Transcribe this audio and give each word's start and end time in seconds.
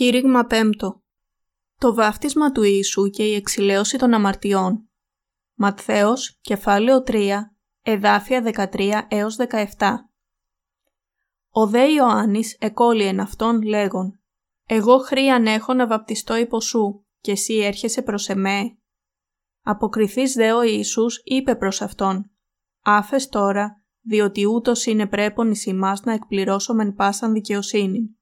Κήρυγμα 0.00 0.46
5. 0.50 0.70
Το 1.78 1.94
βάφτισμα 1.94 2.52
του 2.52 2.62
Ιησού 2.62 3.06
και 3.10 3.22
η 3.22 3.34
εξηλαίωση 3.34 3.98
των 3.98 4.14
αμαρτιών. 4.14 4.88
Ματθαίος, 5.54 6.38
κεφάλαιο 6.40 7.02
3, 7.06 7.30
εδάφια 7.82 8.42
13 8.42 9.06
έως 9.08 9.36
17. 9.36 9.94
Ο 11.50 11.66
δε 11.66 11.92
Ιωάννης 11.92 12.56
εκόλει 12.60 13.04
εν 13.04 13.20
αυτόν 13.20 13.62
λέγον 13.62 14.20
«Εγώ 14.66 14.98
χρίαν 14.98 15.46
έχω 15.46 15.74
να 15.74 15.86
βαπτιστώ 15.86 16.36
υπό 16.36 16.60
σου 16.60 17.06
και 17.20 17.30
εσύ 17.30 17.54
έρχεσαι 17.54 18.02
προς 18.02 18.28
εμέ». 18.28 18.62
Αποκριθείς 19.62 20.32
δε 20.32 20.52
ο 20.52 20.62
Ιησούς 20.62 21.20
είπε 21.24 21.56
προς 21.56 21.82
αυτόν 21.82 22.30
«Άφες 22.82 23.28
τώρα, 23.28 23.84
διότι 24.00 24.46
ούτως 24.46 24.86
είναι 24.86 25.06
πρέπον 25.06 25.50
εις 25.50 25.66
ημάς 25.66 26.02
να 26.02 26.12
εκπληρώσομεν 26.12 26.94
πάσαν 26.94 27.32
δικαιοσύνη» 27.32 28.19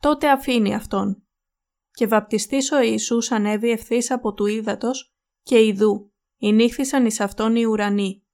τότε 0.00 0.30
αφήνει 0.30 0.74
αυτόν. 0.74 1.24
Και 1.90 2.06
βαπτιστής 2.06 2.72
ο 2.72 2.80
Ιησούς 2.80 3.30
ανέβη 3.30 3.70
ευθύς 3.70 4.10
από 4.10 4.32
του 4.32 4.46
ύδατος 4.46 5.14
και 5.42 5.64
ιδού, 5.64 6.12
ενήχθησαν 6.38 7.06
εις 7.06 7.20
αυτόν 7.20 7.56
οι 7.56 7.64
ουρανοί. 7.64 8.24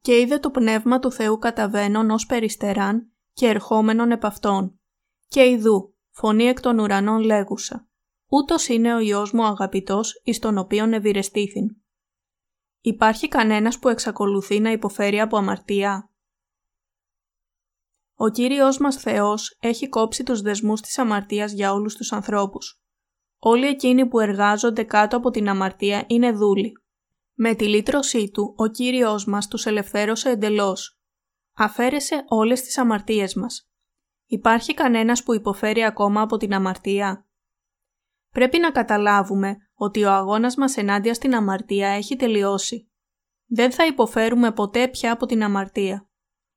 Και 0.00 0.20
είδε 0.20 0.38
το 0.38 0.50
πνεύμα 0.50 0.98
του 0.98 1.12
Θεού 1.12 1.38
καταβαίνον 1.38 2.10
ως 2.10 2.26
περιστεράν 2.26 3.12
και 3.32 3.46
ερχόμενον 3.46 4.10
επ' 4.10 4.24
αυτόν. 4.24 4.80
Και 5.28 5.48
ιδού, 5.48 5.94
φωνή 6.10 6.44
εκ 6.44 6.60
των 6.60 6.78
ουρανών 6.78 7.20
λέγουσα. 7.22 7.88
Ούτως 8.28 8.68
είναι 8.68 8.94
ο 8.94 8.98
Υιός 8.98 9.32
μου 9.32 9.44
αγαπητός 9.44 10.20
εις 10.24 10.38
τον 10.38 10.58
οποίον 10.58 10.92
ευηρεστήθην. 10.92 11.76
Υπάρχει 12.80 13.28
κανένας 13.28 13.78
που 13.78 13.88
εξακολουθεί 13.88 14.60
να 14.60 14.70
υποφέρει 14.70 15.20
από 15.20 15.36
αμαρτία; 15.36 16.09
Ο 18.22 18.28
Κύριος 18.28 18.78
μας 18.78 18.96
Θεός 18.96 19.56
έχει 19.60 19.88
κόψει 19.88 20.22
τους 20.22 20.40
δεσμούς 20.40 20.80
της 20.80 20.98
αμαρτίας 20.98 21.52
για 21.52 21.72
όλους 21.72 21.94
τους 21.96 22.12
ανθρώπους. 22.12 22.82
Όλοι 23.38 23.66
εκείνοι 23.66 24.06
που 24.06 24.20
εργάζονται 24.20 24.82
κάτω 24.82 25.16
από 25.16 25.30
την 25.30 25.48
αμαρτία 25.48 26.04
είναι 26.06 26.32
δούλοι. 26.32 26.72
Με 27.34 27.54
τη 27.54 27.68
λύτρωσή 27.68 28.30
Του, 28.30 28.54
ο 28.56 28.66
Κύριος 28.66 29.24
μας 29.24 29.48
τους 29.48 29.66
ελευθέρωσε 29.66 30.30
εντελώς. 30.30 30.98
Αφαίρεσε 31.56 32.24
όλες 32.28 32.62
τις 32.62 32.78
αμαρτίες 32.78 33.34
μας. 33.34 33.70
Υπάρχει 34.26 34.74
κανένας 34.74 35.22
που 35.22 35.34
υποφέρει 35.34 35.84
ακόμα 35.84 36.20
από 36.20 36.36
την 36.36 36.54
αμαρτία; 36.54 37.26
Πρέπει 38.30 38.58
να 38.58 38.70
καταλάβουμε 38.70 39.56
ότι 39.74 40.04
ο 40.04 40.10
αγώνας 40.10 40.56
μας 40.56 40.76
ενάντια 40.76 41.14
στην 41.14 41.34
αμαρτία 41.34 41.88
έχει 41.88 42.16
τελειώσει. 42.16 42.90
Δεν 43.46 43.72
θα 43.72 43.86
υποφέρουμε 43.86 44.52
ποτέ 44.52 44.88
πια 44.88 45.12
από 45.12 45.26
την 45.26 45.42
αμαρτία. 45.42 46.09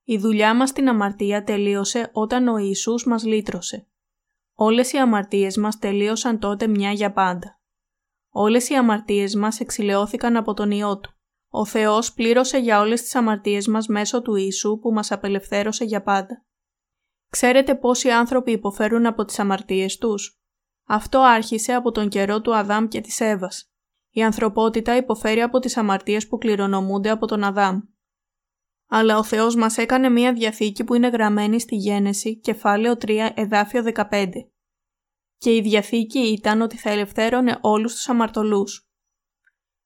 Η 0.04 0.18
δουλειά 0.18 0.56
μας 0.56 0.70
στην 0.70 0.90
αμαρτία 0.90 1.44
τελείωσε 1.44 2.09
όταν 2.14 2.48
ο 2.48 2.58
Ιησούς 2.58 3.06
μας 3.06 3.23
λύτρωσε. 3.23 3.88
Όλες 4.54 4.92
οι 4.92 4.98
αμαρτίες 4.98 5.58
μας 5.58 5.78
τελείωσαν 5.78 6.40
τότε 6.40 6.68
μια 6.68 6.92
για 6.92 7.14
πάντα. 7.14 7.62
Όλες 8.30 8.70
οι 8.70 8.76
αμαρτίες 8.76 9.36
μας 9.36 9.59
εξηλαιώθηκαν 9.59 10.36
από 10.36 10.54
τον 10.54 10.72
Υιό 10.72 11.00
Του. 11.00 11.14
Ο 11.50 11.66
Θεός 11.66 12.14
πλήρωσε 12.14 12.58
για 12.58 12.80
όλες 12.80 13.02
τις 13.02 13.16
αμαρτίες 13.16 13.68
μας 13.68 13.88
μέσω 13.88 14.22
του 14.22 14.36
Ιησού 14.36 14.80
που 14.80 14.92
μας 14.92 15.12
απελευθέρωσε 15.12 15.84
για 15.84 16.04
πάντα. 16.04 16.46
Ξέρετε 17.30 17.76
πόσοι 17.76 18.09
άνθρωποι 18.09 18.52
υποφέρουν 18.52 19.06
από 19.06 19.26
τις 19.26 19.40
αμαρτίες 19.40 19.98
τους; 19.98 20.42
Αυτό 20.88 21.20
άρχισε 21.20 21.74
από 21.74 21.92
τον 21.92 22.09
καιρό 22.09 22.42
του 22.42 22.56
Αδάμ 22.56 22.88
και 22.88 23.02
της 23.02 23.20
Εύας. 23.20 23.72
Η 24.09 24.24
ανθρωπότητα 24.24 24.96
υποφέρει 24.96 25.42
από 25.42 25.59
τις 25.59 25.78
αμαρτίες 25.78 26.28
που 26.28 26.38
κληρονομούνται 26.38 27.09
από 27.09 27.28
τον 27.28 27.44
Αδάμ 27.44 27.80
αλλά 28.95 29.17
ο 29.17 29.23
Θεός 29.23 29.55
μας 29.55 29.77
έκανε 29.77 30.09
μία 30.09 30.33
διαθήκη 30.33 30.83
που 30.83 30.94
είναι 30.94 31.08
γραμμένη 31.08 31.59
στη 31.59 31.75
Γένεση, 31.75 32.40
κεφάλαιο 32.40 32.97
3, 33.06 33.29
εδάφιο 33.34 33.84
15. 33.84 34.29
Και 35.38 35.56
η 35.56 35.62
διαθήκη 35.62 36.19
ήταν 36.19 36.62
ότι 36.62 36.78
θα 36.78 36.90
ελευθέρωνε 36.90 37.57
όλους 37.62 37.94
τους 37.94 38.09
αμαρτωλούς. 38.09 38.88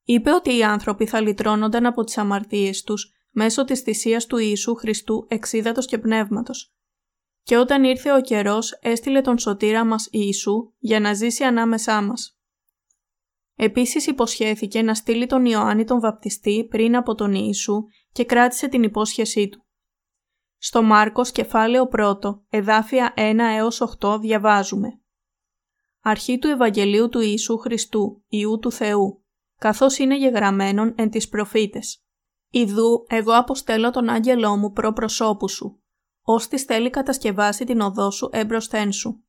Είπε 0.04 0.32
ότι 0.32 0.58
οι 0.58 0.64
άνθρωποι 0.64 1.06
θα 1.06 1.22
λυτρώνονταν 1.22 1.86
από 1.86 2.04
τις 2.04 2.18
αμαρτίες 2.18 2.84
τους 2.84 3.12
μέσω 3.30 3.64
της 3.64 3.80
θυσίας 3.80 4.26
του 4.26 4.38
Ιησού 4.38 4.76
Χριστού 4.76 5.26
εξίδατος 5.30 5.86
και 5.86 5.98
πνεύματος. 5.98 6.74
Και 7.44 7.58
όταν 7.58 7.84
ήρθε 7.84 8.14
ο 8.14 8.22
καιρός 8.22 8.72
έστειλε 8.82 9.22
τον 9.22 9.38
σωτήρα 9.38 9.86
μας 9.86 10.08
Ιησού 10.12 10.74
για 10.78 11.00
να 11.00 11.14
ζήσει 11.14 11.44
ανάμεσά 11.44 12.02
μας. 12.02 12.37
Επίσης 13.60 14.08
υποσχέθηκε 14.08 14.82
να 14.82 14.94
στείλει 14.94 15.26
τον 15.26 15.46
Ιωάννη 15.46 15.84
τον 15.84 16.00
βαπτιστή 16.00 16.68
πριν 16.70 16.96
από 16.96 17.16
τον 17.16 17.34
Ιησού 17.34 17.84
και 18.12 18.26
κράτησε 18.26 18.68
την 18.68 18.84
υπόσχεσή 18.84 19.50
του. 19.50 19.66
Στο 20.58 20.84
Μάρκος 20.84 21.32
κεφάλαιο 21.32 21.90
1, 21.98 22.18
εδάφια 22.50 23.14
1 23.18 23.40
έως 23.58 23.98
8 24.00 24.18
διαβάζουμε 24.20 25.02
«Αρχή 26.02 26.38
του 26.40 26.48
Ευαγγελίου 26.48 27.10
του 27.10 27.20
Ιησού 27.20 27.58
Χριστού, 27.58 28.24
Ιού 28.28 28.60
του 28.60 28.72
Θεού, 28.72 29.24
καθώς 29.58 29.98
είναι 29.98 30.18
γεγραμμένον 30.18 30.94
εν 30.98 31.10
τις 31.10 31.30
προφήτες. 31.30 32.02
Ιδού 32.50 33.06
εγώ 33.08 33.32
αποστέλω 33.32 33.90
τον 33.90 34.10
άγγελό 34.10 34.58
μου 34.58 34.72
προ 34.72 34.94
προσώπου 34.94 35.50
σου, 35.50 35.82
ώστις 36.22 36.64
θέλει 36.64 36.90
κατασκευάσει 36.90 37.66
την 37.66 37.82
οδό 37.82 38.12
σου 38.12 38.30
έμπροσθέν 38.32 38.92
σου. 38.92 39.24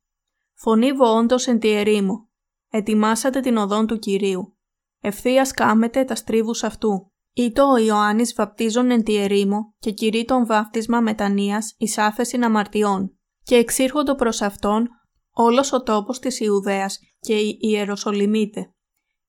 Φωνή 0.53 0.91
βοόντος 0.91 1.47
εν 1.47 1.59
τη 1.59 1.69
ερήμο, 1.69 2.28
ετοιμάσατε 2.69 3.39
την 3.39 3.57
οδόν 3.57 3.87
του 3.87 3.99
Κυρίου. 3.99 4.57
Ευθείας 5.01 5.51
κάμετε 5.51 6.03
τα 6.03 6.15
στρίβους 6.15 6.63
αυτού. 6.63 7.11
Ήτο 7.33 7.63
ο 7.71 7.77
Ιωάννης 7.77 8.33
βαπτίζον 8.33 8.91
εν 8.91 9.03
τη 9.03 9.15
ερήμο 9.15 9.73
και 9.79 9.91
κηρύ 9.91 10.25
τον 10.25 10.45
βάφτισμα 10.45 10.99
μετανοίας 10.99 11.75
εις 11.77 11.97
άφεσιν 11.97 12.43
αμαρτιών 12.43 13.17
και 13.43 13.55
εξήρχοντο 13.55 14.15
προς 14.15 14.41
αυτόν 14.41 14.87
όλος 15.31 15.73
ο 15.73 15.83
τόπος 15.83 16.19
της 16.19 16.39
Ιουδαίας 16.39 16.99
και 17.19 17.37
η 17.37 17.57
Ιεροσολυμίτε 17.59 18.73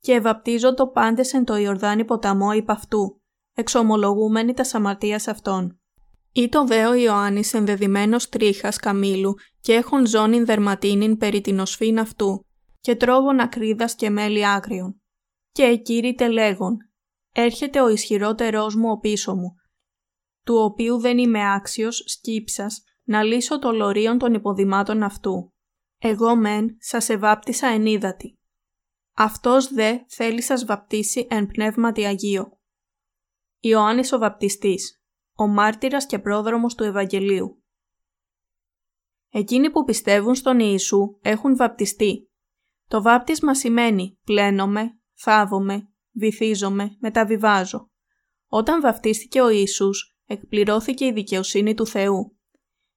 και 0.00 0.12
ευαπτίζοντο 0.12 0.90
πάντες 0.90 1.32
εν 1.32 1.44
το 1.44 1.56
Ιορδάνη 1.56 2.04
ποταμό 2.04 2.52
υπ' 2.52 2.70
αυτού, 2.70 3.22
εξομολογούμενοι 3.54 4.52
τα 4.52 4.64
αμαρτίας 4.72 5.28
αυτών. 5.28 5.80
Ήτο 6.32 6.64
δε 6.64 6.86
ο 6.86 6.94
Ιωάννης 6.94 7.54
ενδεδειμένος 7.54 8.28
τρίχας 8.28 8.76
καμήλου 8.76 9.34
και 9.60 9.72
έχουν 9.72 10.06
ζώνην 10.06 10.46
δερματίνην 10.46 11.16
περί 11.16 11.40
την 11.40 11.60
οσφήν 11.60 11.98
αυτού 11.98 12.44
και 12.80 12.96
τρόγων 12.96 13.40
ακρίδας 13.40 13.94
και 13.94 14.10
μέλι 14.10 14.46
άγριων. 14.46 15.00
Και 15.52 15.62
εκήρυτε 15.62 16.28
λέγον, 16.28 16.76
έρχεται 17.32 17.80
ο 17.80 17.88
ισχυρότερός 17.88 18.74
μου 18.74 18.90
ο 18.90 18.98
πίσω 18.98 19.34
μου, 19.34 19.54
του 20.44 20.54
οποίου 20.54 20.98
δεν 20.98 21.18
είμαι 21.18 21.54
άξιος 21.54 22.02
σκύψας 22.06 22.82
να 23.02 23.22
λύσω 23.22 23.58
το 23.58 23.72
λωρίον 23.72 24.18
των 24.18 24.34
υποδημάτων 24.34 25.02
αυτού. 25.02 25.54
Εγώ 25.98 26.36
μεν 26.36 26.76
σας 26.78 27.08
ευάπτισα 27.08 27.66
εν 27.66 27.86
ύδατη. 27.86 28.38
Αυτός 29.16 29.72
δε 29.72 29.98
θέλει 30.08 30.42
σας 30.42 30.64
βαπτίσει 30.64 31.26
εν 31.30 31.46
πνεύματι 31.46 32.04
Αγίο. 32.04 32.58
Ιωάννης 33.60 34.12
ο 34.12 34.18
βαπτιστής, 34.18 35.02
ο 35.34 35.46
μάρτυρας 35.46 36.06
και 36.06 36.18
πρόδρομος 36.18 36.74
του 36.74 36.84
Ευαγγελίου. 36.84 37.64
Εκείνοι 39.28 39.70
που 39.70 39.84
πιστεύουν 39.84 40.34
στον 40.34 40.60
Ιησού 40.60 41.18
έχουν 41.22 41.56
βαπτιστεί. 41.56 42.29
Το 42.90 43.02
βάπτισμα 43.02 43.54
σημαίνει 43.54 44.18
πλένομαι, 44.24 44.98
θάβομαι, 45.14 45.88
βυθίζομαι, 46.12 46.96
μεταβιβάζω. 47.00 47.90
Όταν 48.46 48.80
βαφτίστηκε 48.80 49.40
ο 49.40 49.48
Ιησούς, 49.48 50.16
εκπληρώθηκε 50.26 51.04
η 51.04 51.12
δικαιοσύνη 51.12 51.74
του 51.74 51.86
Θεού. 51.86 52.36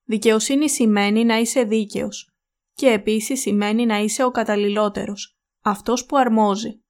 Δικαιοσύνη 0.03 0.69
σημαίνει 0.69 1.23
να 1.23 1.37
είσαι 1.37 1.63
δίκαιος 1.63 2.35
και 2.73 2.87
επίσης 2.87 3.41
σημαίνει 3.41 3.85
να 3.85 3.97
είσαι 3.97 4.23
ο 4.23 4.31
καταλληλότερος, 4.31 5.37
αυτός 5.61 6.05
που 6.05 6.17
αρμόζει. 6.17 6.81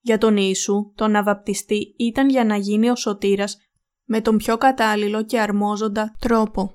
Για 0.00 0.18
τον 0.18 0.36
Ιησού, 0.36 0.92
τον 0.94 1.10
να 1.10 1.22
βαπτιστεί 1.22 1.94
ήταν 1.98 2.28
για 2.28 2.44
να 2.44 2.56
γίνει 2.56 2.90
ο 2.90 2.96
σωτήρας 2.96 3.56
με 4.04 4.20
τον 4.20 4.36
πιο 4.36 4.56
κατάλληλο 4.56 5.24
και 5.24 5.40
αρμόζοντα 5.40 6.16
τρόπο. 6.18 6.74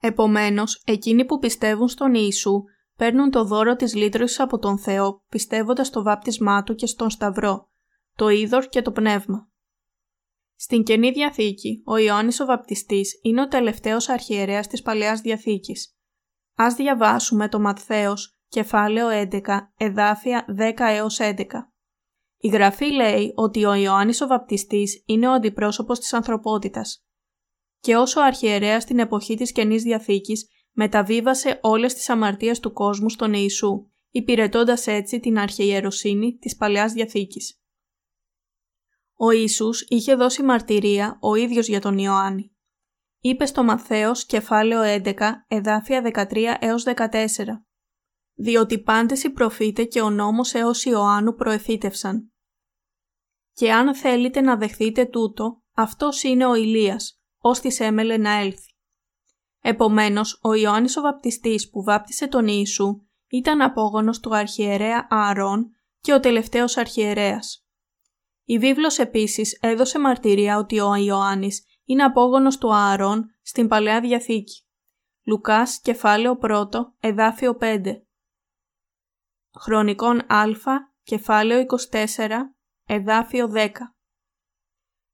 Επομένως, 0.00 0.82
εκείνοι 0.84 1.24
που 1.24 1.38
πιστεύουν 1.38 1.88
στον 1.88 2.14
Ιησού 2.14 2.64
παίρνουν 2.96 3.30
το 3.30 3.44
δώρο 3.44 3.76
της 3.76 3.94
λύτρωσης 3.94 4.40
από 4.40 4.58
τον 4.58 4.78
Θεό 4.78 5.22
πιστεύοντας 5.28 5.86
στο 5.86 6.02
βάπτισμά 6.02 6.62
Του 6.62 6.74
και 6.74 6.86
στον 6.86 7.10
Σταυρό 7.10 7.68
το 8.16 8.28
είδωρ 8.28 8.68
και 8.68 8.82
το 8.82 8.92
πνεύμα. 8.92 9.48
Στην 10.56 10.82
Καινή 10.82 11.10
Διαθήκη, 11.10 11.82
ο 11.86 11.96
Ιωάννης 11.96 12.40
ο 12.40 12.44
Βαπτιστής 12.44 13.20
είναι 13.22 13.40
ο 13.40 13.48
τελευταίος 13.48 14.08
αρχιερέας 14.08 14.66
της 14.66 14.82
Παλαιάς 14.82 15.20
Διαθήκης. 15.20 15.96
Ας 16.54 16.74
διαβάσουμε 16.74 17.48
το 17.48 17.60
Ματθαίος, 17.60 18.38
κεφάλαιο 18.48 19.08
11, 19.08 19.72
εδάφια 19.76 20.44
10 20.48 20.90
έως 20.90 21.18
11. 21.20 21.72
Η 22.36 22.48
Γραφή 22.48 22.92
λέει 22.92 23.32
ότι 23.36 23.64
ο 23.64 23.74
Ιωάννης 23.74 24.20
ο 24.20 24.26
Βαπτιστής 24.26 25.02
είναι 25.06 25.28
ο 25.28 25.32
αντιπρόσωπος 25.32 25.98
της 25.98 26.12
ανθρωπότητας. 26.12 27.04
Και 27.80 27.96
όσο 27.96 28.20
ο 28.20 28.24
αρχιερέας 28.24 28.82
στην 28.82 28.98
εποχή 28.98 29.36
της 29.36 29.52
Καινής 29.52 29.82
Διαθήκης 29.82 30.48
μεταβίβασε 30.74 31.58
όλες 31.62 31.94
τις 31.94 32.08
αμαρτίες 32.08 32.60
του 32.60 32.72
κόσμου 32.72 33.08
στον 33.08 33.32
Ιησού, 33.32 33.90
υπηρετώντας 34.10 34.86
έτσι 34.86 35.20
την 35.20 35.38
αρχιεροσύνη 35.38 36.36
της 36.36 36.56
Παλαιάς 36.56 36.92
Διαθήκης. 36.92 37.58
Ο 39.14 39.30
Ιησούς 39.30 39.86
είχε 39.88 40.14
δώσει 40.14 40.42
μαρτυρία 40.42 41.18
ο 41.20 41.34
ίδιος 41.34 41.68
για 41.68 41.80
τον 41.80 41.98
Ιωάννη. 41.98 42.56
Είπε 43.20 43.46
στο 43.46 43.62
Μαθαίος 43.62 44.26
κεφάλαιο 44.26 45.02
11, 45.04 45.30
εδάφια 45.48 46.02
13 46.02 46.56
έως 46.60 46.82
14. 46.82 47.64
διότι 48.34 48.78
πάντες 48.78 49.22
οι 49.22 49.30
προφήτε 49.30 49.84
και 49.84 50.00
ο 50.00 50.10
νόμος 50.10 50.54
έως 50.54 50.84
Ιωάννου 50.84 51.34
προεφήτευσαν. 51.34 52.32
Και 53.52 53.72
αν 53.72 53.94
θέλετε 53.94 54.40
να 54.40 54.56
δεχθείτε 54.56 55.04
τούτο, 55.04 55.62
αυτός 55.74 56.22
είναι 56.22 56.46
ο 56.46 56.54
Ηλίας, 56.54 57.20
ώστις 57.38 57.80
έμελε 57.80 58.16
να 58.16 58.30
έλθει. 58.30 58.73
Επομένως, 59.66 60.38
ο 60.42 60.54
Ιωάννης 60.54 60.96
ο 60.96 61.00
βαπτιστής 61.00 61.70
που 61.70 61.82
βάπτισε 61.82 62.28
τον 62.28 62.46
Ιησού 62.48 63.00
ήταν 63.28 63.60
απόγονος 63.60 64.20
του 64.20 64.36
αρχιερέα 64.36 65.06
Ααρών 65.10 65.70
και 66.00 66.12
ο 66.12 66.20
τελευταίος 66.20 66.76
αρχιερέας. 66.76 67.66
Η 68.44 68.58
βίβλος 68.58 68.98
επίσης 68.98 69.58
έδωσε 69.60 69.98
μαρτυρία 69.98 70.58
ότι 70.58 70.80
ο 70.80 70.94
Ιωάννης 70.94 71.64
είναι 71.84 72.02
απόγονος 72.02 72.58
του 72.58 72.74
Ααρών 72.74 73.34
στην 73.42 73.68
Παλαιά 73.68 74.00
Διαθήκη. 74.00 74.66
Λουκάς 75.26 75.80
κεφάλαιο 75.80 76.38
1, 76.42 76.68
εδάφιο 77.00 77.56
5. 77.60 78.02
Χρονικών 79.60 80.18
Α, 80.18 80.44
κεφάλαιο 81.02 81.60
24, 81.90 82.54
εδάφιο 82.86 83.50
10. 83.54 83.93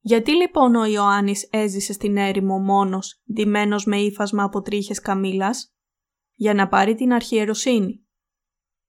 Γιατί 0.02 0.34
λοιπόν 0.34 0.74
ο 0.74 0.84
Ιωάννης 0.84 1.48
έζησε 1.50 1.92
στην 1.92 2.16
έρημο 2.16 2.58
μόνος, 2.58 3.22
ντυμένος 3.32 3.84
με 3.84 4.00
ύφασμα 4.00 4.42
από 4.42 4.62
τρίχες 4.62 5.00
καμήλας; 5.00 5.74
Για 6.34 6.54
να 6.54 6.68
πάρει 6.68 6.94
την 6.94 7.12
αρχιεροσύνη. 7.12 8.06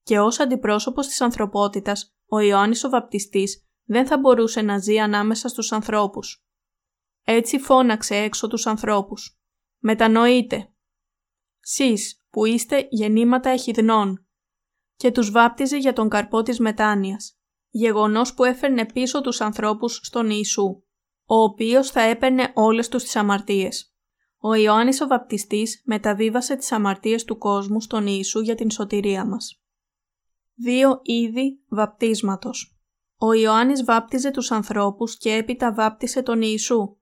Και 0.02 0.20
ως 0.20 0.40
αντιπρόσωπος 0.40 1.08
της 1.08 1.22
ανθρωπότητας, 1.22 2.16
ο 2.26 2.40
Ιωάννης 2.40 2.84
ο 2.84 2.90
βαπτιστής 2.90 3.66
δεν 3.84 4.08
θα 4.08 4.18
μπορούσε 4.18 4.62
να 4.62 4.78
ζει 4.78 5.00
ανάμεσα 5.00 5.48
στους 5.48 5.72
ανθρώπους. 5.72 6.46
Έτσι 7.24 7.60
φώναξε 7.60 8.16
έξω 8.16 8.48
τους 8.48 8.68
ανθρώπους. 8.68 9.40
Μετανοείτε. 9.78 10.74
Σεις 11.60 12.26
που 12.30 12.46
είστε 12.46 12.88
γεννήματα 12.90 13.50
εχιδνών. 13.50 14.28
Και 14.96 15.12
τους 15.12 15.32
βάπτιζε 15.32 15.78
για 15.78 15.94
τον 15.94 16.10
καρπό 16.10 16.42
της 16.42 16.60
μετάνοιας. 16.60 17.40
Γεγονός 17.70 18.34
που 18.34 18.44
έφερνε 18.44 18.86
πίσω 18.86 19.22
τους 19.22 19.42
ανθρώπους 19.42 20.00
στον 20.04 20.30
Ιησού 20.30 20.84
ο 21.34 21.44
οποίος 21.44 21.92
θα 21.92 22.02
έπαιρνε 22.02 22.52
όλες 22.54 22.88
τους 22.88 23.04
τις 23.04 23.16
αμαρτίες. 23.16 23.96
Ο 24.38 24.54
Ιωάννης 24.54 25.02
ο 25.02 25.08
Βαπτιστής 25.08 25.82
μεταβίβασε 25.86 26.56
τις 26.56 26.72
αμαρτίες 26.72 27.24
του 27.24 27.38
κόσμου 27.38 27.82
στον 27.82 28.08
Ιησού 28.08 28.40
για 28.40 28.56
την 28.56 28.72
σωτηρία 28.72 29.26
μας. 29.26 29.62
Δύο 30.56 31.00
είδη 31.04 31.64
βαπτίσματος. 31.70 32.80
Ο 33.18 33.34
Ιωάννης 33.34 33.84
βάπτιζε 33.84 34.32
τους 34.32 34.52
ανθρώπους 34.52 35.18
και 35.18 35.34
έπειτα 35.34 35.74
βάπτισε 35.74 36.22
τον 36.22 36.42
Ιησού. 36.42 36.98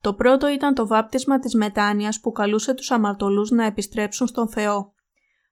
Το 0.00 0.14
πρώτο 0.14 0.48
ήταν 0.48 0.74
το 0.74 0.86
βάπτισμα 0.86 1.38
της 1.38 1.54
μετάνοιας 1.54 2.20
που 2.20 2.32
καλούσε 2.32 2.74
τους 2.74 2.90
αμαρτωλούς 2.90 3.50
να 3.50 3.64
επιστρέψουν 3.64 4.26
στον 4.26 4.48
Θεό. 4.48 4.94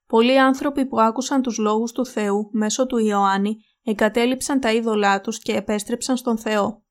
Πολλοί 0.07 0.41
άνθρωποι 0.41 0.87
που 0.87 1.01
άκουσαν 1.01 1.43
τους 1.43 1.59
λόγους 1.59 1.93
του 1.93 2.07
Θεού 2.07 2.49
μέσω 2.53 2.87
του 2.87 2.99
Ιωάννη 2.99 3.57
εγκατέλειψαν 3.85 4.61
τα 4.61 4.73
είδωλά 4.73 5.21
τους 5.21 5.39
και 5.39 5.53
επέστρεψαν 5.53 6.17
στον 6.17 6.39
Θεό. 6.39 6.85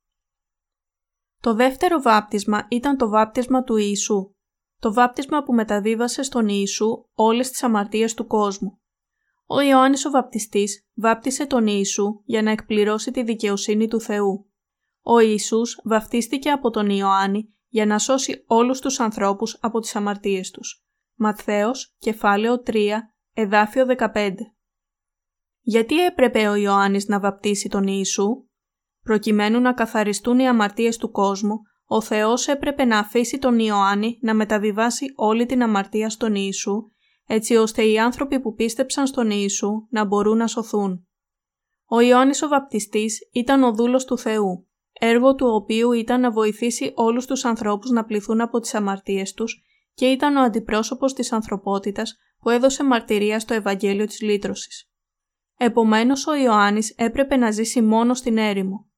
Το 1.41 1.53
δεύτερο 1.53 2.01
βάπτισμα 2.01 2.67
ήταν 2.69 2.97
το 2.97 3.09
βάπτισμα 3.09 3.63
του 3.63 3.77
Ιησού, 3.77 4.35
το 4.79 4.93
βάπτισμα 4.93 5.43
που 5.43 5.53
μεταβίβασε 5.53 6.23
στον 6.23 6.47
Ιησού 6.47 7.05
όλες 7.13 7.49
τις 7.49 7.63
αμαρτίες 7.63 8.13
του 8.13 8.27
κόσμου. 8.27 8.79
Ο 9.45 9.61
Ιωάννης 9.61 10.05
ο 10.05 10.09
βαπτιστής 10.09 10.87
βάπτισε 10.95 11.45
τον 11.45 11.67
Ιησού 11.67 12.21
για 12.25 12.41
να 12.41 12.51
εκπληρώσει 12.51 13.11
τη 13.11 13.23
δικαιοσύνη 13.23 13.87
του 13.87 14.01
Θεού. 14.01 14.51
Ο 15.01 15.19
Ιησούς 15.19 15.81
βαπτίστηκε 15.83 16.49
από 16.49 16.69
τον 16.69 16.89
Ιωάννη 16.89 17.53
για 17.67 17.85
να 17.85 17.99
σώσει 17.99 18.43
όλους 18.47 18.79
τους 18.79 18.99
ανθρώπους 18.99 19.57
από 19.61 19.79
τις 19.79 19.95
αμαρτίες 19.95 20.51
τους. 20.51 20.83
Ματθαίος, 21.15 21.95
κεφάλαιο 21.99 22.61
3, 22.65 23.13
εδάφιο 23.33 23.85
15. 23.85 24.33
Γιατί 25.61 26.05
έπρεπε 26.05 26.47
ο 26.47 26.55
Ιωάννης 26.55 27.07
να 27.07 27.19
βαπτίσει 27.19 27.69
τον 27.69 27.87
Ιησού; 27.87 28.48
Προκειμένου 29.09 29.59
να 29.59 29.73
καθαριστούν 29.73 30.39
οι 30.39 30.47
αμαρτίες 30.47 30.97
του 30.97 31.11
κόσμου, 31.11 31.61
ο 31.85 32.01
Θεός 32.01 32.47
έπρεπε 32.47 32.85
να 32.85 32.99
αφήσει 32.99 33.37
τον 33.37 33.59
Ιωάννη 33.59 34.19
να 34.21 34.33
μεταβιβάσει 34.33 35.05
όλη 35.15 35.45
την 35.45 35.63
αμαρτία 35.63 36.09
στον 36.09 36.35
Ιησού, 36.35 36.91
έτσι 37.27 37.55
ώστε 37.55 37.83
οι 37.83 37.99
άνθρωποι 37.99 38.39
που 38.39 38.53
πίστεψαν 38.53 39.07
στον 39.07 39.29
Ιησού 39.29 39.87
να 39.89 40.05
μπορούν 40.05 40.37
να 40.37 40.47
σωθούν. 40.47 41.07
Ο 41.85 41.99
Ιωάννης 41.99 42.41
ο 42.41 42.47
Βαπτιστής 42.47 43.29
ήταν 43.31 43.63
ο 43.63 43.73
δούλος 43.73 44.05
του 44.05 44.17
Θεού, 44.17 44.67
έργο 44.99 45.35
του 45.35 45.47
οποίου 45.47 45.91
ήταν 45.91 46.21
να 46.21 46.31
βοηθήσει 46.31 46.91
όλους 46.95 47.25
τους 47.25 47.45
ανθρώπους 47.45 47.89
να 47.89 48.05
πληθούν 48.05 48.41
από 48.41 48.59
τις 48.59 48.73
αμαρτίες 48.73 49.33
τους 49.33 49.63
και 49.93 50.05
ήταν 50.05 50.35
ο 50.35 50.41
αντιπρόσωπος 50.41 51.13
της 51.13 51.31
ανθρωπότητας 51.31 52.17
που 52.39 52.49
έδωσε 52.49 52.83
μαρτυρία 52.83 53.39
στο 53.39 53.53
Ευαγγέλιο 53.53 54.05
της 54.05 54.21
Λύτρωσης. 54.21 54.91
Επομένως 55.57 56.27
ο 56.27 56.35
Ιωάννης 56.35 56.93
έπρεπε 56.97 57.35
να 57.35 57.51
ζήσει 57.51 57.81
μόνος 57.81 58.17
στην 58.17 58.37
έρημο. 58.37 58.88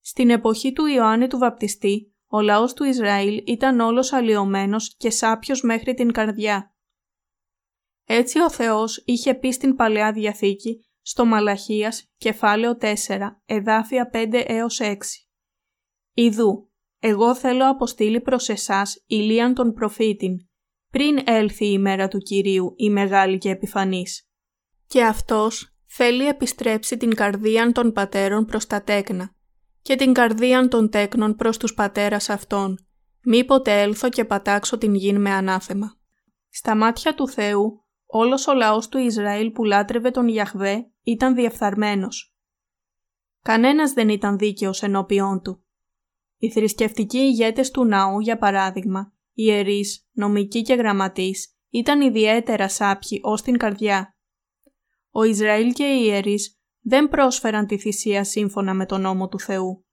Στην 0.00 0.30
εποχή 0.30 0.72
του 0.72 0.86
Ιωάννη 0.86 1.26
του 1.26 1.38
Βαπτιστή, 1.38 2.14
ο 2.26 2.40
λαός 2.40 2.72
του 2.72 2.84
Ισραήλ 2.84 3.42
ήταν 3.46 3.80
όλος 3.80 4.12
αλλοιωμένος 4.12 4.96
και 4.96 5.10
σάπιος 5.10 5.62
μέχρι 5.62 5.94
την 5.94 6.12
καρδιά. 6.12 6.74
Έτσι 8.04 8.40
ο 8.40 8.50
Θεός 8.50 9.02
είχε 9.04 9.34
πει 9.34 9.52
στην 9.52 9.76
Παλαιά 9.76 10.12
Διαθήκη, 10.12 10.84
στο 11.00 11.24
Μαλαχίας, 11.24 12.12
κεφάλαιο 12.16 12.76
4, 12.80 12.94
εδάφια 13.46 14.10
5 14.12 14.44
έως 14.46 14.80
6. 14.80 14.96
Ιδού, 16.14 16.70
εγώ 16.98 17.34
θέλω 17.34 17.68
αποστείλει 17.68 18.20
προς 18.20 18.48
εσάς 18.48 19.04
ηλίαν 19.06 19.54
τον 19.54 19.72
προφήτην, 19.72 20.48
πριν 20.90 21.18
έλθει 21.24 21.66
η 21.72 21.78
μέρα 21.78 22.08
του 22.08 22.18
Κυρίου 22.18 22.74
η 22.76 22.90
μεγάλη 22.90 23.38
και 23.38 23.50
επιφανής. 23.50 24.28
Και 24.86 25.04
αυτός 25.04 25.74
θέλει 25.86 26.26
επιστρέψει 26.26 26.96
την 26.96 27.14
καρδίαν 27.14 27.72
των 27.72 27.92
πατέρων 27.92 28.44
προς 28.44 28.66
τα 28.66 28.82
τέκνα 28.82 29.34
και 29.82 29.96
την 29.96 30.12
καρδίαν 30.12 30.68
των 30.68 30.90
τέκνων 30.90 31.34
προς 31.34 31.56
τους 31.56 31.74
πατέρας 31.74 32.28
αυτών, 32.28 32.86
μήποτε 33.22 33.80
έλθω 33.80 34.08
και 34.08 34.24
πατάξω 34.24 34.78
την 34.78 34.94
γην 34.94 35.20
με 35.20 35.30
ανάθεμα. 35.30 35.98
Στα 36.48 36.76
μάτια 36.76 37.14
του 37.14 37.28
Θεού, 37.28 37.84
όλος 38.06 38.46
ο 38.46 38.54
λαός 38.54 38.88
του 38.88 38.98
Ισραήλ 38.98 39.50
που 39.50 39.64
λάτρευε 39.64 40.10
τον 40.10 40.28
Ιαχβέ 40.28 40.90
ήταν 41.02 41.34
διεφθαρμένος. 41.34 42.34
Κανένας 43.42 43.92
δεν 43.92 44.08
ήταν 44.08 44.38
δίκαιος 44.38 44.82
ενώπιόν 44.82 45.42
του. 45.42 45.64
Οι 46.38 46.50
θρησκευτικοί 46.50 47.18
ηγέτες 47.18 47.70
του 47.70 47.84
ναού, 47.84 48.20
για 48.20 48.38
παράδειγμα, 48.38 49.12
ιερείς, 49.32 50.08
νομικοί 50.12 50.62
και 50.62 50.74
γραμματείς, 50.74 51.54
ήταν 51.70 52.00
ιδιαίτερα 52.00 52.68
σάπιοι 52.68 53.20
ως 53.22 53.42
την 53.42 53.56
καρδιά. 53.56 54.16
Ο 55.10 55.22
Ισραήλ 55.22 55.72
και 55.72 55.84
οι 55.84 56.02
ιερείς 56.04 56.59
δεν 56.80 57.08
πρόσφεραν 57.08 57.66
τη 57.66 57.78
θυσία 57.78 58.24
σύμφωνα 58.24 58.74
με 58.74 58.86
τον 58.86 59.00
νόμο 59.00 59.28
του 59.28 59.40
Θεού. 59.40 59.84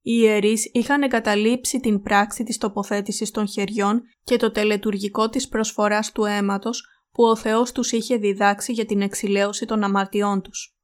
Οι 0.00 0.18
ιερείς 0.22 0.70
είχαν 0.72 1.02
εγκαταλείψει 1.02 1.80
την 1.80 2.02
πράξη 2.02 2.44
της 2.44 2.58
τοποθέτησης 2.58 3.30
των 3.30 3.48
χεριών 3.48 4.02
και 4.22 4.36
το 4.36 4.50
τελετουργικό 4.50 5.28
της 5.28 5.48
προσφοράς 5.48 6.12
του 6.12 6.24
αίματος 6.24 6.86
που 7.10 7.24
ο 7.24 7.36
Θεός 7.36 7.72
τους 7.72 7.92
είχε 7.92 8.16
διδάξει 8.16 8.72
για 8.72 8.84
την 8.84 9.00
εξηλαίωση 9.00 9.66
των 9.66 9.82
αμαρτιών 9.82 10.42
τους. 10.42 10.76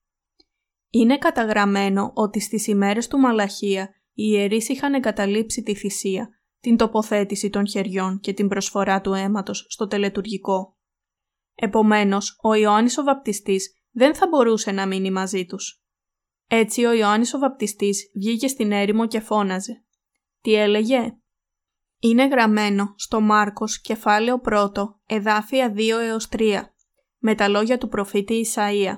Είναι 0.90 1.18
καταγραμμένο 1.18 2.10
ότι 2.14 2.40
στις 2.40 2.66
ημέρες 2.66 3.08
του 3.08 3.18
Μαλαχία 3.18 3.88
οι 4.12 4.24
ιερείς 4.32 4.68
είχαν 4.68 4.94
εγκαταλείψει 4.94 5.62
τη 5.62 5.74
θυσία, 5.74 6.28
την 6.60 6.76
τοποθέτηση 6.76 7.50
των 7.50 7.68
χεριών 7.68 8.20
και 8.20 8.32
την 8.32 8.48
προσφορά 8.48 9.00
του 9.00 9.12
αίματος 9.12 9.66
στο 9.68 9.86
τελετουργικό. 9.86 10.76
Επομένως, 11.54 12.38
ο 12.42 12.54
Ιωάννης 12.54 12.98
ο 12.98 13.02
Βαπτιστής 13.02 13.72
δεν 13.94 14.14
θα 14.14 14.28
μπορούσε 14.28 14.70
να 14.70 14.86
μείνει 14.86 15.10
μαζί 15.10 15.46
τους. 15.46 15.82
Έτσι 16.46 16.84
ο 16.84 16.92
Ιωάννης 16.92 17.34
ο 17.34 17.38
Βαπτιστής 17.38 18.10
βγήκε 18.14 18.48
στην 18.48 18.72
έρημο 18.72 19.06
και 19.06 19.20
φώναζε. 19.20 19.84
Τι 20.40 20.54
έλεγε; 20.54 21.18
Είναι 21.98 22.26
γραμμένο 22.26 22.94
στο 22.96 23.20
Μάρκος 23.20 23.80
κεφάλαιο 23.80 24.40
1 24.44 24.72
εδάφια 25.06 25.72
2 25.76 25.88
έως 26.00 26.28
3 26.30 26.62
με 27.18 27.34
τα 27.34 27.48
λόγια 27.48 27.78
του 27.78 27.88
προφήτη 27.88 28.44
Ισαΐα. 28.46 28.94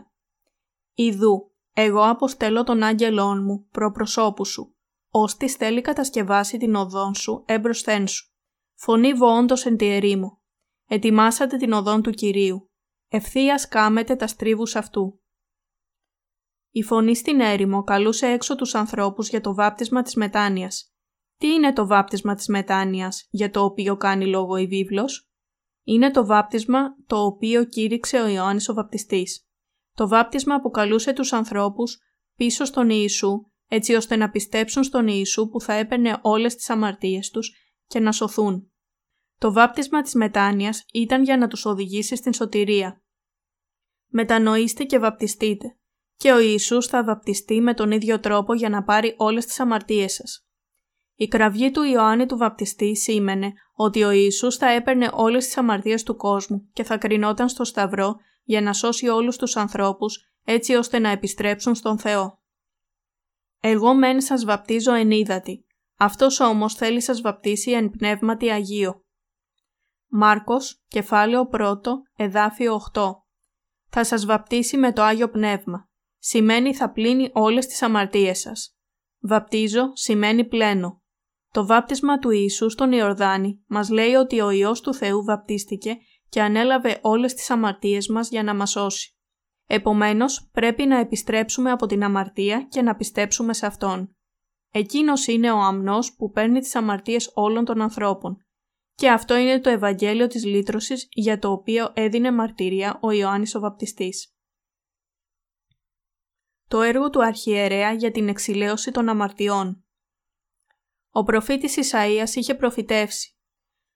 Ιδού, 0.95 1.53
εγώ 1.73 2.03
αποστέλω 2.03 2.65
τον 2.65 2.83
άγγελόν 2.83 3.43
μου 3.45 3.69
προπροσώπου 3.71 4.45
σου, 4.45 4.77
ώστις 5.11 5.55
θέλει 5.55 5.81
κατασκευάσει 5.81 6.59
την 6.59 6.75
οδόν 6.75 7.15
σου 7.15 7.43
έμπροσθέν 7.47 8.07
σου. 8.07 8.31
Φωνή 8.75 9.13
βόντος 9.13 9.65
εν 9.67 9.77
τη 9.77 9.87
ερήμο. 9.87 10.41
Ετοιμάσατε 10.89 11.57
την 11.57 11.73
οδόν 11.73 12.03
του 12.03 12.11
Κυρίου 12.11 12.71
ευθείας 13.09 13.69
κάμετε 13.69 14.17
τα 14.17 14.27
στρίβους 14.27 14.77
αυτού. 14.77 15.21
Η 16.71 16.83
φωνή 16.83 17.17
στην 17.17 17.41
έρημο 17.41 17.83
καλούσε 17.83 18.27
έξω 18.27 18.55
τους 18.55 18.75
ανθρώπους 18.75 19.29
για 19.29 19.41
το 19.41 19.55
βάπτισμα 19.55 20.03
της 20.03 20.15
μετάνοιας. 20.15 20.91
Τι 21.37 21.47
είναι 21.47 21.73
το 21.73 21.87
βάπτισμα 21.87 22.35
της 22.35 22.49
μετάνοιας 22.49 23.27
για 23.31 23.51
το 23.51 23.65
οποίο 23.65 23.97
κάνει 23.97 24.27
λόγο 24.27 24.57
η 24.57 24.67
βίβλος; 24.67 25.31
Είναι 25.83 26.11
το 26.11 26.27
βάπτισμα 26.27 26.97
το 27.07 27.25
οποίο 27.25 27.65
κήρυξε 27.65 28.21
ο 28.21 28.29
Ιωάννης 28.29 28.69
ο 28.69 28.75
βαπτιστής. 28.75 29.49
Το 29.95 30.09
βάπτισμα 30.09 30.61
που 30.61 30.71
καλούσε 30.71 31.13
τους 31.13 31.33
ανθρώπους 31.33 31.99
πίσω 32.37 32.65
στον 32.65 32.91
Ιησού 32.91 33.51
έτσι 33.69 33.95
ώστε 33.95 34.17
να 34.17 34.31
πιστέψουν 34.31 34.85
στον 34.85 35.07
Ιησού 35.09 35.49
που 35.49 35.61
θα 35.61 35.73
έπαιρνε 35.73 36.19
όλες 36.23 36.55
τις 36.55 36.71
αμαρτίες 36.71 37.31
τους 37.31 37.55
και 37.87 38.01
να 38.01 38.13
σωθούν. 38.13 38.71
Το 39.39 39.53
βάπτισμα 39.53 40.03
της 40.03 40.15
μετάνοιας 40.15 40.85
ήταν 40.93 41.23
για 41.23 41.37
να 41.37 41.49
τους 41.49 41.65
οδηγήσει 41.65 42.17
στην 42.17 42.33
σωτηρία. 42.33 43.03
Μετανοήστε 44.07 44.85
και 44.85 44.99
βαπτιστείτε 44.99 45.77
και 46.17 46.33
ο 46.33 46.39
Ιησούς 46.39 46.87
θα 46.87 47.05
βαπτιστεί 47.05 47.61
με 47.61 47.75
τον 47.75 47.91
ίδιο 47.91 48.21
τρόπο 48.21 48.55
για 48.55 48.69
να 48.69 48.83
πάρει 48.83 49.15
όλες 49.17 49.47
τις 49.47 49.61
αμαρτίες 49.61 50.13
σας. 50.13 50.47
Η 51.15 51.29
κραυγή 51.29 51.71
του 51.71 51.83
Ιωάννη 51.83 52.27
του 52.27 52.37
βαπτιστή 52.37 52.97
σήμαινε 52.97 53.53
ότι 53.73 54.03
ο 54.03 54.11
Ιησούς 54.11 54.57
θα 54.57 54.71
έπαιρνε 54.71 55.11
όλες 55.13 55.45
τις 55.45 55.57
αμαρτίες 55.57 56.03
του 56.03 56.17
κόσμου 56.17 56.69
και 56.73 56.85
θα 56.85 56.99
κρινόταν 56.99 57.49
στο 57.49 57.65
σταυρό 57.65 58.17
για 58.43 58.61
να 58.61 58.73
σώσει 58.73 59.09
όλους 59.09 59.37
τους 59.37 59.57
ανθρώπους 59.57 60.19
έτσι 60.45 60.75
ώστε 60.75 60.99
να 60.99 61.09
επιστρέψουν 61.09 61.75
στον 61.75 61.99
Θεό. 61.99 62.41
Εγώ 63.61 63.95
μεν 63.95 64.21
σας 64.21 64.45
βαπτίζω 64.45 64.93
εν 64.93 65.11
ύδατη, 65.11 65.67
αυτός 65.97 66.41
όμως 66.41 66.75
θέλει 66.75 67.01
σας 67.01 67.21
βαπτίσει 67.21 67.71
εν 67.71 67.91
πνεύματι 67.91 68.51
Αγίο. 68.51 69.06
Μάρκος, 70.09 70.83
κεφάλαιο 70.89 71.49
1, 71.53 71.81
εδάφιο 72.17 72.75
8 72.75 73.13
Θα 73.89 74.05
σας 74.05 74.27
βαπτίσει 74.27 74.77
με 74.77 74.93
το 74.93 75.03
Άγιο 75.03 75.31
Πνεύμα. 75.31 75.89
Σημαίνει 76.19 76.75
θα 76.75 76.91
πλύνει 76.91 77.31
όλες 77.33 77.67
τις 77.67 77.83
αμαρτίες 77.83 78.41
σας. 78.41 78.77
Βαπτίζω 79.21 79.91
σημαίνει 79.95 80.45
πλένω. 80.45 81.03
Το 81.51 81.67
βάπτισμα 81.67 82.19
του 82.19 82.31
Ιησού 82.31 82.71
στον 82.71 82.93
Ιορδάνη 82.93 83.65
μας 83.67 83.91
λέει 83.91 84.15
ότι 84.15 84.41
ο 84.41 84.51
Υιός 84.51 84.81
του 84.81 84.95
Θεού 84.95 85.25
βαπτίστηκε 85.25 85.97
και 86.29 86.43
ανέλαβε 86.43 86.99
όλες 87.03 87.35
τις 87.35 87.51
αμαρτίες 87.51 88.09
μας 88.09 88.29
για 88.29 88.43
να 88.43 88.55
μας 88.55 88.71
σώσει. 88.71 89.17
Επομένως, 89.67 90.49
πρέπει 90.53 90.87
να 90.87 90.99
επιστρέψουμε 90.99 91.71
από 91.71 91.87
την 91.87 92.05
αμαρτία 92.05 92.67
και 92.71 92.83
να 92.83 92.97
πιστέψουμε 92.97 93.55
σε 93.55 93.67
Αυτόν. 93.67 94.17
Εκείνος 94.71 95.27
είναι 95.27 95.53
ο 95.53 95.59
αμνός 95.59 96.15
που 96.15 96.31
παίρνει 96.31 96.61
τις 96.61 96.75
αμαρτίες 96.75 97.31
όλων 97.35 97.65
των 97.65 97.81
ανθρώπων. 97.81 98.46
Και 98.97 99.11
αυτό 99.11 99.37
είναι 99.37 99.61
το 99.61 99.71
Ευαγγέλιο 99.71 100.27
της 100.27 100.45
λύτρωσης 100.45 101.09
για 101.11 101.39
το 101.39 101.51
οποίο 101.51 101.91
έδινε 101.95 102.33
μαρτυρία 102.33 102.99
ο 103.03 103.11
Ιωάννης 103.11 103.55
ο 103.55 103.61
Βαπτιστής. 103.61 104.35
Το 106.69 106.81
έργο 106.81 107.11
του 107.11 107.25
Αρχιερέα 107.25 107.93
για 107.93 108.11
την 108.11 108.29
εξηλαίωση 108.29 108.91
των 108.91 109.09
αμαρτιών 109.09 109.85
Ο 111.11 111.23
προφήτης 111.23 111.77
Ισαΐας 111.77 112.35
είχε 112.35 112.55
προφητεύσει 112.55 113.37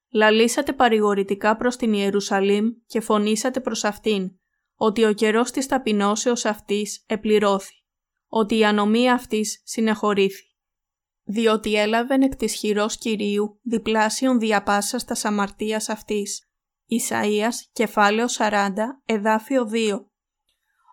«Λαλήσατε 0.09 0.73
παρηγορητικά 0.73 1.55
προς 1.55 1.75
την 1.75 1.93
Ιερουσαλήμ 1.93 2.69
και 2.85 2.99
φωνήσατε 2.99 3.59
προς 3.59 3.83
αυτήν, 3.83 4.31
ότι 4.75 5.03
ο 5.03 5.13
καιρός 5.13 5.51
της 5.51 5.67
ταπεινώσεως 5.67 6.45
αυτής 6.45 7.03
επληρώθη, 7.07 7.83
ότι 8.27 8.57
η 8.57 8.65
ανομία 8.65 9.13
αυτής 9.13 9.61
συνεχωρήθη. 9.65 10.50
Διότι 11.23 11.75
έλαβεν 11.75 12.21
εκ 12.21 12.35
της 12.35 12.53
χειρός 12.53 12.97
Κυρίου 12.97 13.59
διπλάσιον 13.63 14.39
διαπάσας 14.39 15.05
τας 15.05 15.25
αμαρτίας 15.25 15.89
αυτής. 15.89 16.49
Ισαΐας, 16.89 17.53
κεφάλαιο 17.73 18.27
40, 18.27 19.01
εδάφιο 19.05 19.65
2. 19.65 20.05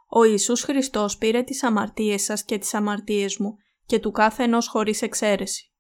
Ο 0.09 0.25
Ιησούς 0.25 0.63
Χριστός 0.63 1.19
πήρε 1.19 1.43
τις 1.43 1.63
αμαρτίες 1.63 2.23
σας 2.23 2.45
και 2.45 2.59
τις 2.59 2.75
αμαρτίες 2.75 3.37
μου 3.39 3.57
και 3.87 3.99
του 3.99 4.11
κάθε 4.11 4.43
ενός 4.43 4.69
χωρίς 4.69 5.03
εξαίρεση. 5.03 5.73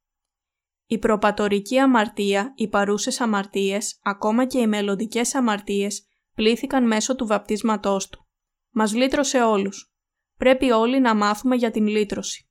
Η 0.86 0.98
προπατορική 0.98 1.78
αμαρτία, 1.78 2.52
οι 2.56 2.68
παρούσες 2.68 3.20
αμαρτίες, 3.20 3.98
ακόμα 4.02 4.46
και 4.46 4.58
οι 4.58 4.66
μελλοντικές 4.66 5.34
αμαρτίες 5.34 6.06
πλήθηκαν 6.34 6.86
μέσω 6.86 7.16
του 7.16 7.26
βαπτίσματός 7.26 8.08
του. 8.08 8.26
Μας 8.70 8.94
λύτρωσε 8.94 9.42
όλους. 9.42 9.92
Πρέπει 10.36 10.70
όλοι 10.70 11.00
να 11.00 11.14
μάθουμε 11.14 11.56
για 11.56 11.70
την 11.70 11.86
λύτρωση. 11.86 12.47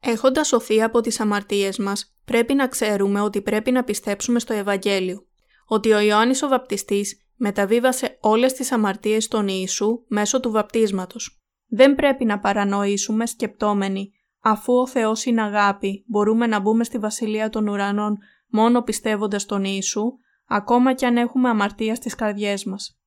Έχοντας 0.00 0.46
σωθεί 0.46 0.82
από 0.82 1.00
τις 1.00 1.20
αμαρτίες 1.20 1.78
μας, 1.78 2.14
πρέπει 2.24 2.54
να 2.54 2.68
ξέρουμε 2.68 3.20
ότι 3.20 3.42
πρέπει 3.42 3.70
να 3.70 3.84
πιστέψουμε 3.84 4.38
στο 4.38 4.52
Ευαγγέλιο. 4.52 5.26
Ότι 5.66 5.92
ο 5.92 6.00
Ιωάννης 6.00 6.42
ο 6.42 6.48
Βαπτιστής 6.48 7.26
μεταβίβασε 7.36 8.18
όλες 8.20 8.52
τις 8.52 8.72
αμαρτίες 8.72 9.24
στον 9.24 9.48
Ιησού 9.48 10.04
μέσω 10.08 10.40
του 10.40 10.50
βαπτίσματος. 10.50 11.42
Δεν 11.66 11.94
πρέπει 11.94 12.24
να 12.24 12.38
παρανοήσουμε 12.38 13.26
σκεπτόμενοι 13.26 14.12
αφού 14.40 14.72
ο 14.72 14.86
Θεός 14.86 15.24
είναι 15.24 15.42
αγάπη, 15.42 16.04
μπορούμε 16.06 16.46
να 16.46 16.60
μπούμε 16.60 16.84
στη 16.84 16.98
Βασιλεία 16.98 17.48
των 17.48 17.68
Ουρανών 17.68 18.18
μόνο 18.48 18.82
πιστεύοντας 18.82 19.46
τον 19.46 19.64
Ιησού, 19.64 20.12
ακόμα 20.46 20.94
κι 20.94 21.04
αν 21.04 21.16
έχουμε 21.16 21.48
αμαρτία 21.48 21.94
στις 21.94 22.14
καρδιές 22.14 22.64
μας. 22.64 23.00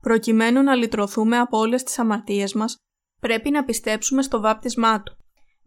Προκειμένου 0.00 0.62
να 0.62 0.74
λυτρωθούμε 0.74 1.38
από 1.38 1.58
όλες 1.58 1.82
τις 1.82 1.98
αμαρτίες 1.98 2.54
μας, 2.54 2.76
πρέπει 3.20 3.50
να 3.50 3.64
πιστέψουμε 3.64 4.22
στο 4.22 4.40
βάπτισμά 4.40 5.02
Του, 5.02 5.16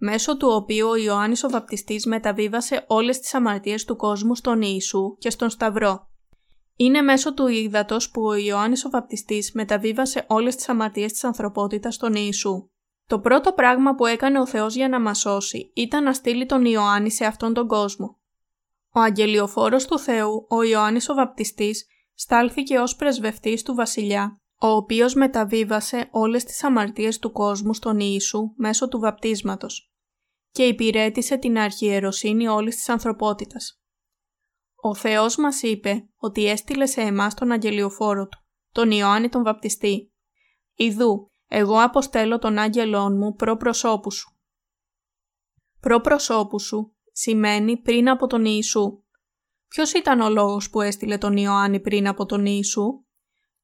μέσω 0.04 0.38
του 0.38 0.48
οποίου 0.52 0.88
ο 0.88 0.96
Ιωάννης 0.96 1.44
ο 1.44 1.50
Βαπτιστής 1.50 2.06
μεταβίβασε 2.06 2.86
όλες 2.88 3.20
τις 3.20 3.34
αμαρτίες 3.34 3.86
του 3.86 3.96
κόσμου 3.96 4.36
στον 4.36 4.62
Ιησού 4.62 5.18
και 5.18 5.30
στον 5.30 5.50
Σταυρό. 5.50 6.08
Είναι 6.76 7.02
μέσω 7.02 7.34
του 7.34 7.48
ύδατος 7.48 8.10
που 8.12 8.22
ο 8.22 8.36
Ιωάννης 8.36 8.86
ο 8.86 8.90
Βαπτιστής 8.90 9.52
μεταβίβασε 9.54 10.26
όλες 10.28 10.56
τις 10.56 10.70
αμαρτίες 10.70 11.12
της 11.12 11.24
ανθρωπότητας 11.24 11.96
στον 11.96 12.14
Ιησού. 12.14 12.70
Το 13.08 13.20
πρώτο 13.20 13.52
πράγμα 13.52 13.96
που 13.96 14.06
έκανε 14.06 14.40
ο 14.40 14.48
Θεός 14.48 14.76
για 14.76 14.90
να 14.90 15.00
μας 15.00 15.20
σώσει 15.20 15.72
ήταν 15.76 16.04
να 16.04 16.14
στείλει 16.14 16.46
τον 16.46 16.66
Ιωάννη 16.66 17.12
σε 17.12 17.26
αυτόν 17.26 17.54
τον 17.54 17.68
κόσμο. 17.68 18.20
Ο 18.94 19.00
αγγελιοφόρος 19.00 19.86
του 19.86 20.00
Θεού, 20.00 20.46
ο 20.50 20.64
Ιωάννης 20.64 21.10
ο 21.10 21.14
Βαπτιστής, 21.14 21.86
στάλθηκε 22.14 22.80
ως 22.80 22.96
πρεσβευτής 22.96 23.64
του 23.64 23.76
βασιλιά, 23.76 24.42
ο 24.60 24.68
οποίος 24.68 25.14
μεταβίβασε 25.14 26.08
όλες 26.12 26.44
τις 26.44 26.64
αμαρτίες 26.64 27.20
του 27.20 27.32
κόσμου 27.32 27.74
στον 27.74 28.00
Ιησού 28.00 28.54
μέσω 28.56 28.88
του 28.88 29.00
βαπτίσματος 29.00 29.91
και 30.52 30.64
υπηρέτησε 30.64 31.38
την 31.38 31.58
αρχιεροσύνη 31.58 32.48
όλης 32.48 32.76
της 32.76 32.90
ανθρωπότητας. 32.90 33.82
Ο 34.76 34.96
Θεός 34.96 35.36
μας 35.36 35.62
είπε 35.62 36.10
ότι 36.16 36.46
έστειλε 36.46 36.86
σε 36.86 37.02
εμάς 37.02 37.34
τον 37.34 37.52
αγγελιοφόρο 37.52 38.28
Του, 38.28 38.40
τον 38.72 38.92
Ιωάννη 38.92 39.30
τον 39.30 39.44
Βαπτιστή. 39.44 40.14
Ιδού, 40.74 41.32
εγώ 41.48 41.82
αποστέλω 41.82 42.40
τον 42.40 42.58
άγγελόν 42.58 43.18
μου 43.18 43.34
προ 43.34 43.58
προσώπου 43.58 44.12
σου. 44.12 44.40
Προ 45.80 46.02
προσώπου 46.02 46.60
σου 46.60 46.96
σημαίνει 47.12 47.78
πριν 47.82 48.10
από 48.10 48.28
τον 48.28 48.46
Ιησού. 48.46 49.04
Ποιος 49.68 49.94
ήταν 49.94 50.22
ο 50.22 50.30
λόγος 50.30 50.70
που 50.70 50.82
έστειλε 50.82 51.18
τον 51.18 51.38
Ιωάννη 51.38 51.80
πριν 51.80 52.08
από 52.08 52.26
τον 52.26 52.46
Ιησού; 52.46 53.06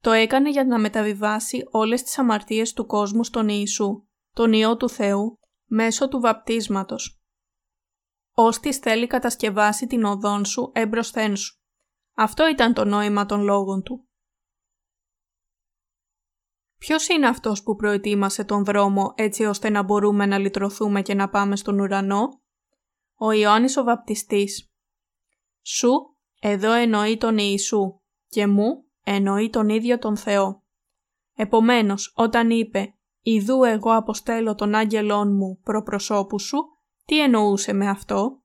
Το 0.02 0.12
έκανε 0.12 0.50
για 0.50 0.66
να 0.66 0.80
μεταβιβάσει 0.80 1.64
όλες 1.72 2.04
τις 2.04 2.18
αμαρτίες 2.18 2.74
του 2.74 2.86
κόσμου 2.86 3.24
στον 3.24 3.50
Ιησού, 3.50 4.08
τον 4.34 4.54
Υιό 4.54 4.78
του 4.78 4.90
Θεού, 4.90 5.40
μέσω 5.68 6.08
του 6.08 6.20
βαπτίσματος. 6.20 7.22
Ώστις 8.32 8.78
θέλει 8.78 9.08
κατασκευάσει 9.08 9.88
την 9.88 10.04
οδόν 10.04 10.46
σου 10.46 10.72
έμπροσθέν 10.74 11.36
σου. 11.36 11.62
Αυτό 12.14 12.48
ήταν 12.48 12.74
το 12.74 12.86
νόημα 12.86 13.26
των 13.26 13.42
λόγων 13.42 13.84
του. 13.84 14.08
Ποιος 16.78 17.08
είναι 17.08 17.28
αυτός 17.28 17.64
που 17.64 17.76
προετοίμασε 17.76 18.44
τον 18.44 18.64
δρόμο 18.64 19.14
έτσι 19.16 19.44
ώστε 19.44 19.70
να 19.70 19.84
μπορούμε 19.84 20.26
να 20.26 20.38
λυτρωθούμε 20.38 21.02
και 21.02 21.14
να 21.14 21.30
πάμε 21.30 21.56
στον 21.56 21.80
ουρανό; 21.80 22.42
Ο 23.16 23.32
Ιωάννης 23.32 23.78
ο 23.78 23.84
Βαπτιστής. 23.84 24.72
Σου, 25.62 26.18
εδώ 26.40 26.72
εννοεί 26.72 27.18
τον 27.18 27.38
Ιησού 27.38 28.02
και 28.28 28.48
μου 28.48 28.86
εννοεί 29.04 29.50
τον 29.50 29.70
ίδιο 29.70 30.00
τον 30.00 30.18
Θεό. 30.18 30.64
Επομένως, 31.34 32.14
όταν 32.16 32.50
είπε 32.50 32.97
«Ιδού 33.30 33.64
εγώ 33.64 33.96
αποστέλω 33.96 34.56
τον 34.56 34.76
άγγελόν 34.76 35.36
μου 35.36 35.60
προ 35.64 35.84
προσώπου 35.84 36.40
σου», 36.40 36.58
τι 37.06 37.22
εννοούσε 37.22 37.74
με 37.74 37.90
αυτό; 37.90 38.42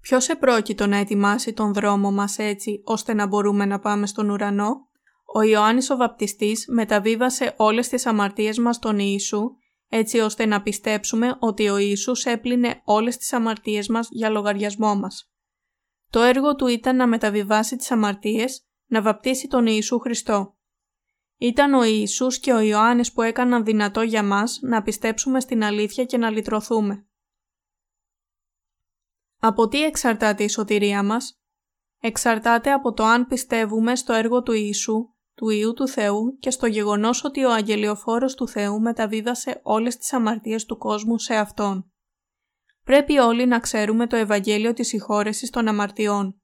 Ποιος 0.00 0.28
επρόκειτο 0.28 0.86
να 0.86 0.96
ετοιμάσει 0.96 1.52
τον 1.52 1.72
δρόμο 1.72 2.10
μας 2.12 2.38
έτσι 2.38 2.82
ώστε 2.84 3.14
να 3.14 3.26
μπορούμε 3.26 3.64
να 3.64 3.78
πάμε 3.78 4.06
στον 4.06 4.30
ουρανό; 4.30 4.88
Ο 5.34 5.42
Ιωάννης 5.42 5.90
ο 5.90 5.96
Βαπτιστής 5.96 6.66
μεταβίβασε 6.68 7.54
όλες 7.56 7.88
τις 7.88 8.06
αμαρτίες 8.06 8.58
μας 8.58 8.76
στον 8.76 8.98
Ιησού 8.98 9.50
έτσι 9.88 10.18
ώστε 10.18 10.46
να 10.46 10.62
πιστέψουμε 10.62 11.36
ότι 11.38 11.68
ο 11.68 11.78
Ιησούς 11.78 12.24
έπλυνε 12.24 12.82
όλες 12.84 13.16
τις 13.16 13.32
αμαρτίες 13.32 13.88
μας 13.88 14.08
για 14.10 14.28
λογαριασμό 14.28 14.94
μας. 14.94 15.32
Το 16.10 16.20
έργο 16.20 16.54
του 16.54 16.66
ήταν 16.66 16.96
να 16.96 17.06
μεταβιβάσει 17.06 17.76
τις 17.76 17.90
αμαρτίες, 17.90 18.64
να 18.86 19.02
βαπτίσει 19.02 19.48
τον 19.48 19.66
Ιησού 19.66 19.98
Χριστό. 19.98 20.54
Ήταν 21.42 21.74
ο 21.74 21.82
Ιησούς 21.84 22.38
και 22.38 22.52
ο 22.52 22.60
Ιωάννης 22.60 23.12
που 23.12 23.22
έκαναν 23.22 23.64
δυνατό 23.64 24.02
για 24.02 24.22
μας 24.22 24.58
να 24.62 24.82
πιστέψουμε 24.82 25.40
στην 25.40 25.64
αλήθεια 25.64 26.04
και 26.04 26.18
να 26.18 26.30
λυτρωθούμε. 26.30 27.06
Από 29.38 29.68
τι 29.68 29.84
εξαρτάται 29.84 30.44
η 30.44 30.48
σωτηρία 30.48 31.02
μας; 31.02 31.40
Εξαρτάται 32.00 32.72
από 32.72 32.92
το 32.92 33.04
αν 33.04 33.26
πιστεύουμε 33.26 33.96
στο 33.96 34.12
έργο 34.12 34.42
του 34.42 34.52
Ιησού, 34.52 35.14
του 35.34 35.48
Ιού 35.48 35.72
του 35.72 35.88
Θεού 35.88 36.38
και 36.38 36.50
στο 36.50 36.66
γεγονός 36.66 37.24
ότι 37.24 37.44
ο 37.44 37.52
αγγελιοφόρος 37.52 38.34
του 38.34 38.48
Θεού 38.48 38.80
μεταβίβασε 38.80 39.60
όλες 39.62 39.96
τις 39.96 40.12
αμαρτίες 40.12 40.64
του 40.64 40.76
κόσμου 40.76 41.18
σε 41.18 41.34
Αυτόν. 41.34 41.92
Πρέπει 42.84 43.18
όλοι 43.18 43.46
να 43.46 43.58
ξέρουμε 43.58 44.06
το 44.06 44.16
Ευαγγέλιο 44.16 44.72
της 44.72 44.88
συγχώρεσης 44.88 45.50
των 45.50 45.68
αμαρτιών. 45.68 46.40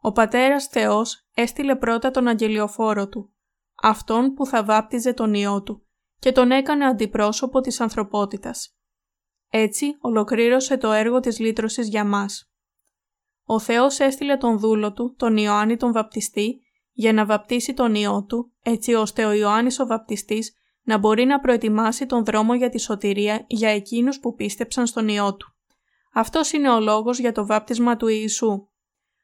Ο 0.00 0.12
Πατέρας 0.12 0.66
Θεός 0.66 1.26
έστειλε 1.34 1.76
πρώτα 1.76 2.10
τον 2.10 2.28
αγγελιοφόρο 2.28 3.08
Του, 3.08 3.34
αυτόν 3.82 4.34
που 4.34 4.46
θα 4.46 4.64
βάπτιζε 4.64 5.12
τον 5.12 5.34
Υιό 5.34 5.62
Του 5.62 5.86
και 6.18 6.32
τον 6.32 6.50
έκανε 6.50 6.84
αντιπρόσωπο 6.84 7.60
της 7.60 7.80
ανθρωπότητας. 7.80 8.74
Έτσι 9.50 9.96
ολοκλήρωσε 10.00 10.76
το 10.76 10.92
έργο 10.92 11.20
της 11.20 11.38
λύτρωσης 11.38 11.88
για 11.88 12.04
μας. 12.04 12.50
Ο 13.44 13.58
Θεός 13.58 13.98
έστειλε 13.98 14.36
τον 14.36 14.58
δούλο 14.58 14.92
Του, 14.92 15.14
τον 15.18 15.36
Ιωάννη 15.36 15.76
τον 15.76 15.92
Βαπτιστή, 15.92 16.60
για 16.92 17.12
να 17.12 17.26
βαπτίσει 17.26 17.74
τον 17.74 17.94
Υιό 17.94 18.24
Του, 18.24 18.52
έτσι 18.62 18.94
ώστε 18.94 19.24
ο 19.24 19.32
Ιωάννης 19.32 19.78
ο 19.78 19.86
βαπτιστής 19.86 20.54
να 20.82 20.98
μπορεί 20.98 21.24
να 21.24 21.40
προετοιμάσει 21.40 22.06
τον 22.06 22.24
δρόμο 22.24 22.54
για 22.54 22.68
τη 22.68 22.78
σωτηρία 22.80 23.44
για 23.46 23.68
εκείνους 23.68 24.20
που 24.20 24.34
πίστεψαν 24.34 24.86
στον 24.86 25.08
Υιό 25.08 25.36
Του. 25.36 25.54
Αυτός 26.12 26.52
είναι 26.52 26.70
ο 26.70 26.80
λόγος 26.80 27.18
για 27.18 27.32
το 27.32 27.46
βάπτισμα 27.46 27.96
του 27.96 28.08
Ιησού. 28.08 28.68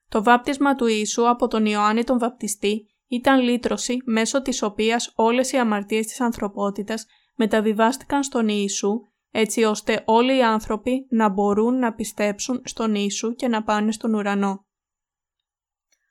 Το 0.08 0.22
βάπτισμα 0.22 0.74
του 0.74 0.86
Ιησού 0.86 1.28
από 1.28 1.48
τον 1.48 1.66
Ιωάννη 1.66 2.04
τον 2.04 2.18
βαπτιστή 2.18 2.86
ήταν 3.08 3.40
λύτρωση 3.40 3.96
μέσω 4.04 4.42
της 4.42 4.62
οποίας 4.62 5.12
όλες 5.14 5.52
οι 5.52 5.56
αμαρτίες 5.56 6.06
της 6.06 6.20
ανθρωπότητας 6.20 7.06
μεταβιβάστηκαν 7.34 8.22
στον 8.22 8.48
Ιησού 8.48 9.00
έτσι 9.30 9.64
ώστε 9.64 10.02
όλοι 10.06 10.36
οι 10.36 10.42
άνθρωποι 10.42 11.06
να 11.10 11.28
μπορούν 11.28 11.78
να 11.78 11.94
πιστέψουν 11.94 12.60
στον 12.64 12.94
Ιησού 12.94 13.34
και 13.34 13.48
να 13.48 13.62
πάνε 13.62 13.92
στον 13.92 14.14
ουρανό. 14.14 14.66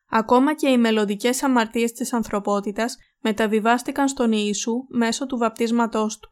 Ακόμα 0.10 0.56
και 0.56 0.70
οι 0.70 0.78
μελλοντικές 0.78 1.44
αμαρτίες 1.44 1.92
της 1.92 2.14
ανθρωπότητας 2.14 2.98
μεταβιβάστηκαν 3.20 4.08
στον 4.08 4.32
Ιησού 4.32 4.74
μέσω 4.90 5.26
του 5.26 5.38
βαπτίσματός 5.38 6.20
του. 6.20 6.30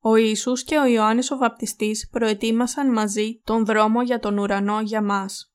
Ο 0.00 0.16
Ιησούς 0.16 0.64
και 0.64 0.78
ο 0.78 0.86
Ιωάννης 0.86 1.30
ο 1.30 1.36
βαπτιστής 1.36 2.08
προετοίμασαν 2.10 2.92
μαζί 2.92 3.40
τον 3.44 3.64
δρόμο 3.64 4.02
για 4.02 4.18
τον 4.18 4.38
ουρανό 4.38 4.80
για 4.80 5.02
μας. 5.02 5.52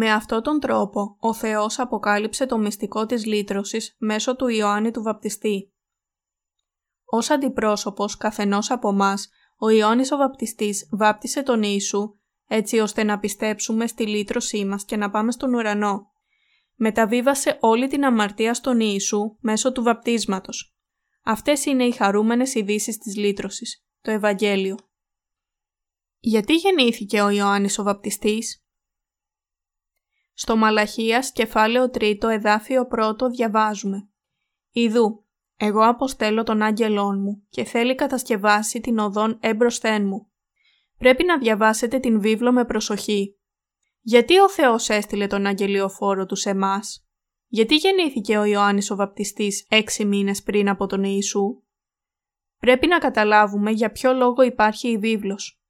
Με 0.00 0.12
αυτόν 0.12 0.42
τον 0.42 0.60
τρόπο, 0.60 1.16
ο 1.20 1.34
Θεός 1.34 1.78
αποκάλυψε 1.78 2.46
το 2.46 2.58
μυστικό 2.58 3.06
της 3.06 3.26
λύτρωσης 3.26 3.96
μέσω 3.98 4.36
του 4.36 4.48
Ιωάννη 4.48 4.90
του 4.90 5.02
βαπτιστή. 5.02 5.72
Ως 7.04 7.30
αντιπρόσωπος 7.30 8.16
καθενός 8.16 8.70
από 8.70 8.92
μας, 8.92 9.28
ο 9.58 9.68
Ιωάννης 9.68 10.12
ο 10.12 10.16
βαπτιστής 10.16 10.88
βάπτισε 10.92 11.42
τον 11.42 11.62
Ιησού 11.62 12.18
έτσι 12.48 12.78
ώστε 12.78 13.02
να 13.02 13.18
πιστέψουμε 13.18 13.86
στη 13.86 14.06
λύτρωσή 14.06 14.64
μας 14.64 14.84
και 14.84 14.96
να 14.96 15.10
πάμε 15.10 15.32
στον 15.32 15.54
ουρανό. 15.54 16.10
Μεταβίβασε 16.74 17.58
όλη 17.60 17.86
την 17.86 18.04
αμαρτία 18.04 18.54
στον 18.54 18.80
Ιησού 18.80 19.36
μέσω 19.40 19.72
του 19.72 19.82
βαπτίσματος. 19.82 20.76
Αυτές 21.24 21.64
είναι 21.64 21.84
οι 21.84 21.92
χαρούμενες 21.92 22.54
ειδήσεις 22.54 22.98
της 22.98 23.16
λύτρωσης, 23.16 23.84
το 24.00 24.10
Ευαγγέλιο. 24.10 24.76
Γιατί 26.18 26.54
γεννήθηκε 26.54 27.20
ο 27.20 27.28
Ιωάννης 27.28 27.78
ο 27.78 27.82
βαπτιστής; 27.82 28.65
Στο 30.38 30.56
Μαλαχίας 30.56 31.32
κεφάλαιο 31.32 31.90
3 31.94 32.16
εδάφιο 32.22 32.88
1 32.90 33.30
διαβάζουμε 33.30 34.08
«Ιδού, 34.70 35.24
εγώ 35.56 35.80
αποστέλω 35.80 36.42
τον 36.42 36.62
άγγελόν 36.62 37.20
μου 37.20 37.46
και 37.48 37.64
θέλει 37.64 37.94
κατασκευάσει 37.94 38.80
την 38.80 38.98
οδόν 38.98 39.38
έμπροσθέν 39.40 40.06
μου. 40.06 40.30
Πρέπει 40.98 41.24
να 41.24 41.38
διαβάσετε 41.38 41.98
την 41.98 42.20
βίβλο 42.20 42.52
με 42.52 42.64
προσοχή. 42.64 43.38
Γιατί 44.00 44.40
ο 44.40 44.50
Θεός 44.50 44.88
έστειλε 44.88 45.26
τον 45.26 45.46
αγγελιοφόρο 45.46 46.26
τους 46.26 46.40
σε 46.40 46.50
εμάς; 46.50 47.06
Γιατί 47.46 47.74
γεννήθηκε 47.74 48.38
ο 48.38 48.44
Ιωάννης 48.44 48.90
ο 48.90 48.96
βαπτιστής 48.96 49.66
έξι 49.68 50.04
μήνες 50.04 50.42
πριν 50.42 50.68
από 50.68 50.86
τον 50.86 51.04
Ιησού; 51.04 51.62
Πρέπει 52.58 52.86
να 52.86 52.98
καταλάβουμε 52.98 53.70
για 53.70 53.90
ποιο 53.90 54.12
λόγο 54.12 54.42
υπάρχει 54.42 54.88
η 54.88 54.98
βίβλος. 54.98 55.60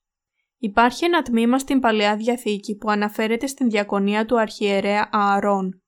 Υπάρχει 0.58 1.04
ένα 1.04 1.22
τμήμα 1.22 1.58
στην 1.58 1.80
Παλαιά 1.80 2.16
Διαθήκη 2.16 2.76
που 2.76 2.90
αναφέρεται 2.90 3.46
στην 3.46 3.70
διακονία 3.70 4.26
του 4.26 4.40
αρχιερέα 4.40 5.08
Ααρών. 5.12 5.82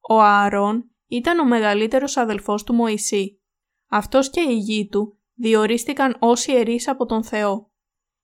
Ο 0.00 0.20
Ααρών 0.20 0.90
ήταν 1.06 1.38
ο 1.38 1.44
μεγαλύτερος 1.44 2.16
αδελφός 2.16 2.64
του 2.64 2.74
Μωυσή. 2.74 3.40
Αυτός 3.88 4.30
και 4.30 4.40
οι 4.40 4.54
γη 4.54 4.88
του 4.88 5.18
διορίστηκαν 5.34 6.16
ως 6.18 6.46
ιερείς 6.46 6.88
από 6.88 7.06
τον 7.06 7.24
Θεό. 7.24 7.70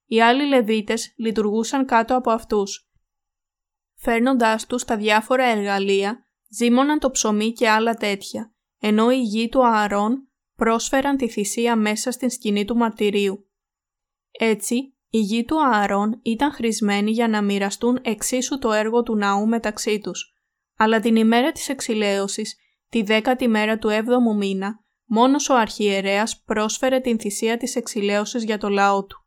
Οι 0.05 0.21
άλλοι 0.21 0.45
Λεβίτες 0.47 1.13
λειτουργούσαν 1.17 1.85
κάτω 1.85 2.15
από 2.15 2.31
αυτούς. 2.31 2.89
Φέρνοντάς 3.95 4.65
τους 4.65 4.83
τα 4.83 4.97
διάφορα 4.97 5.43
εργαλεία, 5.43 6.27
ζήμωναν 6.49 6.99
το 6.99 7.11
ψωμί 7.11 7.51
και 7.51 7.69
άλλα 7.69 7.93
τέτοια, 7.93 8.53
ενώ 8.79 9.11
οι 9.11 9.21
γη 9.21 9.49
του 9.49 9.65
Ααρών 9.65 10.29
πρόσφεραν 10.55 11.17
τη 11.17 11.29
θυσία 11.29 11.75
μέσα 11.75 12.11
στην 12.11 12.29
σκηνή 12.29 12.65
του 12.65 12.75
μαρτυρίου. 12.75 13.49
Έτσι, 14.31 14.94
οι 15.09 15.17
γη 15.17 15.45
του 15.45 15.65
Ααρών 15.65 16.19
ήταν 16.23 16.51
χρησμένοι 16.51 17.11
για 17.11 17.27
να 17.27 17.41
μοιραστούν 17.41 17.99
εξίσου 18.01 18.59
το 18.59 18.71
έργο 18.71 19.03
του 19.03 19.15
ναού 19.15 19.47
μεταξύ 19.47 19.99
τους, 19.99 20.33
αλλά 20.77 20.99
την 20.99 21.15
ημέρα 21.15 21.51
της 21.51 21.69
εξηλαίωσης, 21.69 22.55
τη 22.89 23.03
δέκατη 23.03 23.47
μέρα 23.47 23.77
του 23.77 23.89
έβδομου 23.89 24.35
μήνα, 24.35 24.83
μόνος 25.05 25.49
ο 25.49 25.55
αρχιερέας 25.55 26.41
πρόσφερε 26.45 26.99
την 26.99 27.19
θυσία 27.19 27.57
της 27.57 27.75
εξηλαίωσης 27.75 28.43
για 28.43 28.57
το 28.57 28.69
λαό 28.69 29.05
του. 29.05 29.25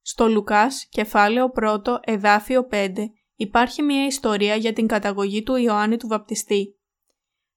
Στο 0.00 0.28
Λουκάς, 0.28 0.86
κεφάλαιο 0.90 1.52
1, 1.54 2.00
εδάφιο 2.04 2.68
5, 2.70 2.92
υπάρχει 3.34 3.82
μια 3.82 4.06
ιστορία 4.06 4.54
για 4.54 4.72
την 4.72 4.86
καταγωγή 4.86 5.42
του 5.42 5.56
Ιωάννη 5.56 5.96
του 5.96 6.08
Βαπτιστή. 6.08 6.78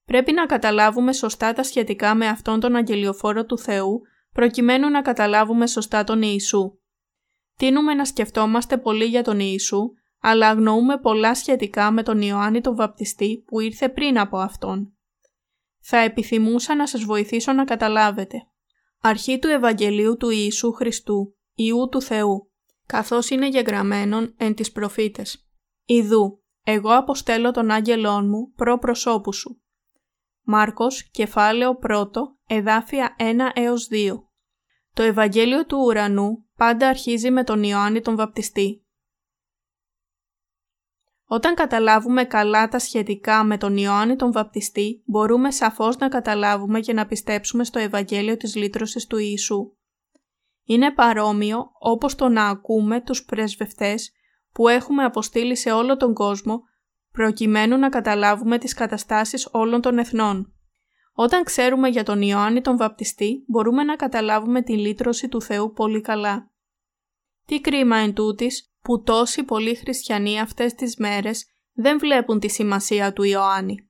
Πρέπει 0.05 0.31
να 0.31 0.45
καταλάβουμε 0.45 1.13
σωστά 1.13 1.53
τα 1.53 1.63
σχετικά 1.63 2.15
με 2.15 2.27
αυτόν 2.27 2.59
τον 2.59 2.75
αγγελιοφόρο 2.75 3.45
του 3.45 3.57
Θεού 3.57 4.01
προκειμένου 4.33 4.89
να 4.89 5.01
καταλάβουμε 5.01 5.67
σωστά 5.67 6.03
τον 6.03 6.21
Ιησού. 6.21 6.79
Τίνουμε 7.55 7.93
να 7.93 8.05
σκεφτόμαστε 8.05 8.77
πολύ 8.77 9.05
για 9.05 9.23
τον 9.23 9.39
Ιησού, 9.39 9.91
αλλά 10.19 10.47
αγνοούμε 10.47 10.97
πολλά 10.97 11.35
σχετικά 11.35 11.91
με 11.91 12.03
τον 12.03 12.21
Ιωάννη 12.21 12.61
τον 12.61 12.75
Βαπτιστή 12.75 13.43
που 13.45 13.59
ήρθε 13.59 13.89
πριν 13.89 14.19
από 14.19 14.37
Αυτόν. 14.37 14.93
Θα 15.79 15.97
επιθυμούσα 15.97 16.75
να 16.75 16.87
σας 16.87 17.03
βοηθήσω 17.03 17.53
να 17.53 17.63
καταλάβετε. 17.63 18.37
Αρχή 19.01 19.39
του 19.39 19.47
Ευαγγελίου 19.47 20.17
του 20.17 20.29
Ιησού 20.29 20.71
Χριστού, 20.71 21.35
Ιού 21.53 21.87
του 21.91 22.01
Θεού, 22.01 22.51
καθώς 22.85 23.29
είναι 23.29 23.47
γεγραμμένον 23.47 24.33
εν 24.37 24.55
τις 24.55 24.71
προφήτες. 24.71 25.47
Ιδού, 25.85 26.43
εγώ 26.63 26.89
αποστέλω 26.89 27.51
τον 27.51 27.71
άγγελόν 27.71 28.27
μου 28.27 28.53
προ 28.55 28.77
προσώπου 28.77 29.33
σου. 29.33 29.61
Μάρκος, 30.43 31.09
κεφάλαιο 31.11 31.79
1, 31.81 32.05
εδάφια 32.47 33.15
1 33.19 33.51
έως 33.53 33.87
2. 33.91 34.23
Το 34.93 35.03
Ευαγγέλιο 35.03 35.65
του 35.65 35.77
ουρανού 35.85 36.45
πάντα 36.55 36.87
αρχίζει 36.87 37.31
με 37.31 37.43
τον 37.43 37.63
Ιωάννη 37.63 38.01
τον 38.01 38.15
Βαπτιστή. 38.15 38.85
Όταν 41.25 41.55
καταλάβουμε 41.55 42.23
καλά 42.23 42.67
τα 42.67 42.79
σχετικά 42.79 43.43
με 43.43 43.57
τον 43.57 43.77
Ιωάννη 43.77 44.15
τον 44.15 44.31
Βαπτιστή, 44.31 45.03
μπορούμε 45.05 45.51
σαφώς 45.51 45.97
να 45.97 46.09
καταλάβουμε 46.09 46.79
και 46.79 46.93
να 46.93 47.05
πιστέψουμε 47.05 47.63
στο 47.63 47.79
Ευαγγέλιο 47.79 48.37
της 48.37 48.55
λύτρωσης 48.55 49.07
του 49.07 49.17
Ιησού. 49.17 49.75
Είναι 50.63 50.91
παρόμοιο 50.91 51.71
όπως 51.79 52.15
το 52.15 52.29
να 52.29 52.47
ακούμε 52.47 53.01
τους 53.01 53.25
πρεσβευτές 53.25 54.11
που 54.51 54.67
έχουμε 54.67 55.03
αποστείλει 55.03 55.55
σε 55.55 55.71
όλο 55.71 55.97
τον 55.97 56.13
κόσμο 56.13 56.61
προκειμένου 57.11 57.77
να 57.77 57.89
καταλάβουμε 57.89 58.57
τις 58.57 58.73
καταστάσεις 58.73 59.47
όλων 59.51 59.81
των 59.81 59.97
εθνών. 59.97 60.53
Όταν 61.13 61.43
ξέρουμε 61.43 61.87
για 61.87 62.03
τον 62.03 62.21
Ιωάννη 62.21 62.61
τον 62.61 62.77
Βαπτιστή, 62.77 63.43
μπορούμε 63.47 63.83
να 63.83 63.95
καταλάβουμε 63.95 64.61
τη 64.61 64.77
λύτρωση 64.77 65.27
του 65.27 65.41
Θεού 65.41 65.73
πολύ 65.73 66.01
καλά. 66.01 66.51
Τι 67.45 67.61
κρίμα 67.61 67.97
εν 67.97 68.13
τούτης, 68.13 68.73
που 68.81 69.03
τόσοι 69.03 69.43
πολλοί 69.43 69.75
χριστιανοί 69.75 70.39
αυτές 70.39 70.73
τις 70.73 70.97
μέρες 70.97 71.45
δεν 71.73 71.99
βλέπουν 71.99 72.39
τη 72.39 72.49
σημασία 72.49 73.13
του 73.13 73.23
Ιωάννη. 73.23 73.89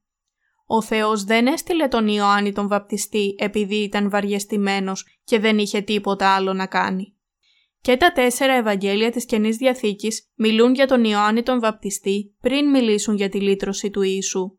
Ο 0.65 0.81
Θεός 0.81 1.23
δεν 1.23 1.47
έστειλε 1.47 1.87
τον 1.87 2.07
Ιωάννη 2.07 2.51
τον 2.51 2.67
Βαπτιστή 2.67 3.35
επειδή 3.37 3.75
ήταν 3.75 4.09
βαριεστημένος 4.09 5.05
και 5.23 5.39
δεν 5.39 5.57
είχε 5.57 5.81
τίποτα 5.81 6.35
άλλο 6.35 6.53
να 6.53 6.67
κάνει. 6.67 7.15
Και 7.81 7.97
τα 7.97 8.11
τέσσερα 8.11 8.53
Ευαγγέλια 8.53 9.11
της 9.11 9.25
Καινής 9.25 9.57
Διαθήκης 9.57 10.31
μιλούν 10.35 10.73
για 10.73 10.87
τον 10.87 11.03
Ιωάννη 11.03 11.43
τον 11.43 11.59
Βαπτιστή 11.59 12.35
πριν 12.41 12.69
μιλήσουν 12.69 13.15
για 13.15 13.29
τη 13.29 13.41
λύτρωση 13.41 13.89
του 13.89 14.01
Ιησού. 14.01 14.57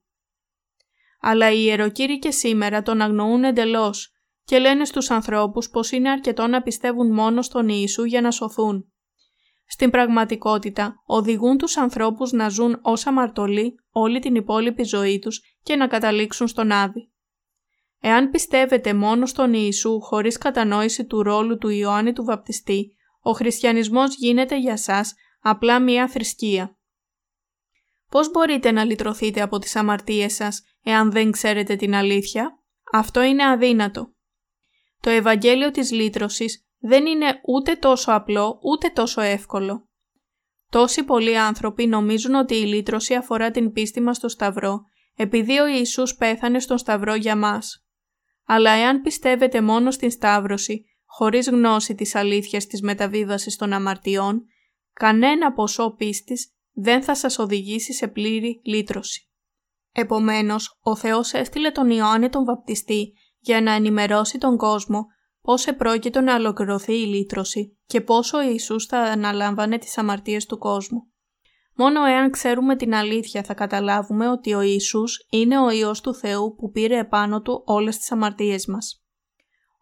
Αλλά 1.20 1.50
οι 1.50 1.62
ιεροκήροι 1.64 2.18
και 2.18 2.30
σήμερα 2.30 2.82
τον 2.82 3.00
αγνοούν 3.00 3.44
εντελώς 3.44 4.12
και 4.44 4.58
λένε 4.58 4.84
στους 4.84 5.10
ανθρώπους 5.10 5.68
πως 5.68 5.90
είναι 5.90 6.10
αρκετό 6.10 6.46
να 6.46 6.62
πιστεύουν 6.62 7.12
μόνο 7.12 7.42
στον 7.42 7.68
Ιησού 7.68 8.04
για 8.04 8.20
να 8.20 8.30
σωθούν. 8.30 8.92
Στην 9.66 9.90
πραγματικότητα 9.90 10.94
οδηγούν 11.06 11.58
τους 11.58 11.76
ανθρώπους 11.76 12.32
να 12.32 12.48
ζουν 12.48 12.78
ως 12.82 13.06
αμαρτωλοί 13.06 13.74
όλη 13.90 14.18
την 14.18 14.34
υπόλοιπη 14.34 14.82
ζωή 14.82 15.18
τους 15.18 15.40
και 15.62 15.76
να 15.76 15.86
καταλήξουν 15.86 16.48
στον 16.48 16.72
Άδη. 16.72 17.10
Εάν 18.00 18.30
πιστεύετε 18.30 18.94
μόνο 18.94 19.26
στον 19.26 19.52
Ιησού 19.54 20.00
χωρίς 20.00 20.38
κατανόηση 20.38 21.04
του 21.04 21.22
ρόλου 21.22 21.58
του 21.58 21.68
Ιωάννη 21.68 22.12
του 22.12 22.24
Βαπτιστή, 22.24 22.96
ο 23.22 23.32
χριστιανισμός 23.32 24.16
γίνεται 24.16 24.58
για 24.58 24.76
σας 24.76 25.14
απλά 25.40 25.80
μία 25.80 26.08
θρησκεία. 26.08 26.76
Πώς 28.08 28.30
μπορείτε 28.30 28.70
να 28.70 28.84
λυτρωθείτε 28.84 29.40
από 29.40 29.58
τις 29.58 29.76
αμαρτίες 29.76 30.34
σας 30.34 30.62
εάν 30.82 31.10
δεν 31.10 31.30
ξέρετε 31.30 31.76
την 31.76 31.94
αλήθεια; 31.94 32.58
Αυτό 32.92 33.22
είναι 33.22 33.48
αδύνατο. 33.48 34.14
Το 35.00 35.10
Ευαγγέλιο 35.10 35.70
της 35.70 35.92
λύτρωσης 35.92 36.66
δεν 36.78 37.06
είναι 37.06 37.40
ούτε 37.46 37.74
τόσο 37.74 38.12
απλό 38.12 38.58
ούτε 38.62 38.88
τόσο 38.88 39.20
εύκολο. 39.20 39.88
Τόσοι 40.70 41.04
πολλοί 41.04 41.38
άνθρωποι 41.38 41.86
νομίζουν 41.86 42.34
ότι 42.34 42.54
η 42.54 42.64
λύτρωση 42.64 43.14
αφορά 43.14 43.50
την 43.50 43.72
πίστη 43.72 44.00
μας 44.00 44.16
στο 44.16 44.28
Σταυρό 44.28 44.84
επειδή 45.16 45.58
ο 45.58 45.66
Ιησούς 45.66 46.16
πέθανε 46.16 46.60
στον 46.60 46.78
Σταυρό 46.78 47.14
για 47.14 47.36
μας. 47.36 47.86
Αλλά 48.46 48.70
εάν 48.70 49.00
πιστεύετε 49.00 49.60
μόνο 49.60 49.90
στην 49.90 50.10
Σταύρωση 50.10 50.84
χωρίς 51.14 51.48
γνώση 51.48 51.94
της 51.94 52.14
αλήθειας 52.14 52.66
της 52.66 52.82
μεταβίβασης 52.82 53.56
των 53.56 53.72
αμαρτιών, 53.72 54.44
κανένα 54.92 55.52
ποσό 55.52 55.94
πίστης 55.96 56.52
δεν 56.72 57.02
θα 57.02 57.14
σας 57.14 57.38
οδηγήσει 57.38 57.92
σε 57.92 58.08
πλήρη 58.08 58.60
λύτρωση. 58.64 59.30
Επομένως, 59.92 60.78
ο 60.82 60.96
Θεός 60.96 61.32
έστειλε 61.32 61.70
τον 61.70 61.90
Ιωάννη 61.90 62.28
τον 62.28 62.44
Βαπτιστή 62.44 63.12
για 63.38 63.60
να 63.60 63.72
ενημερώσει 63.72 64.38
τον 64.38 64.56
κόσμο 64.56 65.06
πώς 65.40 65.66
επρόκειτο 65.66 66.20
να 66.20 66.34
ολοκληρωθεί 66.34 66.92
η 66.92 67.06
λύτρωση 67.06 67.78
και 67.86 68.00
πόσο 68.00 68.38
ο 68.38 68.42
Ιησούς 68.42 68.86
θα 68.86 68.98
αναλάμβανε 68.98 69.78
τις 69.78 69.98
αμαρτίες 69.98 70.46
του 70.46 70.58
κόσμου. 70.58 71.06
Μόνο 71.74 72.04
εάν 72.04 72.30
ξέρουμε 72.30 72.76
την 72.76 72.94
αλήθεια 72.94 73.42
θα 73.42 73.54
καταλάβουμε 73.54 74.28
ότι 74.28 74.54
ο 74.54 74.60
Ιησούς 74.60 75.26
είναι 75.30 75.58
ο 75.58 75.70
Υιός 75.70 76.00
του 76.00 76.14
Θεού 76.14 76.54
που 76.54 76.70
πήρε 76.70 76.98
επάνω 76.98 77.42
του 77.42 77.62
όλες 77.66 77.98
τις 77.98 78.12
αμαρτίες 78.12 78.66
μας. 78.66 79.01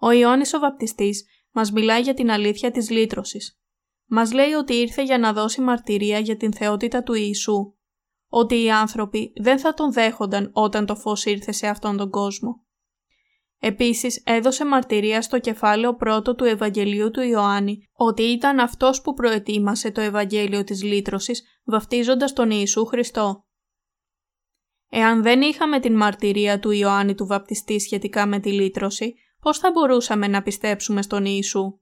Ο 0.03 0.11
Ιωάννης 0.11 0.55
ο 0.55 0.59
Βαπτιστής 0.59 1.25
μας 1.53 1.73
μιλάει 1.73 2.01
για 2.01 2.15
την 2.15 2.31
αλήθεια 2.31 2.71
της 2.71 2.91
λύτρωσης. 2.91 3.61
Μας 4.07 4.33
λέει 4.33 4.53
ότι 4.53 4.75
ήρθε 4.75 5.03
για 5.03 5.19
να 5.19 5.33
δώσει 5.33 5.61
μαρτυρία 5.61 6.19
για 6.19 6.37
την 6.37 6.53
θεότητα 6.53 7.03
του 7.03 7.15
Ιησού, 7.15 7.75
ότι 8.29 8.63
οι 8.63 8.71
άνθρωποι 8.71 9.33
δεν 9.43 9.59
θα 9.59 9.75
τον 9.75 9.93
δέχονταν 9.93 10.51
όταν 10.53 10.87
το 10.87 10.97
φως 10.97 11.25
ήρθε 11.25 11.53
σε 11.53 11.67
αυτόν 11.67 11.97
τον 11.97 12.11
κόσμο. 12.11 12.65
Επίσης 13.59 14.23
έδωσε 14.25 14.65
μαρτυρία 14.65 15.23
στο 15.23 15.39
κεφάλαιο 15.39 15.95
πρώτο 15.95 16.35
του 16.35 16.45
Ευαγγελίου 16.45 17.11
του 17.11 17.21
Ιωάννη 17.21 17.89
ότι 17.93 18.23
ήταν 18.23 18.59
αυτός 18.59 19.01
που 19.01 19.15
προετοίμασε 19.15 19.91
το 19.91 20.01
Ευαγγέλιο 20.01 20.65
της 20.65 20.83
λύτρωσης 20.83 21.43
βαφτίζοντας 21.65 22.33
τον 22.33 22.51
Ιησού 22.51 22.85
Χριστό. 22.85 23.45
Εάν 24.91 25.23
δεν 25.23 25.41
είχαμε 25.41 25.81
την 25.81 25.97
μαρτυρία 25.97 26.59
του 26.59 26.71
Ιωάννη 26.71 27.15
του 27.15 27.27
βαπτιστή 27.27 27.81
σχετικά 27.81 28.27
με 28.27 28.41
τη 28.41 28.53
λύτρωση, 28.53 29.15
πώς 29.41 29.59
θα 29.59 29.71
μπορούσαμε 29.71 30.27
να 30.27 30.43
πιστέψουμε 30.43 31.03
στον 31.03 31.25
Ιησού; 31.25 31.79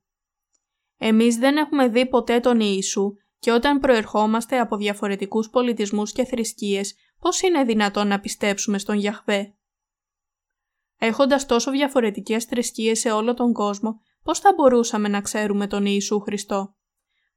Εμείς 0.98 1.36
δεν 1.36 1.56
έχουμε 1.56 1.88
δει 1.88 2.08
ποτέ 2.08 2.40
τον 2.40 2.60
Ιησού 2.60 3.12
και 3.38 3.50
όταν 3.50 3.78
προερχόμαστε 3.78 4.58
από 4.58 4.76
διαφορετικούς 4.76 5.50
πολιτισμούς 5.50 6.12
και 6.12 6.24
θρησκείες, 6.24 6.94
πώς 7.20 7.40
είναι 7.40 7.64
δυνατόν 7.64 8.06
να 8.06 8.20
πιστέψουμε 8.20 8.78
στον 8.78 8.96
Γιαχβέ; 8.96 9.54
Έχοντας 10.98 11.46
τόσο 11.46 11.70
διαφορετικές 11.70 12.44
θρησκείες 12.44 12.98
σε 12.98 13.10
όλο 13.10 13.34
τον 13.34 13.52
κόσμο, 13.52 14.00
πώς 14.22 14.38
θα 14.38 14.52
μπορούσαμε 14.56 15.08
να 15.08 15.20
ξέρουμε 15.20 15.66
τον 15.66 15.86
Ιησού 15.86 16.20
Χριστό; 16.20 16.72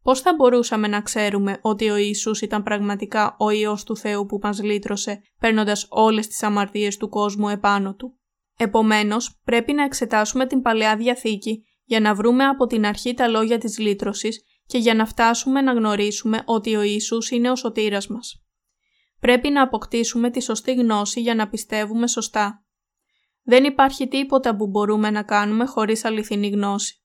Πώς 0.03 0.21
θα 0.21 0.35
μπορούσαμε 0.35 0.87
να 0.87 1.01
ξέρουμε 1.01 1.59
ότι 1.61 1.89
ο 1.89 1.95
Ιησούς 1.95 2.41
ήταν 2.41 2.63
πραγματικά 2.63 3.35
ο 3.39 3.49
Υιός 3.49 3.83
του 3.83 3.97
Θεού 3.97 4.25
που 4.25 4.39
μας 4.41 4.61
λύτρωσε, 4.61 5.21
παίρνοντας 5.39 5.85
όλες 5.89 6.27
τις 6.27 6.43
αμαρτίες 6.43 6.97
του 6.97 7.09
κόσμου 7.09 7.49
επάνω 7.49 7.95
του; 7.95 8.19
Επομένως, 8.57 9.41
πρέπει 9.43 9.73
να 9.73 9.83
εξετάσουμε 9.83 10.47
την 10.47 10.61
Παλαιά 10.61 10.95
Διαθήκη 10.95 11.65
για 11.83 11.99
να 11.99 12.15
βρούμε 12.15 12.45
από 12.45 12.65
την 12.65 12.85
αρχή 12.85 13.13
τα 13.13 13.27
λόγια 13.27 13.57
της 13.57 13.77
λύτρωσης 13.77 14.43
και 14.65 14.77
για 14.77 14.93
να 14.93 15.05
φτάσουμε 15.05 15.61
να 15.61 15.73
γνωρίσουμε 15.73 16.41
ότι 16.45 16.75
ο 16.75 16.81
Ιησούς 16.81 17.29
είναι 17.29 17.51
ο 17.51 17.55
σωτήρας 17.55 18.07
μας. 18.07 18.43
Πρέπει 19.19 19.49
να 19.49 19.61
αποκτήσουμε 19.61 20.29
τη 20.29 20.41
σωστή 20.41 20.73
γνώση 20.73 21.21
για 21.21 21.35
να 21.35 21.49
πιστεύουμε 21.49 22.07
σωστά. 22.07 22.65
Δεν 23.43 23.63
υπάρχει 23.63 24.07
τίποτα 24.07 24.55
που 24.55 24.67
μπορούμε 24.67 25.09
να 25.09 25.23
κάνουμε 25.23 25.65
χωρίς 25.65 26.05
αληθινή 26.05 26.49
γνώση. 26.49 26.95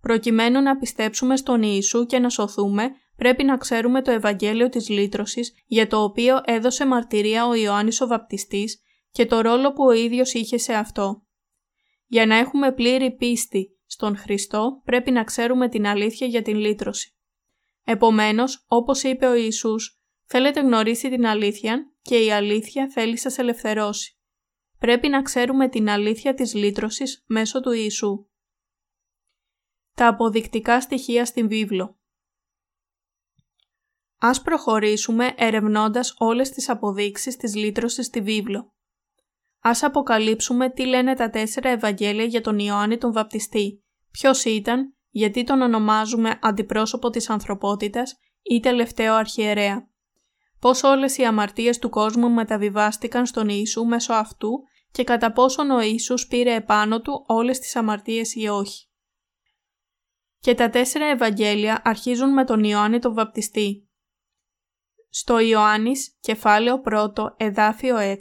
Προκειμένου 0.00 0.62
να 0.62 0.76
πιστέψουμε 0.76 1.36
στον 1.36 1.62
Ιησού 1.62 2.06
και 2.06 2.18
να 2.18 2.28
σωθούμε, 2.28 2.90
πρέπει 3.16 3.44
να 3.44 3.56
ξέρουμε 3.56 4.02
το 4.02 4.10
Ευαγγέλιο 4.10 4.68
της 4.68 4.88
λύτρωσης 4.88 5.52
για 5.66 5.86
το 5.86 6.02
οποίο 6.02 6.40
έδωσε 6.44 6.86
μαρτυρία 6.86 7.46
ο 7.46 7.54
Ιωάννης 7.54 8.00
ο 8.00 8.06
Βαπτιστής 8.06 8.82
και 9.10 9.26
το 9.26 9.40
ρόλο 9.40 9.72
που 9.72 9.84
ο 9.84 9.92
ίδιος 9.92 10.32
είχε 10.32 10.58
σε 10.58 10.74
αυτό. 10.74 11.22
Για 12.06 12.26
να 12.26 12.36
έχουμε 12.36 12.72
πλήρη 12.72 13.16
πίστη 13.16 13.78
στον 13.86 14.16
Χριστό 14.16 14.82
πρέπει 14.84 15.10
να 15.10 15.24
ξέρουμε 15.24 15.68
την 15.68 15.86
αλήθεια 15.86 16.26
για 16.26 16.42
την 16.42 16.56
λύτρωση. 16.56 17.16
Επομένως, 17.84 18.64
όπως 18.68 19.02
είπε 19.02 19.26
ο 19.26 19.34
Ιησούς, 19.34 20.00
θέλετε 20.24 20.60
γνωρίσει 20.60 21.08
την 21.08 21.26
αλήθεια 21.26 21.92
και 22.02 22.24
η 22.24 22.32
αλήθεια 22.32 22.88
θέλει 22.88 23.18
σας 23.18 23.38
ελευθερώσει 23.38 24.18
πρέπει 24.78 25.08
να 25.08 25.22
ξέρουμε 25.22 25.68
την 25.68 25.88
αλήθεια 25.88 26.34
της 26.34 26.54
λύτρωσης 26.54 27.24
μέσω 27.26 27.60
του 27.60 27.72
Ιησού. 27.72 28.26
Τα 29.94 30.06
αποδεικτικά 30.06 30.80
στοιχεία 30.80 31.24
στην 31.24 31.48
βίβλο 31.48 31.98
Ας 34.20 34.42
προχωρήσουμε 34.42 35.34
ερευνώντας 35.36 36.14
όλες 36.18 36.50
τις 36.50 36.68
αποδείξεις 36.68 37.36
της 37.36 37.54
λύτρωσης 37.54 38.06
στη 38.06 38.20
βίβλο. 38.20 38.72
Ας 39.60 39.82
αποκαλύψουμε 39.82 40.70
τι 40.70 40.86
λένε 40.86 41.14
τα 41.14 41.30
τέσσερα 41.30 41.68
Ευαγγέλια 41.68 42.24
για 42.24 42.40
τον 42.40 42.58
Ιωάννη 42.58 42.98
τον 42.98 43.12
Βαπτιστή, 43.12 43.84
ποιος 44.10 44.44
ήταν, 44.44 44.94
γιατί 45.10 45.44
τον 45.44 45.60
ονομάζουμε 45.60 46.38
αντιπρόσωπο 46.42 47.10
της 47.10 47.30
ανθρωπότητας 47.30 48.18
ή 48.42 48.60
τελευταίο 48.60 49.14
αρχιερέα 49.14 49.88
πώς 50.60 50.82
όλες 50.82 51.16
οι 51.16 51.24
αμαρτίες 51.24 51.78
του 51.78 51.88
κόσμου 51.88 52.30
μεταβιβάστηκαν 52.30 53.26
στον 53.26 53.48
Ιησού 53.48 53.84
μέσω 53.84 54.12
αυτού 54.12 54.50
και 54.92 55.04
κατά 55.04 55.32
πόσον 55.32 55.70
ο 55.70 55.80
Ιησούς 55.80 56.26
πήρε 56.26 56.54
επάνω 56.54 57.00
του 57.00 57.24
όλες 57.26 57.58
τις 57.58 57.76
αμαρτίες 57.76 58.34
ή 58.34 58.48
όχι. 58.48 58.86
Και 60.40 60.54
τα 60.54 60.70
τέσσερα 60.70 61.04
Ευαγγέλια 61.04 61.80
αρχίζουν 61.84 62.32
με 62.32 62.44
τον 62.44 62.64
Ιωάννη 62.64 62.98
τον 62.98 63.14
Βαπτιστή. 63.14 63.88
Στο 65.08 65.38
Ιωάννης, 65.38 66.16
κεφάλαιο 66.20 66.82
1, 66.84 67.34
εδάφιο 67.36 67.96
6, 67.98 68.16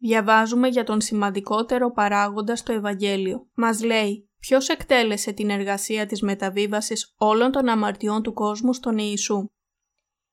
διαβάζουμε 0.00 0.68
για 0.68 0.84
τον 0.84 1.00
σημαντικότερο 1.00 1.92
παράγοντα 1.92 2.56
στο 2.56 2.72
Ευαγγέλιο. 2.72 3.48
Μας 3.54 3.82
λέει 3.82 4.30
ποιος 4.38 4.68
εκτέλεσε 4.68 5.32
την 5.32 5.50
εργασία 5.50 6.06
της 6.06 6.22
μεταβίβασης 6.22 7.14
όλων 7.16 7.50
των 7.50 7.68
αμαρτιών 7.68 8.22
του 8.22 8.32
κόσμου 8.32 8.72
στον 8.72 8.98
Ιησού 8.98 9.50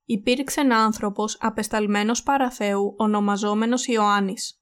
υπήρξε 0.09 0.61
ένα 0.61 0.77
άνθρωπος 0.77 1.37
απεσταλμένος 1.39 2.23
παραθέου 2.23 2.95
ονομαζόμενος 2.97 3.85
Ιωάννης. 3.85 4.61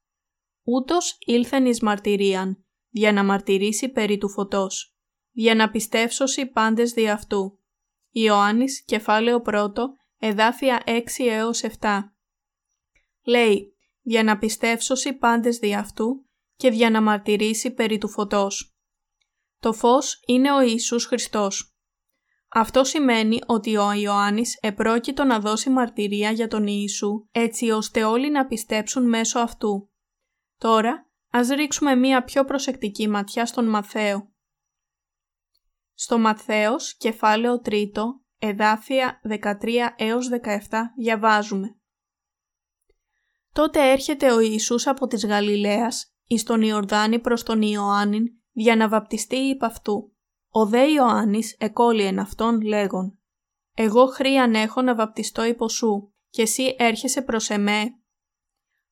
Ούτως 0.64 1.18
ήλθεν 1.20 1.66
εις 1.66 1.82
μαρτυρίαν, 1.82 2.66
για 2.90 3.12
να 3.12 3.24
μαρτυρήσει 3.24 3.90
περί 3.90 4.18
του 4.18 4.30
φωτός, 4.30 4.96
για 5.32 5.56
να 5.56 5.70
πιστεύσωσι 5.70 6.46
πάντες 6.46 6.92
δι' 6.92 7.10
αυτού. 7.10 7.60
Ιωάννης, 8.10 8.84
κεφάλαιο 8.84 9.42
1, 9.46 9.72
εδάφια 10.20 10.84
6 10.86 11.28
έως 11.28 11.64
7. 11.64 12.16
Λέει, 13.26 13.75
για 14.08 14.24
να 14.24 14.38
πιστεύσωσι 14.38 15.14
πάντες 15.14 15.58
δι' 15.58 15.76
αυτού 15.76 16.26
και 16.56 16.68
για 16.68 16.90
να 16.90 17.02
μαρτυρήσει 17.02 17.74
περί 17.74 17.98
του 17.98 18.10
φωτός. 18.10 18.76
Το 19.60 19.74
φως 19.74 20.20
είναι 20.28 20.52
ο 20.52 20.62
Ιησούς 20.62 21.06
Χριστός. 21.06 21.76
Αυτό 22.50 22.84
σημαίνει 22.84 23.40
ότι 23.46 23.78
ο 23.78 23.92
Ιωάννης 23.92 24.58
επρόκειτο 24.62 25.24
να 25.24 25.40
δώσει 25.40 25.70
μαρτυρία 25.70 26.32
για 26.32 26.48
τον 26.48 26.68
Ιησού 26.68 27.28
έτσι 27.32 27.72
ώστε 27.72 28.04
όλοι 28.04 28.32
να 28.32 28.46
πιστέψουν 28.46 29.10
μέσω 29.10 29.40
αυτού. 29.40 29.90
Τώρα, 30.58 31.10
ας 31.32 31.48
ρίξουμε 31.48 31.96
μία 31.96 32.24
πιο 32.24 32.46
προσεκτική 32.46 33.08
ματιά 33.08 33.46
στον 33.46 33.70
Μαθαίο. 33.70 34.34
Στο 35.94 36.18
Μαθαίος, 36.18 36.98
κεφάλαιο 36.98 37.62
3, 37.66 37.86
εδάφια 38.40 39.22
13 39.24 39.94
έως 39.96 40.30
17, 40.30 40.94
διαβάζουμε. 40.98 41.80
Τότε 43.56 43.92
έρχεται 43.92 44.32
ο 44.32 44.40
Ιησούς 44.40 44.88
από 44.88 45.08
της 45.08 45.26
Γαλιλαίας 45.26 46.14
εις 46.28 46.44
τον 46.44 46.62
Ιορδάνη 46.62 47.20
προς 47.20 47.44
τον 47.44 47.62
Ιωάννην 47.62 48.26
για 48.52 48.76
να 48.76 48.90
βαπτιστεί 48.90 49.36
υπ' 49.36 49.64
αυτού. 49.64 50.16
Ο 50.50 50.66
δε 50.66 50.92
Ιωάννης 50.92 51.56
εκόλυεν 51.60 52.20
αυτόν 52.20 52.62
λέγον 52.62 53.20
«Εγώ 53.74 54.06
χρίαν 54.06 54.56
έχω 54.56 54.82
να 54.82 54.96
βαπτιστώ 54.96 55.44
υπό 55.44 55.70
σου 55.70 56.14
και 56.30 56.42
εσύ 56.42 56.76
έρχεσαι 56.78 57.22
προς 57.22 57.50
εμέ». 57.50 57.84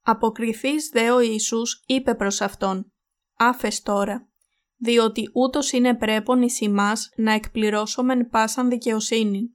Αποκριθείς 0.02 0.90
δε 0.90 1.12
ο 1.12 1.20
Ιησούς 1.20 1.84
είπε 1.86 2.16
προς 2.16 2.42
αυτόν 2.42 2.94
«Άφες 3.38 3.82
τώρα, 3.82 4.30
διότι 4.78 5.30
ούτως 5.34 5.72
είναι 5.72 5.96
πρέπον 5.96 6.42
εις 6.42 6.62
ημάς 6.62 7.10
να 7.16 7.32
εκπληρώσομεν 7.32 8.30
πάσαν 8.30 8.70
δικαιοσύνη». 8.70 9.54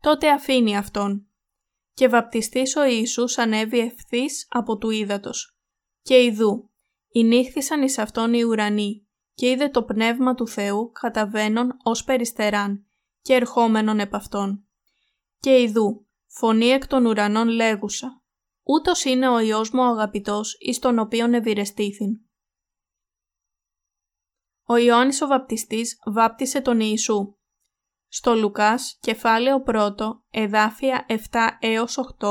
Τότε 0.00 0.30
αφήνει 0.30 0.76
αυτόν. 0.76 1.26
Και 1.94 2.08
βαπτιστής 2.08 2.76
ο 2.76 2.84
Ιησούς 2.84 3.38
ανέβη 3.38 3.78
ευθύς 3.78 4.46
από 4.50 4.78
του 4.78 4.90
ύδατος. 4.90 5.56
Και 6.02 6.22
ιδού, 6.22 6.70
νύχθησαν 7.24 7.82
εις 7.82 7.98
αυτόν 7.98 8.32
οι 8.34 8.42
ουρανοί 8.42 9.06
και 9.34 9.50
είδε 9.50 9.68
το 9.68 9.82
πνεύμα 9.82 10.34
του 10.34 10.48
Θεού 10.48 10.90
καταβαίνον 10.92 11.76
ως 11.82 12.04
περιστεράν 12.04 12.86
και 13.22 13.34
ερχόμενον 13.34 13.98
επ' 13.98 14.14
αυτόν. 14.14 14.66
Και 15.38 15.60
ειδού, 15.60 16.06
φωνή 16.26 16.66
εκ 16.66 16.86
των 16.86 17.06
ουρανών 17.06 17.48
λέγουσα, 17.48 18.22
ούτως 18.62 19.04
είναι 19.04 19.28
ο 19.28 19.38
Υιός 19.38 19.70
μου 19.70 19.80
ο 19.80 19.86
αγαπητός 19.86 20.56
εις 20.60 20.78
τον 20.78 20.98
οποίον 20.98 21.34
ευηρεστήθην. 21.34 22.20
Ο 24.64 24.76
Ιωάννης 24.76 25.22
ο 25.22 25.26
βαπτιστής 25.26 25.98
βάπτισε 26.06 26.60
τον 26.60 26.80
Ιησού. 26.80 27.36
Στο 28.14 28.34
Λουκάς, 28.34 28.98
κεφάλαιο 29.00 29.62
1, 29.66 29.92
εδάφια 30.30 31.06
7 31.08 31.16
έως 31.60 31.98
8, 31.98 32.28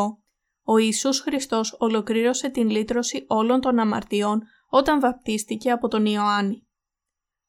ο 0.63 0.77
Ιησούς 0.77 1.19
Χριστός 1.19 1.75
ολοκλήρωσε 1.79 2.49
την 2.49 2.69
λύτρωση 2.69 3.25
όλων 3.27 3.61
των 3.61 3.79
αμαρτιών 3.79 4.41
όταν 4.69 4.99
βαπτίστηκε 4.99 5.71
από 5.71 5.87
τον 5.87 6.05
Ιωάννη. 6.05 6.67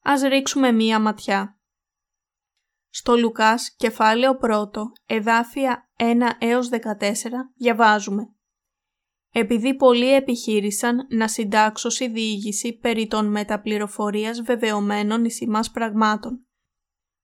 Ας 0.03 0.21
ρίξουμε 0.21 0.71
μία 0.71 0.99
ματιά. 0.99 1.59
Στο 2.89 3.17
Λουκάς, 3.17 3.75
κεφάλαιο 3.75 4.37
1, 4.41 4.93
εδάφια 5.05 5.89
1 5.97 6.35
έως 6.39 6.69
14, 6.69 7.51
διαβάζουμε. 7.55 8.23
επειδή 9.31 9.75
πολλοί 9.75 10.13
επιχείρησαν 10.13 11.07
να 11.09 11.27
συντάξωσι 11.27 12.07
διήγηση 12.07 12.77
περί 12.77 13.07
των 13.07 13.25
μεταπληροφορίας 13.25 14.41
βεβαιωμένων 14.41 15.25
εις 15.25 15.41
ημάς 15.41 15.71
πραγμάτων. 15.71 16.47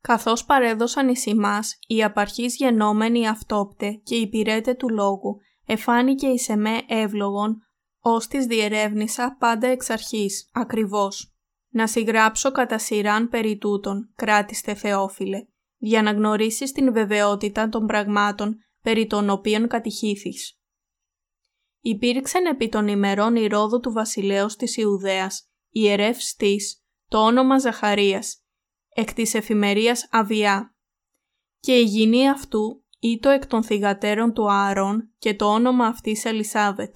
Καθώς 0.02 0.46
παρέδωσαν 0.46 1.10
εις 1.10 1.26
ημάς, 1.26 1.78
οι 1.88 2.04
απαρχής 2.04 2.56
γενόμενοι 2.56 3.28
αυτόπτε 3.28 3.92
και 3.92 4.16
οι 4.16 4.30
πυρέτε 4.30 4.74
του 4.74 4.90
λόγου, 4.90 5.38
εφάνηκε 5.66 6.28
εις 6.28 6.50
εμέ 6.50 6.82
εύλογον, 6.88 7.58
ως 8.00 8.28
της 8.28 8.46
διερεύνησα 8.46 9.36
πάντα 9.40 9.68
εξ 9.68 9.90
αρχής, 9.90 10.50
ακριβώς. 10.54 11.34
Να 11.70 11.88
συγγράψω 11.88 12.52
κατά 12.52 12.78
σειράν 12.78 13.30
περί 13.30 13.58
τούτων, 13.58 14.14
κράτηστε 14.16 14.74
Θεόφιλε, 14.74 15.46
για 15.78 16.02
να 16.02 16.12
γνωρίσεις 16.12 16.72
την 16.72 16.94
βεβαιότητα 16.94 17.70
των 17.70 17.86
πραγμάτων 17.86 18.58
περί 18.82 19.08
των 19.08 19.30
οποίων 19.30 19.68
κατηχήθης. 19.68 20.60
Υπήρξαν 21.82 22.46
επί 22.46 22.70
των 22.70 22.88
ημερών 22.88 23.36
Ηρώδου 23.36 23.80
του 23.80 23.92
βασιλέως 23.92 24.56
της 24.56 24.78
Ιουδαίας, 24.78 25.50
ιερεύς 25.70 26.36
της, 26.36 26.84
το 27.08 27.18
όνομα 27.18 27.60
Ζαχαρίας, 27.60 28.44
εκ 29.00 29.14
της 29.14 29.34
εφημερίας 29.34 30.08
Αβιά. 30.12 30.76
Και 31.60 31.78
η 31.78 31.84
γυνή 31.84 32.30
αυτού 32.30 32.84
ήτο 33.00 33.30
εκ 33.30 33.48
των 33.48 33.64
θυγατέρων 33.64 34.34
του 34.34 34.52
Ααρών 34.52 35.14
και 35.18 35.36
το 35.36 35.46
όνομα 35.46 35.86
αυτής 35.86 36.26
Ελισάβετ. 36.26 36.96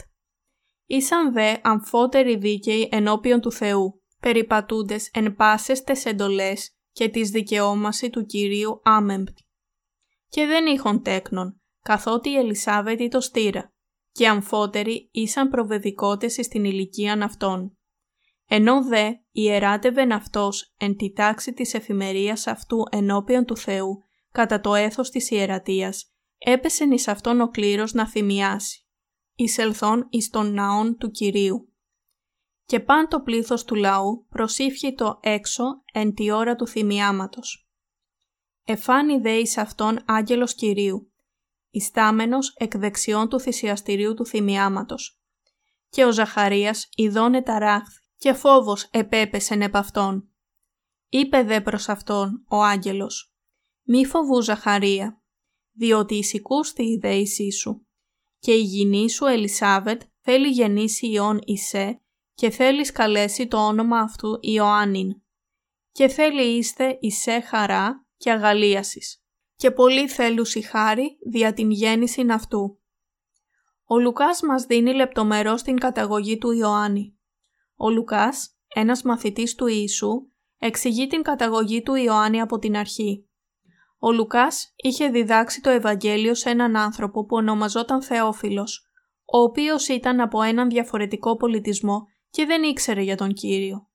Ήσαν 0.86 1.34
δε 1.34 1.56
αμφότεροι 1.62 2.36
δίκαιοι 2.36 2.89
ενώπιον 2.92 3.42
του 3.42 3.52
Θεού, 3.52 4.04
περιπατούντες 4.20 5.10
εν 5.13 5.36
πάσες 5.36 5.84
τες 5.84 6.06
εντολές 6.06 6.76
και 6.92 7.10
της 7.10 7.30
δικαιώμαση 7.30 8.10
του 8.10 8.26
Κυρίου 8.26 8.82
άμεμπτη. 8.84 9.46
Και 10.28 10.46
δεν 10.46 10.66
είχον 10.66 11.02
τέκνον, 11.02 11.62
καθότι 11.82 12.30
η 12.30 12.36
Ελισάβετ 12.36 13.12
το 13.12 13.22
στήρα, 13.22 13.74
και 14.12 14.28
αμφότεροι 14.28 15.10
ήσαν 15.12 15.50
προβεβικότες 15.50 16.34
στην 16.34 16.63
ηλικίαν 16.63 17.22
αυτών. 17.22 17.78
Ενώ 18.45 18.84
δε 18.84 19.12
ιεράτευεν 19.32 20.12
αυτός 20.12 20.73
εν 20.77 20.95
τη 20.95 21.12
τάξη 21.12 21.53
της 21.53 21.73
εφημερίας 21.73 22.47
αυτού 22.47 22.84
ενώπιον 22.91 23.45
του 23.45 23.58
Θεού, 23.58 24.03
κατά 24.32 24.60
το 24.60 24.75
έθος 24.75 25.10
της 25.10 25.32
ιερατείας, 25.32 26.13
έπεσεν 26.38 26.91
εις 26.91 27.08
αυτόν 27.08 27.41
ο 27.41 27.49
κλήρος 27.49 27.93
να 27.93 28.08
θυμιάσει, 28.08 28.88
εισελθόν 29.36 30.08
εις 30.10 30.29
τον 30.29 30.53
ναόν 30.53 30.97
του 30.97 31.12
Κυρίου. 31.12 31.67
Και 32.65 32.79
παν 32.79 33.08
το 33.08 33.21
πλήθος 33.21 33.63
του 33.63 33.75
λαού 33.75 34.25
προσήφχει 34.29 34.93
το 34.93 35.19
έξω 35.21 35.63
εν 35.93 36.13
τη 36.13 36.32
ώρα 36.32 36.56
του 36.56 36.67
θυμιάματος. 36.67 37.67
Εφάνει 38.63 39.17
δε 39.17 39.32
εις 39.32 39.58
αυτόν 39.58 39.99
άγγελος 40.06 40.56
Κυρίου, 40.56 41.12
ιστάμενος 41.69 42.53
εκ 42.58 42.77
δεξιών 42.77 43.29
του 43.29 43.39
θυσιαστηρίου 43.39 44.13
του 44.13 44.25
θυμιάματος. 44.25 45.21
Και 45.89 46.06
ο 46.06 46.12
Ζαχαρίας 46.12 46.89
ειδώνε 46.95 47.41
ταράχθη 47.41 48.03
και 48.23 48.33
φόβος 48.33 48.83
επέπεσεν 48.91 49.62
επ' 49.62 49.75
αυτόν. 49.75 50.29
Είπε 51.09 51.43
δε 51.43 51.62
προς 51.62 51.89
αυτόν 51.89 52.45
ο 52.49 52.63
άγγελος 52.63 53.33
«Μη 53.83 54.05
φοβού 54.05 54.41
Ζαχαρία, 54.41 55.21
διότι 55.71 56.15
εισηκούστη 56.15 56.83
η 56.83 56.97
δέησή 57.01 57.51
σου 57.51 57.88
και 58.39 58.53
η 58.53 58.62
γυνή 58.62 59.09
σου 59.09 59.25
Ελισάβετ 59.25 60.01
θέλει 60.19 60.47
γεννήσει 60.47 61.07
Υιόν 61.07 61.39
Ισέ 61.43 62.01
και 62.33 62.49
θέλεις 62.49 62.91
καλέσει 62.91 63.47
το 63.47 63.67
όνομα 63.67 63.99
αυτού 63.99 64.38
Ιωάννην 64.41 65.21
και 65.91 66.07
θέλει 66.07 66.57
είστε 66.57 66.97
Ισέ 66.99 67.39
χαρά 67.39 68.05
και 68.17 68.31
αγαλίασης 68.31 69.23
και 69.55 69.71
πολύ 69.71 70.07
θέλουσι 70.07 70.62
χάρη 70.62 71.17
δια 71.31 71.53
την 71.53 71.71
γέννηση 71.71 72.25
αυτού. 72.29 72.81
Ο 73.86 73.99
Λουκάς 73.99 74.41
μας 74.41 74.63
δίνει 74.63 74.93
λεπτομερώς 74.93 75.62
την 75.62 75.77
καταγωγή 75.79 76.38
του 76.38 76.51
Ιωάννη. 76.51 77.17
Ο 77.75 77.89
Λουκάς, 77.89 78.57
ένας 78.67 79.03
μαθητής 79.03 79.55
του 79.55 79.67
Ιησού, 79.67 80.27
εξηγεί 80.57 81.07
την 81.07 81.21
καταγωγή 81.21 81.81
του 81.81 81.95
Ιωάννη 81.95 82.41
από 82.41 82.59
την 82.59 82.77
αρχή. 82.77 83.27
Ο 83.99 84.12
Λουκάς 84.12 84.73
είχε 84.75 85.09
διδάξει 85.09 85.62
το 85.62 85.69
Ευαγγέλιο 85.69 86.36
σε 86.36 86.49
έναν 86.49 86.75
άνθρωπο 86.75 87.25
που 87.25 87.36
ονομαζόταν 87.36 88.01
Θεόφιλος, 88.03 88.88
ο 89.25 89.38
οποίος 89.38 89.88
ήταν 89.88 90.19
από 90.19 90.41
έναν 90.41 90.69
διαφορετικό 90.69 91.36
πολιτισμό 91.36 92.07
και 92.29 92.45
δεν 92.45 92.63
ήξερε 92.63 93.01
για 93.01 93.17
τον 93.17 93.33
Κύριο. 93.33 93.88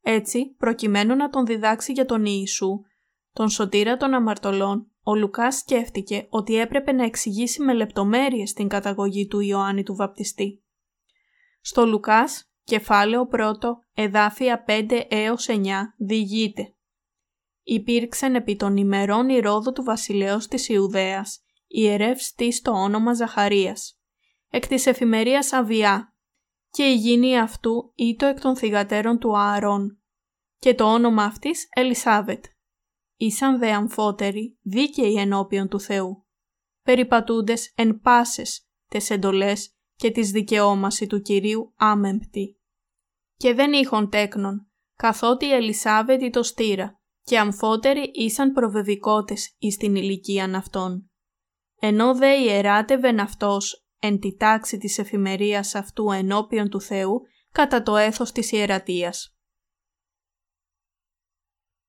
Έτσι, 0.00 0.54
προκειμένου 0.58 1.16
να 1.16 1.28
τον 1.28 1.46
διδάξει 1.46 1.92
για 1.92 2.04
τον 2.04 2.24
Ιησού, 2.24 2.80
τον 3.32 3.48
σωτήρα 3.48 3.96
των 3.96 4.14
αμαρτωλών, 4.14 4.90
ο 5.02 5.14
Λουκάς 5.14 5.56
σκέφτηκε 5.56 6.26
ότι 6.30 6.56
έπρεπε 6.56 6.92
να 6.92 7.04
εξηγήσει 7.04 7.62
με 7.62 7.74
λεπτομέρειες 7.74 8.52
την 8.52 8.68
καταγωγή 8.68 9.26
του 9.26 9.40
Ιωάννη 9.40 9.82
του 9.82 9.94
Βαπτιστή. 9.94 10.62
Στο 11.60 11.86
Λουκάς, 11.86 12.47
κεφάλαιο 12.68 13.28
1, 13.32 13.38
εδάφια 13.94 14.64
5 14.66 15.06
έως 15.08 15.46
9, 15.48 15.94
διηγείται. 15.96 16.74
Υπήρξαν 17.62 18.34
επί 18.34 18.56
των 18.56 18.76
ημερών 18.76 19.28
Ηρώδου 19.28 19.72
του 19.72 19.82
βασιλέως 19.82 20.46
της 20.46 20.68
Ιουδαίας, 20.68 21.40
ιερεύς 21.66 22.32
της 22.32 22.60
το 22.60 22.70
όνομα 22.70 23.14
Ζαχαρίας, 23.14 24.00
εκ 24.48 24.66
της 24.66 24.86
εφημερίας 24.86 25.52
Αβιά, 25.52 26.14
και 26.70 26.82
η 26.82 26.94
γυνή 26.94 27.38
αυτού 27.38 27.92
ήτο 27.94 28.26
εκ 28.26 28.40
των 28.40 28.56
θυγατέρων 28.56 29.18
του 29.18 29.38
Ααρών, 29.38 30.02
και 30.58 30.74
το 30.74 30.92
όνομα 30.92 31.22
αυτής 31.22 31.68
Ελισάβετ 31.74 32.44
ήσαν 33.16 33.58
δε 33.58 33.72
αμφότεροι 33.72 34.58
δίκαιοι 34.62 35.14
ενώπιον 35.14 35.68
του 35.68 35.80
Θεού, 35.80 36.26
περιπατούντες 36.82 37.72
εν 37.74 38.00
πάσες 38.00 38.68
τες 38.88 39.10
εντολές 39.10 39.72
και 39.98 40.10
της 40.10 40.30
δικαιώμαση 40.30 41.06
του 41.06 41.20
Κυρίου 41.20 41.72
άμεμπτη. 41.76 42.57
Και 43.38 43.54
δεν 43.54 43.72
είχον 43.72 44.10
τέκνον, 44.10 44.70
καθότι 44.96 45.46
η 45.46 45.52
Ελισάβετ 45.52 46.32
το 46.32 46.42
στήρα, 46.42 47.00
και 47.22 47.38
αμφότεροι 47.38 48.10
ήσαν 48.14 48.52
προβεβικότες 48.52 49.54
εις 49.58 49.76
την 49.76 49.94
ηλικίαν 49.94 50.54
αυτών. 50.54 51.10
Ενώ 51.80 52.14
δε 52.14 52.40
ιεράτευεν 52.40 53.20
αυτός 53.20 53.86
εν 53.98 54.18
τη 54.18 54.36
τάξη 54.36 54.78
της 54.78 54.98
εφημερίας 54.98 55.74
αυτού 55.74 56.10
ενώπιον 56.10 56.68
του 56.68 56.80
Θεού 56.80 57.20
κατά 57.52 57.82
το 57.82 57.96
έθος 57.96 58.32
της 58.32 58.52
ιερατείας. 58.52 59.36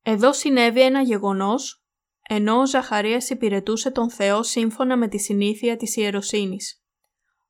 Εδώ 0.01 0.33
συνέβη 0.33 0.81
ένα 0.81 1.01
γεγονός, 1.01 1.83
ενώ 2.21 2.59
ο 2.59 2.67
Ζαχαρίας 2.67 3.29
υπηρετούσε 3.29 3.91
τον 3.91 4.09
Θεό 4.09 4.43
σύμφωνα 4.43 4.97
με 4.97 5.07
τη 5.07 5.19
συνήθεια 5.19 5.77
της 5.77 5.95
ιεροσύνης. 5.95 6.78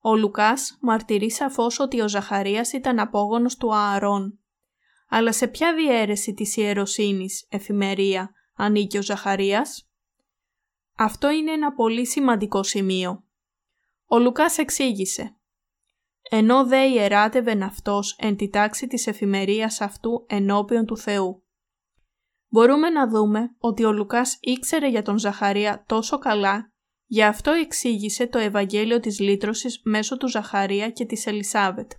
Ο 0.01 0.15
Λουκάς 0.15 0.77
μαρτυρεί 0.81 1.31
σαφώς 1.31 1.79
ότι 1.79 2.01
ο 2.01 2.07
Ζαχαρίας 2.07 2.73
ήταν 2.73 2.99
απόγονος 2.99 3.55
του 3.55 3.75
Ααρών. 3.75 4.39
Αλλά 5.09 5.31
σε 5.31 5.47
ποια 5.47 5.73
διαίρεση 5.73 6.33
της 6.33 6.57
ιεροσύνης, 6.57 7.47
εφημερία, 7.49 8.31
ανήκει 8.55 8.97
ο 8.97 9.01
Ζαχαρίας; 9.01 9.89
Αυτό 10.95 11.29
είναι 11.29 11.51
ένα 11.51 11.73
πολύ 11.73 12.07
σημαντικό 12.07 12.63
σημείο. 12.63 13.23
Ο 14.05 14.19
Λουκάς 14.19 14.57
εξήγησε 14.57 15.37
«Ενώ 16.29 16.65
δε 16.65 16.87
ιεράτευεν 16.87 17.63
αυτός 17.63 18.15
εν 18.17 18.35
τη 18.35 18.49
τάξη 18.49 18.87
της 18.87 19.07
εφημερίας 19.07 19.81
αυτού 19.81 20.25
ενώπιον 20.27 20.85
του 20.85 20.97
Θεού» 20.97 21.43
μπορούμε 22.49 22.89
να 22.89 23.07
δούμε 23.07 23.55
ότι 23.59 23.83
ο 23.83 23.91
Λουκάς 23.91 24.37
ήξερε 24.39 24.89
για 24.89 25.01
τον 25.01 25.17
Ζαχαρία 25.17 25.83
τόσο 25.87 26.17
καλά, 26.17 26.73
γι' 27.11 27.23
αυτό 27.23 27.51
εξήγησε 27.51 28.27
το 28.27 28.37
Ευαγγέλιο 28.37 28.99
της 28.99 29.19
Λύτρωσης 29.19 29.81
μέσω 29.83 30.17
του 30.17 30.27
Ζαχαρία 30.27 30.89
και 30.89 31.05
της 31.05 31.25
Ελισάβετ. 31.25 31.91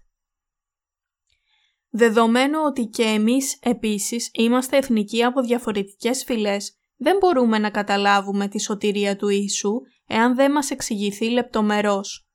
Δεδομένου 1.88 2.58
ότι 2.66 2.84
και 2.84 3.02
εμείς 3.02 3.58
επίσης 3.62 4.30
είμαστε 4.32 4.76
εθνικοί 4.76 5.24
από 5.24 5.40
διαφορετικές 5.40 6.24
φυλές, 6.24 6.78
δεν 6.96 7.16
μπορούμε 7.16 7.58
να 7.58 7.70
καταλάβουμε 7.70 8.48
τη 8.48 8.60
σωτηρία 8.60 9.16
του 9.16 9.28
Ιησού 9.28 9.80
εάν 10.06 10.34
δεν 10.34 10.52
μας 10.52 10.70
εξηγηθεί 10.70 11.30
λεπτομερώς. 11.30 12.28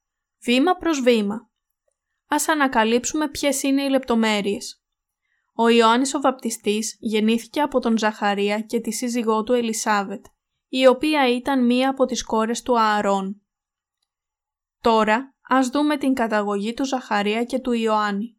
Βήμα 0.43 0.75
προς 0.75 1.01
βήμα. 1.01 1.49
Ας 2.27 2.47
ανακαλύψουμε 2.47 3.29
ποιες 3.29 3.63
είναι 3.63 3.83
οι 3.83 3.89
λεπτομέρειες. 3.89 4.83
Ο 5.53 5.69
Ιωάννης 5.69 6.13
ο 6.13 6.19
Βαπτιστής 6.21 6.97
γεννήθηκε 6.99 7.61
από 7.61 7.79
τον 7.79 7.97
Ζαχαρία 7.97 8.61
και 8.61 8.79
τη 8.79 8.91
σύζυγό 8.91 9.43
του 9.43 9.53
Ελισάβετ, 9.53 10.25
η 10.77 10.87
οποία 10.87 11.35
ήταν 11.35 11.65
μία 11.65 11.89
από 11.89 12.05
τις 12.05 12.23
κόρες 12.23 12.61
του 12.61 12.79
Ααρών. 12.79 13.41
Τώρα 14.81 15.35
ας 15.41 15.67
δούμε 15.67 15.97
την 15.97 16.13
καταγωγή 16.13 16.73
του 16.73 16.85
Ζαχαρία 16.85 17.43
και 17.43 17.59
του 17.59 17.71
Ιωάννη. 17.71 18.37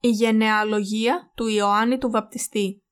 Η 0.00 0.08
γενεαλογία 0.08 1.32
του 1.34 1.46
Ιωάννη 1.46 1.98
του 1.98 2.10
Βαπτιστή 2.10 2.82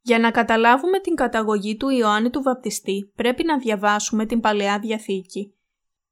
Για 0.00 0.18
να 0.18 0.30
καταλάβουμε 0.30 1.00
την 1.00 1.14
καταγωγή 1.14 1.76
του 1.76 1.88
Ιωάννη 1.88 2.30
του 2.30 2.42
Βαπτιστή 2.42 3.12
πρέπει 3.14 3.44
να 3.44 3.58
διαβάσουμε 3.58 4.26
την 4.26 4.40
Παλαιά 4.40 4.78
Διαθήκη 4.78 5.54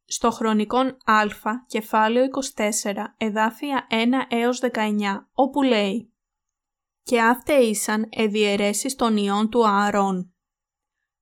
στο 0.05 0.31
χρονικόν 0.31 0.87
Α, 0.87 1.25
κεφάλαιο 1.67 2.27
24, 2.55 2.95
εδάφια 3.17 3.87
1 3.91 3.95
έως 4.29 4.61
19, 4.73 5.27
όπου 5.33 5.63
λέει 5.63 6.13
«Και 7.11 7.23
αύτε 7.23 7.55
ήσαν 7.55 8.07
εδιαιρέσεις 8.11 8.95
των 8.95 9.17
ιών 9.17 9.51
του 9.51 9.69
Ααρών. 9.69 10.35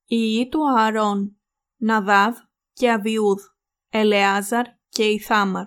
Οι 0.05 0.17
ιοί 0.17 0.49
του 0.49 0.61
Ααρών, 0.79 1.37
Ναδάβ 1.77 2.37
και 2.73 2.91
Αβιούδ, 2.91 3.41
Ελεάζαρ 3.89 4.67
και 4.89 5.05
Ιθάμαρ. 5.05 5.65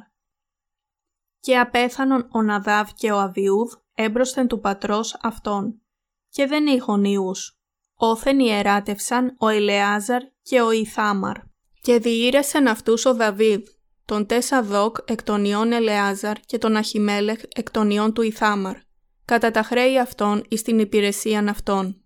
Και 1.39 1.59
απέθανον 1.59 2.27
ο 2.31 2.41
Ναδάβ 2.41 2.89
και 2.95 3.11
ο 3.11 3.19
Αβιούδ 3.19 3.73
έμπροσθεν 3.93 4.47
του 4.47 4.59
πατρός 4.59 5.17
αυτών, 5.21 5.81
και 6.29 6.45
δεν 6.45 6.67
είχον 6.67 7.03
ιούς. 7.03 7.59
Όθεν 7.95 8.39
ιεράτευσαν 8.39 9.35
ο 9.39 9.47
Ελεάζαρ 9.47 10.21
και 10.41 10.61
ο 10.61 10.71
Ιθάμαρ. 10.71 11.37
Και 11.81 11.99
διήρεσαν 11.99 12.67
αυτούς 12.67 13.05
ο 13.05 13.15
Δαβίδ, 13.15 13.67
τον 14.05 14.25
Τέσσαδόκ 14.25 14.97
εκ 15.05 15.23
των 15.23 15.45
ιών 15.45 15.71
Ελεάζαρ 15.71 16.39
και 16.39 16.57
τον 16.57 16.75
Αχιμέλεχ 16.75 17.41
εκ 17.55 17.71
των 17.71 17.89
ιών 17.89 18.13
του 18.13 18.21
Ιθάμαρ, 18.21 18.77
κατά 19.25 19.51
τα 19.51 19.63
χρέη 19.63 19.99
αυτών 19.99 20.43
εις 20.49 20.61
την 20.61 20.79
υπηρεσίαν 20.79 21.47
αυτών. 21.47 22.01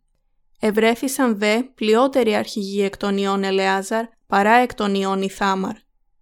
Ευρέθησαν 0.60 1.38
δε 1.38 1.64
πλειότεροι 1.64 2.36
αρχηγοί 2.36 2.82
εκ 2.82 2.98
των 2.98 3.18
ιών 3.18 3.44
Ελεάζαρ 3.44 4.06
παρά 4.28 4.54
εκ 4.54 4.74
των 4.74 4.96
ιών 4.96 5.22
Ιθάμαρ 5.22 5.76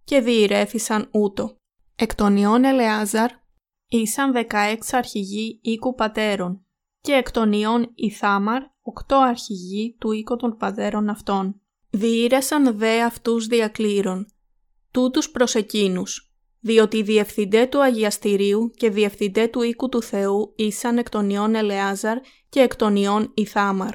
και 0.04 0.20
διηρέθησαν 0.20 1.08
ούτω. 1.12 1.56
Εκ 1.96 2.14
των 2.14 2.36
ιών 2.36 2.64
Ελεάζαρ 2.64 3.30
ήσαν 3.88 4.32
16 4.50 4.76
αρχηγοί 4.90 5.60
οίκου 5.62 5.94
πατέρων 5.94 6.66
και 7.00 7.12
εκ 7.12 7.30
των 7.30 7.52
ιών 7.52 7.92
Ιθάμαρ 7.94 8.62
8 9.08 9.16
αρχηγοί 9.28 9.96
του 10.00 10.12
οίκου 10.12 10.36
των 10.36 10.56
πατέρων 10.56 11.08
αυτών. 11.08 11.60
Διήρεσαν 11.90 12.78
δε 12.78 13.02
αυτούς 13.02 13.46
διακλήρων, 13.46 14.26
τούτους 14.90 15.30
προς 15.30 15.54
εκείνους, 15.54 16.33
διότι 16.64 17.02
διευθυντέ 17.02 17.66
του 17.66 17.82
Αγιαστηρίου 17.82 18.70
και 18.76 18.90
διευθυντέ 18.90 19.48
του 19.48 19.62
οίκου 19.62 19.88
του 19.88 20.02
Θεού 20.02 20.52
ήσαν 20.56 20.98
εκ 20.98 21.08
των 21.08 21.30
ιών 21.30 21.54
Ελεάζαρ 21.54 22.18
και 22.48 22.60
εκ 22.60 22.76
των 22.76 22.96
ιών 22.96 23.32
Ιθάμαρ. 23.34 23.94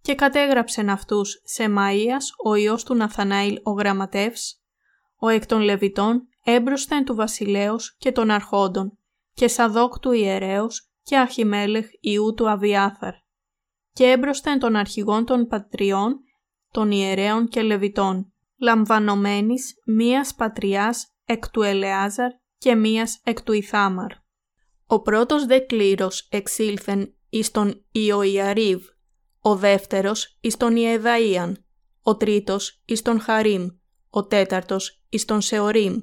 Και 0.00 0.14
κατέγραψεν 0.14 0.90
αυτούς 0.90 1.40
σε 1.44 1.64
Μαΐας 1.68 2.44
ο 2.44 2.54
ιός 2.54 2.84
του 2.84 2.94
Ναθαναήλ 2.94 3.56
ο 3.62 3.70
γραμματεύς, 3.70 4.62
ο 5.16 5.28
εκ 5.28 5.46
των 5.46 5.60
Λεβιτών 5.60 6.28
έμπροσθεν 6.44 7.04
του 7.04 7.14
βασιλέως 7.14 7.96
και 7.98 8.12
των 8.12 8.30
αρχόντων, 8.30 8.98
και 9.32 9.48
Σαδόκ 9.48 9.98
του 9.98 10.12
ιερέως 10.12 10.90
και 11.02 11.16
Αχιμέλεχ 11.16 11.86
ιού 12.00 12.34
του 12.34 12.50
Αβιάθαρ, 12.50 13.14
και 13.92 14.04
έμπροσθεν 14.04 14.58
των 14.58 14.76
αρχηγών 14.76 15.24
των 15.24 15.46
πατριών, 15.46 16.20
των 16.70 16.90
ιερέων 16.90 17.48
και 17.48 17.62
Λεβιτών, 17.62 18.32
λαμβανομένης 18.60 19.74
μίας 19.86 20.34
πατριάς 20.34 21.13
εκ 21.24 21.48
του 21.48 21.62
Ελεάζαρ 21.62 22.30
και 22.58 22.74
μίας 22.74 23.20
εκ 23.24 23.42
του 23.42 23.52
Ιθάμαρ. 23.52 24.12
Ο 24.86 25.02
πρώτος 25.02 25.46
δε 25.46 25.58
κλήρος 25.58 26.26
εξήλθεν 26.30 27.14
εις 27.28 27.50
τον 27.50 27.84
Ιωιαρίβ, 27.92 28.86
ο 29.40 29.56
δεύτερος 29.56 30.38
εις 30.40 30.56
τον 30.56 30.74
Ιεδαΐαν, 30.76 31.52
ο 32.02 32.16
τρίτος 32.16 32.82
εις 32.84 33.02
τον 33.02 33.20
Χαρίμ, 33.20 33.68
ο 34.10 34.26
τέταρτος 34.26 35.02
εις 35.08 35.24
τον 35.24 35.40
Σεωρίμ, 35.40 35.96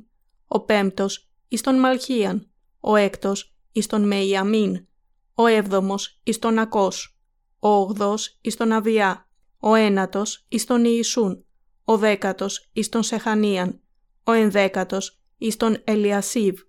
ο 0.47 0.63
πέμπτος 0.65 1.31
εις 1.47 1.62
τον 1.62 1.79
Μαλχίαν, 1.79 2.51
ο 2.79 2.95
έκτος 2.95 3.55
εις 3.71 3.88
τον 3.88 4.07
Μεϊαμίν, 4.07 4.88
ο 5.34 5.45
έβδομος 5.45 6.19
εις 6.23 6.39
τον 6.39 6.60
Ακός, 6.60 7.19
ο 7.60 7.67
ογδός 7.69 8.38
εις 8.41 8.55
τον 8.55 8.71
Αβιά, 8.71 9.29
ο 9.60 9.75
ένατος 9.75 10.45
εις 10.47 10.65
τον 10.65 10.86
Ιησούν, 10.86 11.45
ο 11.84 11.97
δέκατος 11.97 12.69
εις 12.73 12.89
τον 12.89 13.03
Σεχανίαν, 13.03 13.81
ο 14.23 14.31
ενδέκατος 14.31 15.19
εις 15.38 15.57
τον 15.57 15.81
Ελιασίβ, 15.84 16.60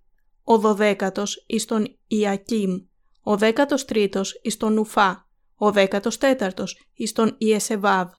ο 0.44 0.58
δωδέκατος 0.58 1.44
εις 1.46 1.64
τον 1.64 1.96
Ιακίμ, 2.06 2.78
ο 3.22 3.36
δέκατος 3.36 3.84
τρίτος 3.84 4.40
εις 4.42 4.56
τον 4.56 4.78
Ουφά, 4.78 5.28
ο 5.54 5.72
δέκατος 5.72 6.18
τέταρτος 6.18 6.86
εις 6.94 7.12
τον 7.12 7.34
Ιεσεβάβ, 7.38 8.10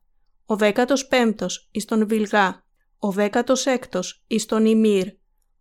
ο 0.45 0.55
δέκατος 0.55 1.07
πέμπτος 1.07 1.67
εις 1.71 1.85
τον 1.85 2.07
Βιλγά, 2.07 2.65
ο 2.97 3.11
δέκατος 3.11 3.65
έκτος 3.65 4.23
εις 4.27 4.45
τον 4.45 4.65
Ιμύρ, 4.65 5.07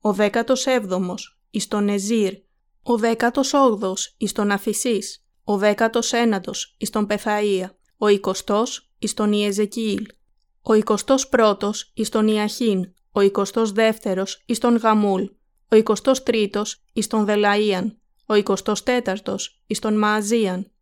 ο 0.01 0.13
δέκατος 0.13 0.67
έβδομος 0.67 1.39
εις 1.51 1.69
τον 1.69 1.89
Εζήρ, 1.89 2.35
ο 2.83 2.99
δέκατος 2.99 3.53
όγδος 3.53 4.15
εις 4.19 4.33
τον 4.33 4.51
Αφισής, 4.51 5.27
ο 5.45 5.57
δέκατος 5.59 6.13
ένατος 6.13 6.75
εις 6.79 6.91
τον 6.91 7.07
Πεθαΐα, 7.11 7.71
ο 7.97 8.09
εικοστός 8.09 8.91
εις 8.99 9.15
τον 9.15 9.33
Ιεζεκίλ, 9.33 10.07
ο 10.63 10.75
εικοστός 10.75 11.29
πρώτος 11.29 11.91
εις 11.95 12.09
τον 12.09 12.29
Ιαχίν, 12.29 12.95
ο 13.13 13.21
εικοστός 13.21 13.73
δεύτερος 13.73 14.43
εις 14.47 14.59
τον 14.59 14.77
Γαμούλ, 14.77 15.25
ο 15.69 15.77
εικοστός 15.77 16.23
τρίτος 16.23 16.85
εις 16.93 17.07
τον 17.07 17.27
Δελαΐαν, 17.29 17.87
ο 18.27 18.35
εικοστός 18.35 18.83
τέταρτος 18.83 19.63
εις 19.67 19.79
τον 19.79 19.99
Μααζίαν. 19.99 20.73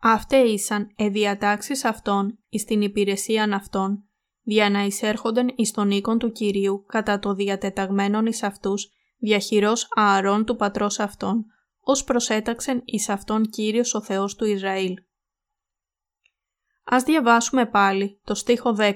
Αυτέ 0.00 0.36
ήσαν 0.36 0.92
εδιατάξεις 0.96 1.84
αυτών 1.84 2.38
εις 2.48 2.64
την 2.64 2.82
υπηρεσίαν 2.82 3.52
αυτών, 3.52 4.04
δια 4.42 4.70
να 4.70 4.82
εισέρχονταν 4.82 5.52
εις 5.56 5.70
τον 5.70 5.90
οίκον 5.90 6.18
του 6.18 6.32
Κυρίου 6.32 6.84
κατά 6.88 7.18
το 7.18 7.34
διατεταγμένον 7.34 8.26
εις 8.26 8.42
αυτούς, 8.42 8.90
διαχειρός 9.18 9.88
ααρών 9.96 10.44
του 10.44 10.56
πατρός 10.56 10.98
αυτών, 10.98 11.44
ως 11.80 12.04
προσέταξεν 12.04 12.82
εις 12.84 13.08
αυτόν 13.08 13.48
Κύριος 13.48 13.94
ο 13.94 14.02
Θεός 14.02 14.34
του 14.34 14.44
Ισραήλ. 14.44 14.94
Ας 16.84 17.02
διαβάσουμε 17.02 17.66
πάλι 17.66 18.20
το 18.24 18.34
στίχο 18.34 18.72
10. 18.78 18.94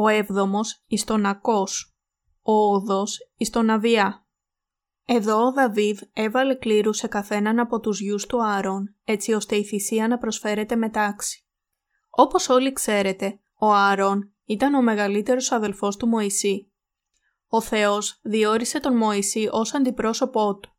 Ο 0.00 0.08
έβδομος 0.08 0.82
εις 0.86 1.04
τον 1.04 1.26
Ακός, 1.26 1.96
ο 2.42 2.52
όδος 2.52 3.18
εις 3.36 3.50
τον 3.50 3.70
Αβιά. 3.70 4.26
Εδώ 5.04 5.44
ο 5.44 5.52
Δαβίδ 5.52 6.00
έβαλε 6.12 6.54
κλήρους 6.54 6.96
σε 6.96 7.06
καθέναν 7.06 7.58
από 7.58 7.80
τους 7.80 8.00
γιους 8.00 8.26
του 8.26 8.44
Άρων, 8.44 8.96
έτσι 9.04 9.32
ώστε 9.32 9.56
η 9.56 9.64
θυσία 9.64 10.08
να 10.08 10.18
προσφέρεται 10.18 10.76
με 10.76 10.90
τάξη. 10.90 11.46
Όπως 12.08 12.48
όλοι 12.48 12.72
ξέρετε, 12.72 13.40
ο 13.58 13.72
Άρων 13.72 14.34
ήταν 14.44 14.74
ο 14.74 14.82
μεγαλύτερος 14.82 15.52
αδελφός 15.52 15.96
του 15.96 16.08
Μωυσή. 16.08 16.72
Ο 17.46 17.60
Θεός 17.60 18.20
διόρισε 18.22 18.80
τον 18.80 18.96
Μωυσή 18.96 19.48
ως 19.52 19.74
αντιπρόσωπό 19.74 20.58
του 20.58 20.76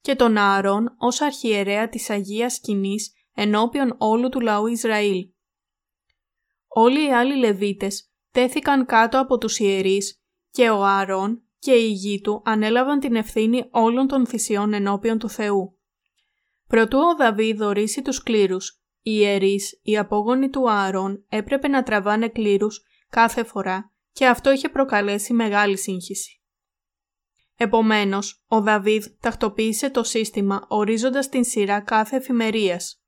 και 0.00 0.14
τον 0.14 0.36
Άρων 0.36 0.94
ως 0.98 1.20
αρχιερέα 1.20 1.88
της 1.88 2.10
Αγίας 2.10 2.54
Σκηνής 2.54 3.12
ενώπιον 3.34 3.94
όλου 3.98 4.28
του 4.28 4.40
λαού 4.40 4.66
Ισραήλ. 4.66 5.30
Όλοι 6.68 7.06
οι 7.06 7.12
άλλοι 7.12 7.36
Λεβίτες 7.36 8.10
τέθηκαν 8.36 8.86
κάτω 8.86 9.20
από 9.20 9.38
τους 9.38 9.58
ιερείς 9.58 10.22
και 10.50 10.70
ο 10.70 10.84
Άρων 10.84 11.42
και 11.58 11.72
οι 11.72 11.90
γη 11.90 12.20
του 12.20 12.42
ανέλαβαν 12.44 13.00
την 13.00 13.14
ευθύνη 13.14 13.68
όλων 13.70 14.06
των 14.06 14.26
θυσιών 14.26 14.72
ενώπιον 14.72 15.18
του 15.18 15.28
Θεού. 15.28 15.78
Προτού 16.66 16.98
ο 16.98 17.16
Δαβίδ 17.16 17.62
ορίσει 17.62 18.02
τους 18.02 18.22
κλήρους, 18.22 18.80
οι 19.02 19.10
ιερείς, 19.14 19.80
οι 19.82 19.98
απόγονοι 19.98 20.50
του 20.50 20.70
Άρων 20.70 21.24
έπρεπε 21.28 21.68
να 21.68 21.82
τραβάνε 21.82 22.28
κλήρους 22.28 22.82
κάθε 23.10 23.44
φορά 23.44 23.92
και 24.12 24.26
αυτό 24.26 24.50
είχε 24.52 24.68
προκαλέσει 24.68 25.32
μεγάλη 25.32 25.78
σύγχυση. 25.78 26.40
Επομένως, 27.56 28.44
ο 28.46 28.60
Δαβίδ 28.60 29.06
τακτοποίησε 29.20 29.90
το 29.90 30.02
σύστημα 30.02 30.66
ορίζοντας 30.68 31.28
την 31.28 31.44
σειρά 31.44 31.80
κάθε 31.80 32.16
εφημερίας. 32.16 33.00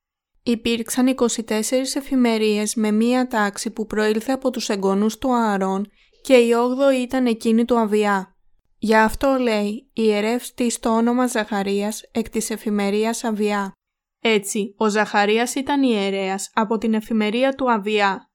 Υπήρξαν 0.48 1.14
24 1.16 1.60
εφημερίες 1.94 2.74
με 2.74 2.90
μία 2.90 3.26
τάξη 3.26 3.70
που 3.70 3.86
προήλθε 3.86 4.32
από 4.32 4.50
τους 4.50 4.68
εγγονούς 4.68 5.18
του 5.18 5.34
Ααρών 5.34 5.90
και 6.22 6.34
η 6.34 6.50
8 6.90 7.00
ήταν 7.02 7.26
εκείνη 7.26 7.64
του 7.64 7.78
Αβιά. 7.78 8.36
Γι' 8.78 8.96
αυτό 8.96 9.36
λέει 9.40 9.90
ιερεύστη 9.92 10.70
στο 10.70 10.90
όνομα 10.90 11.26
Ζαχαρίας 11.26 12.02
εκ 12.12 12.28
της 12.28 12.50
εφημερίας 12.50 13.24
Αβιά. 13.24 13.72
Έτσι, 14.20 14.74
ο 14.78 14.88
Ζαχαρίας 14.88 15.54
ήταν 15.54 15.82
ιερέας 15.82 16.50
από 16.54 16.78
την 16.78 16.94
εφημερία 16.94 17.54
του 17.54 17.72
Αβιά 17.72 18.30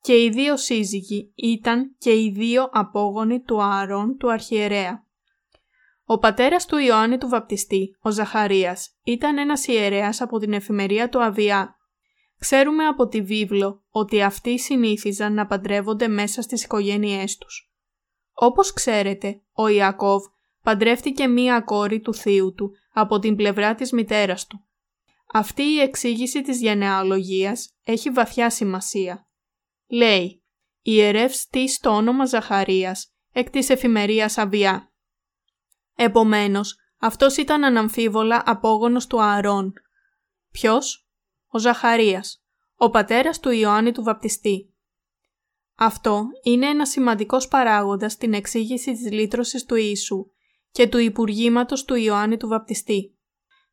και 0.00 0.22
οι 0.22 0.30
δύο 0.30 0.56
σύζυγοι 0.56 1.32
ήταν 1.34 1.96
και 1.98 2.10
οι 2.10 2.30
δύο 2.30 2.68
απόγονοι 2.72 3.42
του 3.42 3.62
Ααρών 3.62 4.16
του 4.16 4.32
αρχιερέα. 4.32 5.03
Ο 6.06 6.18
πατέρας 6.18 6.66
του 6.66 6.76
Ιωάννη 6.76 7.18
του 7.18 7.28
Βαπτιστή, 7.28 7.96
ο 8.00 8.10
Ζαχαρίας, 8.10 8.98
ήταν 9.04 9.38
ένας 9.38 9.66
ιερέας 9.66 10.20
από 10.20 10.38
την 10.38 10.52
εφημερία 10.52 11.08
του 11.08 11.22
Αβιά. 11.22 11.76
Ξέρουμε 12.38 12.86
από 12.86 13.08
τη 13.08 13.22
βίβλο 13.22 13.84
ότι 13.90 14.22
αυτοί 14.22 14.58
συνήθιζαν 14.58 15.34
να 15.34 15.46
παντρεύονται 15.46 16.08
μέσα 16.08 16.42
στις 16.42 16.64
οικογένειές 16.64 17.36
τους. 17.36 17.72
Όπως 18.32 18.72
ξέρετε, 18.72 19.42
ο 19.52 19.68
Ιακώβ 19.68 20.24
παντρεύτηκε 20.62 21.26
μία 21.26 21.60
κόρη 21.60 22.00
του 22.00 22.14
θείου 22.14 22.54
του 22.54 22.70
από 22.92 23.18
την 23.18 23.36
πλευρά 23.36 23.74
της 23.74 23.92
μητέρας 23.92 24.46
του. 24.46 24.66
Αυτή 25.32 25.62
η 25.62 25.80
εξήγηση 25.80 26.42
της 26.42 26.60
γενεαλογίας 26.60 27.70
έχει 27.84 28.10
βαθιά 28.10 28.50
σημασία. 28.50 29.28
Λέει 29.86 30.42
«Ιερεύς 30.82 31.46
τι 31.46 31.68
στο 31.68 31.90
όνομα 31.90 32.26
Ζαχαρίας 32.26 33.14
εκ 33.32 33.50
της 33.50 33.68
εφημερίας 33.68 34.38
Αβιά». 34.38 34.93
Επομένως, 35.94 36.76
αυτός 36.98 37.36
ήταν 37.36 37.64
αναμφίβολα 37.64 38.42
απόγονος 38.46 39.06
του 39.06 39.22
Ααρών. 39.22 39.72
Ποιος; 40.50 41.08
Ο 41.48 41.58
Ζαχαρίας, 41.58 42.44
ο 42.76 42.90
πατέρας 42.90 43.40
του 43.40 43.50
Ιωάννη 43.50 43.92
του 43.92 44.02
Βαπτιστή. 44.02 44.74
Αυτό 45.74 46.24
είναι 46.42 46.66
ένας 46.66 46.88
σημαντικός 46.88 47.48
παράγοντας 47.48 48.12
στην 48.12 48.34
εξήγηση 48.34 48.92
της 48.92 49.12
λύτρωσης 49.12 49.64
του 49.64 49.74
Ιησού 49.74 50.26
και 50.70 50.88
του 50.88 50.98
υπουργήματος 50.98 51.84
του 51.84 51.94
Ιωάννη 51.94 52.36
του 52.36 52.48
Βαπτιστή 52.48 53.18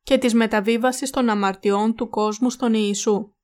και 0.02 0.18
της 0.18 0.34
μεταβίβασης 0.34 1.10
των 1.10 1.28
αμαρτιών 1.28 1.94
του 1.94 2.08
κόσμου 2.08 2.50
στον 2.50 2.74
Ιησού. 2.74 3.34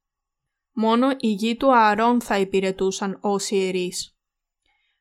Μόνο 0.72 1.10
οι 1.18 1.28
γη 1.28 1.56
του 1.56 1.74
Ααρών 1.74 2.20
θα 2.20 2.38
υπηρετούσαν 2.38 3.18
ως 3.20 3.50
ιερείς. 3.50 4.17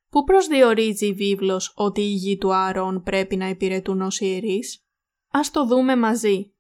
Πού 0.10 0.24
προσδιορίζει 0.24 1.06
η 1.06 1.14
βίβλος 1.14 1.74
ότι 1.76 2.02
οι 2.02 2.14
γη 2.14 2.38
του 2.38 2.54
Ααρών 2.54 3.04
πρέπει 3.04 3.36
να 3.36 3.50
υπηρετούν 3.50 4.02
ως 4.02 4.20
ιερείς; 4.20 4.82
Ας 5.32 5.52
το 5.52 5.66
δούμε 5.66 5.96
μαζί. 5.96 6.52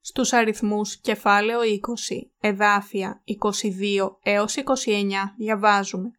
Στους 0.00 0.32
αριθμούς 0.32 0.96
κεφάλαιο 0.96 1.60
20, 1.62 2.30
εδάφια 2.40 3.22
22 3.24 4.18
έως 4.22 4.56
29 4.56 4.64
διαβάζουμε. 5.38 6.10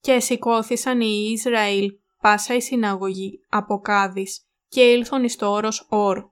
«Και 0.00 0.20
σηκώθησαν 0.20 1.00
οι 1.00 1.30
Ισραήλ 1.32 1.90
πάσα 2.20 2.54
η 2.54 2.60
συναγωγή 2.60 3.40
από 3.48 3.80
Κάδης 3.80 4.46
και 4.68 4.80
ήλθον 4.80 5.24
εις 5.24 5.36
το 5.36 5.50
όρος 5.50 5.86
Ορ. 5.88 6.30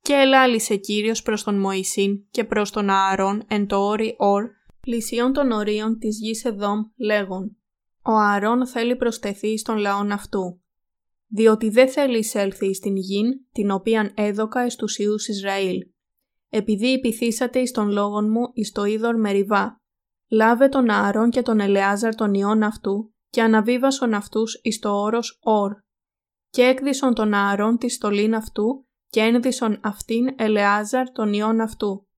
Και 0.00 0.12
ελάλησε 0.12 0.76
Κύριος 0.76 1.22
προς 1.22 1.42
τον 1.42 1.60
Μωυσήν 1.60 2.28
και 2.30 2.44
προς 2.44 2.70
τον 2.70 2.90
Ααρών 2.90 3.44
εν 3.48 3.66
το 3.66 3.76
όρι 3.76 4.14
Ορ, 4.18 4.44
πλησίων 4.80 5.32
των 5.32 5.50
ορίων 5.50 5.98
της 5.98 6.18
γης 6.18 6.44
Εδόμ 6.44 6.80
λέγον 6.96 7.57
«Ο 8.10 8.12
Ααρών 8.12 8.66
θέλει 8.66 8.96
προστεθεί 8.96 9.58
στον 9.58 9.76
λαόν 9.76 10.12
αυτού, 10.12 10.60
διότι 11.26 11.68
δεν 11.68 11.88
θέλει 11.88 12.18
εισέλθει 12.18 12.74
στην 12.74 12.96
γην 12.96 13.26
την 13.52 13.70
οποίαν 13.70 14.12
έδωκα 14.14 14.66
εις 14.66 14.76
τους 14.76 14.98
Ιούς 14.98 15.28
Ισραήλ. 15.28 15.78
Επειδή 16.48 16.86
υπηθήσατε 16.86 17.58
εις 17.58 17.70
τον 17.70 17.90
λόγον 17.90 18.30
μου 18.30 18.50
εις 18.52 18.72
το 18.72 18.84
είδωρ 18.84 19.16
Μεριβά, 19.16 19.80
λάβε 20.28 20.68
τον 20.68 20.90
Ααρών 20.90 21.30
και 21.30 21.42
τον 21.42 21.60
Ελεάζαρ 21.60 22.14
των 22.14 22.34
ιών 22.34 22.62
αυτού 22.62 23.14
και 23.30 23.42
αναβίβασον 23.42 24.14
αυτούς 24.14 24.60
εις 24.62 24.78
το 24.78 24.90
όρος 24.90 25.38
Ορ. 25.42 25.72
Και 26.50 26.62
έκδισον 26.62 27.14
τον 27.14 27.34
Ααρών 27.34 27.78
τη 27.78 27.88
στολήν 27.88 28.34
αυτού 28.34 28.86
και 29.08 29.20
ένδυσον 29.20 29.80
αυτήν 29.82 30.26
Ελεάζαρ 30.36 31.10
των 31.10 31.32
ιών 31.32 31.60
αυτού. 31.60 32.08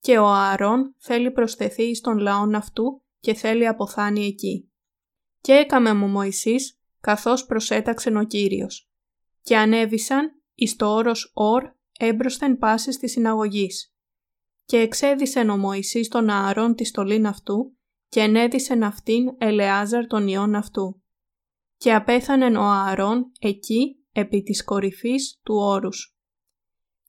Και 0.00 0.18
ο 0.18 0.26
Ααρών 0.26 0.94
θέλει 0.98 1.30
προσθεθεί 1.30 1.82
εις 1.82 2.00
τον 2.00 2.18
λαόν 2.18 2.54
αυτού 2.54 3.02
και 3.20 3.34
θέλει 3.34 3.66
αποθάνει 3.66 4.26
εκεί. 4.26 4.67
Και 5.40 5.52
έκαμε 5.52 5.94
μου 5.94 6.06
Μωυσής 6.06 6.80
καθώς 7.00 7.46
προσέταξεν 7.46 8.16
ο 8.16 8.24
Κύριος. 8.24 8.90
Και 9.42 9.56
ανέβησαν 9.56 10.42
εις 10.54 10.76
το 10.76 10.94
όρος 10.94 11.30
Ορ 11.34 11.62
έμπροσθεν 11.98 12.58
πάσης 12.58 12.98
της 12.98 13.12
συναγωγής. 13.12 13.94
Και 14.64 14.76
εξέδισεν 14.76 15.50
ο 15.50 15.56
Μωυσής 15.56 16.08
τον 16.08 16.28
Ααρών 16.28 16.74
τη 16.74 16.84
στολήν 16.84 17.26
αυτού 17.26 17.76
και 18.08 18.20
ενέδισεν 18.20 18.82
αυτήν 18.82 19.26
Ελεάζαρ 19.38 20.06
των 20.06 20.28
ιών 20.28 20.54
αυτού. 20.54 21.02
Και 21.76 21.94
απέθανεν 21.94 22.56
ο 22.56 22.62
Ααρών 22.62 23.32
εκεί 23.40 24.04
επί 24.12 24.42
της 24.42 24.64
κορυφής 24.64 25.40
του 25.42 25.54
όρους. 25.54 26.16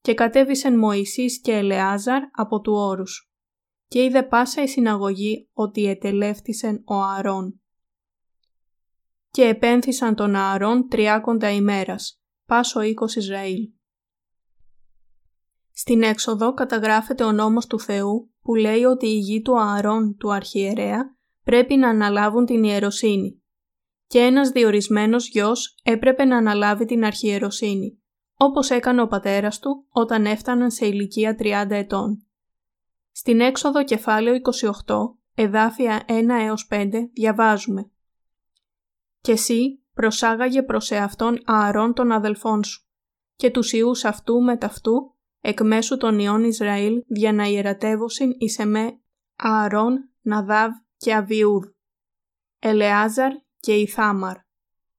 Και 0.02 0.14
κατέβησεν 0.14 0.78
Μωυσής 0.78 1.42
και 1.42 1.52
Ελεάζαρ 1.52 2.22
από 2.32 2.62
του 2.62 2.74
όρους. 2.74 3.32
Και 3.88 4.04
είδε 4.04 4.24
πάσα 4.24 4.64
η 4.64 4.68
συναγωγή 4.68 5.50
ότι 5.54 5.86
ετελεύτησεν 5.86 6.84
ο 6.86 6.96
Ααρών. 6.96 7.59
Και 9.32 9.44
επένθησαν 9.44 10.16
τον 10.16 10.36
Ααρών 10.36 10.88
τριάκοντα 10.88 11.52
ημέρας, 11.52 12.22
πάσο 12.46 12.82
οίκος 12.82 13.16
Ισραήλ. 13.16 13.70
Στην 15.72 16.04
έξοδο 16.04 16.54
καταγράφεται 16.54 17.24
ο 17.24 17.32
νόμος 17.32 17.68
του 17.68 17.80
Θεού 17.80 18.32
που 18.42 18.56
λέει 18.56 18.84
ότι 18.84 19.08
οι 19.08 19.18
γη 19.18 19.42
του 19.42 19.60
Ααρών 19.60 20.16
του 20.18 20.34
αρχιερέα 20.34 21.16
πρέπει 21.44 21.76
να 21.76 21.90
αναλάβουν 21.90 22.46
την 22.46 22.64
ιεροσύνη 22.64 23.42
και 24.10 24.20
ένας 24.20 24.50
διορισμένος 24.50 25.28
γιος 25.30 25.76
έπρεπε 25.84 26.26
να 26.26 26.38
αναλάβει 26.38 26.86
την 26.86 27.06
αρχιεροσύνη, 27.06 28.02
όπως 28.38 28.70
έκανε 28.70 29.02
ο 29.02 29.08
πατέρας 29.08 29.60
του 29.60 29.86
όταν 29.90 30.26
έφταναν 30.26 30.72
σε 30.72 30.86
ηλικία 30.86 31.36
30 31.40 31.66
ετών. 31.70 32.28
Στην 33.12 33.40
έξοδο 33.40 33.84
κεφάλαιο 33.84 34.36
28, 34.86 34.96
εδάφια 35.36 36.06
1 36.08 36.12
έως 36.42 36.68
5, 36.72 36.90
διαβάζουμε 37.14 37.92
«Και 39.22 39.32
εσύ 39.32 39.84
προσάγαγε 39.94 40.64
προς 40.64 40.92
εαυτόν 40.92 41.42
Ααρών 41.46 41.94
των 41.94 42.12
αδελφών 42.12 42.64
σου 42.64 42.84
και 43.36 43.52
τους 43.52 43.72
ιούς 43.74 44.06
αυτού 44.06 44.42
με 44.42 44.58
ταυτού 44.58 45.16
εκ 45.42 45.62
μέσου 45.62 45.98
των 45.98 46.20
ιών 46.20 46.44
Ισραήλ 46.44 47.04
για 47.08 47.34
να 47.34 47.44
ιερατεύωσιν 47.44 48.32
εις 48.38 48.60
εμέ 48.60 49.00
Ααρών, 49.36 50.10
Ναδάβ 50.22 50.72
και 50.98 51.14
Αβιούδ, 51.14 51.66
Ελεάζαρ 52.60 53.32
και 53.60 53.74
Ιθάμαρ, 53.74 54.36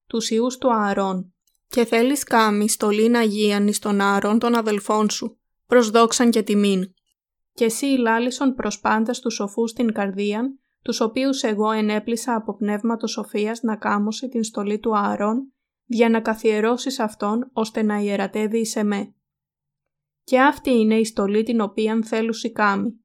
τους 0.07 0.31
ιούς 0.31 0.59
του 0.59 0.73
Ααρών. 0.73 1.35
Και 1.69 1.85
θέλεις 1.85 2.25
κάμι 2.25 2.69
στολήν 2.69 3.17
Αγίαν 3.17 3.67
εις 3.67 3.79
των 3.79 4.01
Ααρών 4.01 4.39
των 4.39 4.55
αδελφών 4.55 5.11
σου, 5.11 5.41
προσδόξαν 5.67 6.31
και 6.31 6.43
τιμήν. 6.43 6.95
Και 7.53 7.65
εσύ 7.65 7.87
λάλησον 7.87 8.55
προς 8.55 8.81
πάντα 8.81 9.13
τους 9.13 9.35
σοφούς 9.35 9.73
την 9.73 9.93
καρδίαν, 9.93 10.61
τους 10.83 11.01
οποίους 11.01 11.43
εγώ 11.43 11.71
ενέπλησα 11.71 12.35
από 12.35 12.57
πνεύματος 12.57 13.11
σοφίας 13.11 13.63
να 13.63 13.77
κάμωσε 13.77 14.29
την 14.29 14.45
στολή 14.45 14.79
του 14.79 14.97
Ααρών, 14.97 15.53
για 15.85 16.09
να 16.09 16.21
καθιερώσεις 16.21 16.99
αυτόν 16.99 17.51
ώστε 17.53 17.83
να 17.83 17.99
ιερατεύει 17.99 18.59
εις 18.59 18.77
εμέ 18.77 19.15
και 20.31 20.41
αυτή 20.41 20.71
είναι 20.71 20.99
η 20.99 21.05
στολή 21.05 21.43
την 21.43 21.61
οποίαν 21.61 22.05
θέλουσι 22.05 22.53
κάμει. 22.53 23.05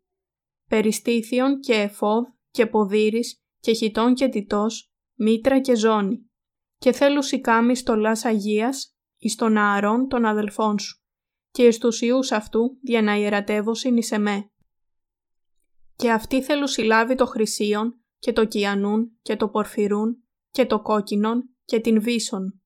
Περιστήθιον 0.69 1.59
και 1.59 1.73
εφόδ 1.73 2.25
και 2.51 2.65
ποδήρης 2.65 3.43
και 3.59 3.73
χιτών 3.73 4.13
και 4.13 4.27
τιτός, 4.27 4.91
μήτρα 5.17 5.59
και 5.59 5.75
ζώνη. 5.75 6.29
Και 6.77 6.91
θέλουσι 6.91 7.41
κάμει 7.41 7.75
στολάς 7.75 8.25
Αγίας 8.25 8.95
εις 9.17 9.35
των 9.35 9.57
ααρών 9.57 10.07
των 10.07 10.25
αδελφών 10.25 10.79
σου 10.79 11.03
και 11.51 11.63
εις 11.63 11.77
τους 11.77 12.01
ιούς 12.01 12.31
αυτού 12.31 12.77
για 12.81 13.01
να 13.01 13.15
ιερατεύωσιν 13.15 13.97
εις 13.97 14.11
εμέ. 14.11 14.49
Και 15.95 16.11
αυτή 16.11 16.43
θέλουσι 16.43 16.81
λάβει 16.81 17.15
το 17.15 17.25
χρυσίον 17.25 17.99
και 18.19 18.33
το 18.33 18.45
κιανούν 18.45 19.17
και 19.21 19.35
το 19.35 19.49
πορφυρούν 19.49 20.23
και 20.51 20.65
το 20.65 20.81
κόκκινον 20.81 21.49
και 21.65 21.79
την 21.79 22.01
βίσον 22.01 22.59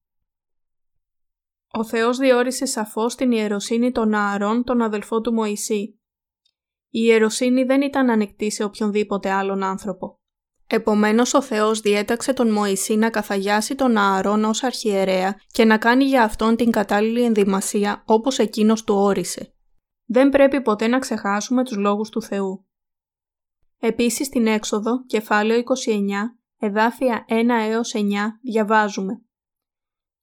ο 1.71 1.83
Θεός 1.83 2.17
διόρισε 2.17 2.65
σαφώς 2.65 3.15
την 3.15 3.31
ιεροσύνη 3.31 3.91
των 3.91 4.13
Ααρών, 4.13 4.63
τον 4.63 4.81
αδελφό 4.81 5.21
του 5.21 5.33
Μωυσή. 5.33 5.99
Η 6.89 6.99
ιεροσύνη 7.03 7.63
δεν 7.63 7.81
ήταν 7.81 8.09
ανοιχτή 8.09 8.51
σε 8.51 8.63
οποιονδήποτε 8.63 9.29
άλλον 9.29 9.63
άνθρωπο. 9.63 10.19
Επομένως 10.67 11.33
ο 11.33 11.41
Θεός 11.41 11.79
διέταξε 11.79 12.33
τον 12.33 12.51
Μωυσή 12.51 12.95
να 12.95 13.09
καθαγιάσει 13.09 13.75
τον 13.75 13.97
Ααρών 13.97 14.43
ως 14.43 14.63
αρχιερέα 14.63 15.35
και 15.47 15.65
να 15.65 15.77
κάνει 15.77 16.03
για 16.03 16.23
αυτόν 16.23 16.55
την 16.55 16.71
κατάλληλη 16.71 17.23
ενδυμασία 17.23 18.03
όπως 18.05 18.39
εκείνος 18.39 18.83
του 18.83 18.95
όρισε. 18.95 19.53
Δεν 20.05 20.29
πρέπει 20.29 20.61
ποτέ 20.61 20.87
να 20.87 20.99
ξεχάσουμε 20.99 21.63
τους 21.63 21.77
λόγους 21.77 22.09
του 22.09 22.21
Θεού. 22.21 22.68
Επίσης 23.79 24.27
στην 24.27 24.47
έξοδο, 24.47 25.05
κεφάλαιο 25.05 25.59
29, 25.59 25.65
εδάφια 26.59 27.25
1 27.27 27.49
έως 27.69 27.93
9, 27.95 27.99
διαβάζουμε 28.41 29.23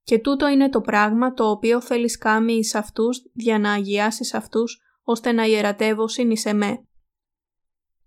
και 0.07 0.19
τούτο 0.19 0.49
είναι 0.49 0.69
το 0.69 0.81
πράγμα 0.81 1.33
το 1.33 1.51
οποίο 1.51 1.81
θέλεις 1.81 2.19
κάμει 2.19 2.53
εις 2.53 2.75
αυτούς 2.75 3.31
για 3.33 3.59
να 3.59 3.73
αγιάσεις 3.73 4.35
αυτούς, 4.35 4.81
ώστε 5.03 5.33
να 5.33 5.45
ιερατεύωσιν 5.45 6.31
εις 6.31 6.45
εμέ. 6.45 6.87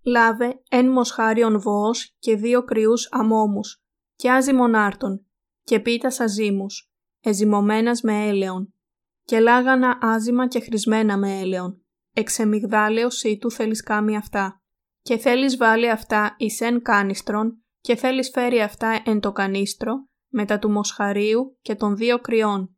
Λάβε 0.02 0.62
εν 0.68 0.88
μοσχάριον 0.88 1.60
βοός 1.60 2.16
και 2.18 2.36
δύο 2.36 2.64
κρυούς 2.64 3.08
αμόμους, 3.10 3.82
και 4.16 4.30
άζυμον 4.30 4.74
άρτων, 4.74 5.26
και 5.62 5.80
πίτας 5.80 6.20
αζήμους, 6.20 6.92
εζυμωμένας 7.20 8.02
με 8.02 8.26
έλεον, 8.26 8.74
και 9.24 9.40
λάγανα 9.40 9.98
άζημα 10.00 10.48
και 10.48 10.60
χρησμένα 10.60 11.16
με 11.16 11.38
έλεον. 11.38 11.84
Εξεμιγδάλεως 12.14 13.24
του 13.40 13.50
θέλεις 13.50 13.82
κάμει 13.82 14.16
αυτά, 14.16 14.59
και 15.02 15.16
θέλεις 15.16 15.56
βάλει 15.56 15.90
αυτά 15.90 16.34
εις 16.38 16.60
εν 16.60 16.82
κάνιστρον, 16.82 17.64
και 17.80 17.96
θέλεις 17.96 18.30
φέρει 18.30 18.60
αυτά 18.60 19.02
εν 19.04 19.20
το 19.20 19.32
κανίστρο, 19.32 20.08
μετά 20.28 20.58
του 20.58 20.70
μοσχαρίου 20.70 21.58
και 21.62 21.74
των 21.74 21.96
δύο 21.96 22.18
κρυών. 22.18 22.76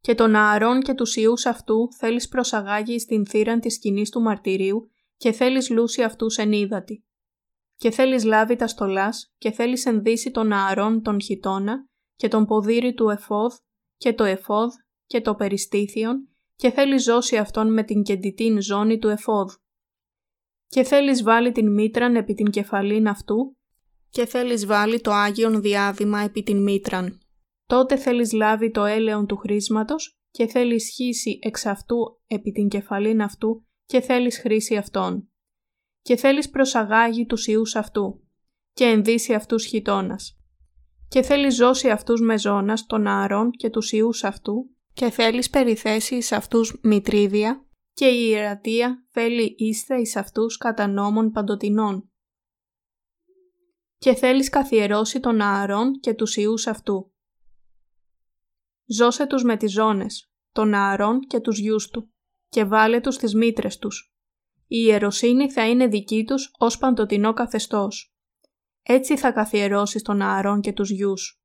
Και 0.00 0.14
τον 0.14 0.34
Ααρών 0.34 0.80
και 0.80 0.94
τους 0.94 1.16
ιούς 1.16 1.46
αυτού 1.46 1.88
θέλεις 1.98 2.28
προσαγάγει 2.28 2.98
στην 2.98 3.26
θύραν 3.26 3.60
της 3.60 3.74
σκηνής 3.74 4.10
του 4.10 4.20
μαρτυρίου 4.20 4.90
και 5.16 5.32
θέλεις 5.32 5.70
λούσει 5.70 6.02
αυτούς 6.02 6.36
εν 6.36 6.52
ύδατη. 6.52 7.04
Και 7.76 7.90
θέλεις 7.90 8.24
λάβει 8.24 8.56
τα 8.56 8.66
στολάς 8.66 9.34
και 9.38 9.50
θέλεις 9.50 9.86
ενδύσει 9.86 10.30
τον 10.30 10.52
Ααρών 10.52 11.02
τον 11.02 11.20
χιτώνα 11.20 11.88
και 12.14 12.28
τον 12.28 12.46
ποδήρι 12.46 12.94
του 12.94 13.08
εφόδ 13.08 13.52
και 13.96 14.12
το 14.12 14.24
εφόδ 14.24 14.72
και 15.06 15.20
το 15.20 15.34
περιστήθιον 15.34 16.28
και 16.56 16.70
θέλεις 16.70 17.02
ζώσει 17.02 17.36
αυτόν 17.36 17.72
με 17.72 17.82
την 17.82 18.02
κεντητήν 18.02 18.60
ζώνη 18.60 18.98
του 18.98 19.08
εφόδ. 19.08 19.50
Και 20.68 20.82
θέλεις 20.82 21.22
βάλει 21.22 21.52
την 21.52 21.72
μήτραν 21.72 22.16
επί 22.16 22.34
την 22.34 22.50
κεφαλήν 22.50 23.08
αυτού; 23.08 23.56
Και 24.10 24.26
θέλεις 24.26 24.66
βάλει 24.66 25.00
το 25.00 25.10
Άγιον 25.10 25.60
Διάδημα 25.60 26.20
επί 26.20 26.42
την 26.42 26.62
μήτραν. 26.62 27.20
Τότε 27.66 27.96
θέλεις 27.96 28.32
λάβει 28.32 28.70
το 28.70 28.84
έλεον 28.84 29.26
του 29.26 29.36
χρήσματος 29.36 30.18
και 30.30 30.46
θέλεις 30.46 30.90
χύσει 30.94 31.38
εξ 31.42 31.66
αυτού 31.66 32.20
επί 32.26 32.50
την 32.50 32.68
κεφαλήν 32.68 33.22
αυτού 33.22 33.66
και 33.84 34.00
θέλεις 34.00 34.38
χρήση 34.38 34.76
αυτών. 34.76 35.28
Και 36.02 36.16
θέλεις 36.16 36.50
προσαγάγει 36.50 37.26
τους 37.26 37.46
ιούς 37.46 37.76
αυτού 37.76 38.22
και 38.72 38.84
ενδύσει 38.84 39.34
αυτούς 39.34 39.66
χιτώνας. 39.66 40.38
Και 41.08 41.22
θέλεις 41.22 41.54
ζώσει 41.54 41.90
αυτούς 41.90 42.20
με 42.20 42.38
ζώνας 42.38 42.86
των 42.86 43.06
άρων 43.06 43.50
και 43.50 43.70
τους 43.70 43.92
ιούς 43.92 44.24
αυτού 44.24 44.70
και 44.92 45.10
θέλεις 45.10 45.50
περιθέσεις 45.50 46.10
εις 46.10 46.32
αυτούς 46.32 46.78
μητρίδια 46.82 47.67
και 47.98 48.06
η 48.06 48.28
ιερατεία 48.28 49.06
θέλει 49.08 49.54
είστε 49.58 50.00
εις 50.00 50.16
αυτούς 50.16 50.56
κατά 50.56 50.86
νόμων 50.86 51.30
παντοτινών 51.30 52.10
και 53.98 54.14
θέλεις 54.14 54.48
καθιερώσει 54.48 55.20
τον 55.20 55.40
Ααρών 55.40 56.00
και 56.00 56.14
τους 56.14 56.36
ιούς 56.36 56.66
αυτού. 56.66 57.12
Ζώσε 58.86 59.26
τους 59.26 59.42
με 59.42 59.56
τις 59.56 59.72
ζώνες, 59.72 60.32
τον 60.52 60.74
Ααρών 60.74 61.20
και 61.20 61.40
τους 61.40 61.58
γιους 61.58 61.88
του 61.88 62.12
και 62.48 62.64
βάλε 62.64 63.00
τους 63.00 63.14
στις 63.14 63.34
μήτρες 63.34 63.78
τους. 63.78 64.14
Η 64.66 64.76
ιεροσύνη 64.86 65.52
θα 65.52 65.68
είναι 65.68 65.86
δική 65.86 66.24
τους 66.24 66.50
ως 66.58 66.78
παντοτινό 66.78 67.32
καθεστώς. 67.32 68.14
Έτσι 68.82 69.16
θα 69.16 69.32
καθιερώσεις 69.32 70.02
τον 70.02 70.22
Ααρών 70.22 70.60
και 70.60 70.72
τους 70.72 70.90
γιους. 70.90 71.42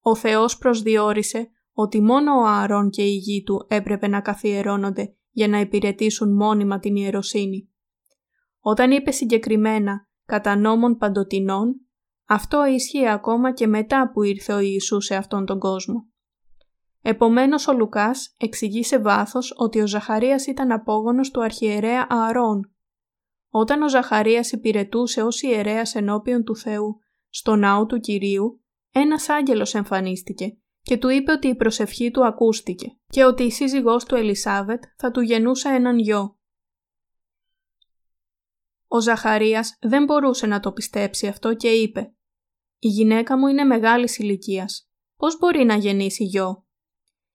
Ο 0.00 0.14
Θεός 0.14 0.58
προσδιορίσε 0.58 1.50
ότι 1.72 2.00
μόνο 2.00 2.32
ο 2.32 2.46
Ααρών 2.46 2.90
και 2.90 3.02
η 3.02 3.14
γη 3.14 3.42
του 3.42 3.66
έπρεπε 3.68 4.08
να 4.08 4.20
καθιερώνονται 4.20 5.12
για 5.30 5.48
να 5.48 5.60
υπηρετήσουν 5.60 6.34
μόνιμα 6.34 6.78
την 6.78 6.96
ιεροσύνη. 6.96 7.70
Όταν 8.60 8.90
είπε 8.90 9.10
συγκεκριμένα 9.10 10.08
«κατά 10.24 10.56
νόμων 10.56 10.96
παντοτινών», 10.96 11.80
αυτό 12.24 12.64
ισχύει 12.64 13.08
ακόμα 13.08 13.52
και 13.52 13.66
μετά 13.66 14.10
που 14.12 14.22
ήρθε 14.22 14.52
ο 14.52 14.58
Ιησούς 14.58 15.04
σε 15.04 15.14
αυτόν 15.14 15.46
τον 15.46 15.58
κόσμο. 15.58 16.06
Επομένως 17.02 17.68
ο 17.68 17.72
Λουκάς 17.72 18.34
εξηγεί 18.38 18.82
σε 18.82 18.98
βάθος 18.98 19.54
ότι 19.56 19.80
ο 19.80 19.86
Ζαχαρίας 19.86 20.46
ήταν 20.46 20.72
απόγονος 20.72 21.30
του 21.30 21.42
αρχιερέα 21.42 22.06
Ααρών. 22.08 22.72
Όταν 23.50 23.82
ο 23.82 23.88
Ζαχαρίας 23.88 24.52
υπηρετούσε 24.52 25.22
ως 25.22 25.42
ιερέας 25.42 25.94
ενώπιον 25.94 26.44
του 26.44 26.56
Θεού 26.56 26.98
στο 27.28 27.56
ναό 27.56 27.86
του 27.86 28.00
Κυρίου, 28.00 28.64
ένας 28.92 29.28
άγγελος 29.28 29.74
εμφανίστηκε 29.74 30.58
και 30.82 30.96
του 30.96 31.08
είπε 31.08 31.32
ότι 31.32 31.48
η 31.48 31.54
προσευχή 31.54 32.10
του 32.10 32.26
ακούστηκε 32.26 32.98
και 33.06 33.24
ότι 33.24 33.42
η 33.42 33.50
σύζυγός 33.50 34.04
του 34.04 34.14
Ελισάβετ 34.14 34.82
θα 34.96 35.10
του 35.10 35.20
γεννούσε 35.20 35.68
έναν 35.68 35.98
γιο. 35.98 36.38
Ο 38.86 39.00
Ζαχαρίας 39.00 39.78
δεν 39.80 40.04
μπορούσε 40.04 40.46
να 40.46 40.60
το 40.60 40.72
πιστέψει 40.72 41.26
αυτό 41.26 41.54
και 41.54 41.68
είπε 41.68 42.14
«Η 42.78 42.88
γυναίκα 42.88 43.38
μου 43.38 43.46
είναι 43.46 43.64
μεγάλης 43.64 44.18
ηλικίας. 44.18 44.90
Πώς 45.16 45.38
μπορεί 45.38 45.64
να 45.64 45.76
γεννήσει 45.76 46.24
γιο» 46.24 46.66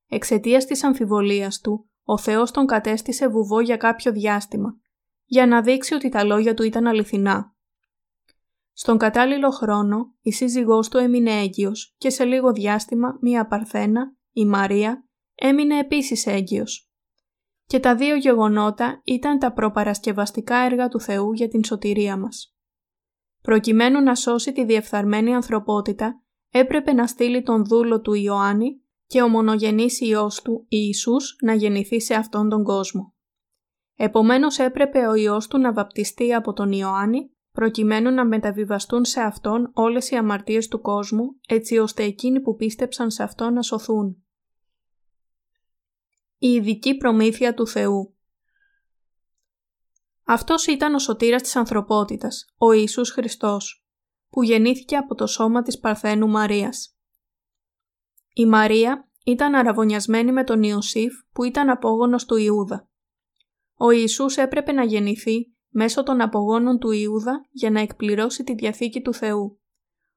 Εξαιτίας 0.07 0.65
της 0.65 0.83
αμφιβολίας 0.83 1.59
του, 1.59 1.89
ο 2.03 2.17
Θεός 2.17 2.51
τον 2.51 2.65
κατέστησε 2.65 3.27
βουβό 3.27 3.59
για 3.59 3.77
κάποιο 3.77 4.11
διάστημα, 4.11 4.77
για 5.25 5.47
να 5.47 5.61
δείξει 5.61 5.93
ότι 5.93 6.09
τα 6.09 6.23
λόγια 6.23 6.53
του 6.53 6.63
ήταν 6.63 6.87
αληθινά. 6.87 7.52
Στον 8.73 8.97
κατάλληλο 8.97 9.49
χρόνο, 9.49 10.13
η 10.21 10.31
σύζυγός 10.31 10.89
του 10.89 10.97
έμεινε 10.97 11.31
έγκυος 11.31 11.95
και 11.97 12.09
σε 12.09 12.23
λίγο 12.23 12.51
διάστημα 12.51 13.17
μία 13.21 13.47
παρθένα, 13.47 14.15
η 14.31 14.45
Μαρία, 14.45 15.07
έμεινε 15.35 15.79
επίσης 15.79 16.25
έγκυος. 16.25 16.91
Και 17.65 17.79
τα 17.79 17.95
δύο 17.95 18.15
γεγονότα 18.15 19.01
ήταν 19.03 19.39
τα 19.39 19.53
προπαρασκευαστικά 19.53 20.55
έργα 20.55 20.87
του 20.87 20.99
Θεού 20.99 21.33
για 21.33 21.47
την 21.47 21.63
σωτηρία 21.63 22.17
μας. 22.17 22.55
Προκειμένου 23.41 24.01
να 24.01 24.15
σώσει 24.15 24.53
τη 24.53 24.65
διεφθαρμένη 24.65 25.35
ανθρωπότητα, 25.35 26.21
έπρεπε 26.49 26.93
να 26.93 27.07
στείλει 27.07 27.43
τον 27.43 27.65
δούλο 27.65 28.01
του 28.01 28.13
Ιωάννη 28.13 28.81
και 29.07 29.21
ο 29.21 29.27
μονογενής 29.27 29.99
Υιός 29.99 30.41
του, 30.41 30.65
Ιησούς, 30.67 31.35
να 31.41 31.53
γεννηθεί 31.53 32.01
σε 32.01 32.13
αυτόν 32.13 32.49
τον 32.49 32.63
κόσμο. 32.63 33.13
Επομένως 33.95 34.59
έπρεπε 34.59 35.07
ο 35.07 35.13
Υιός 35.13 35.47
του 35.47 35.57
να 35.57 35.73
βαπτιστεί 35.73 36.33
από 36.33 36.53
τον 36.53 36.71
Ιωάννη, 36.71 37.32
προκειμένου 37.53 38.11
να 38.11 38.25
μεταβιβαστούν 38.25 39.05
σε 39.05 39.21
Αυτόν 39.21 39.71
όλες 39.73 40.09
οι 40.09 40.15
αμαρτίες 40.15 40.67
του 40.67 40.81
κόσμου, 40.81 41.39
έτσι 41.47 41.77
ώστε 41.77 42.03
εκείνοι 42.03 42.41
που 42.41 42.55
πίστεψαν 42.55 43.11
σε 43.11 43.23
Αυτόν 43.23 43.53
να 43.53 43.61
σωθούν. 43.61 44.23
Η 46.37 46.47
ειδική 46.47 46.97
προμήθεια 46.97 47.53
του 47.53 47.67
Θεού 47.67 48.15
Αυτός 50.25 50.65
ήταν 50.67 50.93
ο 50.93 50.99
σωτήρας 50.99 51.41
της 51.41 51.55
ανθρωπότητας, 51.55 52.53
ο 52.57 52.71
Ιησούς 52.71 53.11
Χριστός, 53.11 53.85
που 54.29 54.43
γεννήθηκε 54.43 54.95
από 54.95 55.15
το 55.15 55.27
σώμα 55.27 55.61
της 55.61 55.79
Παρθένου 55.79 56.27
Μαρίας. 56.27 56.97
Η 58.33 58.45
Μαρία 58.45 59.09
ήταν 59.23 59.55
αραβωνιασμένη 59.55 60.31
με 60.31 60.43
τον 60.43 60.63
Ιωσήφ 60.63 61.13
που 61.33 61.43
ήταν 61.43 61.69
απόγονος 61.69 62.25
του 62.25 62.35
Ιούδα. 62.35 62.89
Ο 63.75 63.91
Ιησούς 63.91 64.37
έπρεπε 64.37 64.71
να 64.71 64.83
γεννηθεί 64.83 65.52
μέσω 65.73 66.03
των 66.03 66.21
απογόνων 66.21 66.79
του 66.79 66.91
Ιούδα 66.91 67.45
για 67.51 67.69
να 67.69 67.79
εκπληρώσει 67.79 68.43
τη 68.43 68.53
Διαθήκη 68.53 69.01
του 69.01 69.13
Θεού. 69.13 69.59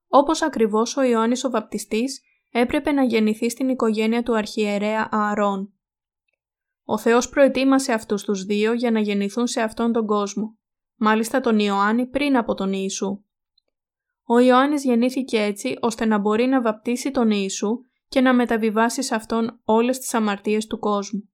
Όπως 0.08 0.42
ακριβώς 0.42 0.96
ο 0.96 1.02
Ιωάννης 1.02 1.44
ο 1.44 1.50
Βαπτιστής 1.50 2.20
έπρεπε 2.50 2.92
να 2.92 3.02
γεννηθεί 3.02 3.50
στην 3.50 3.68
οικογένεια 3.68 4.22
του 4.22 4.36
αρχιερέα 4.36 5.08
Ααρών. 5.10 5.72
Ο 6.84 6.98
Θεός 6.98 7.28
προετοίμασε 7.28 7.92
αυτούς 7.92 8.22
τους 8.24 8.44
δύο 8.44 8.72
για 8.72 8.90
να 8.90 9.00
γεννηθούν 9.00 9.46
σε 9.46 9.60
αυτόν 9.60 9.92
τον 9.92 10.06
κόσμο, 10.06 10.58
μάλιστα 10.94 11.40
τον 11.40 11.58
Ιωάννη 11.58 12.06
πριν 12.06 12.36
από 12.36 12.54
τον 12.54 12.72
Ιησού. 12.72 13.24
Ο 14.24 14.38
Ιωάννης 14.38 14.84
γεννήθηκε 14.84 15.42
έτσι 15.42 15.76
ώστε 15.80 16.04
να 16.04 16.18
μπορεί 16.18 16.46
να 16.46 16.62
βαπτίσει 16.62 17.10
τον 17.10 17.30
Ιησού 17.30 17.78
και 18.08 18.20
να 18.20 18.34
μεταβιβάσει 18.34 19.02
σε 19.02 19.14
αυτόν 19.14 19.60
όλες 19.64 19.98
τις 19.98 20.14
αμαρτίες 20.14 20.66
του 20.66 20.78
κόσμου. 20.78 21.30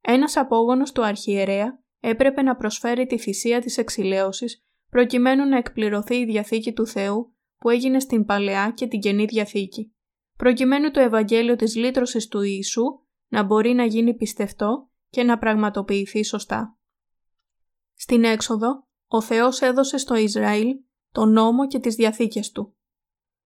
Ένας 0.00 0.36
απόγονος 0.36 0.92
του 0.92 1.04
αρχιερέα 1.04 1.81
έπρεπε 2.02 2.42
να 2.42 2.56
προσφέρει 2.56 3.06
τη 3.06 3.18
θυσία 3.18 3.60
της 3.60 3.78
εξηλαίωσης 3.78 4.64
προκειμένου 4.90 5.48
να 5.48 5.56
εκπληρωθεί 5.56 6.16
η 6.16 6.24
Διαθήκη 6.24 6.72
του 6.72 6.86
Θεού 6.86 7.34
που 7.58 7.68
έγινε 7.70 8.00
στην 8.00 8.24
Παλαιά 8.24 8.72
και 8.76 8.86
την 8.86 9.00
Καινή 9.00 9.24
Διαθήκη, 9.24 9.94
προκειμένου 10.36 10.90
το 10.90 11.00
Ευαγγέλιο 11.00 11.56
της 11.56 11.76
λύτρωσης 11.76 12.28
του 12.28 12.40
Ιησού 12.42 12.84
να 13.28 13.42
μπορεί 13.42 13.72
να 13.72 13.84
γίνει 13.84 14.14
πιστευτό 14.14 14.90
και 15.08 15.22
να 15.22 15.38
πραγματοποιηθεί 15.38 16.24
σωστά. 16.24 16.78
Στην 17.94 18.24
έξοδο, 18.24 18.86
ο 19.06 19.20
Θεός 19.20 19.60
έδωσε 19.60 19.96
στο 19.96 20.14
Ισραήλ 20.14 20.68
τον 21.12 21.32
νόμο 21.32 21.66
και 21.66 21.78
τις 21.78 21.94
διαθήκες 21.94 22.50
του 22.50 22.76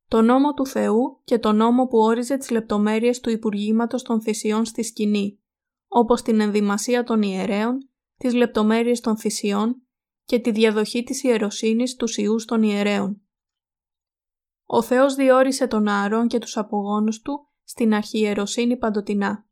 το 0.08 0.22
νόμο 0.22 0.52
του 0.54 0.66
Θεού 0.66 1.20
και 1.24 1.38
το 1.38 1.52
νόμο 1.52 1.86
που 1.86 1.98
όριζε 1.98 2.36
τις 2.36 2.50
λεπτομέρειες 2.50 3.20
του 3.20 3.30
Υπουργήματος 3.30 4.02
των 4.02 4.22
Θυσιών 4.22 4.64
στη 4.64 4.82
σκηνή, 4.82 5.40
όπως 5.88 6.22
την 6.22 6.40
ενδυμασία 6.40 7.02
των 7.04 7.22
ιερέων, 7.22 7.90
τις 8.16 8.34
λεπτομέρειες 8.34 9.00
των 9.00 9.16
θυσιών 9.18 9.82
και 10.24 10.38
τη 10.38 10.50
διαδοχή 10.50 11.02
της 11.02 11.22
ιεροσύνης 11.22 11.94
του 11.94 12.06
ιούς 12.20 12.44
των 12.44 12.62
ιερέων. 12.62 13.20
Ο 14.64 14.82
Θεός 14.82 15.14
διόρισε 15.14 15.66
τον 15.66 15.88
Ααρών 15.88 16.28
και 16.28 16.38
τους 16.38 16.56
απογόνους 16.56 17.20
του 17.20 17.48
στην 17.64 17.94
αρχιεροσύνη 17.94 18.76
παντοτινά. 18.76 19.46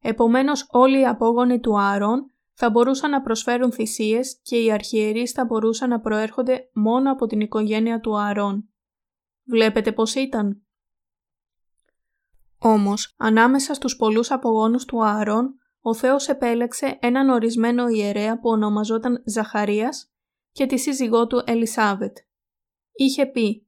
Επομένως 0.00 0.66
όλοι 0.68 1.00
οι 1.00 1.06
απόγονοι 1.06 1.60
του 1.60 1.80
Ααρών 1.80 2.32
θα 2.52 2.70
μπορούσαν 2.70 3.10
να 3.10 3.22
προσφέρουν 3.22 3.72
θυσίες 3.72 4.40
και 4.42 4.62
οι 4.62 4.72
αρχιερείς 4.72 5.32
θα 5.32 5.44
μπορούσαν 5.44 5.88
να 5.88 6.00
προέρχονται 6.00 6.70
μόνο 6.72 7.12
από 7.12 7.26
την 7.26 7.40
οικογένεια 7.40 8.00
του 8.00 8.18
Ααρών. 8.18 8.68
Βλέπετε 9.44 9.92
πώς 9.92 10.14
ήταν. 10.14 10.62
Όμως, 12.58 13.14
ανάμεσα 13.16 13.74
στους 13.74 13.96
πολλούς 13.96 14.30
απογόνους 14.30 14.84
του 14.84 15.04
Ααρών, 15.04 15.58
ο 15.84 15.94
Θεός 15.94 16.28
επέλεξε 16.28 16.98
έναν 17.00 17.28
ορισμένο 17.28 17.88
ιερέα 17.88 18.38
που 18.38 18.48
ονομαζόταν 18.48 19.22
Ζαχαρίας 19.26 20.12
και 20.52 20.66
τη 20.66 20.78
σύζυγό 20.78 21.26
του 21.26 21.42
Ελισάβετ. 21.46 22.16
Είχε 22.92 23.26
πει 23.26 23.66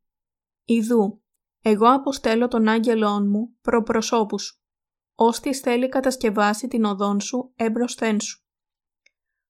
«Ιδού, 0.64 1.22
εγώ 1.60 1.86
αποστέλω 1.92 2.48
τον 2.48 2.68
άγγελόν 2.68 3.28
μου 3.28 3.56
προπροσώπου 3.60 4.38
σου, 4.38 4.62
ώστις 5.14 5.60
θέλει 5.60 5.88
κατασκευάσει 5.88 6.68
την 6.68 6.84
οδόν 6.84 7.20
σου 7.20 7.52
έμπροσθέν 7.56 8.20
σου». 8.20 8.44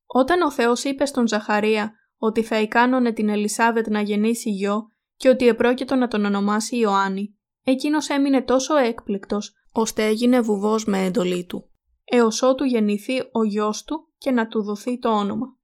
Όταν 0.07 0.43
ο 0.43 0.51
Θεός 0.51 0.85
είπε 0.85 1.07
στον 1.07 1.27
Ζαχαρία 1.27 1.93
ότι 2.17 2.43
θα 2.43 2.61
ικάνωνε 2.61 3.12
την 3.12 3.29
Ελισάβετ 3.29 3.89
να 3.89 4.01
γεννήσει 4.01 4.51
γιο 4.51 4.89
και 5.17 5.29
ότι 5.29 5.47
επρόκειτο 5.49 5.95
να 5.95 6.09
τον 6.09 6.25
ονομάσει 6.25 6.77
Ιωάννη, 6.77 7.39
εκείνος 7.65 8.09
έμεινε 8.09 8.43
τόσο 8.43 8.77
έκπληκτος, 8.77 9.55
ώστε 9.73 10.05
έγινε 10.05 10.41
βουβός 10.41 10.85
με 10.85 11.05
εντολή 11.05 11.45
του, 11.47 11.71
έως 12.05 12.42
ότου 12.42 12.64
γεννηθεί 12.64 13.20
ο 13.32 13.44
γιος 13.44 13.84
του 13.84 14.12
και 14.18 14.30
να 14.30 14.46
του 14.46 14.62
δοθεί 14.62 14.98
το 14.98 15.18
όνομα. 15.18 15.59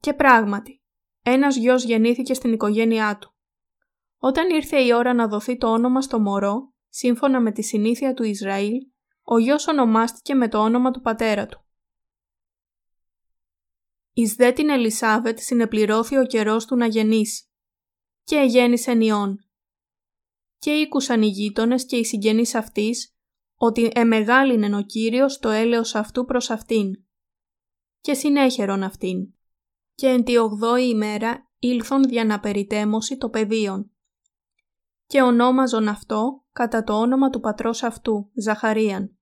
Και 0.00 0.14
πράγματι, 0.14 0.82
ένας 1.22 1.56
γιος 1.56 1.84
γεννήθηκε 1.84 2.34
στην 2.34 2.52
οικογένειά 2.52 3.18
του. 3.18 3.34
Όταν 4.18 4.50
ήρθε 4.50 4.80
η 4.80 4.92
ώρα 4.92 5.14
να 5.14 5.28
δοθεί 5.28 5.56
το 5.56 5.72
όνομα 5.72 6.02
στο 6.02 6.20
μωρό, 6.20 6.72
σύμφωνα 6.88 7.40
με 7.40 7.52
τη 7.52 7.62
συνήθεια 7.62 8.14
του 8.14 8.22
Ισραήλ, 8.22 8.76
ο 9.22 9.38
γιος 9.38 9.66
ονομάστηκε 9.66 10.34
με 10.34 10.48
το 10.48 10.58
όνομα 10.58 10.90
του 10.90 11.00
πατέρα 11.00 11.46
του. 11.46 11.64
Εις 14.12 14.34
δε 14.34 14.52
την 14.52 14.68
Ελισάβετ 14.68 15.38
συνεπληρώθη 15.38 16.16
ο 16.16 16.26
καιρός 16.26 16.64
του 16.64 16.76
να 16.76 16.86
γεννήσει. 16.86 17.44
Και 18.24 18.36
εγέννησε 18.36 18.94
νιών. 18.94 19.38
Και 20.58 20.70
ήκουσαν 20.70 21.22
οι 21.22 21.26
γείτονες 21.26 21.86
και 21.86 21.96
οι 21.96 22.04
συγγενείς 22.04 22.54
αυτής, 22.54 23.14
ότι 23.62 23.90
εμεγάλινεν 23.94 24.74
ο 24.74 24.82
Κύριος 24.82 25.38
το 25.38 25.48
έλεος 25.48 25.94
αυτού 25.94 26.24
προς 26.24 26.50
αυτήν. 26.50 27.04
Και 28.00 28.14
συνέχερον 28.14 28.82
αυτήν. 28.82 29.34
Και 29.94 30.06
εν 30.06 30.24
τη 30.24 30.36
ογδόη 30.36 30.88
ημέρα 30.88 31.50
ήλθον 31.58 32.02
δια 32.02 32.24
να 32.24 32.40
περιτέμωση 32.40 33.16
το 33.16 33.28
πεδίον. 33.28 33.90
Και 35.06 35.22
ονόμαζον 35.22 35.88
αυτό 35.88 36.44
κατά 36.52 36.84
το 36.84 37.00
όνομα 37.00 37.30
του 37.30 37.40
πατρός 37.40 37.82
αυτού, 37.82 38.30
Ζαχαρίαν. 38.34 39.18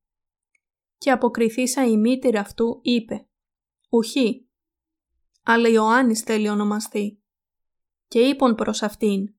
Και 0.99 1.11
αποκριθήσα 1.11 1.87
η 1.87 1.97
μήτηρ 1.97 2.37
αυτού 2.37 2.81
είπε 2.83 3.29
«Ουχή, 3.89 4.49
αλλά 5.43 5.69
Ιωάννης 5.69 6.21
θέλει 6.21 6.49
ονομαστεί. 6.49 7.23
Και 8.09 8.21
είπον 8.21 8.55
προς 8.55 8.83
αυτήν, 8.83 9.35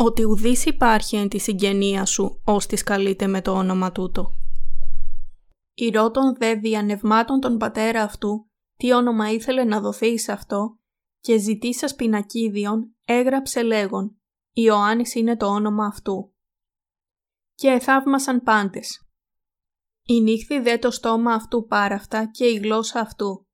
ότι 0.00 0.24
ουδής 0.24 0.64
υπάρχει 0.64 1.16
εν 1.16 1.28
τη 1.28 1.38
συγγενεία 1.38 2.04
σου, 2.04 2.40
ώστις 2.44 2.82
καλείται 2.82 3.26
με 3.26 3.42
το 3.42 3.52
όνομα 3.52 3.92
τούτο. 3.92 4.30
Ηρώτων 5.74 6.36
δε 6.36 6.54
διανευμάτων 6.54 7.40
τον 7.40 7.56
πατέρα 7.56 8.02
αυτού, 8.02 8.50
τι 8.76 8.92
όνομα 8.92 9.30
ήθελε 9.30 9.64
να 9.64 9.80
δοθεί 9.80 10.18
σε 10.18 10.32
αυτό, 10.32 10.78
και 11.20 11.38
ζητήσας 11.38 11.94
πινακίδιον, 11.94 12.96
έγραψε 13.04 13.62
λέγον, 13.62 14.20
Ιωάννης 14.52 15.14
είναι 15.14 15.36
το 15.36 15.46
όνομα 15.46 15.86
αυτού. 15.86 16.34
Και 17.54 17.68
εθαύμασαν 17.68 18.42
πάντες. 18.42 19.08
Η 20.02 20.20
νύχθη 20.20 20.60
δε 20.60 20.78
το 20.78 20.90
στόμα 20.90 21.32
αυτού 21.32 21.66
πάραφτα 21.66 22.26
και 22.30 22.44
η 22.44 22.54
γλώσσα 22.54 23.00
αυτού, 23.00 23.46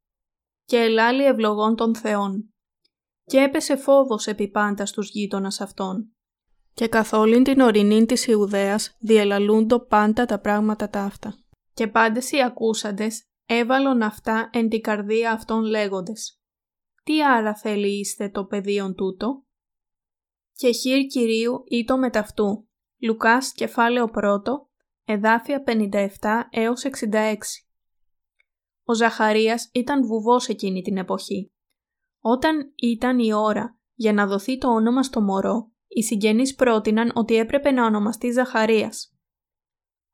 και 0.65 0.77
ελάλη 0.77 1.25
ευλογών 1.25 1.77
των 1.77 1.97
Θεών. 1.97 2.55
Και 3.25 3.39
έπεσε 3.39 3.77
φόβος 3.77 4.27
επί 4.27 4.51
πάντα 4.51 4.87
στους 4.87 5.11
γείτονας 5.11 5.61
αυτών. 5.61 6.14
Και 6.75 6.89
καθ' 6.89 7.13
όλην 7.13 7.43
την 7.43 7.61
ορεινή 7.61 8.07
της 8.07 8.27
Ιουδαίας 8.27 8.97
διελαλούντο 8.99 9.81
πάντα 9.81 10.25
τα 10.25 10.41
πράγματα 10.41 10.89
τα 10.89 11.01
αυτά. 11.01 11.39
Και 11.75 11.87
πάντες 11.87 12.31
οι 12.31 12.43
ακούσαντες 12.43 13.25
έβαλον 13.47 14.03
αυτά 14.03 14.51
εν 14.53 14.69
την 14.69 14.81
καρδία 14.81 15.33
αυτών 15.33 15.63
λέγοντες. 15.63 16.41
Τι 17.03 17.25
άρα 17.25 17.55
θέλει 17.55 17.99
είστε 17.99 18.29
το 18.29 18.45
πεδίον 18.45 18.95
τούτο; 18.95 19.45
Και 20.53 20.71
χείρ 20.71 21.07
Κυρίου 21.07 21.65
ήτο 21.67 21.99
μεταυτού. 21.99 22.69
Λουκάς 22.99 23.53
κεφάλαιο 23.53 24.07
πρώτο, 24.07 24.69
εδάφια 25.05 25.63
57 25.67 26.09
έως 26.51 26.85
66. 26.85 27.37
Ο 28.85 28.95
Ζαχαρίας 28.95 29.71
ήταν 29.73 30.07
βουβός 30.07 30.49
εκείνη 30.49 30.83
την 30.83 30.97
εποχή. 30.97 31.53
Όταν 32.21 32.73
ήταν 32.77 33.19
η 33.19 33.33
ώρα 33.33 33.79
για 33.95 34.13
να 34.13 34.27
δοθεί 34.27 34.59
το 34.59 34.69
όνομα 34.69 35.03
στο 35.03 35.21
μωρό, 35.21 35.73
οι 35.95 36.03
συγγενείς 36.03 36.55
πρότειναν 36.55 37.11
ότι 37.15 37.35
έπρεπε 37.35 37.71
να 37.71 37.85
ονομαστεί 37.85 38.31
Ζαχαρίας. 38.31 39.09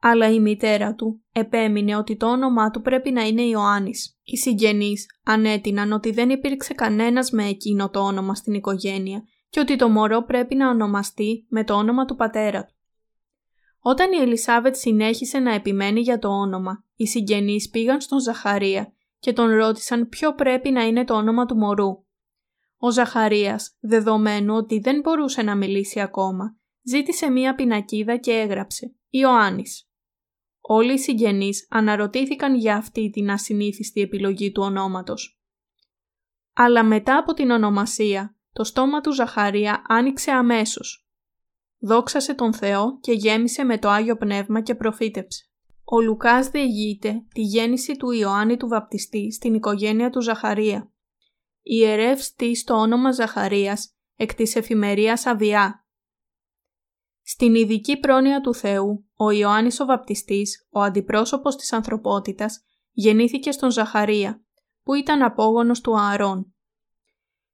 Αλλά 0.01 0.31
η 0.31 0.41
μητέρα 0.41 0.95
του 0.95 1.25
επέμεινε 1.33 1.97
ότι 1.97 2.17
το 2.17 2.27
όνομά 2.31 2.71
του 2.71 2.81
πρέπει 2.81 3.11
να 3.11 3.23
είναι 3.23 3.43
Ιωάννης. 3.43 4.19
Οι 4.23 4.37
συγγενείς 4.37 5.07
ανέτειναν 5.25 5.93
ότι 5.93 6.11
δεν 6.11 6.31
υπήρξε 6.31 6.75
κανένας 6.75 7.31
με 7.31 7.47
εκείνο 7.47 7.91
το 7.91 8.01
όνομα 8.01 8.35
στην 8.35 8.55
οικογένεια 8.55 9.23
και 9.49 9.61
ότι 9.61 9.77
το 9.77 9.89
μωρό 9.89 10.25
πρέπει 10.25 10.55
να 10.55 10.69
ονομαστεί 10.69 11.47
με 11.49 11.65
το 11.65 11.75
όνομα 11.75 12.05
του 12.05 12.17
πατέρα 12.17 12.65
του. 12.65 12.75
Όταν 13.81 14.13
η 14.13 14.17
Ελισάβετ 14.17 14.77
συνέχισε 14.77 15.39
να 15.39 15.55
επιμένει 15.55 16.01
για 16.01 16.19
το 16.19 16.29
όνομα, 16.29 16.85
οι 16.95 17.07
συγγενείς 17.07 17.69
πήγαν 17.69 18.01
στον 18.01 18.21
Ζαχαρία 18.21 18.93
και 19.19 19.33
τον 19.33 19.49
ρώτησαν 19.49 20.09
ποιο 20.09 20.35
πρέπει 20.35 20.71
να 20.71 20.83
είναι 20.83 21.05
το 21.05 21.15
όνομα 21.15 21.47
του 21.47 21.57
μωρού. 21.57 22.05
Ο 22.83 22.91
Ζαχαρίας, 22.91 23.77
δεδομένου 23.81 24.55
ότι 24.55 24.79
δεν 24.79 25.01
μπορούσε 25.01 25.43
να 25.43 25.57
μιλήσει 25.57 26.01
ακόμα, 26.01 26.57
ζήτησε 26.83 27.31
μία 27.31 27.55
πινακίδα 27.55 28.17
και 28.17 28.33
έγραψε 28.33 28.95
«Ιωάννης». 29.09 29.89
Όλοι 30.61 30.93
οι 30.93 30.99
συγγενείς 30.99 31.67
αναρωτήθηκαν 31.71 32.55
για 32.55 32.77
αυτή 32.77 33.11
την 33.11 33.31
ασυνήθιστη 33.31 34.01
επιλογή 34.01 34.53
του 34.53 34.63
ονόματος. 34.63 35.41
Αλλά 36.53 36.85
μετά 36.85 37.17
από 37.17 37.33
την 37.33 37.51
ονομασία, 37.51 38.37
το 38.53 38.65
στόμα 38.65 39.01
του 39.01 39.13
Ζαχαρία 39.13 39.83
άνοιξε 39.89 40.31
αμέσως. 40.31 41.09
Δόξασε 41.79 42.35
τον 42.35 42.55
Θεό 42.55 42.99
και 43.01 43.13
γέμισε 43.13 43.65
με 43.65 43.79
το 43.79 43.89
Άγιο 43.89 44.17
Πνεύμα 44.17 44.61
και 44.61 44.75
προφήτεψε. 44.75 45.45
Ο 45.85 46.01
Λουκάς 46.01 46.49
διηγείται 46.49 47.25
τη 47.35 47.41
γέννηση 47.41 47.97
του 47.97 48.11
Ιωάννη 48.11 48.57
του 48.57 48.69
Βαπτιστή 48.69 49.33
στην 49.33 49.55
οικογένεια 49.55 50.11
του 50.11 50.21
Ζαχαρία. 50.21 50.93
Η 51.63 51.77
ιερεύς 51.77 52.35
στο 52.55 52.75
όνομα 52.75 53.13
Ζαχαρίας 53.13 53.95
εκ 54.17 54.35
της 54.35 54.57
εφημερίας 54.57 55.27
Αβιά. 55.27 55.87
Στην 57.23 57.55
ειδική 57.55 57.99
πρόνοια 57.99 58.41
του 58.41 58.55
Θεού, 58.55 59.09
ο 59.15 59.31
Ιωάννης 59.31 59.81
ο 59.81 59.85
Βαπτιστής, 59.85 60.67
ο 60.71 60.81
αντιπρόσωπος 60.81 61.57
της 61.57 61.73
ανθρωπότητας, 61.73 62.61
γεννήθηκε 62.91 63.53
στον 63.53 63.71
Ζαχαρία, 63.71 64.45
που 64.83 64.95
ήταν 64.95 65.23
απόγονος 65.23 65.81
του 65.81 65.99
Ααρών. 65.99 66.55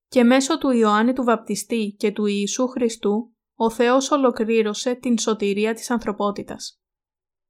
Και 0.08 0.24
μέσω 0.24 0.58
του 0.58 0.70
Ιωάννη 0.70 1.12
του 1.12 1.24
Βαπτιστή 1.24 1.94
και 1.98 2.12
του 2.12 2.26
Ιησού 2.26 2.68
Χριστού, 2.68 3.34
ο 3.54 3.70
Θεός 3.70 4.10
ολοκλήρωσε 4.10 4.94
την 4.94 5.18
σωτηρία 5.18 5.74
της 5.74 5.90
ανθρωπότητας. 5.90 6.80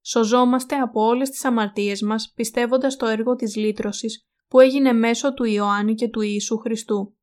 Σωζόμαστε 0.00 0.76
από 0.76 1.00
όλες 1.00 1.30
τις 1.30 1.44
αμαρτίες 1.44 2.02
μας 2.02 2.32
πιστεύοντας 2.34 2.96
το 2.96 3.06
έργο 3.06 3.34
της 3.34 3.56
λύτρωσης 3.56 4.26
που 4.48 4.60
έγινε 4.60 4.92
μέσω 4.92 5.34
του 5.34 5.44
Ιωάννη 5.44 5.94
και 5.94 6.08
του 6.08 6.20
Ιησού 6.20 6.58
Χριστού. 6.58 7.16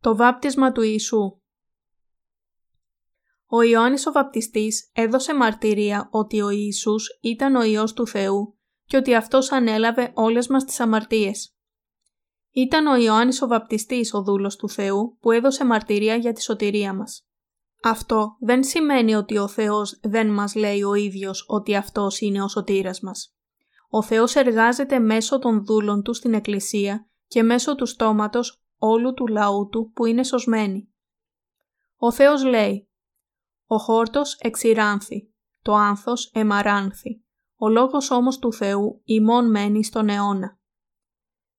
Το 0.00 0.16
βάπτισμα 0.16 0.72
του 0.72 0.82
Ιησού 0.82 1.40
Ο 3.46 3.62
Ιωάννης 3.62 4.06
ο 4.06 4.12
Βαπτιστής 4.12 4.90
έδωσε 4.92 5.34
μαρτυρία 5.34 6.08
ότι 6.12 6.40
ο 6.40 6.50
Ιησούς 6.50 7.18
ήταν 7.20 7.54
ο 7.54 7.62
Υιός 7.62 7.92
του 7.92 8.06
Θεού 8.06 8.58
και 8.84 8.96
ότι 8.96 9.14
Αυτός 9.14 9.52
ανέλαβε 9.52 10.12
όλες 10.14 10.48
μας 10.48 10.64
τις 10.64 10.80
αμαρτίες. 10.80 11.56
Ήταν 12.50 12.86
ο 12.86 12.96
Ιωάννης 12.96 13.42
ο 13.42 13.46
Βαπτιστής 13.46 14.14
ο 14.14 14.22
δούλος 14.22 14.56
του 14.56 14.68
Θεού 14.68 15.16
που 15.20 15.30
έδωσε 15.30 15.64
μαρτυρία 15.64 16.16
για 16.16 16.32
τη 16.32 16.42
σωτηρία 16.42 16.94
μας. 16.94 17.26
Αυτό 17.82 18.36
δεν 18.40 18.64
σημαίνει 18.64 19.14
ότι 19.14 19.38
ο 19.38 19.48
Θεός 19.48 19.98
δεν 20.02 20.32
μας 20.32 20.54
λέει 20.54 20.82
ο 20.82 20.94
ίδιος 20.94 21.44
ότι 21.48 21.74
Αυτός 21.76 22.20
είναι 22.20 22.42
ο 22.42 22.48
σωτήρας 22.48 23.00
μας. 23.00 23.35
Ο 23.96 24.02
Θεός 24.02 24.34
εργάζεται 24.34 24.98
μέσω 24.98 25.38
των 25.38 25.64
δούλων 25.64 26.02
Του 26.02 26.14
στην 26.14 26.34
Εκκλησία 26.34 27.08
και 27.26 27.42
μέσω 27.42 27.74
του 27.74 27.86
στόματος 27.86 28.64
όλου 28.78 29.14
του 29.14 29.26
λαού 29.26 29.68
Του 29.68 29.92
που 29.94 30.06
είναι 30.06 30.24
σωσμένοι. 30.24 30.94
Ο 31.96 32.12
Θεός 32.12 32.44
λέει 32.44 32.90
«Ο 33.66 33.76
χόρτος 33.78 34.34
εξηράνθη, 34.34 35.34
το 35.62 35.74
άνθος 35.74 36.30
εμαράνθη, 36.34 37.24
ο 37.56 37.68
λόγος 37.68 38.10
όμως 38.10 38.38
του 38.38 38.52
Θεού 38.52 39.00
ημών 39.04 39.50
μένει 39.50 39.84
στον 39.84 40.08
αιώνα». 40.08 40.60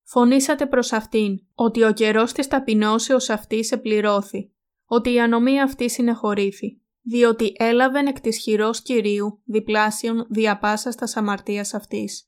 Φωνήσατε 0.04 0.66
προς 0.66 0.94
αυτήν 0.94 1.40
ότι 1.54 1.84
ο 1.84 1.94
καιρός 1.94 2.34
της 2.34 2.48
ταπεινώσεως 2.48 3.30
αυτής 3.30 3.72
επληρώθη, 3.72 4.54
ότι 4.86 5.14
η 5.14 5.20
ανομία 5.20 5.64
αυτή 5.64 5.90
συνεχωρήθη, 5.90 6.82
διότι 7.02 7.54
έλαβεν 7.58 8.08
εκ 8.08 8.20
της 8.20 8.38
χειρός 8.38 8.82
Κυρίου 8.82 9.42
διπλάσιον 9.46 10.26
διαπάσας 10.30 10.96
τα 10.96 11.08
αμαρτίας 11.14 11.74
αυτής. 11.74 12.27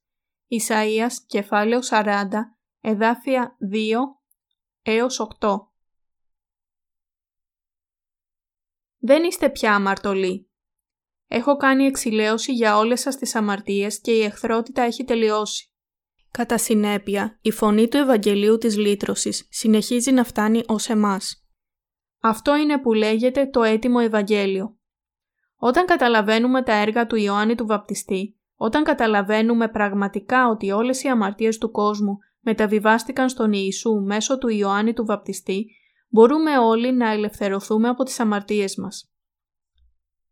Ισαΐας 0.49 1.13
κεφάλαιο 1.27 1.79
40, 1.89 2.27
εδάφια 2.81 3.57
2 3.73 4.19
έως 4.81 5.19
8. 5.39 5.57
Δεν 8.97 9.23
είστε 9.23 9.49
πια 9.49 9.75
αμαρτωλοί. 9.75 10.49
Έχω 11.27 11.55
κάνει 11.55 11.85
εξηλαίωση 11.85 12.53
για 12.53 12.77
όλες 12.77 12.99
σας 12.99 13.15
τις 13.15 13.35
αμαρτίες 13.35 14.01
και 14.01 14.11
η 14.11 14.23
εχθρότητα 14.23 14.81
έχει 14.81 15.03
τελειώσει. 15.03 15.73
Κατά 16.31 16.57
συνέπεια, 16.57 17.39
η 17.41 17.51
φωνή 17.51 17.87
του 17.87 17.97
Ευαγγελίου 17.97 18.57
της 18.57 18.77
Λύτρωσης 18.77 19.47
συνεχίζει 19.49 20.11
να 20.11 20.23
φτάνει 20.23 20.63
ως 20.67 20.89
εμάς. 20.89 21.47
Αυτό 22.19 22.55
είναι 22.55 22.79
που 22.79 22.93
λέγεται 22.93 23.47
το 23.47 23.63
έτοιμο 23.63 23.99
Ευαγγέλιο. 24.01 24.77
Όταν 25.55 25.85
καταλαβαίνουμε 25.85 26.63
τα 26.63 26.73
έργα 26.73 27.07
του 27.07 27.15
Ιωάννη 27.15 27.55
του 27.55 27.65
Βαπτιστή, 27.65 28.38
όταν 28.61 28.83
καταλαβαίνουμε 28.83 29.67
πραγματικά 29.67 30.47
ότι 30.49 30.71
όλες 30.71 31.03
οι 31.03 31.07
αμαρτίες 31.07 31.57
του 31.57 31.71
κόσμου 31.71 32.17
μεταβιβάστηκαν 32.39 33.29
στον 33.29 33.53
Ιησού 33.53 33.91
μέσω 34.05 34.37
του 34.37 34.47
Ιωάννη 34.47 34.93
του 34.93 35.05
Βαπτιστή, 35.05 35.65
μπορούμε 36.09 36.57
όλοι 36.57 36.93
να 36.93 37.11
ελευθερωθούμε 37.11 37.87
από 37.87 38.03
τις 38.03 38.19
αμαρτίες 38.19 38.75
μας. 38.75 39.11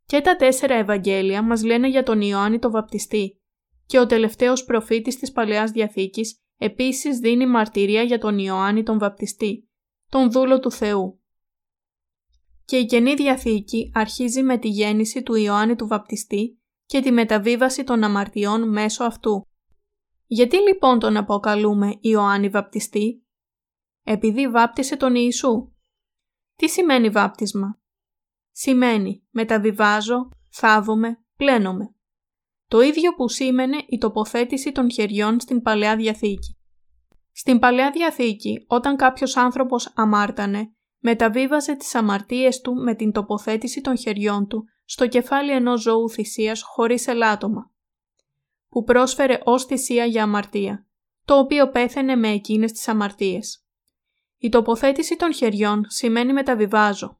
Και 0.05 0.21
τα 0.21 0.35
τέσσερα 0.35 0.75
Ευαγγέλια 0.75 1.41
μας 1.41 1.63
λένε 1.63 1.87
για 1.87 2.03
τον 2.03 2.21
Ιωάννη 2.21 2.59
το 2.59 2.71
Βαπτιστή 2.71 3.41
και 3.85 3.99
ο 3.99 4.05
τελευταίος 4.05 4.63
προφήτης 4.65 5.19
της 5.19 5.31
Παλαιάς 5.31 5.71
Διαθήκης 5.71 6.41
επίσης 6.57 7.17
δίνει 7.19 7.47
μαρτυρία 7.47 8.01
για 8.01 8.19
τον 8.19 8.37
Ιωάννη 8.37 8.83
τον 8.83 8.99
Βαπτιστή, 8.99 9.69
τον 10.09 10.31
δούλο 10.31 10.59
του 10.59 10.71
Θεού 10.71 11.19
και 12.67 12.77
η 12.77 12.85
Καινή 12.85 13.13
Διαθήκη 13.13 13.91
αρχίζει 13.93 14.43
με 14.43 14.57
τη 14.57 14.67
γέννηση 14.67 15.23
του 15.23 15.35
Ιωάννη 15.35 15.75
του 15.75 15.87
Βαπτιστή 15.87 16.56
και 16.87 16.99
τη 16.99 17.11
μεταβίβαση 17.11 17.83
των 17.83 18.03
αμαρτιών 18.03 18.69
μέσω 18.69 19.03
αυτού. 19.03 19.47
Γιατί 20.25 20.57
λοιπόν 20.57 20.99
τον 20.99 21.17
αποκαλούμε 21.17 21.97
Ιωάννη 22.01 22.49
Βαπτιστή; 22.49 23.25
Επειδή 24.03 24.49
βάπτισε 24.49 24.97
τον 24.97 25.15
Ιησού. 25.15 25.71
Τι 26.55 26.69
σημαίνει 26.69 27.09
βάπτισμα; 27.09 27.79
Σημαίνει 28.51 29.27
μεταβιβάζω, 29.29 30.29
θάβομαι, 30.49 31.23
πλένομαι. 31.35 31.95
Το 32.67 32.81
ίδιο 32.81 33.15
που 33.15 33.29
σήμαινε 33.29 33.77
η 33.87 33.97
τοποθέτηση 33.97 34.71
των 34.71 34.91
χεριών 34.91 35.39
στην 35.39 35.61
Παλαιά 35.61 35.95
Διαθήκη. 35.95 36.57
Στην 37.31 37.59
Παλαιά 37.59 37.91
Διαθήκη, 37.91 38.65
όταν 38.67 38.95
κάποιος 38.95 39.37
άνθρωπος 39.37 39.91
αμάρτανε, 39.95 40.71
μεταβίβαζε 40.99 41.75
τις 41.75 41.95
αμαρτίες 41.95 42.61
του 42.61 42.73
με 42.73 42.95
την 42.95 43.11
τοποθέτηση 43.11 43.81
των 43.81 43.97
χεριών 43.97 44.47
του 44.47 44.65
στο 44.89 45.07
κεφάλι 45.07 45.51
ενός 45.51 45.81
ζώου 45.81 46.09
θυσίας 46.09 46.61
χωρίς 46.61 47.07
ελάττωμα, 47.07 47.71
που 48.69 48.83
πρόσφερε 48.83 49.39
ως 49.43 49.65
θυσία 49.65 50.05
για 50.05 50.23
αμαρτία. 50.23 50.85
το 51.25 51.37
οποίο 51.37 51.69
πέθαινε 51.69 52.15
με 52.15 52.27
εκείνες 52.27 52.71
τις 52.71 52.87
αμαρτίες. 52.87 53.65
Η 54.37 54.49
τοποθέτηση 54.49 55.15
των 55.15 55.33
χεριών 55.33 55.85
σημαίνει 55.87 56.33
μεταβιβάζω. 56.33 57.19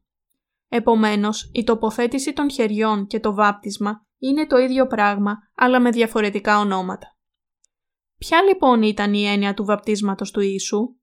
Επομένως, 0.68 1.50
η 1.52 1.64
τοποθέτηση 1.64 2.32
των 2.32 2.50
χεριών 2.50 3.06
και 3.06 3.20
το 3.20 3.34
βάπτισμα 3.34 4.06
είναι 4.18 4.46
το 4.46 4.56
ίδιο 4.56 4.86
πράγμα, 4.86 5.36
αλλά 5.54 5.80
με 5.80 5.90
διαφορετικά 5.90 6.58
ονόματα. 6.58 7.16
Ποια 8.18 8.42
λοιπόν 8.42 8.82
ήταν 8.82 9.14
η 9.14 9.26
έννοια 9.26 9.54
του 9.54 9.64
βαπτίσματος 9.64 10.30
του 10.30 10.40
Ιησού; 10.40 10.96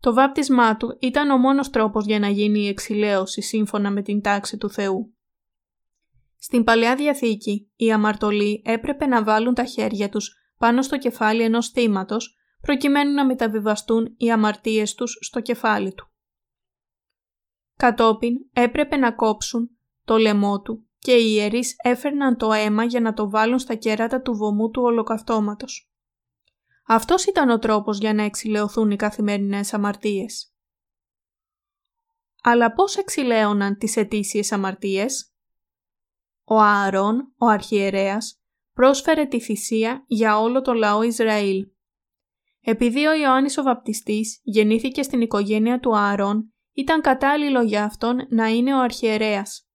Το 0.00 0.14
βάπτισμά 0.14 0.76
του 0.76 0.96
ήταν 1.00 1.30
ο 1.30 1.36
μόνος 1.36 1.70
τρόπος 1.70 2.06
για 2.06 2.18
να 2.18 2.28
γίνει 2.28 2.60
η 2.60 2.68
εξηλαίωση 2.68 3.42
σύμφωνα 3.42 3.90
με 3.90 4.02
την 4.02 4.20
τάξη 4.20 4.56
του 4.56 4.70
Θεού. 4.70 5.14
Στην 6.44 6.64
Παλαιά 6.64 6.96
Διαθήκη, 6.96 7.70
οι 7.76 7.92
αμαρτωλοί 7.92 8.62
έπρεπε 8.64 9.06
να 9.06 9.24
βάλουν 9.24 9.54
τα 9.54 9.64
χέρια 9.64 10.08
τους 10.08 10.34
πάνω 10.58 10.82
στο 10.82 10.98
κεφάλι 10.98 11.42
ενός 11.42 11.68
θύματος 11.68 12.36
προκειμένου 12.60 13.12
να 13.12 13.26
μεταβιβαστούν 13.26 14.14
οι 14.16 14.30
αμαρτίες 14.30 14.94
τους 14.94 15.18
στο 15.20 15.40
κεφάλι 15.40 15.94
του. 15.94 16.10
Κατόπιν 17.76 18.34
έπρεπε 18.52 18.96
να 18.96 19.12
κόψουν 19.12 19.70
το 20.04 20.16
λαιμό 20.16 20.60
του 20.60 20.86
και 20.98 21.12
οι 21.12 21.32
ιερείς 21.34 21.74
έφερναν 21.82 22.36
το 22.36 22.52
αίμα 22.52 22.84
για 22.84 23.00
να 23.00 23.12
το 23.12 23.30
βάλουν 23.30 23.58
στα 23.58 23.74
κέρατα 23.74 24.20
του 24.20 24.34
βωμού 24.34 24.70
του 24.70 24.82
ολοκαυτώματος. 24.82 25.92
Αυτός 26.86 27.24
ήταν 27.24 27.50
ο 27.50 27.58
τρόπος 27.58 27.98
για 27.98 28.14
να 28.14 28.22
εξηλαιωθούν 28.22 28.90
οι 28.90 28.96
καθημερινές 28.96 29.74
αμαρτίες. 29.74 30.54
Αλλά 32.42 32.72
πώς 32.72 32.96
εξηλαίωναν 32.96 33.78
τις 33.78 33.96
ετήσιες 33.96 34.52
αμαρτίες; 34.52 35.31
Ο 36.44 36.58
Ααρών, 36.58 37.34
ο 37.38 37.46
αρχιερέας, 37.46 38.42
πρόσφερε 38.72 39.24
τη 39.24 39.40
θυσία 39.40 40.04
για 40.06 40.38
όλο 40.38 40.62
το 40.62 40.72
λαό 40.72 41.02
Ισραήλ. 41.02 41.66
Επειδή 42.60 43.06
ο 43.06 43.14
Ιωάννης 43.14 43.58
ο 43.58 43.62
Βαπτιστής 43.62 44.40
γεννήθηκε 44.42 45.02
στην 45.02 45.20
οικογένεια 45.20 45.80
του 45.80 45.96
Ααρών, 45.96 46.54
ήταν 46.72 47.00
κατάλληλο 47.00 47.62
για 47.62 47.84
αυτόν 47.84 48.26
να 48.28 48.46
είναι 48.46 48.74
ο 48.74 48.78
αρχιερέας. 48.78 49.66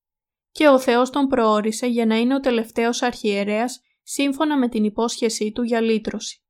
Και 0.52 0.68
ο 0.68 0.80
Θεός 0.80 1.10
τον 1.10 1.28
προόρισε 1.28 1.88
για 1.88 2.06
να 2.06 2.18
είναι 2.18 2.36
ο 2.36 2.40
τελευταίος 2.40 3.02
αρχιερέας 3.02 3.82
σύμφωνα 4.04 4.58
με 4.58 4.70
την 4.70 4.84
υπόσχεσή 4.84 5.52
του 5.52 5.64
για 5.64 5.82
λύτρωση. 5.82 6.42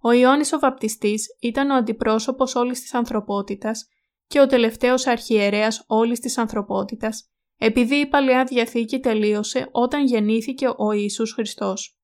Ο 0.00 0.12
Ιωάννης 0.12 0.52
ο 0.52 0.58
Βαπτιστής 0.58 1.26
ήταν 1.40 1.70
ο 1.70 1.74
αντιπρόσωπος 1.74 2.54
όλης 2.54 2.80
της 2.80 2.94
ανθρωπότητας 2.94 3.88
και 4.26 4.40
ο 4.40 4.46
τελευταίος 4.46 5.06
αρχιερέας 5.06 5.84
όλης 5.86 6.20
της 6.20 6.38
ανθρωπότητας, 6.38 7.30
επειδή 7.62 7.94
η 7.94 8.06
Παλαιά 8.06 8.44
Διαθήκη 8.44 9.00
τελείωσε 9.00 9.68
όταν 9.72 10.06
γεννήθηκε 10.06 10.66
ο 10.76 10.92
Ιησούς 10.92 11.32
Χριστός. 11.32 11.98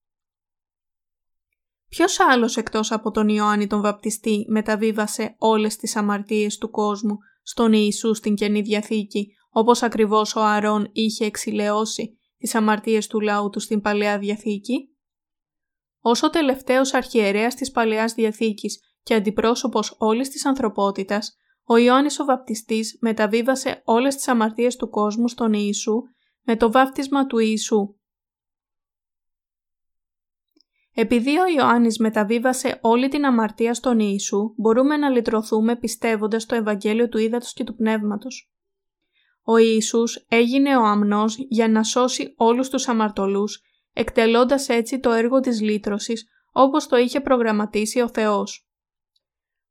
Ποιος 1.88 2.20
άλλος 2.20 2.57
εκτός 2.57 2.92
από 2.92 3.11
τον 3.11 3.28
Ιωάννη 3.28 3.66
τον 3.66 3.80
Βαπτιστή 3.80 4.46
μεταβίβασε 4.48 5.34
όλες 5.38 5.76
τις 5.76 5.96
αμαρτίες 5.96 6.59
του 6.59 6.70
κόσμου 6.70 7.16
στον 7.42 7.72
Ιησού 7.72 8.14
στην 8.14 8.34
Καινή 8.34 8.61
Διαθήκη, 8.61 9.32
όπως 9.50 9.82
ακριβώς 9.82 10.36
ο 10.36 10.40
Αρών 10.40 10.88
είχε 10.92 11.24
εξηλαιώσει 11.24 12.18
τις 12.38 12.54
αμαρτίες 12.54 13.07
του 13.07 13.20
λαού 13.20 13.50
του 13.50 13.61
στην 13.61 13.80
Παλαιά 13.80 14.18
Διαθήκη; 14.18 14.96
Ως 16.00 16.22
ο 16.22 16.30
τελευταίος 16.30 16.94
αρχιερέας 16.94 17.54
της 17.54 17.70
Παλαιάς 17.70 18.14
Διαθήκης 18.14 18.80
και 19.02 19.14
αντιπρόσωπος 19.14 19.96
όλης 19.98 20.28
της 20.28 20.46
ανθρωπότητας, 20.46 21.36
ο 21.69 21.77
Ιωάννης 21.77 22.21
ο 22.21 22.25
Βαπτιστής 22.25 22.99
μεταβίβασε 23.01 23.83
όλες 23.85 24.14
τις 24.14 24.29
αμαρτίες 24.29 24.77
του 24.77 24.89
κόσμου 24.89 25.29
στον 25.29 25.53
Ιησού 25.53 26.03
με 26.43 26.57
το 26.57 26.71
βάφτισμα 26.71 27.27
του 27.27 27.39
Ιησού. 27.39 27.95
Επειδή 30.95 31.39
ο 31.39 31.47
Ιωάννης 31.57 31.99
μεταβίβασε 31.99 32.79
όλη 32.83 33.09
την 33.09 33.25
αμαρτία 33.25 33.75
στον 33.75 33.99
Ιησού, 33.99 34.55
μπορούμε 34.57 34.97
να 34.97 35.09
λυτρωθούμε 35.09 35.77
πιστεύοντας 35.77 36.43
στο 36.43 36.55
Ευαγγέλιο 36.55 37.09
του 37.09 37.19
Ήδατος 37.19 37.53
και 37.53 37.64
του 37.64 37.75
Πνεύματος. 37.75 38.51
Ο 39.43 39.57
Ιησούς 39.57 40.27
έγινε 40.29 40.77
ο 40.77 40.85
αμνός 40.85 41.37
για 41.49 41.69
να 41.69 41.83
σώσει 41.83 42.35
όλους 42.37 42.69
τους 42.69 42.89
αμαρτωλούς 42.89 43.61
εκτελώντας 43.93 44.69
έτσι 44.69 45.01
το 45.01 45.12
έργο 45.12 45.41
της 45.41 45.61
λύτρωσης 45.61 46.27
όπως 46.53 46.87
το 46.87 46.97
είχε 46.97 47.21
προγραμματίσει 47.21 48.01
ο 48.01 48.09
Θεός. 48.09 48.66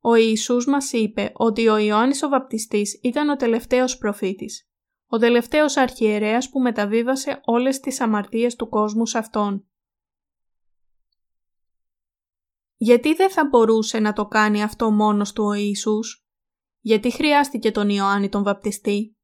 Ο 0.07 0.15
Ιησούς 0.15 0.65
μας 0.65 0.91
είπε 0.91 1.31
ότι 1.33 1.67
ο 1.67 1.77
Ιωάννης 1.77 2.23
ο 2.23 2.29
Βαπτιστής 2.29 2.99
ήταν 3.03 3.29
ο 3.29 3.35
τελευταίος 3.35 3.97
προφήτης, 3.97 4.69
ο 5.07 5.17
τελευταίος 5.17 5.77
αρχιερέας 5.77 6.49
που 6.49 6.61
μεταβίβασε 6.61 7.39
όλες 7.43 7.79
τις 7.79 8.01
αμαρτίες 8.01 8.55
του 8.55 8.69
κόσμου 8.69 9.05
σε 9.05 9.17
Αυτόν. 9.17 9.67
Γιατί 12.75 13.13
δεν 13.13 13.29
θα 13.29 13.47
μπορούσε 13.47 13.99
να 13.99 14.13
το 14.13 14.25
κάνει 14.25 14.63
αυτό 14.63 14.91
μόνος 14.91 15.33
του 15.33 15.43
ο 15.43 15.53
Ιησούς; 15.53 16.25
Γιατί 16.79 17.11
χρειάστηκε 17.11 17.71
τον 17.71 17.89
Ιωάννη 17.89 18.29
τον 18.29 18.43
Βαπτιστή; 18.43 19.17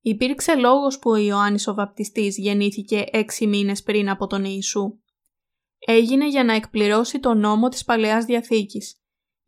Υπήρξε 0.00 0.54
λόγος 0.54 0.98
που 0.98 1.10
ο 1.10 1.16
Ιωάννης 1.16 1.66
ο 1.66 1.74
Βαπτιστής 1.74 2.36
γεννήθηκε 2.38 3.04
έξι 3.10 3.46
μήνες 3.46 3.82
πριν 3.82 4.10
από 4.10 4.26
τον 4.26 4.44
Ιησού. 4.44 4.98
Έγινε 5.78 6.28
για 6.28 6.44
να 6.44 6.54
εκπληρώσει 6.54 7.20
τον 7.20 7.38
νόμο 7.38 7.68
της 7.68 7.84
Παλαιάς 7.84 8.24
Διαθήκης, 8.24 8.99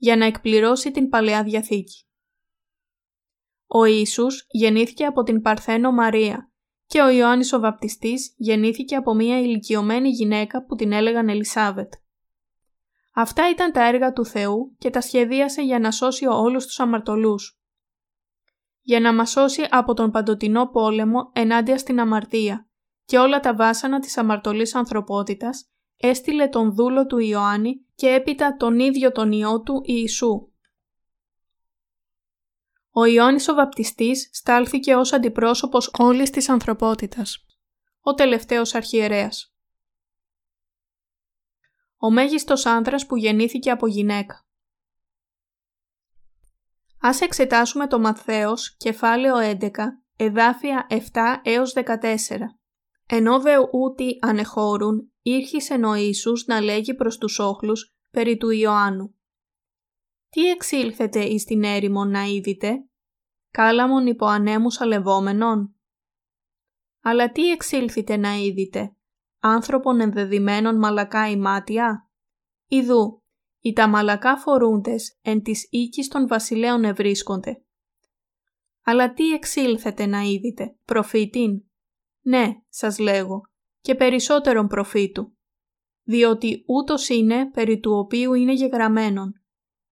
για 0.03 0.17
να 0.17 0.25
εκπληρώσει 0.25 0.91
την 0.91 1.09
Παλαιά 1.09 1.43
Διαθήκη. 1.43 2.05
Ο 3.67 3.85
Ιησούς 3.85 4.47
γεννήθηκε 4.49 5.05
από 5.05 5.23
την 5.23 5.43
Παρθένο 5.43 5.93
Μαρία 5.93 6.51
και 6.87 7.01
ο 7.01 7.09
Ιωάννης 7.11 7.53
ο 7.53 7.61
Βαπτιστής 7.61 8.35
γεννήθηκε 8.37 8.97
από 8.97 9.15
μια 9.15 9.41
ηλικιωμένη 9.41 10.09
γυναίκα 10.09 10.65
που 10.65 10.75
την 10.75 10.93
έλεγαν 10.93 11.29
Ελισάβετ. 11.29 11.93
Αυτά 13.15 13.51
ήταν 13.51 13.73
τα 13.73 13.87
έργα 13.87 14.13
του 14.13 14.25
Θεού 14.25 14.77
και 14.79 14.91
τα 14.91 15.01
σχεδίασε 15.01 15.63
για 15.63 15.79
να 15.79 15.91
σώσει 15.91 16.27
όλους 16.27 16.67
τους 16.67 16.81
αμαρτωλούς 16.81 17.61
για 18.81 19.01
να 19.01 19.15
μας 19.15 19.31
σώσει 19.31 19.67
από 19.71 19.95
τον 19.95 20.11
παντοτινό 20.11 20.67
πόλεμο 20.67 21.31
ενάντια 21.33 21.79
στην 21.79 22.01
αμαρτία 22.01 22.69
και 23.05 23.19
όλα 23.19 23.41
τα 23.41 23.55
βάσανα 23.55 23.99
της 23.99 24.17
αμαρτωλής 24.17 24.75
ανθρωπότητας, 24.75 25.72
έστειλε 26.03 26.49
τον 26.49 26.75
δούλο 26.75 27.07
του 27.07 27.19
Ιωάννη 27.19 27.87
και 27.95 28.09
έπειτα 28.09 28.57
τον 28.57 28.79
ίδιο 28.79 29.13
τον 29.13 29.33
Υιό 29.33 29.63
του 29.63 29.83
Ιησού. 29.85 30.51
Ο 32.91 33.05
Ιωάννης 33.05 33.49
ο 33.49 33.55
Βαπτιστής 33.55 34.29
στάλθηκε 34.33 34.95
ως 34.95 35.13
αντιπρόσωπος 35.13 35.91
όλης 35.99 36.31
της 36.31 36.49
ανθρωπότητας. 36.49 37.47
Ο 38.01 38.15
τελευταίος 38.15 38.75
αρχιερέας. 38.75 39.55
Ο 41.97 42.11
μέγιστος 42.11 42.67
άνδρας 42.67 43.07
που 43.07 43.17
γεννήθηκε 43.17 43.71
από 43.71 43.87
γυναίκα. 43.87 44.47
Ας 47.01 47.21
εξετάσουμε 47.21 47.87
το 47.87 47.99
Μαθαίος, 47.99 48.77
κεφάλαιο 48.77 49.37
11, 49.37 50.03
εδάφια 50.17 50.87
7 50.91 51.41
έως 51.43 51.73
14. 51.73 52.59
Ενώ 53.07 53.41
δε 53.41 53.57
ούτι 53.73 54.19
ανεχώρουν, 54.21 55.12
ήρχισε 55.23 55.75
ο 55.75 55.95
Ιησούς 55.95 56.47
να 56.47 56.61
λέγει 56.61 56.95
προς 56.95 57.19
τους 57.19 57.39
όχλους 57.39 57.95
περί 58.11 58.37
του 58.37 58.51
Ιωάννου. 58.51 59.15
Τι 60.29 60.51
εξήλθετε 60.51 61.25
εις 61.25 61.45
την 61.45 61.65
έρημον 61.65 62.11
να 62.11 62.23
είδητε, 62.23 62.89
κάλαμον 63.51 64.07
υπό 64.07 64.27
ανέμους 64.27 64.81
αλευόμενον. 64.81 65.77
Αλλά 67.01 67.33
τι 67.33 67.51
εξήλθετε 67.51 68.17
να 68.17 68.35
είδητε, 68.35 68.97
άνθρωπον 69.39 70.01
ενδεδειμένων 70.01 70.79
μαλακά 70.79 71.31
ημάτια. 71.31 72.11
Ιδού, 72.67 73.23
οι 73.61 73.73
τα 73.73 73.89
μαλακά 73.89 74.37
φορούντες 74.37 75.19
εν 75.21 75.43
της 75.43 75.67
οίκης 75.71 76.09
των 76.09 76.27
βασιλέων 76.27 76.85
ευρίσκονται. 76.85 77.65
Αλλά 78.85 79.13
τι 79.13 79.33
εξήλθετε 79.33 80.07
να 80.07 80.21
είδητε, 80.21 80.77
προφήτην; 80.85 81.65
Ναι, 82.21 82.49
σας 82.69 82.99
λέγω, 82.99 83.41
και 83.83 83.95
περισσότερον 83.95 84.67
προφήτου, 84.67 85.37
διότι 86.03 86.65
ούτως 86.67 87.09
είναι 87.09 87.51
περί 87.51 87.81
του 87.81 87.93
οποίου 87.93 88.35
είναι 88.35 88.53
γεγραμμένον. 88.53 89.43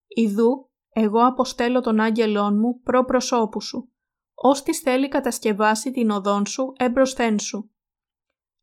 Ιδού, 0.07 0.71
εγώ 0.89 1.27
αποστέλω 1.27 1.81
τον 1.81 2.01
άγγελόν 2.01 2.59
μου 2.59 2.81
προ 2.81 3.05
προσώπου 3.05 3.61
σου, 3.61 3.93
ως 4.35 4.63
της 4.63 4.79
θέλει 4.79 5.09
κατασκευάσει 5.09 5.91
την 5.91 6.11
οδόν 6.11 6.47
σου 6.47 6.73
εμπροσθέν 6.77 7.39
σου. 7.39 7.71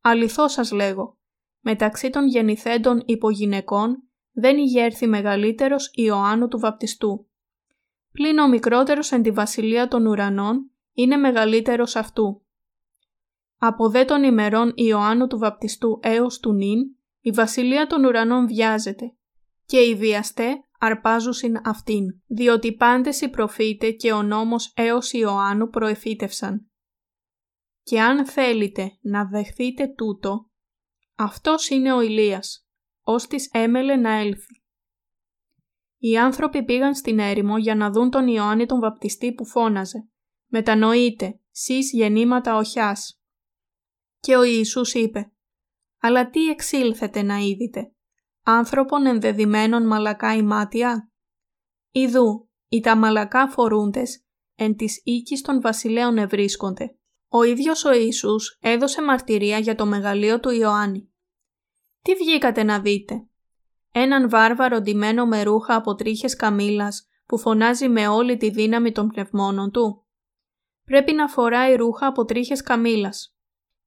Αληθώ 0.02 0.48
σας 0.48 0.72
λέγω, 0.72 1.18
μεταξύ 1.60 2.10
των 2.10 2.28
γεννηθέντων 2.28 3.02
υπογυναικών 3.06 4.10
δεν 4.32 4.58
ηγέρθη 4.58 5.08
μεγαλύτερος 5.08 5.92
Ιωάννου 5.94 6.48
του 6.48 6.60
Βαπτιστού. 6.60 7.30
Πλην 8.12 8.40
ο 8.40 8.48
μικρότερος 8.48 9.12
εν 9.12 9.22
τη 9.22 9.32
βασιλεία 9.32 9.88
των 9.88 10.06
ουρανών 10.06 10.72
είναι 10.94 11.18
μεγαλύτερος 11.18 11.96
αυτού. 11.96 12.47
Από 13.58 13.90
δε 13.90 14.06
των 14.06 14.24
ημερών 14.24 14.72
Ιωάννου 14.76 15.28
του 15.28 15.38
Βαπτιστού 15.38 16.00
έως 16.02 16.40
του 16.40 16.54
νυν, 16.54 16.80
η 17.20 17.32
βασιλεία 17.32 17.88
των 17.88 18.04
ουρανών 18.04 18.48
βιάζεται 18.48 19.16
και 19.66 19.80
οι 19.80 19.96
βιαστέ 19.96 20.62
αρπάζουσιν 20.80 21.58
αυτήν, 21.64 22.22
διότι 22.28 22.74
πάντες 22.74 23.22
οι 23.22 23.30
προφήτε 23.30 23.92
και 23.92 24.12
ο 24.12 24.24
νόμος 24.24 24.74
έως 24.76 25.14
Ιωάννου 25.14 25.70
προεφήτευσαν. 25.70 26.72
Και 27.84 28.02
αν 28.02 28.26
θέλετε 28.26 28.98
να 29.02 29.26
δεχθείτε 29.26 29.88
τούτο, 29.88 30.50
αυτός 31.16 31.70
είναι 31.70 31.94
ο 31.94 32.02
Ηλίας 32.02 32.68
ως 33.02 33.28
της 33.28 33.50
έμελε 33.54 33.96
να 33.96 34.12
έλθει. 34.12 34.62
Οι 35.98 36.18
άνθρωποι 36.18 36.64
πήγαν 36.64 36.96
στην 36.96 37.20
έρημο 37.20 37.58
για 37.58 37.76
να 37.76 37.92
δουν 37.92 38.10
τον 38.10 38.28
Ιωάννη 38.28 38.66
τον 38.66 38.80
βαπτιστή 38.80 39.34
που 39.34 39.46
φώναζε 39.46 40.10
«Μετανοείτε, 40.48 41.40
σεις 41.52 41.92
γεννήματα 41.92 42.56
οχιάς». 42.56 43.22
Και 44.28 44.36
ο 44.36 44.44
Ιησούς 44.44 44.94
είπε 44.94 45.32
«Αλλά 46.00 46.30
τι 46.30 46.50
εξήλθετε 46.50 47.22
να 47.22 47.38
είδητε, 47.38 47.92
άνθρωπον 48.44 49.06
ενδεδειμένων 49.06 49.88
μαλακά 49.88 50.36
ημάτια. 50.36 51.12
Ιδού, 51.92 52.50
οι 52.68 52.80
τα 52.80 52.96
μαλακά 52.96 53.48
φορούντες, 53.48 54.26
εν 54.56 54.76
της 54.76 55.02
οίκης 55.04 55.42
των 55.42 55.62
βασιλέων 55.62 56.18
ευρίσκονται». 56.18 56.98
Ο 57.28 57.44
ίδιος 57.44 57.86
ο 57.86 57.94
Ιησούς 57.94 58.58
έδωσε 58.62 59.02
μαρτυρία 59.02 59.58
για 59.60 59.76
το 59.76 59.86
μεγαλείο 59.86 60.40
του 60.40 60.50
Ιωάννη. 60.50 61.14
«Τι 62.02 62.16
βγήκατε 62.16 62.64
να 62.64 62.80
δείτε» 62.80 63.28
έναν 63.92 64.30
βάρβαρο 64.30 64.82
ντυμένο 64.82 65.26
με 65.26 65.44
ρούχα 65.44 65.76
από 65.76 65.96
τρίχες 65.96 66.36
καμήλας 66.36 67.08
που 67.26 67.38
φωνάζει 67.38 67.90
με 67.90 68.08
όλη 68.08 68.38
τη 68.38 68.50
δύναμη 68.50 68.92
των 68.92 69.08
πνευμόνων 69.08 69.72
του. 69.72 70.06
Πρέπει 70.84 71.14
να 71.14 71.28
φοράει 71.28 71.76
ρούχα 71.76 72.08
από 72.08 72.26
τρίχες 72.26 72.62
καμήλας. 72.62 73.37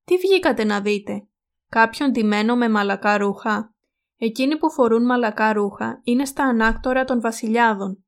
Τι 0.04 0.16
βγήκατε 0.16 0.64
να 0.64 0.80
δείτε; 0.80 1.28
Κάποιον 1.68 2.12
τιμένο 2.12 2.56
με 2.56 2.68
μαλακά 2.68 3.18
ρούχα; 3.18 3.74
Εκείνοι 4.16 4.58
που 4.58 4.70
φορούν 4.70 5.04
μαλακά 5.04 5.52
ρούχα 5.52 6.00
είναι 6.04 6.24
στα 6.24 6.44
ανάκτορα 6.44 7.04
των 7.04 7.20
βασιλιάδων. 7.20 8.04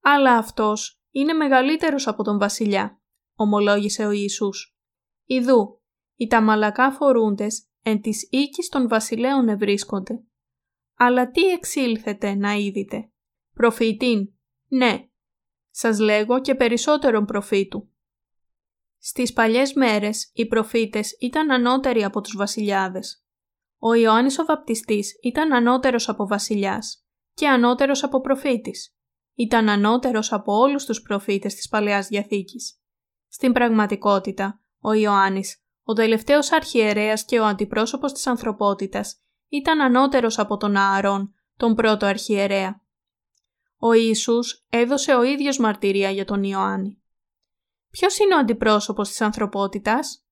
Αλλά 0.00 0.36
αυτός 0.36 1.00
είναι 1.10 1.32
μεγαλύτερος 1.32 2.06
από 2.06 2.22
τον 2.22 2.38
βασιλιά, 2.38 3.00
ομολόγησε 3.34 4.06
ο 4.06 4.10
Ιησούς. 4.10 4.76
Ιδού, 5.24 5.80
οι 6.16 6.26
τα 6.26 6.40
μαλακά 6.40 6.92
φορούντες 6.92 7.68
εν 7.82 8.00
της 8.00 8.28
οίκης 8.30 8.68
των 8.68 8.88
βασιλέων 8.88 9.48
ευρίσκονται. 9.48 10.22
Αλλά 10.96 11.30
τι 11.30 11.48
εξήλθετε 11.48 12.34
να 12.34 12.52
είδητε. 12.52 13.10
Προφήτην, 13.54 14.32
ναι, 14.68 15.08
σας 15.70 15.98
λέγω 15.98 16.40
και 16.40 16.54
περισσότερον 16.54 17.24
προφήτου. 17.24 17.88
Στις 18.98 19.32
παλιές 19.32 19.72
μέρες 19.72 20.30
οι 20.32 20.46
προφήτες 20.46 21.16
ήταν 21.20 21.50
ανώτεροι 21.50 22.04
από 22.04 22.20
τους 22.20 22.36
βασιλιάδες. 22.36 23.22
Ο 23.78 23.94
Ιωάννης 23.94 24.38
ο 24.38 24.44
Βαπτιστής 24.44 25.18
ήταν 25.22 25.52
ανώτερος 25.52 26.08
από 26.08 26.26
βασιλιάς 26.26 27.06
και 27.34 27.48
ανώτερος 27.48 28.02
από 28.02 28.20
προφήτης. 28.20 28.96
Ήταν 29.34 29.68
ανώτερος 29.68 30.32
από 30.32 30.52
όλους 30.52 30.84
τους 30.84 31.02
προφήτες 31.02 31.54
της 31.54 31.68
Παλαιάς 31.68 32.06
Διαθήκης. 32.06 32.80
Στην 33.28 33.52
πραγματικότητα, 33.52 34.60
ο 34.80 34.92
Ιωάννης, 34.92 35.62
ο 35.82 35.92
τελευταίος 35.92 36.52
αρχιερέας 36.52 37.24
και 37.24 37.40
ο 37.40 37.44
αντιπρόσωπος 37.44 38.12
της 38.12 38.26
ανθρωπότητας, 38.26 39.22
ήταν 39.48 39.80
ανώτερος 39.80 40.38
από 40.38 40.56
τον 40.56 40.76
Ααρών, 40.76 41.34
τον 41.56 41.74
πρώτο 41.74 42.06
αρχιερέα. 42.06 42.82
Ο 43.78 43.92
Ιησούς 43.92 44.66
έδωσε 44.70 45.14
ο 45.14 45.22
ίδιος 45.22 45.58
μαρτυρία 45.58 46.10
για 46.10 46.24
τον 46.24 46.42
Ιωάννη. 46.42 47.02
Ποιος 47.98 48.18
είναι 48.18 48.34
ο 48.34 48.38
αντιπρόσωπος 48.38 49.08
της 49.08 49.20
ανθρωπότητας; 49.20 50.24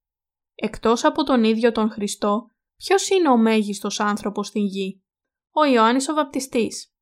Εκτός 0.54 1.04
από 1.04 1.24
τον 1.24 1.44
ίδιο 1.44 1.72
τον 1.72 1.90
Χριστό, 1.90 2.50
ποιος 2.76 3.08
είναι 3.08 3.28
ο 3.28 3.36
μέγιστος 3.36 4.00
άνθρωπος 4.00 4.46
στην 4.46 4.64
γη; 4.64 5.02
Ο 5.50 5.64
Ιωάννης 5.64 6.08
ο 6.08 6.14
Βαπτιστής. 6.14 6.94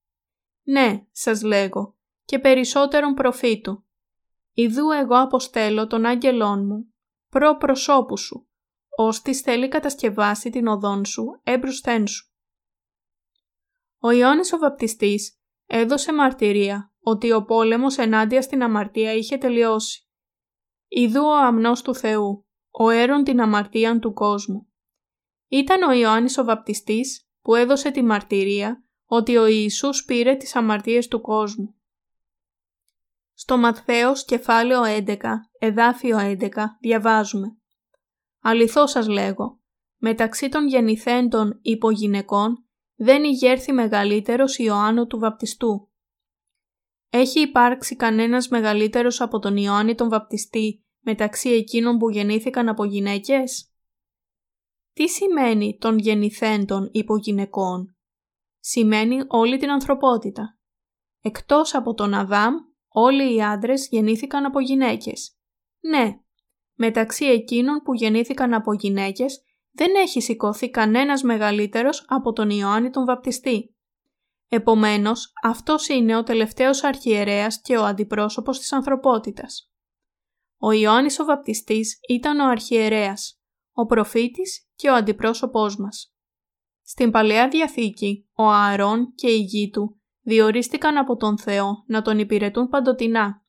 Ναι, 0.63 1.07
σας 1.11 1.43
λέγω, 1.43 1.97
και 2.25 2.39
περισσότερον 2.39 3.15
προφήτου. 3.15 3.85
Ιδού 4.53 4.91
εγώ 4.91 5.21
αποστέλω 5.21 5.87
τον 5.87 6.05
άγγελόν 6.05 6.67
μου, 6.67 6.95
προ 7.29 7.57
προσώπου 7.57 8.17
σου, 8.17 8.49
ώστις 8.97 9.41
θέλει 9.41 9.69
κατασκευάσει 9.69 10.51
την 10.51 10.67
οδόν 10.67 11.05
σου 11.05 11.41
έμπρουσθέν 11.43 12.07
σου. 12.07 12.33
Ο 13.99 14.11
Ιωάννης 14.11 14.53
ο 14.53 14.59
Βαπτιστής 14.59 15.39
έδωσε 15.67 16.13
μαρτυρία 16.13 16.93
ότι 17.01 17.33
ο 17.33 17.45
πόλεμος 17.45 17.99
ενάντια 17.99 18.43
στην 18.43 18.63
αμαρτία 18.63 19.13
είχε 19.13 19.37
τελειώσει. 19.37 19.99
Ιδού 20.97 21.25
ο 21.25 21.37
αμνός 21.37 21.83
του 21.83 21.95
Θεού, 21.95 22.47
ο 22.71 22.91
έρον 22.91 23.25
την 23.25 23.41
αμαρτίαν 23.41 24.01
του 24.01 24.13
κόσμου. 24.13 24.73
Ήταν 25.49 25.83
ο 25.83 25.93
Ιωάννης 25.93 26.39
ο 26.39 26.45
Βαπτιστής 26.45 27.29
που 27.41 27.55
έδωσε 27.55 27.91
τη 27.91 28.03
μαρτυρία 28.03 28.85
ότι 29.05 29.37
ο 29.37 29.47
Ιησούς 29.47 30.05
πήρε 30.05 30.35
τις 30.35 30.57
αμαρτίες 30.57 31.09
του 31.09 31.21
κόσμου. 31.21 31.75
Στο 33.33 33.59
Ματθαίος 33.59 34.25
κεφάλαιο 34.25 34.83
11, 35.07 35.17
εδάφιο 35.59 36.19
11, 36.19 36.51
διαβάζουμε 36.81 37.57
«Αληθώς 38.41 38.91
σας 38.91 39.07
λέγω, 39.07 39.61
μεταξύ 39.97 40.49
των 40.49 40.67
γεννηθέντων 40.67 41.59
υπογυναικών 41.63 42.67
δεν 42.95 43.25
ηγέρθη 43.25 43.73
μεγαλύτερος 43.73 44.59
Ιωάννου 44.59 45.07
του 45.07 45.19
Βαπτιστού. 45.19 45.89
Έχει 47.11 47.41
υπάρξει 47.41 47.97
κανένας 47.97 48.49
μεγαλύτερος 48.49 49.21
από 49.21 49.39
τον 49.39 49.57
Ιωάννη 49.57 49.95
τον 49.95 50.09
Βαπτιστή 50.09 50.84
μεταξύ 51.05 51.49
εκείνων 51.49 51.99
που 51.99 52.11
γεννήθηκαν 52.11 52.69
από 52.69 52.85
γυναίκες; 52.85 53.73
Τι 54.93 55.09
σημαίνει 55.09 55.77
των 55.81 55.99
γεννηθέντων 55.99 56.89
υπογυναικών; 56.93 57.97
Σημαίνει 58.59 59.21
όλη 59.29 59.57
την 59.57 59.71
ανθρωπότητα. 59.71 60.59
Εκτός 61.21 61.75
από 61.75 61.95
τον 61.95 62.15
Αδάμ, 62.15 62.55
όλοι 62.89 63.35
οι 63.35 63.43
άντρες 63.43 63.89
γεννήθηκαν 63.91 64.45
από 64.45 64.61
γυναίκες. 64.61 65.37
Ναι, 65.81 66.13
μεταξύ 66.75 67.25
εκείνων 67.25 67.83
που 67.83 67.95
γεννήθηκαν 67.95 68.55
από 68.55 68.73
γυναίκες 68.73 69.43
δεν 69.71 69.95
έχει 69.95 70.21
σηκωθεί 70.21 70.71
κανένας 70.71 71.23
μεγαλύτερος 71.23 72.05
από 72.09 72.33
τον 72.33 72.51
Ιωάννη 72.51 72.91
τον 72.91 73.05
Βαπτιστή. 73.05 73.75
Επομένως, 74.49 75.33
αυτός 75.43 75.89
είναι 75.89 76.17
ο 76.17 76.23
τελευταίος 76.23 76.85
αρχιερέας 76.85 77.61
και 77.61 77.77
ο 77.77 77.85
αντιπρόσωπος 77.85 78.59
της 78.59 78.73
ανθρωπότητας. 78.73 79.74
Ο 80.67 80.73
Ιωάννης 80.73 81.19
ο 81.19 81.25
Βαπτιστής 81.25 81.99
ήταν 82.09 82.41
ο 82.41 82.49
αρχιερέας, 82.49 83.41
ο 83.73 83.87
προφήτης 83.87 84.69
και 84.75 84.89
ο 84.89 84.95
αντιπρόσωπός 84.95 85.77
μας. 85.77 86.15
Στην 86.83 87.11
Παλαιά 87.11 87.49
Διαθήκη, 87.49 88.29
ο 88.35 88.43
Ααρών 88.43 89.13
και 89.15 89.31
η 89.31 89.39
γη 89.39 89.71
του 89.71 90.01
διορίστηκαν 90.21 90.97
από 90.97 91.17
τον 91.17 91.39
Θεό 91.39 91.85
να 91.87 92.03
τον 92.03 92.19
υπηρετούν 92.19 92.69
παντοτινά. 92.69 93.45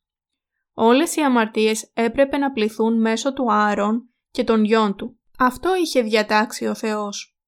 Όλες 0.72 1.16
οι 1.16 1.20
αμαρτίες 1.20 1.90
έπρεπε 1.94 2.36
να 2.36 2.52
πληθούν 2.52 3.00
μέσω 3.00 3.32
του 3.32 3.52
Ααρών 3.52 4.10
και 4.30 4.44
των 4.44 4.64
γιών 4.64 4.96
του. 4.96 5.18
Αυτό 5.38 5.76
είχε 5.76 6.02
διατάξει 6.02 6.66
ο 6.66 6.74
Θεός. 6.74 7.38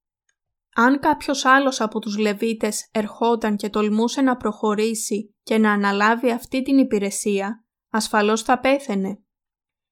Αν 0.75 1.01
κάποιος 1.01 1.45
άλλος 1.45 1.81
από 1.81 1.99
τους 1.99 2.19
Λεβίτες 2.19 2.89
ερχόταν 2.93 3.57
και 3.57 3.69
τολμούσε 3.69 4.21
να 4.21 4.37
προχωρήσει 4.37 5.35
και 5.43 5.59
να 5.59 5.73
αναλάβει 5.73 6.31
αυτή 6.31 6.63
την 6.63 6.79
υπηρεσία, 6.79 7.65
ασφαλώς 7.91 8.43
θα 8.43 8.59
πέθαινε. 8.59 9.23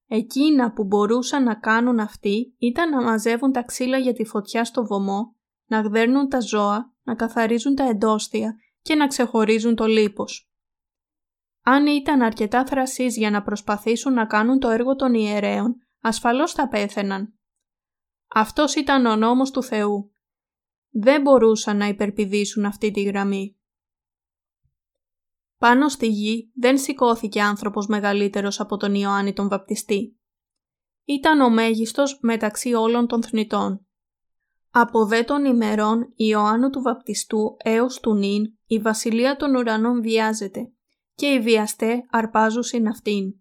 Εκείνα 0.07 0.73
που 0.73 0.85
μπορούσαν 0.85 1.43
να 1.43 1.55
κάνουν 1.55 1.99
αυτοί 1.99 2.55
ήταν 2.59 2.91
να 2.91 3.03
μαζεύουν 3.03 3.53
τα 3.53 3.63
ξύλα 3.63 3.99
για 3.99 4.13
τη 4.13 4.25
φωτιά 4.25 4.65
στο 4.65 4.87
βωμό, 4.87 5.37
να 5.67 5.81
γδέρνουν 5.81 6.29
τα 6.29 6.41
ζώα, 6.41 6.95
να 7.03 7.15
καθαρίζουν 7.15 7.75
τα 7.75 7.85
εντόστια 7.85 8.57
και 8.83 8.95
να 8.95 9.07
ξεχωρίζουν 9.07 9.75
το 9.75 9.87
λίπος. 9.87 10.51
Αν 11.63 11.87
ήταν 11.87 12.23
αρκετά 12.23 12.67
θρασείς 12.67 13.17
για 13.17 13.31
να 13.31 13.43
προσπαθήσουν 13.43 14.13
να 14.13 14.27
κάνουν 14.27 14.59
το 14.59 14.69
έργο 14.69 14.97
των 14.97 15.15
ιερέων, 15.15 15.77
ασφαλώς 16.01 16.53
θα 16.53 16.69
πέθαιναν. 16.69 17.39
Αυτός 18.35 18.75
ήταν 18.75 19.07
ο 19.07 19.17
νόμος 19.17 19.51
του 19.51 19.63
Θεού. 19.63 20.15
Δεν 20.91 21.21
μπορούσαν 21.21 21.77
να 21.77 21.87
υπερπηδήσουν 21.87 22.65
αυτή 22.65 22.91
τη 22.91 23.03
γραμμή. 23.03 23.56
Πάνω 25.59 25.89
στη 25.89 26.07
γη 26.07 26.51
δεν 26.55 26.79
σηκώθηκε 26.79 27.43
άνθρωπος 27.43 27.87
μεγαλύτερος 27.87 28.61
από 28.61 28.77
τον 28.77 28.95
Ιωάννη 28.95 29.33
τον 29.33 29.49
Βαπτιστή. 29.49 30.19
Ήταν 31.05 31.41
ο 31.41 31.51
μέγιστος 31.51 32.19
μεταξύ 32.23 32.75
όλων 32.75 33.07
των 33.07 33.23
θνητών. 33.23 33.87
Από 34.71 35.07
δε 35.07 35.23
των 35.23 35.45
ημερών 35.45 36.13
Ιωάννου 36.17 36.71
του 36.71 36.83
Βαπτιστού 36.83 37.57
έως 37.65 38.01
του 38.01 38.15
νυν 38.15 38.45
η 38.67 38.79
βασιλεία 38.79 39.37
των 39.37 39.55
ουρανών 39.55 40.03
βιάζεται 40.03 40.73
και 41.15 41.27
οι 41.27 41.41
βιαστέ 41.41 42.07
αρπάζουσιν 42.11 42.89
αυτήν. 42.89 43.35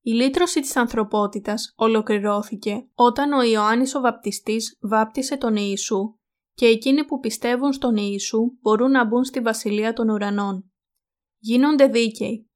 Η 0.00 0.10
λύτρωση 0.10 0.60
της 0.60 0.76
ανθρωπότητας 0.76 1.72
ολοκληρώθηκε 1.76 2.88
όταν 2.94 3.32
ο 3.32 3.42
Ιωάννης 3.42 3.94
ο 3.94 4.00
Βαπτιστής 4.00 4.78
βάπτισε 4.80 5.36
τον 5.36 5.56
Ιησού 5.56 6.18
και 6.54 6.66
εκείνοι 6.66 7.04
που 7.04 7.18
πιστεύουν 7.18 7.72
στον 7.72 7.96
Ιησού 7.96 8.38
μπορούν 8.60 8.90
να 8.90 9.04
μπουν 9.04 9.24
στη 9.24 9.40
Βασιλεία 9.40 9.92
των 9.92 10.08
Ουρανών. 10.08 10.71
Γίνονται 11.44 11.86
δίκαιοι. 11.86 12.50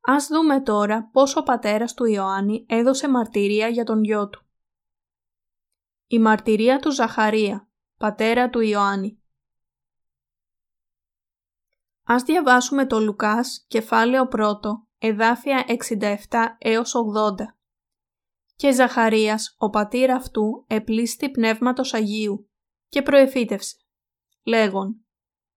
Ας 0.00 0.26
δούμε 0.26 0.62
τώρα 0.62 1.08
πώς 1.12 1.36
ο 1.36 1.42
πατέρας 1.42 1.94
του 1.94 2.04
Ιωάννη 2.04 2.66
έδωσε 2.68 3.08
μαρτυρία 3.08 3.68
για 3.68 3.84
τον 3.84 4.04
γιο 4.04 4.28
του. 4.28 4.46
Η 6.06 6.18
μαρτυρία 6.18 6.78
του 6.78 6.92
Ζαχαρία, 6.92 7.68
πατέρα 7.96 8.50
του 8.50 8.60
Ιωάννη. 8.60 9.22
Ας 12.02 12.22
διαβάσουμε 12.22 12.86
το 12.86 13.00
Λουκάς, 13.00 13.64
κεφάλαιο 13.68 14.28
1, 14.32 14.86
εδάφια 14.98 15.64
67 15.66 16.56
έως 16.58 16.94
80. 16.94 17.56
Και 18.54 18.72
Ζαχαρίας, 18.72 19.54
ο 19.58 19.70
πατήρ 19.70 20.10
αυτού, 20.10 20.64
επλήστη 20.66 21.30
πνεύματος 21.30 21.94
Αγίου 21.94 22.50
και 22.88 23.02
προεφήτευσε, 23.02 23.76
λέγον 24.42 25.06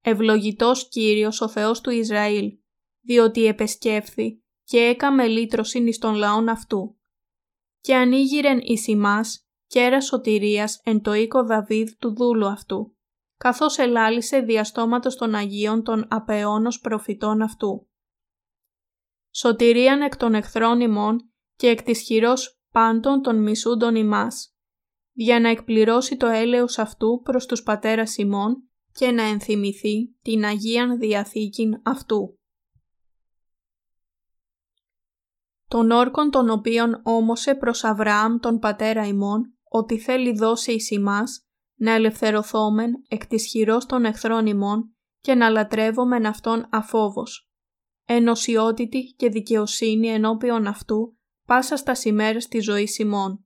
«Ευλογητός 0.08 0.88
Κύριος 0.88 1.42
ο 1.42 1.50
Θεός 1.50 1.82
του 1.82 1.90
Ισραήλ, 1.90 2.58
διότι 3.02 3.46
επεσκέφθη 3.46 4.44
και 4.64 4.78
έκαμε 4.78 5.28
λύτρωσιν 5.28 5.88
εις 5.88 5.98
των 5.98 6.16
λαών 6.16 6.50
αυτού. 6.50 6.98
Και 7.82 7.96
ανοίγηρεν 7.96 8.60
εις 8.64 8.88
ημάς 8.88 9.48
κέρας 9.68 10.06
σωτηρίας 10.06 10.82
εν 10.84 11.02
το 11.02 11.14
οίκο 11.14 11.46
Δαβίδ 11.46 11.90
του 12.00 12.16
δούλου 12.16 12.48
αυτού, 12.48 12.96
καθώς 13.38 13.78
ελάλησε 13.78 14.40
διαστόματος 14.40 15.16
των 15.16 15.36
Αγίων 15.36 15.84
των 15.84 16.08
απεώνος 16.10 16.80
προφητών 16.80 17.42
αυτού. 17.42 17.90
Σωτηρίαν 19.32 20.02
εκ 20.02 20.18
των 20.18 20.34
εχθρών 20.34 20.80
ημών 20.80 21.32
και 21.56 21.68
εκ 21.68 21.82
της 21.84 22.02
χειρός 22.02 22.60
πάντων 22.72 23.22
των 23.22 23.42
μισούντων 23.42 23.96
ημάς, 23.96 24.56
για 25.12 25.40
να 25.40 25.50
εκπληρώσει 25.50 26.18
το 26.18 26.28
έλεος 26.28 26.78
αυτού 26.78 27.22
προς 27.24 27.46
τους 27.46 27.64
πατέρας 27.64 28.18
ημών 28.18 28.70
και 28.96 29.12
να 29.12 29.24
ενθυμηθεί 29.24 30.16
την 30.22 30.46
Αγίαν 30.46 31.00
Διαθήκην 31.00 31.82
αυτού. 31.84 32.40
Τον 35.68 35.92
όρκον 35.92 36.30
των 36.32 36.50
οποίων 36.50 37.02
όμωσε 37.04 37.56
προς 37.56 37.84
Αβραάμ 37.84 38.38
τον 38.40 38.60
πατέρα 38.60 39.08
ημών, 39.08 39.58
ότι 39.64 40.00
θέλει 40.00 40.38
δώσει 40.38 40.74
εις 40.74 40.92
ημάς, 40.92 41.48
να 41.76 41.92
ελευθερωθόμεν 41.92 42.92
εκ 43.08 43.28
της 43.28 43.46
χειρός 43.46 43.86
των 43.86 44.06
εχθρών 44.06 44.46
ημών 44.46 44.96
και 45.20 45.36
να 45.36 45.50
λατρεύομεν 45.50 46.26
αυτόν 46.26 46.68
αφόβος. 46.72 47.50
Ενωσιότητη 48.06 49.14
και 49.18 49.30
δικαιοσύνη 49.30 50.08
ενώπιον 50.08 50.68
αυτού, 50.68 51.18
πάσα 51.46 51.78
στα 51.78 51.96
σημέρες 51.96 52.48
της 52.48 52.64
ζωής 52.64 52.98
ημών. 52.98 53.46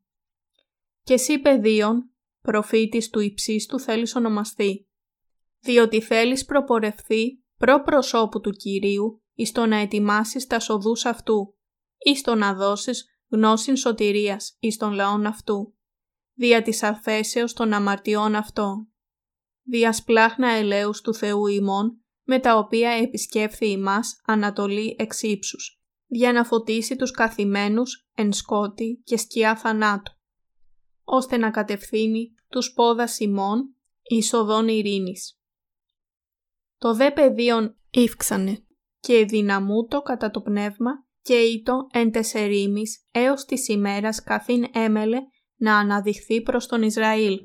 Και 1.03 1.13
εσύ 1.13 1.39
παιδίον, 1.39 2.11
προφήτης 2.41 3.09
του 3.09 3.19
υψίστου 3.19 3.79
θέλεις 3.79 4.15
ονομαστεί, 4.15 4.88
διότι 5.59 6.01
θέλεις 6.01 6.45
προπορευθεί 6.45 7.43
προ 7.57 7.81
προσώπου 7.81 8.39
του 8.39 8.51
Κυρίου 8.51 9.23
εις 9.33 9.51
το 9.51 9.65
να 9.65 9.75
ετοιμάσεις 9.75 10.47
τα 10.47 10.59
σοδούς 10.59 11.05
αυτού, 11.05 11.55
εις 11.97 12.21
το 12.21 12.35
να 12.35 12.53
δώσεις 12.53 13.05
γνώσιν 13.29 13.75
σωτηρίας 13.75 14.57
εις 14.59 14.77
των 14.77 14.91
λαών 14.91 15.25
αυτού, 15.25 15.73
δια 16.33 16.61
της 16.61 16.83
αφέσεως 16.83 17.53
των 17.53 17.73
αμαρτιών 17.73 18.35
αυτών, 18.35 18.91
δια 19.63 19.93
σπλάχνα 19.93 20.49
ελέους 20.49 21.01
του 21.01 21.13
Θεού 21.13 21.47
ημών, 21.47 22.03
με 22.23 22.39
τα 22.39 22.57
οποία 22.57 22.89
επισκέφθη 22.89 23.69
ημάς 23.69 24.21
Ανατολή 24.25 24.95
εξ 24.99 25.21
ύψους, 25.21 25.83
για 26.05 26.31
να 26.31 26.43
φωτίσει 26.43 26.95
τους 26.95 27.11
καθημένους 27.11 28.09
εν 28.13 28.33
σκότη 28.33 29.01
και 29.03 29.17
σκιά 29.17 29.55
θανάτου, 29.55 30.11
ώστε 31.03 31.37
να 31.37 31.51
κατευθύνει 31.51 32.33
τους 32.47 32.73
πόδας 32.73 33.19
ημών 33.19 33.75
εις 34.03 34.33
οδόν 34.33 34.67
ειρήνης. 34.67 35.38
Το 36.79 36.93
δε 36.93 37.11
πεδίον 37.11 37.75
ύφξανε 37.89 38.63
και 38.99 39.25
δυναμούτο 39.25 40.01
κατά 40.01 40.31
το 40.31 40.41
πνεύμα 40.41 40.91
και 41.21 41.33
ήτο 41.33 41.87
εν 41.91 42.11
τεσσερίμις 42.11 43.07
έως 43.11 43.45
της 43.45 43.67
ημέρας 43.67 44.23
καθήν 44.23 44.65
έμελε 44.73 45.17
να 45.55 45.77
αναδειχθεί 45.77 46.41
προς 46.41 46.67
τον 46.67 46.81
Ισραήλ. 46.81 47.39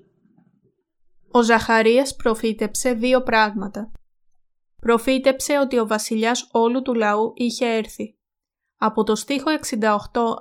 Ο 1.31 1.43
Ζαχαρίας 1.43 2.17
προφήτεψε 2.17 2.93
δύο 2.93 3.23
πράγματα. 3.23 3.93
Προφήτεψε 4.81 5.59
ότι 5.59 5.79
ο 5.79 5.87
βασιλιάς 5.87 6.49
όλου 6.53 6.83
του 6.83 6.95
λαού 6.95 7.33
είχε 7.35 7.67
έρθει. 7.67 8.19
Από 8.77 9.05
το 9.05 9.15
στίχο 9.15 9.51
68 9.79 9.91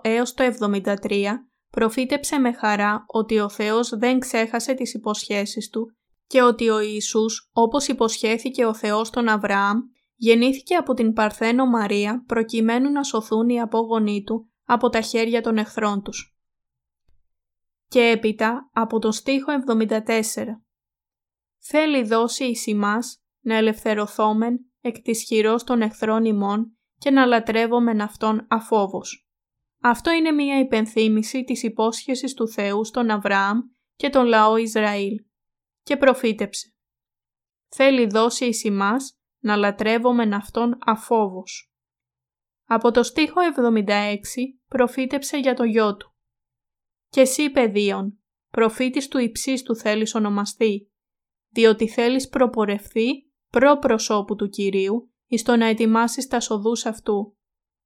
έως 0.02 0.34
το 0.34 0.44
73 0.60 1.24
προφήτεψε 1.70 2.38
με 2.38 2.54
χαρά 2.54 3.06
ότι 3.08 3.40
ο 3.40 3.50
Θεός 3.50 3.90
δεν 3.90 4.20
ξέχασε 4.20 4.74
τις 4.74 4.94
υποσχέσεις 4.94 5.70
του 5.70 5.96
και 6.28 6.42
ότι 6.42 6.70
ο 6.70 6.80
Ιησούς, 6.80 7.50
όπως 7.54 7.88
υποσχέθηκε 7.88 8.66
ο 8.66 8.74
Θεός 8.74 9.10
τον 9.10 9.28
Αβραάμ, 9.28 9.80
γεννήθηκε 10.16 10.76
από 10.76 10.94
την 10.94 11.14
Παρθένο 11.14 11.66
Μαρία 11.66 12.24
προκειμένου 12.28 12.92
να 12.92 13.04
σωθούν 13.04 13.50
οι 13.50 13.62
απόγονοί 13.62 14.24
του 14.24 14.52
από 14.66 14.90
τα 14.90 15.02
χέρια 15.02 15.42
των 15.42 15.58
εχθρών 15.58 16.02
τους. 16.02 16.38
Και 17.88 18.02
έπειτα 18.02 18.70
από 18.74 19.00
το 19.00 19.12
στίχο 19.12 19.52
74. 19.68 20.00
Θέλει 21.60 22.04
δώσει 22.04 22.44
εις 22.44 22.68
ημάς 22.68 23.24
να 23.40 23.56
ελευθερωθόμεν 23.56 24.60
εκ 24.82 25.00
της 25.00 25.24
χειρός 25.24 25.64
των 25.64 25.82
εχθρών 25.82 26.26
ημών 26.26 26.78
και 26.98 27.12
να 27.12 27.26
λατρεύομεν 27.26 28.02
αυτόν 28.02 28.48
αφόβος. 28.50 29.28
Αυτό 29.82 30.12
είναι 30.12 30.32
μία 30.32 30.60
υπενθύμηση 30.60 31.44
της 31.44 31.64
υπόσχεσης 31.64 32.34
του 32.34 32.48
Θεού 32.48 32.86
στον 32.86 33.10
Αβραάμ 33.10 33.60
και 33.96 34.10
τον 34.10 34.26
λαό 34.26 34.58
Ισραήλ. 34.58 35.16
Και 35.84 35.98
προφήτεψε. 35.98 36.74
Θέλει 37.68 38.08
δώσει 38.08 38.46
εις 38.46 38.64
ημάς 38.64 39.18
να 39.40 39.56
λατρεύομεν 39.56 40.34
αυτόν 40.34 40.78
αφόβος. 40.86 41.74
Από 42.66 42.92
το 42.92 43.04
στίχο 43.04 43.42
76 43.56 44.20
προφήτεψε 44.68 45.38
για 45.38 45.54
το 45.54 45.64
γιο 45.64 45.98
του. 45.98 46.16
«Και 47.10 47.22
εσύ 47.22 47.50
παιδίον, 47.50 48.20
προφήτης 48.50 49.08
του 49.08 49.18
υψίστου 49.18 49.76
θέλεις 49.76 50.16
ονομαστεί, 50.16 50.92
διότι 51.50 51.88
θέλεις 51.88 52.28
προπορευθεί 52.28 53.32
προ 53.50 53.78
προσώπου 53.78 54.36
του 54.36 54.50
Κυρίου, 54.50 55.14
εις 55.28 55.44
το 55.44 55.56
να 55.56 55.66
ετοιμάσεις 55.66 56.28
τα 56.28 56.40
σοδούς 56.40 56.86
αυτού, 56.86 57.38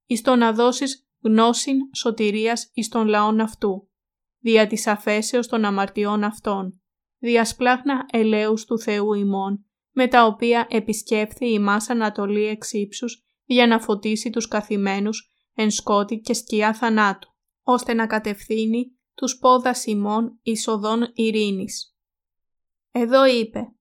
εις 0.06 0.22
το 0.22 0.36
να 0.36 0.52
δώσεις 0.52 1.08
γνώσιν 1.22 1.78
σωτηρίας 1.94 2.70
εις 2.72 2.88
των 2.88 3.06
λαών 3.06 3.40
αυτού, 3.40 3.90
δια 4.38 4.66
της 4.66 4.86
αφέσεως 4.86 5.46
των 5.46 5.64
αμαρτιών 5.64 6.24
αυτών, 6.24 6.82
δια 7.18 7.44
σπλάχνα 7.44 8.06
ελέους 8.10 8.64
του 8.64 8.78
Θεού 8.78 9.12
ημών, 9.12 9.64
με 9.90 10.08
τα 10.08 10.26
οποία 10.26 10.66
επισκέφθη 10.70 11.52
η 11.52 11.58
Μάσα 11.58 11.92
Ανατολή 11.92 12.44
εξ 12.44 12.72
ύψους 12.72 13.26
για 13.44 13.66
να 13.66 13.80
φωτίσει 13.80 14.30
τους 14.30 14.48
καθημένους 14.48 15.32
εν 15.54 15.70
σκότη 15.70 16.18
και 16.18 16.34
σκιά 16.34 16.72
θανάτου, 16.72 17.34
ώστε 17.62 17.94
να 17.94 18.06
κατευθύνει 18.06 18.98
τους 19.14 19.38
πόδας 19.38 19.86
ημών 19.86 20.38
εισοδών 20.42 21.10
ειρήνης. 21.14 21.96
Εδώ 22.90 23.26
είπε 23.26 23.72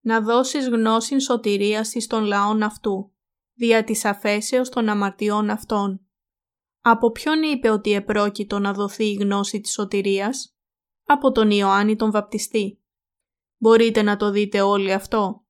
«Να 0.00 0.20
δώσεις 0.20 0.68
γνώσιν 0.68 1.20
σωτηρίας 1.20 1.94
εις 1.94 2.06
των 2.06 2.24
λαών 2.24 2.62
αυτού, 2.62 3.12
δια 3.54 3.84
της 3.84 4.04
αφέσεως 4.04 4.68
των 4.68 4.88
αμαρτιών 4.88 5.50
αυτών». 5.50 6.06
Από 6.80 7.10
ποιον 7.10 7.42
είπε 7.42 7.68
ότι 7.70 7.92
επρόκειτο 7.92 8.58
να 8.58 8.72
δοθεί 8.72 9.04
η 9.04 9.14
γνώση 9.14 9.60
της 9.60 9.72
σωτηρίας; 9.72 10.53
Από 11.04 11.32
τον 11.32 11.50
Ιωάννη 11.50 11.96
τον 11.96 12.10
Βαπτιστή. 12.10 12.82
Μπορείτε 13.58 14.02
να 14.02 14.16
το 14.16 14.30
δείτε 14.30 14.60
όλοι 14.60 14.92
αυτό. 14.92 15.44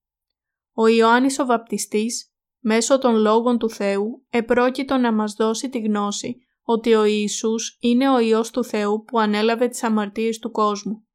Ο 0.72 0.86
Ιωάννης 0.86 1.38
ο 1.38 1.44
Βαπτιστής, 1.44 2.34
μέσω 2.58 2.98
των 2.98 3.16
λόγων 3.16 3.58
του 3.58 3.70
Θεού, 3.70 4.26
επρόκειτο 4.30 4.96
να 4.96 5.12
μας 5.12 5.32
δώσει 5.32 5.68
τη 5.68 5.78
γνώση 5.80 6.36
ότι 6.62 6.94
ο 6.94 7.04
Ιησούς 7.04 7.76
είναι 7.80 8.10
ο 8.10 8.18
Υιός 8.18 8.50
του 8.50 8.64
Θεού 8.64 9.04
που 9.04 9.18
ανέλαβε 9.18 9.68
τις 9.68 9.82
αμαρτίες 9.82 10.38
του 10.38 10.50
κόσμου. 10.50 11.06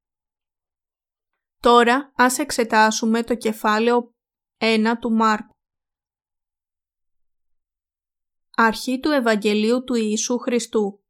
Τώρα 1.60 2.12
ας 2.16 2.40
εξετάσουμε 2.40 3.24
το 3.24 3.36
κεφάλαιο 3.36 4.14
1 4.58 4.94
του 5.00 5.12
Μάρκου. 5.12 5.54
Αρχή 8.56 9.00
του 9.00 9.10
Ευαγγελίου 9.10 9.84
του 9.84 9.94
Ιησού 9.94 10.38
Χριστού, 10.38 11.04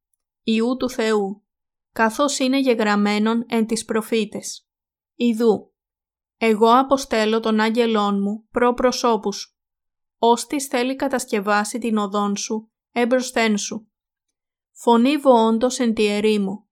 Ιού 0.44 0.78
του 0.78 0.90
Θεού, 0.90 1.44
καθώς 1.92 2.40
είναι 2.40 2.60
γεγραμμένον 2.60 3.46
εν 3.48 3.66
τις 3.66 3.86
προφήτες. 3.86 4.68
Ιδού, 5.16 5.74
εγώ 6.38 6.78
αποστέλω 6.78 7.40
τον 7.40 7.60
άγγελόν 7.60 8.22
μου 8.22 8.48
προ 8.52 8.74
προσώπους 8.74 9.38
σου. 9.38 9.54
Όστις 10.18 10.66
θέλει 10.66 10.96
κατασκευάσει 10.96 11.80
την 11.80 11.98
οδόν 11.98 12.38
σου, 12.38 12.72
έμπροσθέν 12.92 13.58
σου. 13.58 13.92
Φωνή 14.72 15.16
όντως 15.24 15.80
εν 15.80 15.94
τη 15.94 16.06
ερήμο. 16.06 16.68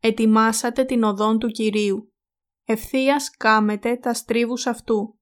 Ετοιμάσατε 0.00 0.84
την 0.84 1.02
οδόν 1.02 1.38
του 1.38 1.48
Κυρίου. 1.48 2.14
Ευθείας 2.64 3.30
κάμετε 3.30 3.96
τα 3.96 4.14
στρίβους 4.14 4.66
αυτού. 4.66 5.18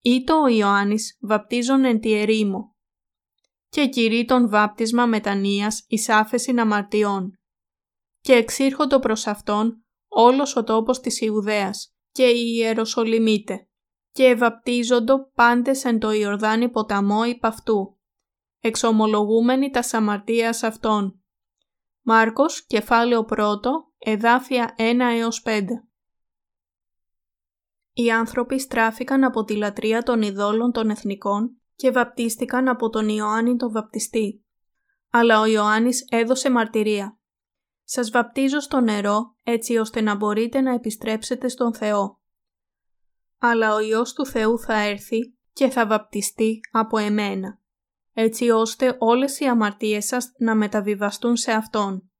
Ήτο 0.00 0.40
ο 0.40 0.48
Ιωάννης 0.48 1.18
βαπτίζον 1.20 1.84
εν 1.84 2.00
τη 2.00 2.12
ερήμο. 2.12 2.76
Και 3.68 3.88
κηρύ 3.88 4.24
τον 4.24 4.48
βάπτισμα 4.48 5.06
μετανοίας 5.06 5.84
εις 5.88 6.08
άφεσιν 6.08 6.60
αμαρτιών. 6.60 7.39
Και 8.20 8.32
εξήρχοντο 8.32 8.98
προς 8.98 9.26
αυτόν 9.26 9.84
όλος 10.08 10.56
ο 10.56 10.64
τόπος 10.64 11.00
της 11.00 11.20
Ιουδαίας 11.20 11.94
και 12.12 12.24
οι 12.24 12.54
Ιεροσολυμίτε 12.56 13.68
και 14.12 14.24
ευαπτίζοντο 14.24 15.30
πάντες 15.34 15.84
εν 15.84 15.98
το 15.98 16.10
Ιορδάνη 16.10 16.68
ποταμό 16.68 17.24
υπ' 17.24 17.44
αυτού, 17.44 17.98
εξομολογούμενοι 18.60 19.70
τα 19.70 19.82
σαμαρτίας 19.82 20.62
αυτών. 20.62 21.22
Μάρκος, 22.02 22.66
κεφάλαιο 22.66 23.24
1, 23.28 23.36
εδάφια 23.98 24.74
1 24.78 25.12
έως 25.12 25.42
5. 25.42 25.66
Οι 27.92 28.10
άνθρωποι 28.10 28.60
στράφηκαν 28.60 29.24
από 29.24 29.44
τη 29.44 29.56
λατρεία 29.56 30.02
των 30.02 30.22
ειδόλων 30.22 30.72
των 30.72 30.90
εθνικών 30.90 31.60
και 31.74 31.90
βαπτίστηκαν 31.90 32.68
από 32.68 32.88
τον 32.88 33.08
Ιωάννη 33.08 33.56
τον 33.56 33.72
βαπτιστή. 33.72 34.44
Αλλά 35.10 35.40
ο 35.40 35.44
Ιωάννης 35.46 36.06
έδωσε 36.10 36.50
μαρτυρία. 36.50 37.19
Σας 37.92 38.10
βαπτίζω 38.10 38.60
στο 38.60 38.80
νερό 38.80 39.34
έτσι 39.44 39.76
ώστε 39.76 40.00
να 40.00 40.14
μπορείτε 40.14 40.60
να 40.60 40.74
επιστρέψετε 40.74 41.48
στον 41.48 41.74
Θεό. 41.74 42.20
Αλλά 43.38 43.74
ο 43.74 43.80
Υιός 43.80 44.12
του 44.12 44.26
Θεού 44.26 44.58
θα 44.58 44.74
έρθει 44.74 45.34
και 45.52 45.68
θα 45.68 45.86
βαπτιστεί 45.86 46.60
από 46.70 46.98
εμένα, 46.98 47.60
έτσι 48.12 48.50
ώστε 48.50 48.96
όλες 48.98 49.40
οι 49.40 49.44
αμαρτίες 49.44 50.04
σας 50.04 50.32
να 50.38 50.54
μεταβιβαστούν 50.54 51.36
σε 51.36 51.52
Αυτόν. 51.52 52.10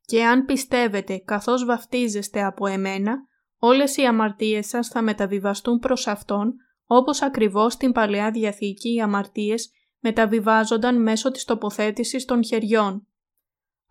Και 0.00 0.24
αν 0.24 0.44
πιστεύετε 0.44 1.18
καθώς 1.18 1.64
βαφτίζεστε 1.64 2.44
από 2.44 2.66
εμένα, 2.66 3.16
όλες 3.58 3.96
οι 3.96 4.02
αμαρτίες 4.02 4.66
σας 4.66 4.88
θα 4.88 5.02
μεταβιβαστούν 5.02 5.78
προς 5.78 6.06
Αυτόν, 6.06 6.54
όπως 6.86 7.22
ακριβώς 7.22 7.72
στην 7.72 7.92
Παλαιά 7.92 8.30
Διαθήκη 8.30 8.94
οι 8.94 9.00
αμαρτίες 9.00 9.70
μεταβιβάζονταν 9.98 11.02
μέσω 11.02 11.30
της 11.30 11.44
τοποθέτησης 11.44 12.24
των 12.24 12.44
χεριών. 12.44 13.08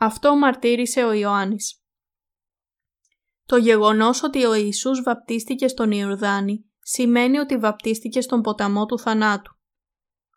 Αυτό 0.04 0.36
μαρτύρησε 0.36 1.04
ο 1.04 1.12
Ιωάννης. 1.12 1.84
Το 3.46 3.58
γεγονός 3.58 4.24
ότι 4.24 4.46
ο 4.46 4.54
Ιησούς 4.54 5.02
βαπτίστηκε 5.02 5.68
στον 5.68 5.92
Ιορδάνη 5.92 6.66
σημαίνει 6.80 7.38
ότι 7.38 7.58
βαπτίστηκε 7.58 8.22
στον 8.22 8.42
ποταμό 8.42 8.86
του 8.86 9.00
θανάτου. 9.00 9.56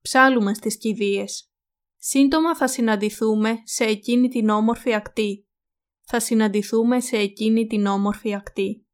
Ψάλουμε 0.03 0.55
στις 0.55 0.79
κηδείες. 0.79 1.51
Σύντομα 1.97 2.57
θα 2.57 2.69
συναντηθούμε 2.69 3.57
σε 3.65 3.85
εκείνη 3.85 4.29
την 4.29 4.49
όμορφη 4.49 4.95
ακτή. 4.95 5.49
Θα 6.03 6.21
συναντηθούμε 6.21 7.01
σε 7.01 7.17
εκείνη 7.17 7.67
την 7.67 7.87
όμορφη 7.87 8.35
ακτή. 8.35 8.87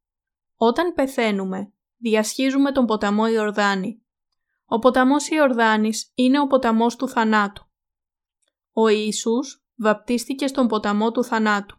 Όταν 0.55 0.93
πεθαίνουμε, 0.93 1.73
διασχίζουμε 1.97 2.71
τον 2.71 2.85
ποταμό 2.85 3.27
Ιορδάνη. 3.27 4.01
Ο 4.65 4.79
ποταμός 4.79 5.29
Ιορδάνης 5.29 6.11
είναι 6.15 6.39
ο 6.39 6.47
ποταμός 6.47 6.95
του 6.95 7.09
θανάτου. 7.09 7.67
Ο 8.71 8.87
Ιησούς 8.87 9.62
βαπτίστηκε 9.75 10.47
στον 10.47 10.67
ποταμό 10.67 11.11
του 11.11 11.23
θανάτου. 11.23 11.77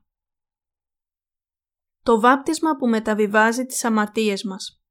Το 2.03 2.21
βάπτισμα 2.21 2.77
που 2.77 2.89
μεταβιβάζει 2.89 3.65
τις 3.67 3.85
αμαρτίες 3.85 4.45
μας. 4.45 4.83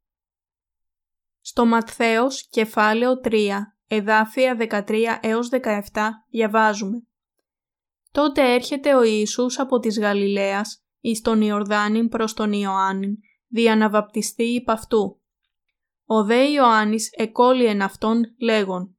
Στο 1.41 1.65
Ματθαίος 1.65 2.47
κεφάλαιο 2.49 3.19
3, 3.23 3.75
εδάφια 3.87 4.57
13 4.59 5.19
έως 5.21 5.49
17 5.49 6.09
διαβάζουμε 6.29 7.07
«Τότε 8.11 8.53
έρχεται 8.53 8.95
ο 8.95 9.03
Ιησούς 9.03 9.59
από 9.59 9.79
της 9.79 9.99
Γαλιλαίας 9.99 10.85
εις 10.99 11.21
τον 11.21 11.41
Ιορδάνην 11.41 12.09
προς 12.09 12.33
τον 12.33 12.53
Ιωάννην, 12.53 13.15
δια 13.47 13.75
να 13.75 13.89
βαπτιστεί 13.89 14.43
υπ' 14.43 14.69
αυτού. 14.69 15.21
Ο 16.05 16.23
δε 16.23 16.43
Ιωάννης 16.49 17.09
εκόλυεν 17.11 17.81
αυτόν 17.81 18.35
λέγον 18.41 18.97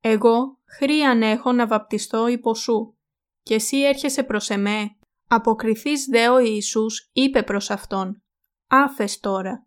«Εγώ 0.00 0.60
χρίαν 0.64 1.22
έχω 1.22 1.52
να 1.52 1.66
βαπτιστώ 1.66 2.26
υπό 2.26 2.54
σου, 2.54 2.93
και 3.44 3.54
εσύ 3.54 3.76
έρχεσαι 3.76 4.22
προς 4.22 4.50
εμέ». 4.50 4.96
Αποκριθείς 5.28 6.04
δε 6.04 6.28
ο 6.28 6.38
Ιησούς 6.38 7.10
είπε 7.12 7.42
προς 7.42 7.70
αυτόν 7.70 8.22
«Άφες 8.66 9.20
τώρα, 9.20 9.66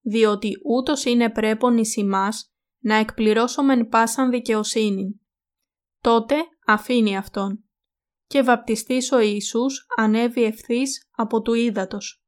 διότι 0.00 0.50
ούτως 0.64 1.04
είναι 1.04 1.30
πρέπον 1.30 1.78
εις 1.78 1.96
ημάς 1.96 2.54
να 2.78 2.94
εκπληρώσομεν 2.94 3.88
πάσαν 3.88 4.30
δικαιοσύνη. 4.30 5.20
Τότε 6.00 6.36
αφήνει 6.66 7.16
αυτόν. 7.16 7.64
Και 8.26 8.42
βαπτιστής 8.42 9.12
ο 9.12 9.18
Ιησούς 9.18 9.86
ανέβη 9.96 10.44
ευθύς 10.44 11.08
από 11.16 11.42
του 11.42 11.54
ύδατος. 11.54 12.24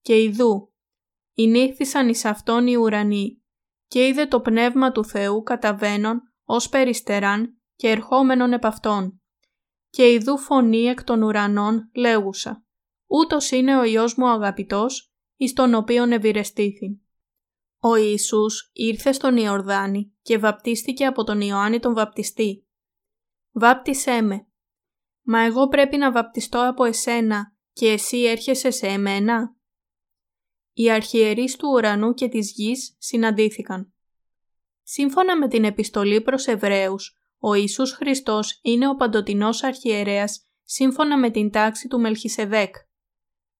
Και 0.00 0.22
ιδού, 0.22 0.74
Ηνύχθησαν 1.34 2.08
εις 2.08 2.24
αυτόν 2.24 2.66
οι 2.66 2.76
ουρανοί 2.76 3.42
και 3.86 4.06
είδε 4.06 4.26
το 4.26 4.40
πνεύμα 4.40 4.92
του 4.92 5.04
Θεού 5.04 5.42
καταβαίνον 5.42 6.20
ως 6.44 6.68
περιστεράν 6.68 7.60
και 7.76 7.88
ερχόμενον 7.88 8.52
επ' 8.52 8.66
αυτόν. 8.66 9.22
Και 9.94 10.12
ιδού 10.12 10.38
φωνή 10.38 10.84
εκ 10.84 11.04
των 11.04 11.22
ουρανών 11.22 11.90
λέγουσα 11.94 12.64
«Ούτως 13.06 13.50
είναι 13.50 13.78
ο 13.78 13.84
Υιός 13.84 14.14
μου 14.14 14.28
αγαπητός, 14.28 15.12
εις 15.36 15.52
τον 15.52 15.74
οποίον 15.74 16.12
ευηρεστήθη». 16.12 17.00
Ο 17.78 17.96
Ιησούς 17.96 18.70
ήρθε 18.72 19.12
στον 19.12 19.36
Ιορδάνη 19.36 20.14
και 20.22 20.38
βαπτίστηκε 20.38 21.06
από 21.06 21.24
τον 21.24 21.40
Ιωάννη 21.40 21.78
τον 21.78 21.94
βαπτιστή. 21.94 22.66
«Βάπτισέ 23.52 24.22
με». 24.22 24.46
«Μα 25.22 25.40
εγώ 25.40 25.68
πρέπει 25.68 25.96
να 25.96 26.12
βαπτιστώ 26.12 26.68
από 26.68 26.84
εσένα 26.84 27.56
και 27.72 27.86
εσύ 27.86 28.22
έρχεσαι 28.22 28.70
σε 28.70 28.86
εμένα» 28.86 29.56
οι 30.72 30.90
αρχιερείς 30.90 31.56
του 31.56 31.68
ουρανού 31.72 32.14
και 32.14 32.28
της 32.28 32.50
γης 32.50 32.96
συναντήθηκαν. 32.98 33.92
Σύμφωνα 34.82 35.38
με 35.38 35.48
την 35.48 35.64
επιστολή 35.64 36.20
προς 36.20 36.46
Εβραίους, 36.46 37.23
ο 37.46 37.54
Ιησούς 37.54 37.92
Χριστός 37.92 38.58
είναι 38.62 38.88
ο 38.88 38.94
παντοτινός 38.94 39.62
αρχιερέας 39.62 40.48
σύμφωνα 40.62 41.18
με 41.18 41.30
την 41.30 41.50
τάξη 41.50 41.88
του 41.88 42.00
Μελχισεδέκ. 42.00 42.74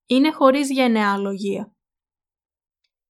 Είναι 0.06 0.32
χωρίς 0.32 0.70
γενεαλογία. 0.70 1.74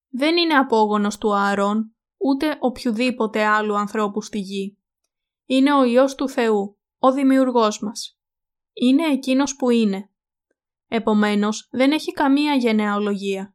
Δεν 0.09 0.37
είναι 0.37 0.55
απόγονος 0.55 1.19
του 1.19 1.35
Ααρών, 1.35 1.97
ούτε 2.17 2.57
οποιοδήποτε 2.61 3.45
άλλου 3.45 3.79
ανθρώπου 3.79 4.23
στη 4.23 4.39
γη. 4.39 4.79
Είναι 5.45 5.75
ο 5.75 5.85
Υιός 5.85 6.15
του 6.15 6.29
Θεού, 6.29 6.79
ο 6.99 7.13
Δημιουργός 7.13 7.81
μας. 7.81 8.19
Είναι 8.73 9.07
εκείνος 9.07 9.57
που 9.57 9.71
είναι. 9.71 10.11
Επομένως, 10.89 11.69
δεν 11.71 11.93
έχει 11.93 12.13
καμία 12.13 12.55
γενεαλογία 12.55 13.55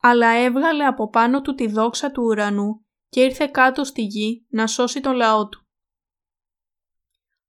αλλά 0.00 0.28
έβγαλε 0.28 0.84
από 0.84 1.08
πάνω 1.08 1.40
του 1.40 1.54
τη 1.54 1.66
δόξα 1.66 2.10
του 2.10 2.22
ουρανού 2.22 2.86
και 3.08 3.20
ήρθε 3.20 3.46
κάτω 3.46 3.84
στη 3.84 4.02
γη 4.02 4.46
να 4.50 4.66
σώσει 4.66 5.00
τον 5.00 5.14
λαό 5.14 5.48
του. 5.48 5.62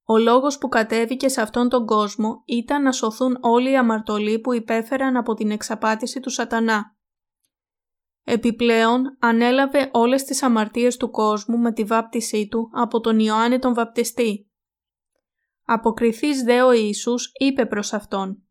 Ο 0.04 0.18
λόγος 0.18 0.58
που 0.58 0.68
κατέβηκε 0.68 1.28
σε 1.28 1.40
αυτόν 1.40 1.68
τον 1.68 1.86
κόσμο 1.86 2.42
ήταν 2.44 2.82
να 2.82 2.92
σωθούν 2.92 3.38
όλοι 3.40 3.70
οι 3.70 3.76
αμαρτωλοί 3.76 4.38
που 4.38 4.52
υπέφεραν 4.52 5.16
από 5.16 5.34
την 5.34 5.50
εξαπάτηση 5.50 6.20
του 6.20 6.30
σατανά. 6.30 6.96
Επιπλέον 8.24 9.16
ανέλαβε 9.18 9.90
όλες 9.92 10.24
τις 10.24 10.42
αμαρτίες 10.42 10.96
του 10.96 11.10
κόσμου 11.10 11.58
με 11.58 11.72
τη 11.72 11.84
βάπτισή 11.84 12.48
του 12.48 12.70
από 12.72 13.00
τον 13.00 13.18
Ιωάννη 13.18 13.58
τον 13.58 13.74
βαπτιστή. 13.74 14.50
Αποκριθείς 15.64 16.42
δε 16.42 16.62
ο 16.62 16.72
Ιησούς 16.72 17.32
είπε 17.40 17.66
προς 17.66 17.92
αυτόν 17.92 18.42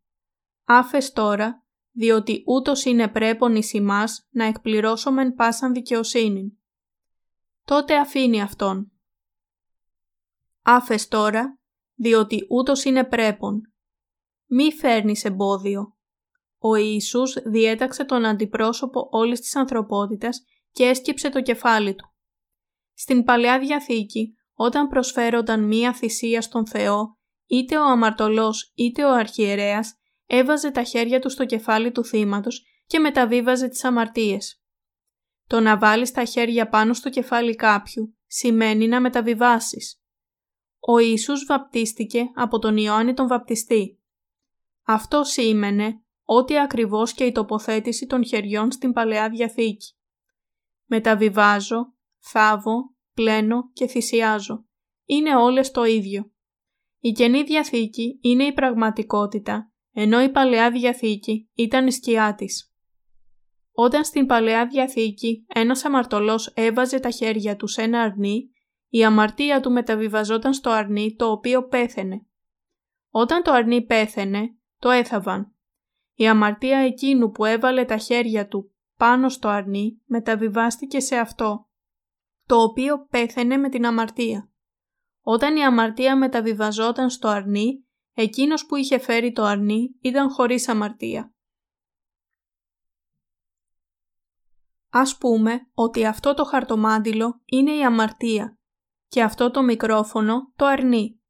«Άφες 0.63 1.11
τώρα 1.11 1.63
διότι 1.91 2.43
ούτως 2.45 2.85
είναι 2.85 3.07
πρέπον 3.07 3.55
εις 3.55 3.73
ημάς 3.73 4.27
να 4.29 4.45
εκπληρώσομεν 4.45 5.33
πάσαν 5.33 5.73
δικαιοσύνη. 5.73 6.58
Τότε 7.69 7.97
αφήνει 7.97 8.41
αυτόν. 8.41 8.91
Άφες 10.61 11.07
τώρα, 11.07 11.59
διότι 11.95 12.45
ούτως 12.49 12.83
είναι 12.83 13.03
πρέπον. 13.03 13.61
Μη 14.45 14.73
φέρνεις 14.73 15.23
εμπόδιο. 15.23 15.97
Ο 16.57 16.75
Ιησούς 16.75 17.37
διέταξε 17.45 18.03
τον 18.05 18.25
αντιπρόσωπο 18.25 19.07
όλης 19.11 19.39
της 19.39 19.55
ανθρωπότητας 19.55 20.43
και 20.71 20.83
έσκυψε 20.83 21.29
το 21.29 21.41
κεφάλι 21.41 21.95
του. 21.95 22.13
Στην 22.93 23.23
Παλαιά 23.23 23.59
Διαθήκη, 23.59 24.33
όταν 24.53 24.87
προσφέρονταν 24.87 25.67
μία 25.67 25.93
θυσία 25.93 26.41
στον 26.41 26.67
Θεό, 26.67 27.17
είτε 27.45 27.77
ο 27.77 27.83
αμαρτωλός 27.83 28.71
είτε 28.75 29.03
ο 29.03 29.13
αρχιερέας 29.13 29.93
έβαζε 30.25 30.71
τα 30.71 30.83
χέρια 30.83 31.19
του 31.19 31.29
στο 31.29 31.45
κεφάλι 31.45 31.91
του 31.91 32.05
θύματος 32.05 32.65
και 32.85 32.99
μεταβίβαζε 32.99 33.67
τις 33.67 33.83
αμαρτίες. 33.83 34.63
Το 35.49 35.59
να 35.59 35.77
βάλεις 35.77 36.11
τα 36.11 36.23
χέρια 36.23 36.69
πάνω 36.69 36.93
στο 36.93 37.09
κεφάλι 37.09 37.55
κάποιου 37.55 38.17
σημαίνει 38.25 38.87
να 38.87 39.01
μεταβιβάσεις. 39.01 40.01
Ο 40.79 40.99
Ιησούς 40.99 41.45
βαπτίστηκε 41.45 42.31
από 42.35 42.59
τον 42.59 42.77
Ιωάννη 42.77 43.13
τον 43.13 43.27
βαπτιστή. 43.27 43.99
Αυτό 44.83 45.23
σήμαινε 45.23 46.03
ότι 46.23 46.57
ακριβώς 46.57 47.13
και 47.13 47.23
η 47.23 47.31
τοποθέτηση 47.31 48.05
των 48.05 48.25
χεριών 48.25 48.71
στην 48.71 48.93
Παλαιά 48.93 49.29
Διαθήκη. 49.29 49.93
Μεταβιβάζω, 50.85 51.93
θάβω, 52.19 52.95
πλένω 53.13 53.71
και 53.73 53.87
θυσιάζω. 53.87 54.65
Είναι 55.05 55.35
όλες 55.35 55.71
το 55.71 55.83
ίδιο. 55.83 56.31
Η 56.99 57.11
Καινή 57.11 57.43
Διαθήκη 57.43 58.19
είναι 58.21 58.43
η 58.43 58.53
πραγματικότητα 58.53 59.71
ενώ 59.91 60.21
η 60.21 60.29
Παλαιά 60.31 60.71
Διαθήκη 60.71 61.49
ήταν 61.53 61.87
η 61.87 61.91
σκιά 61.91 62.35
της. 62.35 62.73
Όταν 63.81 64.03
στην 64.03 64.25
Παλαιά 64.25 64.67
Διαθήκη 64.67 65.45
ένας 65.47 65.85
αμαρτωλός 65.85 66.47
έβαζε 66.47 66.99
τα 66.99 67.09
χέρια 67.09 67.55
του 67.55 67.67
σε 67.67 67.81
ένα 67.81 68.01
αρνί, 68.01 68.49
η 68.89 69.03
αμαρτία 69.03 69.59
του 69.59 69.71
μεταβιβαζόταν 69.71 70.53
στο 70.53 70.69
αρνί 70.69 71.15
το 71.15 71.31
οποίο 71.31 71.67
πέθαινε. 71.67 72.25
Όταν 73.09 73.43
το 73.43 73.51
αρνί 73.51 73.85
πέθαινε, 73.85 74.55
το 74.77 74.89
έθαβαν. 74.89 75.55
Η 76.13 76.27
αμαρτία 76.27 76.77
εκείνου 76.77 77.31
που 77.31 77.45
έβαλε 77.45 77.85
τα 77.85 77.97
χέρια 77.97 78.47
του 78.47 78.71
πάνω 78.97 79.29
στο 79.29 79.47
αρνί 79.47 80.01
μεταβιβάστηκε 80.05 80.99
σε 80.99 81.17
αυτό, 81.17 81.67
το 82.45 82.61
οποίο 82.61 83.07
πέθαινε 83.09 83.57
με 83.57 83.69
την 83.69 83.85
αμαρτία. 83.85 84.51
Όταν 85.21 85.55
η 85.55 85.63
αμαρτία 85.63 86.17
μεταβιβαζόταν 86.17 87.09
στο 87.09 87.27
αρνί, 87.27 87.83
Εκείνος 88.13 88.65
που 88.65 88.75
είχε 88.75 88.97
φέρει 88.97 89.31
το 89.31 89.43
αρνί 89.43 89.95
ήταν 90.01 90.29
χωρίς 90.29 90.67
αμαρτία. 90.67 91.33
Ας 94.89 95.17
πούμε 95.17 95.69
ότι 95.73 96.05
αυτό 96.05 96.33
το 96.33 96.43
χαρτομάντιλο 96.43 97.41
είναι 97.45 97.75
η 97.75 97.83
αμαρτία 97.83 98.57
και 99.07 99.23
αυτό 99.23 99.51
το 99.51 99.63
μικρόφωνο 99.63 100.53
το 100.55 100.65
αρνί. 100.65 101.21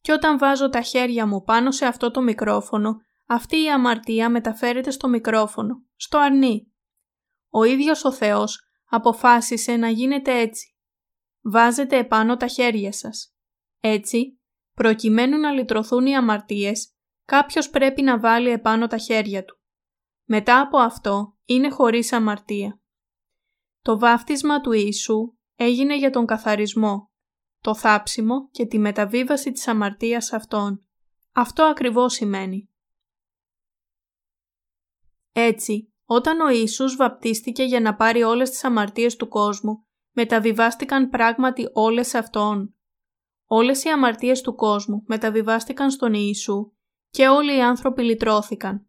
Και 0.00 0.12
όταν 0.12 0.38
βάζω 0.38 0.68
τα 0.68 0.80
χέρια 0.80 1.26
μου 1.26 1.42
πάνω 1.42 1.70
σε 1.70 1.86
αυτό 1.86 2.10
το 2.10 2.22
μικρόφωνο, 2.22 2.96
αυτή 3.26 3.62
η 3.62 3.70
αμαρτία 3.70 4.30
μεταφέρεται 4.30 4.90
στο 4.90 5.08
μικρόφωνο, 5.08 5.82
στο 5.96 6.18
αρνί. 6.18 6.72
Ο 7.48 7.64
ίδιος 7.64 8.04
ο 8.04 8.12
Θεός 8.12 8.60
αποφάσισε 8.84 9.76
να 9.76 9.88
γίνεται 9.88 10.38
έτσι. 10.38 10.76
Βάζετε 11.42 11.96
επάνω 11.96 12.36
τα 12.36 12.46
χέρια 12.46 12.92
σας. 12.92 13.34
Έτσι, 13.80 14.40
προκειμένου 14.74 15.38
να 15.38 15.50
λυτρωθούν 15.50 16.06
οι 16.06 16.16
αμαρτίες, 16.16 16.94
κάποιος 17.24 17.70
πρέπει 17.70 18.02
να 18.02 18.18
βάλει 18.18 18.48
επάνω 18.48 18.86
τα 18.86 18.96
χέρια 18.96 19.44
του. 19.44 19.60
Μετά 20.24 20.60
από 20.60 20.78
αυτό 20.78 21.36
είναι 21.44 21.70
χωρίς 21.70 22.12
αμαρτία. 22.12 22.80
Το 23.86 23.98
βάφτισμα 23.98 24.60
του 24.60 24.72
Ιησού 24.72 25.36
έγινε 25.54 25.96
για 25.96 26.10
τον 26.10 26.26
καθαρισμό, 26.26 27.10
το 27.60 27.74
θάψιμο 27.74 28.48
και 28.50 28.66
τη 28.66 28.78
μεταβίβαση 28.78 29.52
της 29.52 29.68
αμαρτίας 29.68 30.32
αυτών. 30.32 30.86
Αυτό 31.32 31.64
ακριβώς 31.64 32.12
σημαίνει. 32.12 32.70
Έτσι, 35.32 35.92
όταν 36.04 36.40
ο 36.40 36.48
Ιησούς 36.48 36.96
βαπτίστηκε 36.96 37.62
για 37.62 37.80
να 37.80 37.94
πάρει 37.94 38.22
όλες 38.22 38.50
τις 38.50 38.64
αμαρτίες 38.64 39.16
του 39.16 39.28
κόσμου, 39.28 39.86
μεταβιβάστηκαν 40.10 41.08
πράγματι 41.08 41.70
όλες 41.72 42.14
αυτών. 42.14 42.74
Όλες 43.44 43.84
οι 43.84 43.88
αμαρτίες 43.88 44.40
του 44.40 44.54
κόσμου 44.54 45.02
μεταβιβάστηκαν 45.06 45.90
στον 45.90 46.14
Ιησού 46.14 46.72
και 47.10 47.28
όλοι 47.28 47.56
οι 47.56 47.62
άνθρωποι 47.62 48.02
λυτρώθηκαν. 48.02 48.85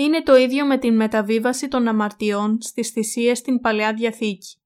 Είναι 0.00 0.22
το 0.22 0.36
ίδιο 0.36 0.66
με 0.66 0.78
την 0.78 0.96
μεταβίβαση 0.96 1.68
των 1.68 1.88
αμαρτιών 1.88 2.60
στις 2.60 2.90
θυσίες 2.90 3.38
στην 3.38 3.60
Παλαιά 3.60 3.94
Διαθήκη. 3.94 4.60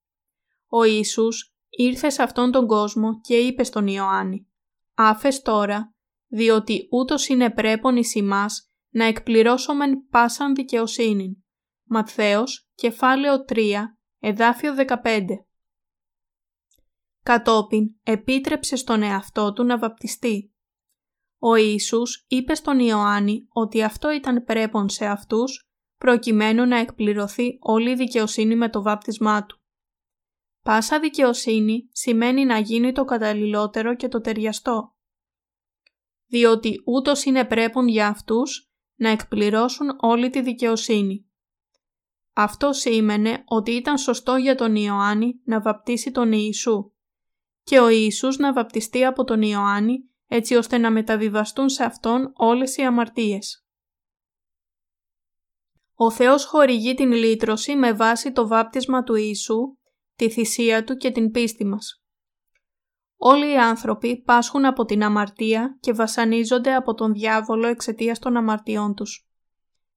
Ο 0.67 0.85
Ιησούς 0.85 1.55
ήρθε 1.69 2.11
σε 2.11 2.23
αυτόν 2.23 2.51
τον 2.51 2.67
κόσμο 2.67 3.21
και 3.21 3.37
είπε 3.37 3.65
στον 3.65 3.87
Ιωάννη 3.87 4.49
«Άφες 4.95 5.43
τώρα, 5.43 5.95
διότι 6.27 6.89
ούτως 6.91 7.29
είναι 7.29 7.51
πρέπον 7.51 7.97
εις 7.97 8.15
ημάς 8.15 8.71
να 8.89 9.05
εκπληρώσομεν 9.05 10.09
πάσαν 10.11 10.55
δικαιοσύνην». 10.55 11.45
Ματθαίος, 11.85 12.69
κεφάλαιο 12.75 13.45
3, 13.45 13.97
εδάφιο 14.19 14.75
15. 14.75 15.25
Κατόπιν 17.23 17.95
επίτρεψε 18.03 18.77
στον 18.77 19.03
εαυτό 19.03 19.53
του 19.53 19.65
να 19.65 19.79
βαπτιστεί. 19.79 20.54
Ο 21.47 21.55
Ιησούς 21.55 22.25
είπε 22.29 22.55
στον 22.55 22.79
Ιωάννη 22.79 23.47
ότι 23.49 23.83
αυτό 23.83 24.11
ήταν 24.11 24.45
πρέπον 24.45 24.89
σε 24.89 25.07
αυτούς 25.07 25.69
προκειμένου 25.99 26.67
να 26.67 26.79
εκπληρωθεί 26.79 27.59
όλη 27.61 27.91
η 27.91 27.95
δικαιοσύνη 27.95 28.57
με 28.57 28.69
το 28.69 28.83
βάπτισμά 28.83 29.47
του. 29.47 29.61
Πάσα 30.63 31.01
δικαιοσύνη 31.01 31.89
σημαίνει 31.93 32.45
να 32.45 32.59
γίνει 32.59 32.93
το 32.93 33.05
καταλληλότερο 33.05 33.97
και 33.97 34.09
το 34.09 34.21
ταιριαστό. 34.21 34.95
Διότι 36.27 36.83
ούτως 36.85 37.25
είναι 37.25 37.45
πρέπον 37.45 37.89
για 37.89 38.09
αυτούς 38.09 38.73
να 38.95 39.09
εκπληρώσουν 39.09 39.97
όλη 40.01 40.31
τη 40.31 40.41
δικαιοσύνη. 40.41 41.27
Αυτό 42.33 42.73
σήμαινε 42.73 43.43
ότι 43.45 43.71
ήταν 43.71 43.99
σωστό 43.99 44.37
για 44.37 44.55
τον 44.55 44.77
Ιωάννη 44.77 45.41
να 45.45 45.61
βαπτίσει 45.61 46.11
τον 46.11 46.33
Ιησού 46.33 46.93
και 47.63 47.79
ο 47.79 47.89
Ιησούς 47.89 48.37
να 48.37 48.53
βαπτιστεί 48.53 49.05
από 49.05 49.25
τον 49.25 49.43
Ιωάννη 49.43 50.09
έτσι 50.27 50.55
ώστε 50.55 50.79
να 50.79 50.91
μεταβιβαστούν 50.91 51.69
σε 51.69 51.85
Αυτόν 51.85 52.33
όλες 52.35 52.77
οι 52.77 52.83
αμαρτίες. 52.83 53.65
Ο 55.95 56.11
Θεός 56.11 56.45
χορηγεί 56.45 56.95
την 56.95 57.13
λύτρωση 57.13 57.77
με 57.77 57.93
βάση 57.93 58.33
το 58.33 58.47
βάπτισμα 58.47 59.03
του 59.03 59.15
Ιησού, 59.15 59.79
τη 60.17 60.31
θυσία 60.31 60.85
Του 60.85 60.97
και 60.97 61.11
την 61.11 61.31
πίστη 61.31 61.65
μας. 61.65 62.05
Όλοι 63.17 63.53
οι 63.53 63.57
άνθρωποι 63.59 64.23
πάσχουν 64.23 64.65
από 64.65 64.85
την 64.85 65.03
αμαρτία 65.03 65.77
και 65.81 65.93
βασανίζονται 65.93 66.75
από 66.75 66.95
τον 66.95 67.13
διάβολο 67.13 67.67
εξαιτίας 67.67 68.19
των 68.19 68.37
αμαρτιών 68.37 68.95
τους. 68.95 69.29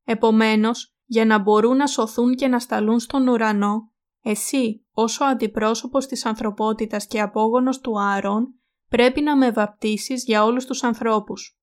Επομένως, 0.04 0.96
για 1.06 1.26
να 1.26 1.40
μπορούν 1.40 1.78
να 1.78 1.88
σωθούν 1.88 2.36
και 2.36 2.48
να 2.48 2.60
σταλούν 2.60 3.00
στον 3.00 3.28
ουρανό, 3.28 3.92
εσύ, 4.22 4.86
όσο 4.92 5.24
αντιπρόσωπος 5.24 6.06
της 6.06 6.26
ανθρωπότητας 6.26 7.08
και 7.08 7.22
απόγονος 7.22 7.80
του 7.80 8.00
Άρων, 8.02 8.60
πρέπει 8.90 9.22
να 9.22 9.38
με 9.38 9.52
βαπτίσεις 9.52 10.24
για 10.24 10.44
όλους 10.44 10.66
τους 10.66 10.84
ανθρώπους. 10.84 11.60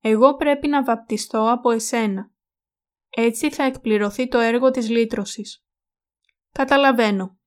Εγώ 0.00 0.36
πρέπει 0.36 0.68
να 0.68 0.84
βαπτιστώ 0.84 1.50
από 1.50 1.70
εσένα. 1.70 2.30
Έτσι 3.08 3.50
θα 3.50 3.62
εκπληρωθεί 3.62 4.28
το 4.28 4.38
έργο 4.38 4.70
της 4.70 4.88
λύτρωσης. 4.88 5.64
Καταλαβαίνω. 6.52 7.38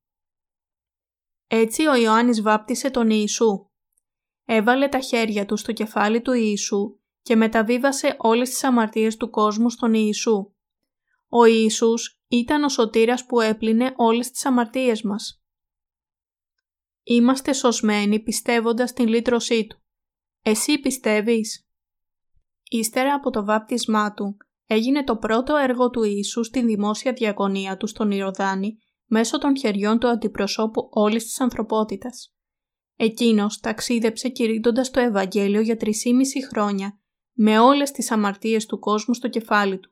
Έτσι 1.48 1.86
ο 1.86 1.96
Ιωάννης 1.96 2.42
βάπτισε 2.42 2.90
τον 2.90 3.10
Ιησού. 3.10 3.70
Έβαλε 4.46 4.88
τα 4.88 5.00
χέρια 5.00 5.46
του 5.46 5.58
στο 5.58 5.72
κεφάλι 5.72 6.22
του 6.22 6.34
Ιησού 6.34 7.00
και 7.22 7.36
μεταβίβασε 7.36 8.16
όλες 8.18 8.50
τις 8.50 8.64
αμαρτίες 8.64 9.18
του 9.18 9.30
κόσμου 9.30 9.70
στον 9.70 9.94
Ιησού. 9.94 10.54
Ο 11.28 11.46
Ιησούς 11.46 12.22
ήταν 12.28 12.64
ο 12.64 12.70
σωτήρας 12.70 13.26
που 13.26 13.40
έπλυνε 13.40 13.94
όλες 13.96 14.32
τις 14.32 14.46
αμαρτίες 14.46 15.02
μας. 15.02 15.41
Είμαστε 17.04 17.54
σωσμένοι 17.54 18.20
πιστεύοντας 18.20 18.94
την 18.94 19.08
λύτρωσή 19.08 19.68
Του. 19.68 19.82
Εσύ 20.42 20.80
πιστεύεις; 20.80 21.68
Ύστερα 22.64 23.14
από 23.14 23.30
το 23.30 23.46
βάπτισμά 23.46 24.14
Του, 24.14 24.38
έγινε 24.66 25.04
το 25.04 25.18
πρώτο 25.18 25.56
έργο 25.56 25.90
του 25.90 26.04
Ιησού 26.04 26.44
στην 26.44 26.66
δημόσια 26.66 27.14
διακονία 27.14 27.78
Του 27.78 27.88
στον 27.88 28.12
Ιορδάνη 28.12 28.78
μέσω 29.06 29.38
των 29.38 29.58
χεριών 29.58 30.00
του 30.00 30.08
αντιπροσώπου 30.08 30.90
όλης 30.92 31.24
της 31.24 31.40
ανθρωπότητας. 31.40 32.36
Εκείνος 32.96 33.60
ταξίδεψε 33.60 34.30
κηρύττοντας 34.30 34.92
το 34.92 35.00
Ευαγγέλιο 35.00 35.62
για 35.62 35.78
3,5 35.78 35.90
χρόνια 36.50 37.00
με 37.32 37.60
όλες 37.60 37.92
τις 37.92 38.12
αμαρτίες 38.12 38.66
του 38.66 38.80
κόσμου 38.80 39.14
στο 39.14 39.30
κεφάλι 39.30 39.80
του. 39.80 39.92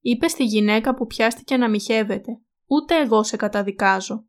Είπε 0.00 0.28
στη 0.28 0.44
γυναίκα 0.44 0.94
που 0.94 1.06
πιάστηκε 1.06 1.56
να 1.56 1.70
μοιχεύεται 1.70 2.40
«Ούτε 2.66 3.00
εγώ 3.00 3.22
σε 3.22 3.36
καταδικάζω 3.36 4.26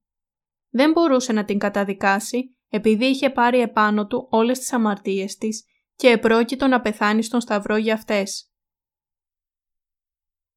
δεν 0.74 0.92
μπορούσε 0.92 1.34
να 1.34 1.46
την 1.46 1.58
καταδικάσει 1.58 2.58
επειδή 2.70 3.06
είχε 3.06 3.30
πάρει 3.30 3.60
επάνω 3.60 4.08
του 4.08 4.28
όλες 4.32 4.60
τις 4.60 4.74
αμαρτίες 4.74 5.36
της 5.36 5.66
και 5.96 6.10
επρόκειτο 6.10 6.68
να 6.68 6.82
πεθάνει 6.82 7.24
στον 7.24 7.42
σταυρό 7.42 7.76
για 7.76 7.94
αυτές. 7.94 8.52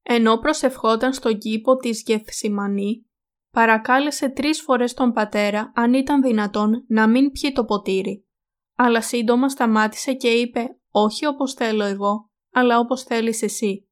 Ενώ 0.02 0.38
προσευχόταν 0.38 1.12
στον 1.12 1.38
κήπο 1.38 1.76
της 1.76 2.02
Γεθσιμανή, 2.06 3.06
παρακάλεσε 3.51 4.28
τρεις 4.28 4.60
φορές 4.60 4.94
τον 4.94 5.12
πατέρα 5.12 5.72
αν 5.74 5.94
ήταν 5.94 6.22
δυνατόν 6.22 6.84
να 6.88 7.09
μην 7.09 7.30
πιει 7.30 7.52
το 7.52 7.64
ποτήρι, 7.64 8.26
αλλά 8.74 9.01
σύντομα 9.01 9.48
σταμάτησε 9.48 10.14
και 10.14 10.28
είπε 10.28 10.78
«Όχι 10.90 11.26
όπως 11.26 11.55
θέλω 11.55 11.84
εγώ, 11.84 12.30
αλλά 12.52 12.78
όπως 12.78 13.02
θέλεις 13.02 13.43
εσύ». 13.43 13.88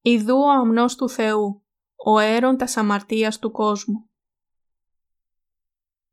Ιδού 0.00 0.36
ο 0.36 0.50
αμνός 0.50 0.94
του 0.94 1.08
Θεού, 1.08 1.64
ο 1.96 2.18
έροντας 2.18 2.76
αμαρτίας 2.76 3.38
του 3.38 3.50
κόσμου. 3.50 4.09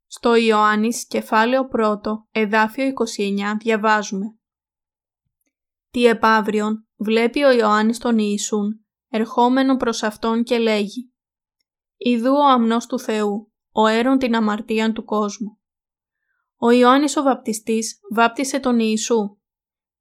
Στο 0.10 0.36
Ιωάννης 0.36 1.08
κεφάλαιο 1.08 1.68
1 1.72 2.02
εδάφιο 2.32 2.94
29 3.18 3.58
διαβάζουμε 3.60 4.26
«Τι 5.90 6.06
επαύριον 6.06 6.88
βλέπει 6.96 7.44
ο 7.44 7.52
Ιωάννης 7.52 7.98
τον 7.98 8.18
Ιησούν, 8.18 8.86
ερχόμενο 9.08 9.78
προς 9.78 10.04
Αυτόν 10.04 10.44
και 10.44 10.58
λέγει 10.58 11.14
«Ιδού 11.98 12.34
ο 12.34 12.48
αμνός 12.48 12.86
του 12.86 13.00
Θεού, 13.00 13.52
ο 13.72 13.88
έρων 13.88 14.18
την 14.18 14.36
αμαρτίαν 14.36 14.94
του 14.94 15.04
κόσμου». 15.04 15.60
Ο 16.58 16.72
Ιωάννης 16.72 17.18
ο 17.18 17.24
βαπτιστής 17.24 18.00
βάπτισε 18.14 18.60
τον 18.60 18.80
Ιησού. 18.80 19.38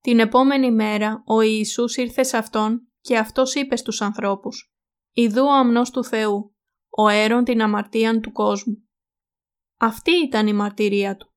Την 0.01 0.19
επόμενη 0.19 0.73
μέρα 0.73 1.23
ο 1.27 1.41
Ιησούς 1.41 1.97
ήρθε 1.97 2.23
σε 2.23 2.37
Αυτόν 2.37 2.89
και 3.01 3.19
Αυτός 3.19 3.55
είπε 3.55 3.77
στους 3.77 4.01
ανθρώπους 4.01 4.75
«Ιδού 5.13 5.45
ο 5.45 5.53
αμνός 5.53 5.91
του 5.91 6.05
Θεού, 6.05 6.55
ο 6.89 7.09
έρων 7.09 7.45
την 7.45 7.63
αμαρτίαν 7.63 8.21
του 8.21 8.33
κόσμου». 8.33 8.86
Αυτή 9.79 10.11
ήταν 10.11 10.47
η 10.47 10.53
μαρτυρία 10.53 11.17
του. 11.17 11.35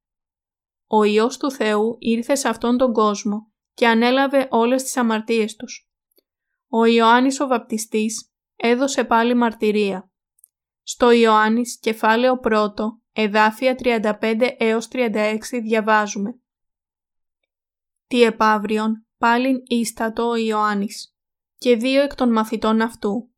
Ο 0.88 1.04
Υιός 1.04 1.38
του 1.38 1.52
Θεού 1.52 1.96
ήρθε 2.00 2.36
σε 2.36 2.48
αυτόν 2.48 2.78
τον 2.78 2.94
κόσμο 2.94 3.52
και 3.74 3.88
ανέλαβε 3.88 4.48
όλες 4.52 4.84
τις 4.84 4.98
αμαρτίες 4.98 5.56
τους. 5.56 5.90
Ο 6.68 6.86
Ιωάννης 6.86 7.40
ο 7.40 7.48
Βαπτιστής 7.48 8.34
έδωσε 8.56 9.04
πάλι 9.04 9.36
μαρτυρία. 9.36 10.12
Στο 10.82 11.12
Ιωάννης 11.12 11.80
κεφάλαιο 11.80 12.40
1, 12.44 12.74
εδάφια 13.12 13.76
35 13.76 14.56
έως 14.58 14.88
36 14.92 15.38
διαβάζουμε. 15.62 16.40
Τι 18.08 18.24
επαύριον 18.24 19.06
πάλιν 19.18 19.58
ίστατο 19.68 20.30
ο 20.30 20.36
Ιωάννης 20.36 21.16
και 21.58 21.76
δύο 21.76 22.02
εκ 22.02 22.16
των 22.16 22.32
μαθητών 22.32 22.82
αυτού 22.82 23.32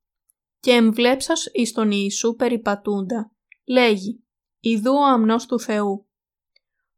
και 0.59 0.71
εμβλέψας 0.71 1.49
εις 1.53 1.71
τον 1.71 1.91
Ιησού 1.91 2.35
περιπατούντα, 2.35 3.31
λέγει 3.65 4.20
Ιδού 4.63 4.93
ο 4.93 5.05
αμνός 5.05 5.45
του 5.45 5.59
Θεού. 5.59 6.05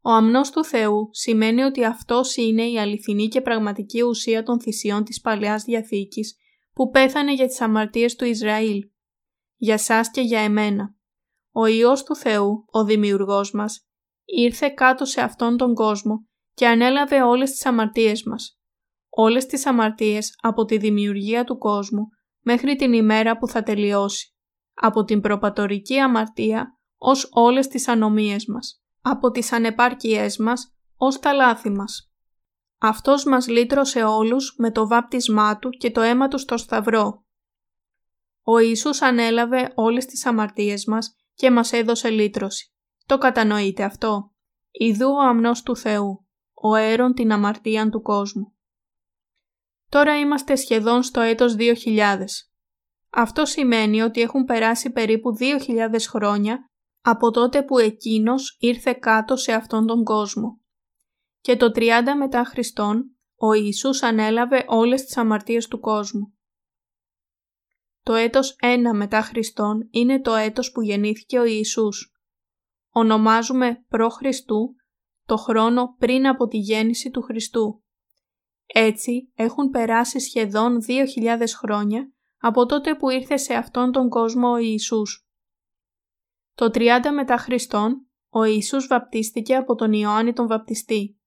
Ο 0.00 0.10
αμνός 0.10 0.50
του 0.50 0.64
Θεού 0.64 1.08
σημαίνει 1.12 1.62
ότι 1.62 1.84
αυτός 1.84 2.36
είναι 2.36 2.70
η 2.70 2.78
αληθινή 2.78 3.28
και 3.28 3.40
πραγματική 3.40 4.02
ουσία 4.02 4.42
των 4.42 4.60
θυσιών 4.60 5.04
της 5.04 5.20
Παλαιάς 5.20 5.64
Διαθήκης 5.64 6.36
που 6.72 6.90
πέθανε 6.90 7.34
για 7.34 7.46
τις 7.46 7.60
αμαρτίες 7.60 8.14
του 8.14 8.24
Ισραήλ. 8.24 8.78
Για 9.56 9.78
σας 9.78 10.10
και 10.10 10.20
για 10.20 10.40
εμένα. 10.40 10.96
Ο 11.52 11.66
Υιός 11.66 12.02
του 12.02 12.16
Θεού, 12.16 12.64
ο 12.70 12.84
Δημιουργός 12.84 13.52
μας, 13.52 13.86
ήρθε 14.24 14.68
κάτω 14.68 15.04
σε 15.04 15.20
αυτόν 15.20 15.56
τον 15.56 15.74
κόσμο 15.74 16.28
και 16.54 16.66
ανέλαβε 16.66 17.22
όλες 17.22 17.50
τις 17.50 17.66
αμαρτίες 17.66 18.22
μας. 18.22 18.58
Όλες 19.08 19.46
τις 19.46 19.66
αμαρτίες 19.66 20.38
από 20.40 20.64
τη 20.64 20.78
δημιουργία 20.78 21.44
του 21.44 21.58
κόσμου 21.58 22.08
μέχρι 22.40 22.76
την 22.76 22.92
ημέρα 22.92 23.38
που 23.38 23.48
θα 23.48 23.62
τελειώσει. 23.62 24.28
από 24.74 25.04
την 25.04 25.20
προπατορική 25.20 25.98
αμαρτία 25.98 26.73
ως 26.96 27.28
όλες 27.32 27.68
τις 27.68 27.88
ανομίες 27.88 28.46
μας, 28.46 28.82
από 29.00 29.30
τις 29.30 29.52
ανεπάρκειές 29.52 30.36
μας 30.36 30.74
ως 30.96 31.18
τα 31.18 31.32
λάθη 31.32 31.70
μας. 31.70 32.12
Αυτός 32.78 33.24
μας 33.24 33.48
λύτρωσε 33.48 34.02
όλους 34.02 34.54
με 34.58 34.70
το 34.70 34.86
βάπτισμά 34.86 35.58
Του 35.58 35.70
και 35.70 35.90
το 35.90 36.00
αίμα 36.00 36.28
Του 36.28 36.38
στο 36.38 36.56
Σταυρό. 36.56 37.24
Ο 38.42 38.58
Ιησούς 38.58 39.02
ανέλαβε 39.02 39.72
όλες 39.74 40.06
τις 40.06 40.26
αμαρτίες 40.26 40.84
μας 40.84 41.16
και 41.34 41.50
μας 41.50 41.72
έδωσε 41.72 42.10
λύτρωση. 42.10 42.72
Το 43.06 43.18
κατανοείτε 43.18 43.82
αυτό; 43.82 44.32
Ιδού 44.70 45.10
ο 45.10 45.20
αμνός 45.20 45.62
του 45.62 45.76
Θεού, 45.76 46.26
ο 46.54 46.74
αίρον 46.74 47.14
την 47.14 47.32
αμαρτίαν 47.32 47.90
του 47.90 48.02
κόσμου. 48.02 48.52
Τώρα 49.88 50.18
είμαστε 50.18 50.56
σχεδόν 50.56 51.02
στο 51.02 51.20
έτος 51.20 51.54
2000. 51.54 52.48
Αυτό 53.10 53.44
σημαίνει 53.44 54.02
ότι 54.02 54.20
έχουν 54.20 54.44
περάσει 54.44 54.90
περίπου 54.90 55.36
2.000 55.40 56.08
χρόνια 56.08 56.70
από 57.06 57.30
τότε 57.30 57.62
που 57.62 57.78
εκείνος 57.78 58.56
ήρθε 58.60 58.92
κάτω 58.92 59.36
σε 59.36 59.52
αυτόν 59.52 59.86
τον 59.86 60.04
κόσμο. 60.04 60.60
Και 61.40 61.56
το 61.56 61.70
30 61.74 61.90
μετά 62.18 62.44
Χριστόν, 62.44 63.16
ο 63.36 63.52
Ιησούς 63.52 64.02
ανέλαβε 64.02 64.64
όλες 64.66 65.04
τις 65.04 65.16
αμαρτίες 65.16 65.68
του 65.68 65.80
κόσμου. 65.80 66.34
Το 68.02 68.14
έτος 68.14 68.56
1 68.62 68.76
μετά 68.94 69.22
Χριστόν 69.22 69.88
είναι 69.90 70.20
το 70.20 70.34
έτος 70.34 70.72
που 70.72 70.82
γεννήθηκε 70.82 71.38
ο 71.38 71.44
Ιησούς. 71.44 72.12
Ονομάζουμε 72.90 73.84
προ 73.88 74.08
Χριστού 74.08 74.74
το 75.26 75.36
χρόνο 75.36 75.94
πριν 75.98 76.26
από 76.26 76.46
τη 76.46 76.56
γέννηση 76.56 77.10
του 77.10 77.22
Χριστού. 77.22 77.84
Έτσι 78.66 79.32
έχουν 79.34 79.70
περάσει 79.70 80.20
σχεδόν 80.20 80.78
2.000 80.88 81.42
χρόνια 81.58 82.12
από 82.38 82.66
τότε 82.66 82.94
που 82.94 83.10
ήρθε 83.10 83.36
σε 83.36 83.54
αυτόν 83.54 83.92
τον 83.92 84.08
κόσμο 84.08 84.50
ο 84.50 84.56
Ιησούς. 84.56 85.23
Το 86.54 86.70
30 86.74 86.88
μετά 87.14 87.36
Χριστόν, 87.36 88.06
ο 88.28 88.44
Ιησούς 88.44 88.86
βαπτίστηκε 88.86 89.56
από 89.56 89.74
τον 89.74 89.92
Ιωάννη 89.92 90.32
τον 90.32 90.46
Βαπτιστή 90.46 91.18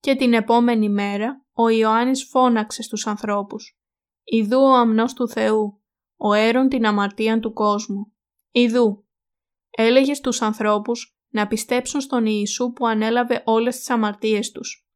και 0.00 0.14
την 0.14 0.32
επόμενη 0.32 0.88
μέρα 0.88 1.44
ο 1.52 1.68
Ιωάννης 1.68 2.24
φώναξε 2.24 2.82
στους 2.82 3.06
ανθρώπους 3.06 3.78
«Ιδού 4.24 4.58
ο 4.58 4.74
αμνός 4.74 5.12
του 5.12 5.28
Θεού, 5.28 5.82
ο 6.16 6.32
αίρον 6.32 6.68
την 6.68 6.86
αμαρτία 6.86 7.40
του 7.40 7.52
κόσμου. 7.52 8.12
Ιδού». 8.50 9.06
Έλεγε 9.70 10.14
στους 10.14 10.42
ανθρώπους 10.42 11.18
να 11.28 11.46
πιστέψουν 11.46 12.00
στον 12.00 12.26
Ιησού 12.26 12.72
που 12.72 12.86
ανέλαβε 12.86 13.42
όλες 13.44 13.76
τις 13.76 13.90
αμαρτίες 13.90 14.50
τους. 14.50 14.88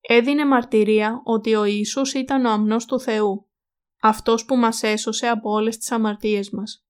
Έδινε 0.00 0.46
μαρτυρία 0.46 1.20
ότι 1.24 1.54
ο 1.54 1.64
Ιησούς 1.64 2.14
ήταν 2.14 2.44
ο 2.44 2.50
αμνός 2.50 2.84
του 2.84 3.00
Θεού, 3.00 3.48
αυτός 4.00 4.44
που 4.44 4.56
μας 4.56 4.82
έσωσε 4.82 5.28
από 5.28 5.50
όλες 5.50 5.76
τις 5.76 5.90
αμαρτίες 5.90 6.50
μας. 6.50 6.86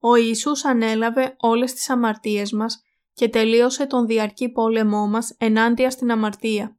Ο 0.00 0.14
Ιησούς 0.14 0.64
ανέλαβε 0.64 1.34
όλες 1.38 1.72
τις 1.72 1.90
αμαρτίες 1.90 2.52
μας 2.52 2.82
και 3.12 3.28
τελείωσε 3.28 3.86
τον 3.86 4.06
διαρκή 4.06 4.48
πόλεμό 4.48 5.06
μας 5.06 5.34
ενάντια 5.38 5.90
στην 5.90 6.10
αμαρτία. 6.10 6.78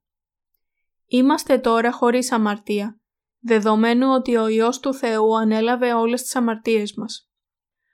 Είμαστε 1.06 1.58
τώρα 1.58 1.92
χωρίς 1.92 2.32
αμαρτία, 2.32 3.00
δεδομένου 3.40 4.08
ότι 4.10 4.36
ο 4.36 4.48
Υιός 4.48 4.80
του 4.80 4.94
Θεού 4.94 5.38
ανέλαβε 5.38 5.94
όλες 5.94 6.22
τις 6.22 6.36
αμαρτίες 6.36 6.94
μας. 6.94 7.32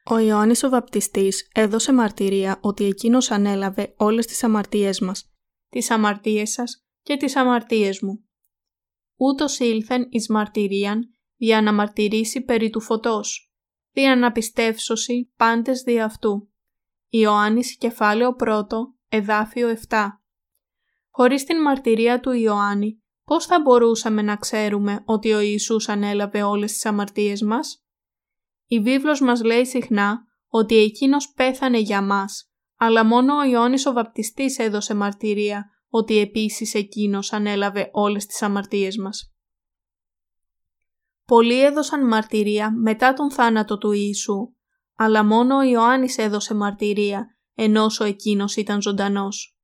Ο 0.10 0.18
Ιωάννης 0.18 0.64
ο 0.64 0.70
Βαπτιστής 0.70 1.50
έδωσε 1.54 1.94
μαρτυρία 1.94 2.60
ότι 2.62 2.86
εκείνος 2.86 3.32
ανέλαβε 3.32 3.94
όλες 3.98 4.26
τις 4.26 4.44
αμαρτίες 4.44 5.00
μας, 5.00 5.32
τις 5.70 5.92
αμαρτίες 5.92 6.52
σας 6.52 6.86
και 7.02 7.18
τις 7.18 7.36
αμαρτίες 7.36 8.02
μου. 8.02 8.26
Ούτως 9.16 9.60
ήλθεν 9.60 10.08
εις 10.10 10.30
μαρτυρίαν 10.30 11.10
για 11.36 11.62
να 11.62 11.74
μαρτυρήσει 11.74 12.42
περί 12.42 12.70
του 12.70 12.82
φωτός, 12.82 13.47
δια 13.98 14.16
να 14.16 14.32
πιστεύσωση 14.32 15.32
πάντες 15.38 15.82
δι' 15.82 16.00
αυτού. 16.00 16.50
Ιωάννης 17.10 17.78
κεφάλαιο 17.78 18.36
1, 18.40 18.46
εδάφιο 19.10 19.78
7. 19.90 19.98
Χωρίς 21.10 21.44
την 21.44 21.62
μαρτυρία 21.62 22.20
του 22.20 22.32
Ιωάννη, 22.32 23.04
πώς 23.24 23.46
θα 23.46 23.62
μπορούσαμε 23.62 24.22
να 24.22 24.36
ξέρουμε 24.36 25.02
ότι 25.06 25.34
ο 25.34 25.40
Ιησούς 25.40 25.90
ανέλαβε 25.90 26.44
όλες 26.44 26.72
τις 26.72 26.86
αμαρτίες 26.86 27.42
μας; 27.42 27.86
Η 28.66 28.80
βίβλος 28.80 29.22
μας 29.22 29.44
λέει 29.44 29.66
συχνά 29.66 30.20
ότι 30.48 30.78
εκείνος 30.78 31.32
πέθανε 31.32 31.78
για 31.78 32.02
μας, 32.02 32.52
αλλά 32.76 33.06
μόνο 33.06 33.38
ο 33.38 33.44
Ιωάννης 33.44 33.86
ο 33.86 33.94
Βαπτιστής 33.94 34.58
έδωσε 34.58 34.94
μαρτυρία 34.94 35.66
ότι 35.90 36.18
επίσης 36.18 36.74
εκείνος 36.74 37.34
ανέλαβε 37.34 37.90
όλες 37.92 38.26
τις 38.26 38.42
αμαρτίες 38.42 38.98
μας. 38.98 39.37
Πολλοί 41.28 41.64
έδωσαν 41.64 42.08
μαρτυρία 42.08 42.72
μετά 42.72 43.14
τον 43.14 43.32
θάνατο 43.32 43.78
του 43.78 43.92
Ιησού, 43.92 44.54
αλλά 44.96 45.24
μόνο 45.24 45.56
ο 45.56 45.62
Ιωάννης 45.62 46.18
έδωσε 46.18 46.54
μαρτυρία 46.54 47.38
ο 48.00 48.04
εκείνος 48.04 48.56
ήταν 48.56 48.82
ζωντανός. 48.82 49.58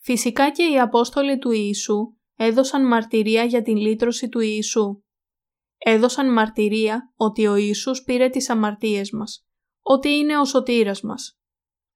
Φυσικά 0.00 0.50
και 0.50 0.62
οι 0.62 0.80
Απόστολοι 0.80 1.38
του 1.38 1.50
Ιησού 1.50 2.16
έδωσαν 2.36 2.86
μαρτυρία 2.86 3.44
για 3.44 3.62
την 3.62 3.76
λύτρωση 3.76 4.28
του 4.28 4.40
Ιησού. 4.40 5.02
Έδωσαν 5.78 6.32
μαρτυρία 6.32 7.12
ότι 7.16 7.46
ο 7.46 7.56
Ιησούς 7.56 8.02
πήρε 8.02 8.28
τις 8.28 8.50
αμαρτίες 8.50 9.10
μας, 9.10 9.46
ότι 9.82 10.08
είναι 10.08 10.38
ο 10.38 10.44
σωτήρας 10.44 11.00
μας. 11.00 11.40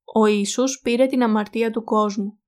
Ο 0.04 0.26
Ιησούς 0.26 0.80
πήρε 0.82 1.06
την 1.06 1.22
αμαρτία 1.22 1.70
του 1.70 1.84
κόσμου. 1.84 2.38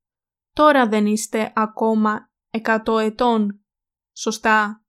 Τώρα 0.53 0.89
δεν 0.89 1.07
είστε 1.07 1.53
ακόμα 1.55 2.31
εκατό 2.51 2.99
ετών. 2.99 3.65
Σωστά; 4.13 4.84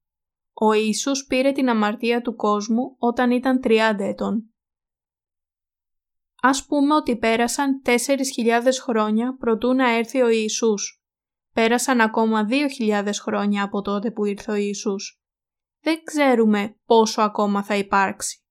Ο 0.57 0.73
Ιησούς 0.73 1.25
πήρε 1.25 1.51
την 1.51 1.69
αμαρτία 1.69 2.21
του 2.21 2.35
κόσμου 2.35 2.95
όταν 2.97 3.31
ήταν 3.31 3.59
30 3.63 3.95
ετών. 3.99 4.53
Ας 6.41 6.65
πούμε 6.65 6.95
ότι 6.95 7.17
πέρασαν 7.17 7.81
4.000 7.85 7.97
χρόνια 8.81 9.35
προτού 9.39 9.73
να 9.73 9.89
έρθει 9.89 10.21
ο 10.21 10.29
Ιησούς. 10.29 11.03
Πέρασαν 11.53 12.01
ακόμα 12.01 12.47
2.000 12.79 13.09
χρόνια 13.21 13.63
από 13.63 13.81
τότε 13.81 14.11
που 14.11 14.25
ήρθε 14.25 14.51
ο 14.51 14.55
Ιησούς. 14.55 15.21
Δεν 15.81 16.03
ξέρουμε 16.03 16.79
πόσο 16.85 17.21
ακόμα 17.21 17.63
θα 17.63 17.75
υπάρξει. 17.75 18.43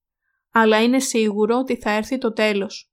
Αλλά 0.51 0.83
είναι 0.83 0.99
σίγουρο 0.99 1.57
ότι 1.57 1.77
θα 1.77 1.89
έρθει 1.89 2.17
το 2.17 2.33
τέλος. 2.33 2.91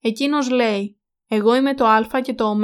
Εκείνος 0.00 0.50
λέει 0.50 1.00
«Εγώ 1.26 1.54
είμαι 1.54 1.74
το 1.74 1.86
Α 1.86 2.20
και 2.22 2.34
το 2.34 2.44
Ω, 2.44 2.56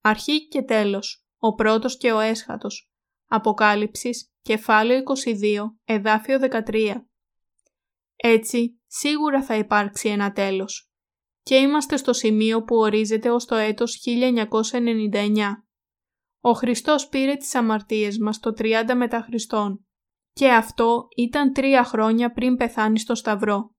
αρχή 0.00 0.48
και 0.48 0.62
τέλος, 0.62 1.26
ο 1.38 1.54
πρώτος 1.54 1.96
και 1.96 2.12
ο 2.12 2.18
έσχατος». 2.18 2.90
Αποκάλυψης, 3.26 4.33
κεφάλαιο 4.44 5.02
22, 5.40 5.76
εδάφιο 5.84 6.38
13. 6.66 6.94
Έτσι, 8.16 8.80
σίγουρα 8.86 9.42
θα 9.42 9.56
υπάρξει 9.56 10.08
ένα 10.08 10.32
τέλος 10.32 10.88
και 11.42 11.54
είμαστε 11.54 11.96
στο 11.96 12.12
σημείο 12.12 12.62
που 12.62 12.76
ορίζεται 12.76 13.30
ως 13.30 13.44
το 13.44 13.54
έτος 13.54 14.02
1999. 15.12 15.46
Ο 16.40 16.52
Χριστός 16.52 17.08
πήρε 17.08 17.34
τις 17.34 17.54
αμαρτίες 17.54 18.18
μας 18.18 18.38
το 18.38 18.50
30 18.58 18.94
μετά 18.96 19.20
Χριστόν 19.20 19.86
και 20.32 20.52
αυτό 20.52 21.06
ήταν 21.16 21.52
τρία 21.52 21.84
χρόνια 21.84 22.32
πριν 22.32 22.56
πεθάνει 22.56 22.98
στο 22.98 23.14
Σταυρό. 23.14 23.74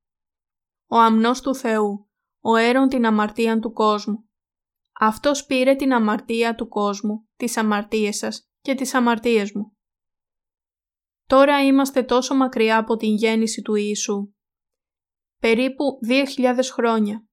Ο 0.87 0.97
αμνός 0.97 1.41
του 1.41 1.55
Θεού, 1.55 2.09
ο 2.39 2.55
αίρον 2.55 2.87
την 2.87 3.05
αμαρτία 3.05 3.59
του 3.59 3.71
κόσμου. 3.71 4.29
Αυτός 4.99 5.45
πήρε 5.45 5.75
την 5.75 5.93
αμαρτία 5.93 6.55
του 6.55 6.67
κόσμου, 6.67 7.27
τις 7.35 7.57
αμαρτίες 7.57 8.17
σας 8.17 8.49
και 8.61 8.75
τις 8.75 8.93
αμαρτίες 8.93 9.51
μου. 9.53 9.74
Τώρα 11.27 11.65
είμαστε 11.65 12.03
τόσο 12.03 12.35
μακριά 12.35 12.77
από 12.77 12.95
την 12.95 13.15
γέννηση 13.15 13.61
του 13.61 13.76
Ιησού. 13.76 14.34
Περίπου 15.39 15.85
2.000 16.07 16.60
χρόνια. 16.73 17.27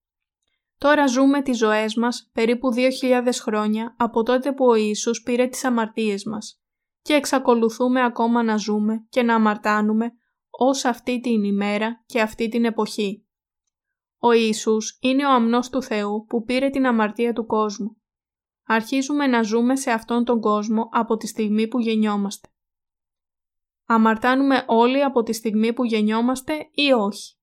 Τώρα 0.79 1.07
ζούμε 1.07 1.43
τις 1.43 1.59
ζωές 1.59 1.95
μας 1.95 2.31
περίπου 2.33 2.69
2.000 2.75 3.29
χρόνια 3.43 3.95
από 3.99 4.23
τότε 4.23 4.53
που 4.53 4.67
ο 4.67 4.75
Ιησούς 4.75 5.23
πήρε 5.23 5.47
τις 5.47 5.65
αμαρτίες 5.65 6.25
μας 6.25 6.61
και 7.03 7.15
εξακολουθούμε 7.15 8.05
ακόμα 8.05 8.43
να 8.43 8.57
ζούμε 8.57 9.07
και 9.09 9.23
να 9.23 9.35
αμαρτάνουμε 9.35 10.13
ως 10.51 10.85
αυτή 10.85 11.21
την 11.21 11.45
ημέρα 11.45 12.03
και 12.07 12.21
αυτή 12.21 12.49
την 12.49 12.65
εποχή. 12.65 13.27
Ο 14.19 14.33
Ιησούς 14.33 14.99
είναι 15.01 15.27
ο 15.27 15.31
αμνός 15.31 15.69
του 15.71 15.83
Θεού 15.83 16.25
που 16.29 16.43
πήρε 16.43 16.71
την 16.71 16.87
αμαρτία 16.87 17.33
του 17.33 17.47
κόσμου. 17.47 17.97
Αρχίζουμε 18.67 19.27
να 19.27 19.43
ζούμε 19.43 19.77
σε 19.77 19.91
αυτόν 19.91 20.25
τον 20.25 20.41
κόσμο 20.41 20.89
από 20.93 21.17
τη 21.17 21.27
στιγμή 21.27 21.69
που 21.69 21.81
γεννιόμαστε. 21.81 22.52
Αμαρτάνουμε 23.87 24.65
όλοι 24.67 25.03
από 25.03 25.23
τη 25.23 25.33
στιγμή 25.33 25.73
που 25.73 25.85
γεννιόμαστε 25.85 26.69
ή 26.73 26.93
όχι. 26.93 27.37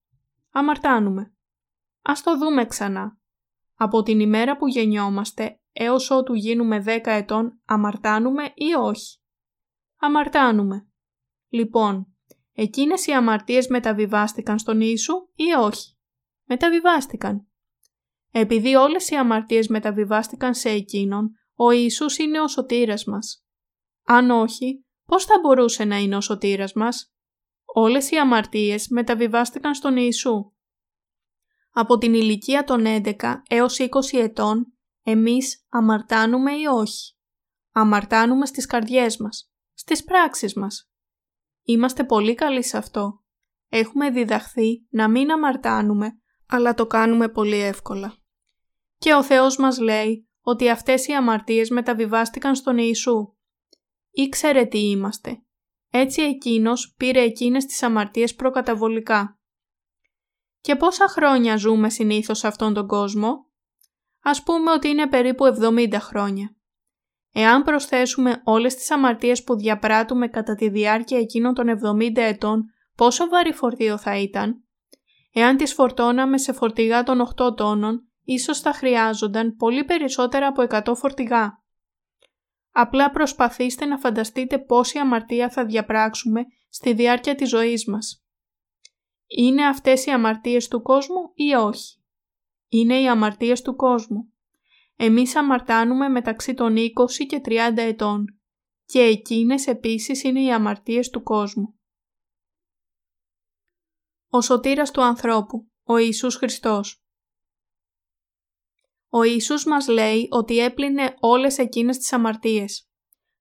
Αμαρτάνουμε. 0.50 1.34
Ας 2.02 2.22
το 2.22 2.38
δούμε 2.38 2.66
ξανά. 2.66 3.18
Από 3.74 4.02
την 4.02 4.20
ημέρα 4.20 4.56
που 4.56 4.68
γεννιόμαστε 4.68 5.60
έως 5.72 6.10
ότου 6.10 6.34
γίνουμε 6.34 6.82
10 6.86 7.00
ετών 7.04 7.60
αμαρτάνουμε 7.64 8.52
ή 8.54 8.74
όχι. 8.74 9.18
Αμαρτάνουμε. 9.96 10.88
Λοιπόν, 11.48 12.16
εκείνες 12.52 13.06
οι 13.06 13.12
αμαρτίες 13.12 13.68
μεταβιβάστηκαν 13.68 14.58
στον 14.58 14.80
Ιησού 14.80 15.14
ή 15.34 15.52
όχι; 15.58 15.98
Μεταβιβάστηκαν. 16.44 17.46
Επειδή 18.30 18.74
όλες 18.74 19.08
οι 19.08 19.16
αμαρτίες 19.16 19.68
μεταβιβάστηκαν 19.68 20.54
σε 20.54 20.68
Εκείνον, 20.68 21.30
ο 21.54 21.70
Ιησούς 21.70 22.18
είναι 22.18 22.40
ο 22.40 22.48
σωτήρας 22.48 23.04
μας. 23.04 23.44
Αν 24.04 24.30
όχι, 24.30 24.84
πώς 25.10 25.24
θα 25.24 25.38
μπορούσε 25.42 25.84
να 25.84 25.96
είναι 25.96 26.16
ο 26.16 26.20
σωτήρας 26.20 26.72
μας; 26.72 27.14
όλες 27.64 28.10
οι 28.10 28.16
αμαρτίες 28.16 28.88
μεταβιβάστηκαν 28.88 29.74
στον 29.74 29.96
Ιησού. 29.96 30.52
Από 31.70 31.98
την 31.98 32.14
ηλικία 32.14 32.64
των 32.64 32.84
11 32.86 33.42
έως 33.48 33.78
20 33.78 34.18
ετών, 34.18 34.72
εμείς 35.02 35.66
αμαρτάνουμε 35.68 36.52
ή 36.52 36.66
όχι; 36.66 37.14
Αμαρτάνουμε 37.72 38.46
στις 38.46 38.66
καρδιές 38.66 39.16
μας, 39.16 39.52
στις 39.72 40.04
πράξεις 40.04 40.54
μας. 40.54 40.90
Είμαστε 41.62 42.04
πολύ 42.04 42.34
καλοί 42.34 42.64
σε 42.64 42.76
αυτό. 42.76 43.22
Έχουμε 43.68 44.10
διδαχθεί 44.10 44.86
να 44.90 45.08
μην 45.08 45.30
αμαρτάνουμε, 45.30 46.20
αλλά 46.46 46.74
το 46.74 46.86
κάνουμε 46.86 47.28
πολύ 47.28 47.58
εύκολα. 47.60 48.16
Και 48.98 49.14
ο 49.14 49.22
Θεός 49.22 49.56
μας 49.56 49.78
λέει 49.78 50.28
ότι 50.40 50.68
αυτές 50.70 51.06
οι 51.06 51.12
αμαρτίες 51.12 51.70
μεταβιβάστηκαν 51.70 52.54
στον 52.54 52.78
Ιησού. 52.78 53.34
Ήξερε 54.10 54.64
τι 54.64 54.78
είμαστε. 54.78 55.42
Έτσι 55.90 56.22
εκείνος 56.22 56.94
πήρε 56.96 57.20
εκείνες 57.20 57.64
τις 57.64 57.82
αμαρτίες 57.82 58.34
προκαταβολικά. 58.34 59.38
Και 60.60 60.76
πόσα 60.76 61.08
χρόνια 61.08 61.56
ζούμε 61.56 61.90
συνήθως 61.90 62.38
σε 62.38 62.46
αυτόν 62.46 62.74
τον 62.74 62.86
κόσμο; 62.86 63.46
Ας 64.22 64.42
πούμε 64.42 64.70
ότι 64.70 64.88
είναι 64.88 65.08
περίπου 65.08 65.44
70 65.44 65.98
χρόνια. 66.00 66.54
Εάν 67.32 67.62
προσθέσουμε 67.62 68.40
όλες 68.44 68.74
τις 68.74 68.90
αμαρτίες 68.90 69.44
που 69.44 69.56
διαπράττουμε 69.56 70.28
κατά 70.28 70.54
τη 70.54 70.68
διάρκεια 70.68 71.18
εκείνων 71.18 71.54
των 71.54 71.66
70 71.68 72.16
ετών, 72.16 72.64
πόσο 72.96 73.28
βαρύ 73.28 73.52
φορτίο 73.52 73.98
θα 73.98 74.16
ήταν; 74.16 74.64
Εάν 75.32 75.56
τις 75.56 75.74
φορτώναμε 75.74 76.38
σε 76.38 76.52
φορτηγά 76.52 77.02
των 77.02 77.20
8 77.36 77.56
τόνων, 77.56 78.08
ίσως 78.24 78.60
θα 78.60 78.72
χρειάζονταν 78.72 79.56
πολύ 79.56 79.84
περισσότερα 79.84 80.46
από 80.46 80.66
100 80.68 80.94
φορτηγά. 80.96 81.62
Απλά 82.70 83.10
προσπαθήστε 83.10 83.84
να 83.84 83.98
φανταστείτε 83.98 84.58
πόση 84.58 84.98
αμαρτία 84.98 85.50
θα 85.50 85.64
διαπράξουμε 85.64 86.44
στη 86.68 86.92
διάρκεια 86.92 87.34
της 87.34 87.48
ζωής 87.48 87.86
μας. 87.86 88.24
Είναι 89.26 89.66
αυτές 89.66 90.06
οι 90.06 90.10
αμαρτίες 90.10 90.68
του 90.68 90.82
κόσμου 90.82 91.32
ή 91.34 91.54
όχι; 91.54 92.02
Είναι 92.68 93.00
οι 93.00 93.08
αμαρτίες 93.08 93.62
του 93.62 93.76
κόσμου. 93.76 94.32
Εμείς 94.96 95.36
αμαρτάνουμε 95.36 96.08
μεταξύ 96.08 96.54
των 96.54 96.76
20 96.76 97.26
και 97.26 97.40
30 97.44 97.72
ετών 97.76 98.24
και 98.84 99.00
εκείνες 99.00 99.66
επίσης 99.66 100.22
είναι 100.22 100.42
οι 100.42 100.52
αμαρτίες 100.52 101.08
του 101.10 101.22
κόσμου. 101.22 101.74
Ο 104.28 104.40
σωτήρας 104.40 104.90
του 104.90 105.02
ανθρώπου, 105.02 105.70
ο 105.82 105.96
Ιησούς 105.96 106.36
Χριστός. 106.36 107.04
Ο 109.12 109.22
Ιησούς 109.22 109.64
μας 109.64 109.88
λέει 109.88 110.28
ότι 110.30 110.58
έπλυνε 110.58 111.14
όλες 111.20 111.58
εκείνες 111.58 111.98
τις 111.98 112.12
αμαρτίες. 112.12 112.88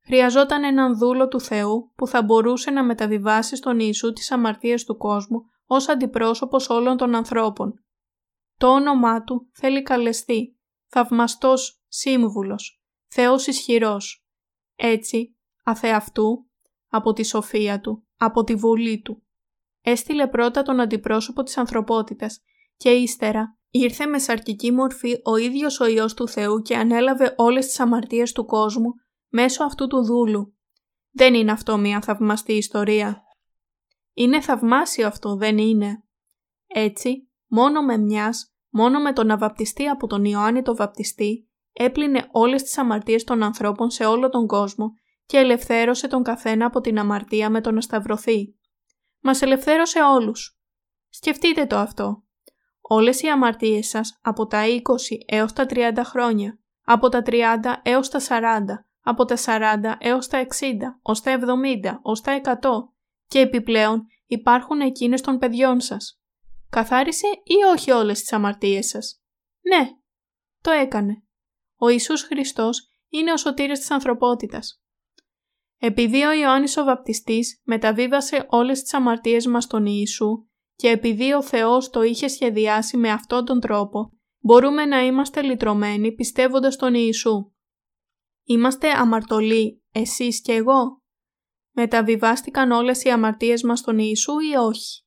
Χρειαζόταν 0.05 0.63
έναν 0.63 0.97
δούλο 0.97 1.27
του 1.27 1.41
Θεού 1.41 1.91
που 1.95 2.07
θα 2.07 2.23
μπορούσε 2.23 2.71
να 2.71 2.83
μεταβιβάσει 2.83 3.55
στον 3.55 3.79
Ιησού 3.79 4.13
τις 4.13 4.31
αμαρτίες 4.31 4.83
του 4.83 4.97
κόσμου 4.97 5.41
ως 5.65 5.89
αντιπρόσωπος 5.89 6.69
όλων 6.69 6.97
των 6.97 7.15
ανθρώπων. 7.15 7.83
Το 8.57 8.67
όνομά 8.67 9.23
του 9.23 9.49
θέλει 9.53 9.83
καλεστή, 9.83 10.59
θαυμαστός 10.87 11.83
σύμβουλος, 11.87 12.81
Θεός 13.07 13.47
ισχυρός. 13.47 14.25
Έτσι, 14.75 15.37
αθεαυτού, 15.63 16.49
από 16.87 17.13
τη 17.13 17.23
σοφία 17.23 17.79
του, 17.79 18.07
από 18.17 18.43
τη 18.43 18.55
βολή 18.55 19.01
του. 19.01 19.23
Έστειλε 19.81 20.27
πρώτα 20.27 20.61
τον 20.61 20.79
αντιπρόσωπο 20.79 21.43
της 21.43 21.57
ανθρωπότητας 21.57 22.41
και 22.77 22.89
ύστερα 22.89 23.58
ήρθε 23.69 24.05
με 24.05 24.19
σαρκική 24.19 24.71
μορφή 24.71 25.21
ο 25.23 25.35
ίδιος 25.35 25.79
ο 25.79 25.85
Υιός 25.85 26.13
του 26.13 26.27
Θεού 26.27 26.61
και 26.61 26.77
ανέλαβε 26.77 27.33
όλες 27.37 27.65
τις 27.65 27.79
αμαρτίες 27.79 28.31
του 28.31 28.45
κόσμου 28.45 28.93
μέσω 29.27 29.63
αυτού 29.63 29.87
του 29.87 30.05
δούλου. 30.05 30.57
Δεν 31.11 31.33
είναι 31.33 31.51
αυτό 31.51 31.77
μια 31.77 32.01
θαυμαστή 32.01 32.53
ιστορία. 32.53 33.23
Είναι 34.13 34.41
θαυμάσιο 34.41 35.07
αυτό, 35.07 35.35
δεν 35.35 35.57
είναι. 35.57 36.03
Έτσι, 36.67 37.29
μόνο 37.47 37.81
με 37.81 37.97
μιας, 37.97 38.53
μόνο 38.69 38.99
με 38.99 39.13
τον 39.13 39.27
να 39.27 39.37
βαπτιστεί 39.37 39.87
από 39.87 40.07
τον 40.07 40.25
Ιωάννη 40.25 40.61
το 40.61 40.75
βαπτιστή, 40.75 41.49
έπλυνε 41.73 42.27
όλες 42.31 42.63
τις 42.63 42.77
αμαρτίες 42.77 43.23
των 43.23 43.43
ανθρώπων 43.43 43.89
σε 43.89 44.05
όλο 44.05 44.29
τον 44.29 44.47
κόσμο 44.47 44.93
και 45.25 45.37
ελευθέρωσε 45.37 46.07
τον 46.07 46.23
καθένα 46.23 46.65
από 46.65 46.81
την 46.81 46.99
αμαρτία 46.99 47.49
με 47.49 47.61
τον 47.61 47.73
να 47.73 47.81
σταυρωθεί. 47.81 48.55
Μας 49.21 49.41
ελευθέρωσε 49.41 49.99
όλους. 50.01 50.59
Σκεφτείτε 51.09 51.65
το 51.65 51.77
αυτό. 51.77 52.23
Όλες 52.91 53.21
οι 53.21 53.27
αμαρτίες 53.27 53.87
σας 53.87 54.19
από 54.21 54.45
τα 54.45 54.65
20 54.67 54.81
έως 55.25 55.53
τα 55.53 55.65
30 55.65 56.01
χρόνια, 56.03 56.59
από 56.85 57.09
τα 57.09 57.21
30 57.21 57.81
έως 57.83 58.09
τα 58.09 58.19
40, 58.19 58.85
από 59.01 59.25
τα 59.25 59.35
40 59.37 59.97
έως 59.99 60.27
τα 60.27 60.37
60, 60.37 60.99
ως 61.01 61.21
τα 61.21 61.31
70, 61.31 61.99
ως 62.01 62.21
τα 62.21 62.41
100 62.43 62.93
και 63.27 63.39
επιπλέον 63.39 64.05
υπάρχουν 64.25 64.81
εκείνες 64.81 65.21
των 65.21 65.37
παιδιών 65.37 65.79
σας. 65.79 66.21
Καθάρισε 66.69 67.27
ή 67.27 67.63
όχι 67.71 67.91
όλες 67.91 68.19
τις 68.19 68.33
αμαρτίες 68.33 68.87
σας; 68.87 69.21
Ναι, 69.61 69.89
το 70.61 70.71
έκανε. 70.71 71.23
Ο 71.77 71.89
Ιησούς 71.89 72.23
Χριστός 72.23 72.87
είναι 73.09 73.31
ο 73.31 73.37
σωτήρας 73.37 73.79
της 73.79 73.91
ανθρωπότητας. 73.91 74.81
Επειδή 75.77 76.23
ο 76.23 76.31
Ιωάννης 76.31 76.77
ο 76.77 76.83
Βαπτιστής 76.83 77.61
μεταβίβασε 77.63 78.45
όλες 78.49 78.81
τις 78.81 78.93
αμαρτίες 78.93 79.45
μας 79.45 79.63
στον 79.63 79.85
Ιησού 79.85 80.48
και 80.79 80.87
επειδή 80.89 81.33
ο 81.33 81.43
Θεός 81.43 81.89
το 81.89 82.01
είχε 82.01 82.27
σχεδιάσει 82.27 82.97
με 82.97 83.11
αυτόν 83.11 83.45
τον 83.45 83.59
τρόπο, 83.59 84.13
μπορούμε 84.39 84.85
να 84.85 85.05
είμαστε 85.05 85.41
λυτρωμένοι 85.41 86.11
πιστεύοντας 86.11 86.75
τον 86.75 86.93
Ιησού. 86.93 87.51
Είμαστε 88.43 88.91
αμαρτωλοί, 88.91 89.83
εσείς 89.91 90.41
και 90.41 90.53
εγώ; 90.53 91.01
Μεταβιβάστηκαν 91.71 92.71
όλες 92.71 93.03
οι 93.03 93.09
αμαρτίες 93.09 93.63
μας 93.63 93.79
στον 93.79 93.97
Ιησού 93.99 94.39
ή 94.39 94.55
όχι; 94.55 95.03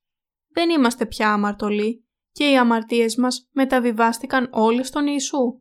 Δεν 0.49 0.70
είμαστε 0.70 1.07
πια 1.07 1.32
αμαρτωλοί 1.32 2.07
και 2.32 2.51
οι 2.51 2.57
αμαρτίες 2.57 3.16
μας 3.16 3.49
μεταβιβάστηκαν 3.53 4.49
όλες 4.53 4.89
στον 4.89 5.07
Ιησού; 5.07 5.61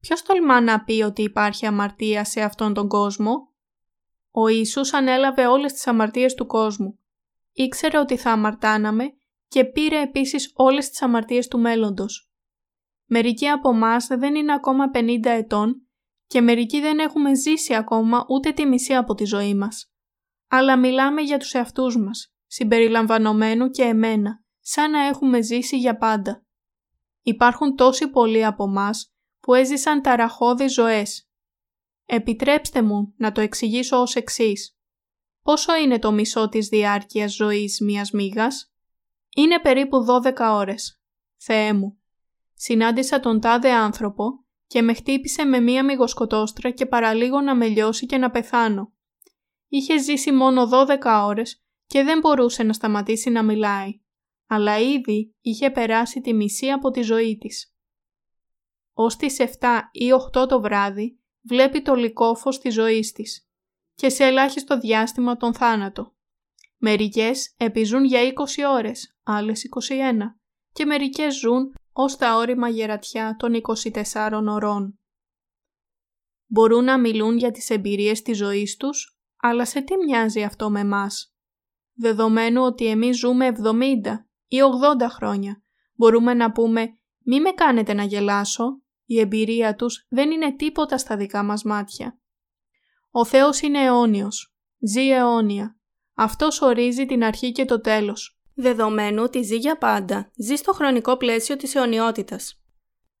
Ποιος 0.00 0.22
τολμά 0.22 0.60
να 0.60 0.84
πει 0.84 1.02
ότι 1.02 1.22
υπάρχει 1.22 1.66
αμαρτία 1.66 2.24
σε 2.24 2.40
αυτόν 2.40 2.74
τον 2.74 2.88
κόσμο; 2.88 3.52
Ο 4.30 4.48
Ιησούς 4.48 4.92
ανέλαβε 4.92 5.46
όλες 5.46 5.72
τις 5.72 5.86
αμαρτίες 5.86 6.34
του 6.34 6.46
κόσμου. 6.46 6.96
Ήξερε 7.52 7.98
ότι 7.98 8.16
θα 8.16 8.30
αμαρτάναμε 8.30 9.04
και 9.48 9.64
πήρε 9.64 10.02
επίσης 10.02 10.52
όλες 10.54 10.88
τις 10.88 11.02
αμαρτίες 11.02 11.48
του 11.48 11.58
μέλλοντος. 11.58 12.30
Μερικοί 13.04 13.48
από 13.48 13.68
εμάς 13.68 14.06
δεν 14.06 14.34
είναι 14.34 14.52
ακόμα 14.52 14.90
50 14.94 15.24
ετών 15.24 15.86
και 16.26 16.40
μερικοί 16.40 16.80
δεν 16.80 16.98
έχουμε 16.98 17.34
ζήσει 17.34 17.74
ακόμα 17.74 18.24
ούτε 18.28 18.52
τη 18.52 18.66
μισή 18.66 18.94
από 18.94 19.14
τη 19.14 19.24
ζωή 19.24 19.54
μας. 19.54 19.92
Αλλά 20.48 20.78
μιλάμε 20.78 21.20
για 21.20 21.38
τους 21.38 21.52
εαυτούς 21.52 21.96
μας, 21.98 22.34
συμπεριλαμβανομένου 22.46 23.68
και 23.70 23.82
εμένα, 23.82 24.44
σαν 24.60 24.90
να 24.90 25.06
έχουμε 25.06 25.42
ζήσει 25.42 25.78
για 25.78 25.96
πάντα. 25.96 26.44
Υπάρχουν 27.22 27.76
τόσοι 27.76 28.08
πολλοί 28.08 28.44
από 28.44 28.64
εμάς 28.64 29.14
που 29.40 29.54
έζησαν 29.54 30.02
ταραχώδεις 30.02 30.72
ζωές. 30.72 31.28
Επιτρέψτε 32.06 32.82
μου 32.82 33.14
να 33.16 33.32
το 33.32 33.40
εξηγήσω 33.40 34.00
ως 34.00 34.14
εξής. 34.14 34.76
Πόσο 35.42 35.76
είναι 35.76 35.98
το 35.98 36.12
μισό 36.12 36.48
της 36.48 36.68
διάρκειας 36.68 37.34
ζωής 37.34 37.80
μιας 37.80 38.10
μύγας; 38.10 38.72
Είναι 39.36 39.60
περίπου 39.60 40.04
12 40.04 40.52
ώρες. 40.52 41.00
Θεέ 41.36 41.72
μου. 41.72 41.98
Συνάντησα 42.54 43.20
τον 43.20 43.40
τάδε 43.40 43.72
άνθρωπο 43.72 44.44
και 44.66 44.82
με 44.82 44.94
χτύπησε 44.94 45.44
με 45.44 45.60
μία 45.60 45.84
μυγοσκοτόστρα 45.84 46.70
και 46.70 46.86
παραλίγο 46.86 47.40
να 47.40 47.54
με 47.54 47.66
λιώσει 47.66 48.06
και 48.06 48.16
να 48.16 48.30
πεθάνω. 48.30 48.92
Είχε 49.68 49.98
ζήσει 49.98 50.32
μόνο 50.32 50.68
12 50.68 51.24
ώρες 51.26 51.64
και 51.86 52.02
δεν 52.02 52.18
μπορούσε 52.18 52.62
να 52.62 52.72
σταματήσει 52.72 53.30
να 53.30 53.42
μιλάει, 53.42 54.00
αλλά 54.46 54.78
ήδη 54.78 55.34
είχε 55.40 55.70
περάσει 55.70 56.20
τη 56.20 56.34
μισή 56.34 56.70
από 56.70 56.90
τη 56.90 57.02
ζωή 57.02 57.38
της. 57.38 57.74
Ως 58.92 59.16
τις 59.16 59.38
7 59.38 59.46
ή 59.92 60.12
8 60.38 60.46
το 60.48 60.60
βράδυ 60.60 61.20
βλέπει 61.42 61.82
το 61.82 61.94
λικόφος 61.94 62.58
της 62.58 62.74
ζωής 62.74 63.12
της 63.12 63.51
και 64.02 64.08
σε 64.08 64.24
ελάχιστο 64.24 64.78
διάστημα 64.78 65.36
τον 65.36 65.54
θάνατο. 65.54 66.14
Μερικές 66.76 67.54
επιζούν 67.56 68.04
για 68.04 68.20
20 68.20 68.32
ώρες, 68.68 69.16
άλλες 69.22 69.64
21 69.64 70.38
και 70.72 70.84
μερικές 70.84 71.38
ζουν 71.38 71.74
ως 71.92 72.16
τα 72.16 72.36
όρημα 72.36 72.68
γερατιά 72.68 73.36
των 73.38 73.54
24 73.54 74.46
ωρών. 74.48 74.98
Μπορούν 76.46 76.84
να 76.84 76.98
μιλούν 76.98 77.36
για 77.36 77.50
τις 77.50 77.70
εμπειρίες 77.70 78.22
της 78.22 78.36
ζωής 78.36 78.76
τους, 78.76 79.18
αλλά 79.36 79.64
σε 79.64 79.80
τι 79.80 79.96
μοιάζει 79.96 80.42
αυτό 80.42 80.70
με 80.70 80.84
μας. 80.84 81.34
Δεδομένου 81.92 82.62
ότι 82.62 82.86
εμείς 82.86 83.18
ζούμε 83.18 83.46
70 83.46 84.26
ή 84.46 84.56
80 84.96 85.08
χρόνια, 85.08 85.62
μπορούμε 85.94 86.34
να 86.34 86.52
πούμε 86.52 86.98
«Μη 87.24 87.40
με 87.40 87.50
κάνετε 87.50 87.94
να 87.94 88.02
γελάσω, 88.02 88.82
η 89.04 89.20
εμπειρία 89.20 89.74
τους 89.74 90.06
δεν 90.08 90.30
είναι 90.30 90.52
τίποτα 90.56 90.98
στα 90.98 91.16
δικά 91.16 91.42
μας 91.42 91.62
μάτια». 91.62 92.16
Ο 93.14 93.24
Θεός 93.24 93.60
είναι 93.60 93.78
αιώνιος. 93.84 94.54
Ζει 94.78 95.08
αιώνια. 95.08 95.76
Αυτός 96.14 96.60
ορίζει 96.60 97.06
την 97.06 97.24
αρχή 97.24 97.52
και 97.52 97.64
το 97.64 97.80
τέλος. 97.80 98.40
Δεδομένου 98.54 99.22
ότι 99.22 99.42
ζει 99.42 99.56
για 99.56 99.78
πάντα, 99.78 100.30
ζει 100.36 100.54
στο 100.54 100.72
χρονικό 100.72 101.16
πλαίσιο 101.16 101.56
της 101.56 101.74
αιωνιότητας. 101.74 102.62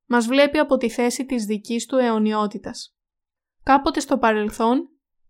Μας 0.06 0.26
βλέπει 0.26 0.58
από 0.58 0.76
τη 0.76 0.90
θέση 0.90 1.26
της 1.26 1.44
δικής 1.44 1.86
του 1.86 1.96
αιωνιότητας. 1.96 2.96
Κάποτε 3.62 4.00
στο 4.00 4.18
παρελθόν, 4.18 4.88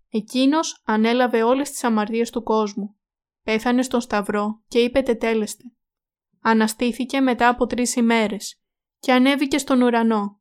εκείνος 0.09 0.83
ανέλαβε 0.85 1.43
όλες 1.43 1.71
τις 1.71 1.85
αμαρτίες 1.85 2.31
του 2.31 2.43
κόσμου. 2.43 2.97
πέθανε 3.43 3.83
στον 3.83 4.01
Σταυρό 4.01 4.63
και 4.69 4.79
είπε 4.79 5.01
τετέλεστε. 5.03 5.65
Αναστήθηκε 6.41 7.21
μετά 7.21 7.49
από 7.49 7.67
τρεις 7.67 7.97
ημέρες 7.97 8.63
και 8.99 9.13
ανέβηκε 9.13 9.59
στον 9.59 9.83
ουρανό. 9.83 10.41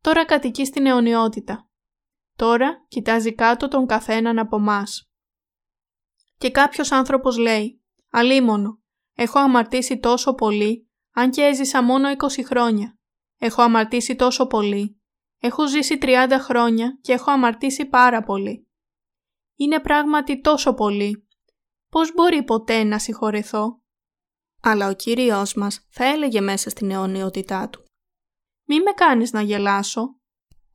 Τώρα 0.00 0.24
κατοικεί 0.24 0.64
στην 0.64 0.86
αιωνιότητα. 0.86 1.68
Τώρα 2.36 2.84
κοιτάζει 2.88 3.34
κάτω 3.34 3.68
τον 3.68 3.86
καθέναν 3.86 4.38
από 4.38 4.58
μας. 4.58 5.10
Και 6.38 6.50
κάποιος 6.50 6.92
άνθρωπος 6.92 7.36
λέει 7.36 7.82
«Αλίμονο, 8.10 8.82
έχω 9.14 9.38
αμαρτήσει 9.38 9.98
τόσο 9.98 10.34
πολύ, 10.34 10.88
αν 11.14 11.30
και 11.30 11.42
έζησα 11.42 11.82
μόνο 11.82 12.08
20 12.10 12.44
χρόνια. 12.44 12.98
Έχω 13.38 13.62
αμαρτήσει 13.62 14.16
τόσο 14.16 14.46
πολύ. 14.46 15.00
Έχω 15.38 15.68
ζήσει 15.68 15.98
30 16.00 16.38
χρόνια 16.40 16.98
και 17.00 17.12
έχω 17.12 17.30
αμαρτήσει 17.30 17.84
πάρα 17.84 18.22
πολύ. 18.22 18.68
Είναι 19.56 19.80
πράγματι 19.80 20.40
τόσο 20.40 20.74
πολύ. 20.74 21.28
Πώς 21.88 22.14
μπορεί 22.14 22.42
ποτέ 22.44 22.84
να 22.84 22.98
συγχωρεθώ» 22.98 23.78
αλλά 24.66 24.88
ο 24.88 24.92
Κύριος 24.92 25.54
μας 25.54 25.86
θα 25.88 26.04
έλεγε 26.04 26.40
μέσα 26.40 26.70
στην 26.70 26.90
αιωνιότητά 26.90 27.68
του. 27.68 27.84
«Μη 28.64 28.80
με 28.80 28.90
κάνεις 28.90 29.32
να 29.32 29.40
γελάσω. 29.40 30.20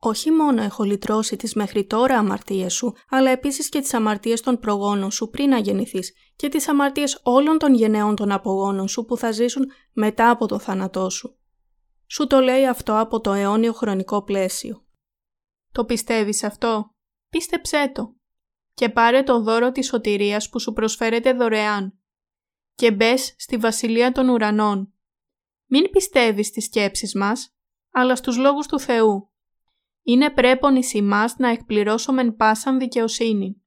Όχι 0.02 0.30
μόνο 0.30 0.62
έχω 0.62 0.84
λυτρώσει 0.84 1.36
τις 1.36 1.54
μέχρι 1.54 1.86
τώρα 1.86 2.18
αμαρτίες 2.18 2.74
σου, 2.74 2.92
αλλά 3.08 3.30
επίσης 3.30 3.68
και 3.68 3.80
τις 3.80 3.94
αμαρτίες 3.94 4.40
των 4.40 4.58
προγόνων 4.58 5.10
σου 5.10 5.28
πριν 5.28 5.48
να 5.48 5.58
γεννηθείς 5.58 6.12
και 6.36 6.48
τις 6.48 6.68
αμαρτίες 6.68 7.20
όλων 7.22 7.58
των 7.58 7.74
γενναίων 7.74 8.16
των 8.16 8.32
απογόνων 8.32 8.88
σου 8.88 9.04
που 9.04 9.16
θα 9.16 9.30
ζήσουν 9.30 9.70
μετά 9.92 10.30
από 10.30 10.46
το 10.46 10.58
θάνατό 10.58 11.10
σου. 11.10 11.38
Σου 12.06 12.26
το 12.26 12.40
λέει 12.40 12.66
αυτό 12.66 12.98
από 12.98 13.20
το 13.20 13.32
αιώνιο 13.32 13.72
χρονικό 13.72 14.22
πλαίσιο. 14.22 14.84
Το 15.72 15.84
πιστεύεις 15.84 16.44
αυτό; 16.44 16.94
Πίστεψέ 17.30 17.92
το. 17.94 18.14
Και 18.74 18.88
πάρε 18.88 19.22
το 19.22 19.42
δώρο 19.42 19.72
της 19.72 19.86
σωτηρίας 19.86 20.48
που 20.48 20.60
σου 20.60 20.72
προσφέρεται 20.72 21.32
δωρεάν 21.32 21.98
και 22.74 22.92
μπες 22.92 23.34
στη 23.38 23.56
βασιλεία 23.56 24.12
των 24.12 24.28
ουρανών. 24.28 24.92
Μην 25.66 25.90
πιστεύεις 25.90 26.46
στις 26.46 26.64
σκέψεις 26.64 27.14
μας, 27.14 27.54
αλλά 27.92 28.16
στους 28.16 28.36
λόγους 28.36 28.66
του 28.66 28.80
Θεού. 28.80 29.29
Είναι 30.10 30.30
πρέπον 30.30 30.76
εις 30.76 30.94
ημάς 30.94 31.36
να 31.36 31.48
εκπληρώσομεν 31.48 32.36
πάσαν 32.36 32.78
δικαιοσύνη. 32.78 33.62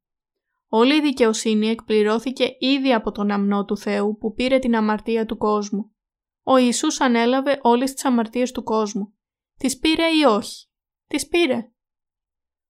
Όλη 0.68 0.96
η 0.96 1.02
δικαιοσύνη 1.02 1.68
εκπληρώθηκε 1.68 2.56
ήδη 2.60 2.94
από 2.94 3.12
τον 3.12 3.32
αμνό 3.32 3.66
του 3.66 3.78
Θεού 3.78 4.18
που 4.18 4.34
πήρε 4.34 4.60
την 4.60 4.76
αμαρτία 4.76 5.26
του 5.26 5.38
κόσμου. 5.38 5.96
Ο 6.44 6.58
Ιησούς 6.58 7.02
ανέλαβε 7.02 7.60
όλες 7.62 7.94
τις 7.94 8.06
αμαρτίες 8.06 8.52
του 8.52 8.64
κόσμου. 8.64 9.14
Τις 9.58 9.80
πήρε 9.80 10.08
ή 10.08 10.24
όχι; 10.24 10.68
Τις 11.08 11.28
πήρε. 11.28 11.72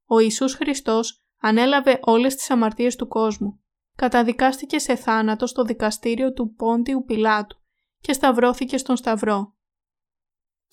Ο 0.06 0.20
Ιησούς 0.20 0.54
Χριστός 0.54 1.26
ανέλαβε 1.42 2.00
όλες 2.02 2.36
τις 2.36 2.50
αμαρτίες 2.50 2.96
του 2.96 3.08
κόσμου 3.08 3.64
καταδικάστηκε 3.96 4.80
σε 4.80 4.96
θάνατο 4.96 5.48
στο 5.48 5.64
δικαστήριο 5.64 6.34
του 6.34 6.54
Πόντιου 6.54 7.04
Πιλάτου 7.06 7.58
και 8.00 8.14
σταυρώθηκε 8.14 8.78
στον 8.78 8.96
Σταυρό. 8.96 9.53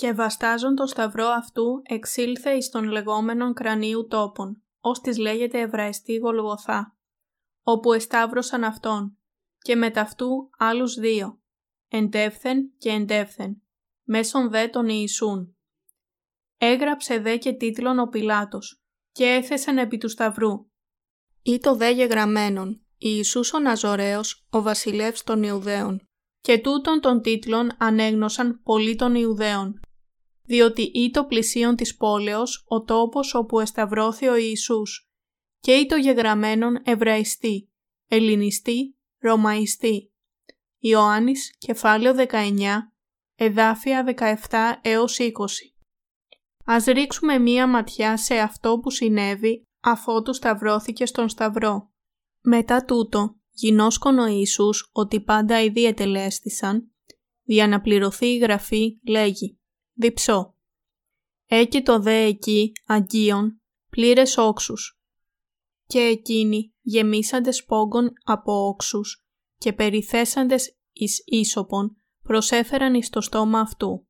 Και 0.00 0.12
βαστάζον 0.12 0.74
τον 0.74 0.86
Σταυρό 0.86 1.26
αυτού 1.26 1.82
εξήλθε 1.82 2.50
εις 2.50 2.68
των 2.68 2.84
λεγόμενων 2.84 3.54
κρανίου 3.54 4.06
τόπων, 4.06 4.62
ως 4.80 5.00
της 5.00 5.18
λέγεται 5.18 5.60
Εβραϊστή 5.60 6.16
Γολγοθά, 6.16 6.96
όπου 7.62 7.92
εσταύρωσαν 7.92 8.64
αυτόν, 8.64 9.18
και 9.58 9.76
μεταυτού 9.76 10.50
άλλους 10.58 10.94
δύο, 10.94 11.40
εντεύθεν 11.88 12.72
και 12.78 12.90
εντεύθεν, 12.90 13.62
μέσον 14.02 14.50
δε 14.50 14.68
τον 14.68 14.88
Ιησούν. 14.88 15.56
Έγραψε 16.58 17.18
δε 17.18 17.36
και 17.36 17.52
τίτλον 17.52 17.98
ο 17.98 18.06
Πιλάτος, 18.06 18.82
και 19.12 19.24
έθεσεν 19.24 19.78
επί 19.78 19.98
του 19.98 20.08
Σταυρού. 20.08 20.66
Ή 21.42 21.58
το 21.58 21.74
δε 21.74 21.90
γεγραμμένον, 21.90 22.86
Ιησούς 22.98 23.52
ο 23.52 23.58
Ναζωραίος, 23.58 24.46
ο 24.50 24.62
βασιλεύς 24.62 25.22
των 25.22 25.42
Ιουδαίων. 25.42 26.08
Και 26.40 26.58
τούτων 26.58 27.00
των 27.00 27.20
τίτλων 27.22 27.70
ανέγνωσαν 27.78 28.60
πολλοί 28.62 28.96
των 28.96 29.14
Ιουδαίων, 29.14 29.80
διότι 30.50 30.82
ή 30.82 31.10
το 31.10 31.24
πλησίον 31.24 31.76
της 31.76 31.96
πόλεως 31.96 32.64
ο 32.68 32.82
τόπος 32.82 33.34
όπου 33.34 33.60
εσταυρώθη 33.60 34.28
ο 34.28 34.36
Ιησούς, 34.36 35.10
και 35.60 35.72
ή 35.72 35.86
το 35.86 35.96
γεγραμμένον 35.96 36.80
Εβραϊστή, 36.84 37.70
Ελληνιστή, 38.08 38.96
Ρωμαϊστή. 39.18 40.12
Ιωάννης, 40.78 41.54
κεφάλαιο 41.58 42.14
19, 42.14 42.92
εδάφια 43.34 44.04
17 44.48 44.78
έως 44.82 45.18
20. 45.18 45.30
Ας 46.64 46.84
ρίξουμε 46.84 47.38
μία 47.38 47.66
ματιά 47.66 48.16
σε 48.16 48.34
αυτό 48.38 48.78
που 48.78 48.90
συνέβη 48.90 49.66
αφότου 49.80 50.34
σταυρώθηκε 50.34 51.06
στον 51.06 51.28
Σταυρό. 51.28 51.92
Μετά 52.40 52.84
τούτο, 52.84 53.36
γινώσκον 53.50 54.18
ο 54.18 54.26
Ιησούς 54.26 54.90
ότι 54.92 55.20
πάντα 55.20 55.62
ήδη 55.62 55.84
ετελέστησαν, 55.84 56.92
για 57.42 57.68
να 57.68 57.80
πληρωθεί 57.80 58.26
η 58.26 58.38
γραφή 58.38 58.98
λέγει 59.08 59.59
«Διψώ». 60.00 60.54
Έκει 61.46 61.82
το 61.82 61.98
δε 61.98 62.24
εκεί 62.24 62.72
αγίων 62.86 63.62
πλήρες 63.90 64.36
όξους 64.36 65.00
και 65.86 65.98
εκείνοι 65.98 66.74
γεμίσαντες 66.80 67.64
πόγκων 67.64 68.12
από 68.24 68.66
όξους 68.66 69.24
και 69.56 69.72
περιθέσαντες 69.72 70.78
εις 70.92 71.22
ίσοπον 71.24 71.96
προσέφεραν 72.22 72.94
εις 72.94 73.08
το 73.08 73.20
στόμα 73.20 73.60
αυτού. 73.60 74.08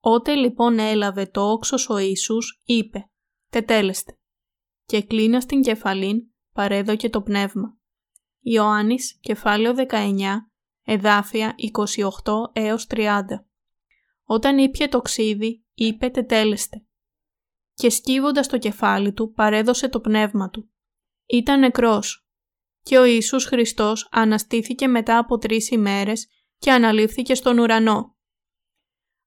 Ότε 0.00 0.34
λοιπόν 0.34 0.78
έλαβε 0.78 1.26
το 1.26 1.50
όξος 1.50 1.88
ο 1.88 1.98
Ιησούς 1.98 2.62
είπε 2.64 3.10
«Τετέλεστε» 3.50 4.18
και 4.84 5.02
κλείνα 5.02 5.40
στην 5.40 5.62
κεφαλήν 5.62 6.18
παρέδωκε 6.52 7.10
το 7.10 7.22
πνεύμα. 7.22 7.78
Ιωάννης, 8.40 9.18
κεφάλαιο 9.20 9.74
19, 9.88 10.20
εδάφια 10.84 11.54
28 11.56 12.52
έως 12.52 12.86
30. 12.90 13.22
Όταν 14.32 14.58
ήπια 14.58 14.88
το 14.88 15.00
ξύδι, 15.00 15.64
είπε 15.74 16.08
τετέλεστε. 16.08 16.84
Και 17.74 17.90
σκύβοντας 17.90 18.48
το 18.48 18.58
κεφάλι 18.58 19.12
του, 19.12 19.32
παρέδωσε 19.32 19.88
το 19.88 20.00
πνεύμα 20.00 20.50
του. 20.50 20.70
Ήταν 21.26 21.60
νεκρός. 21.60 22.26
Και 22.82 22.98
ο 22.98 23.04
Ιησούς 23.04 23.44
Χριστός 23.44 24.08
αναστήθηκε 24.10 24.86
μετά 24.86 25.18
από 25.18 25.38
τρεις 25.38 25.70
ημέρες 25.70 26.26
και 26.58 26.72
αναλήφθηκε 26.72 27.34
στον 27.34 27.58
ουρανό. 27.58 28.16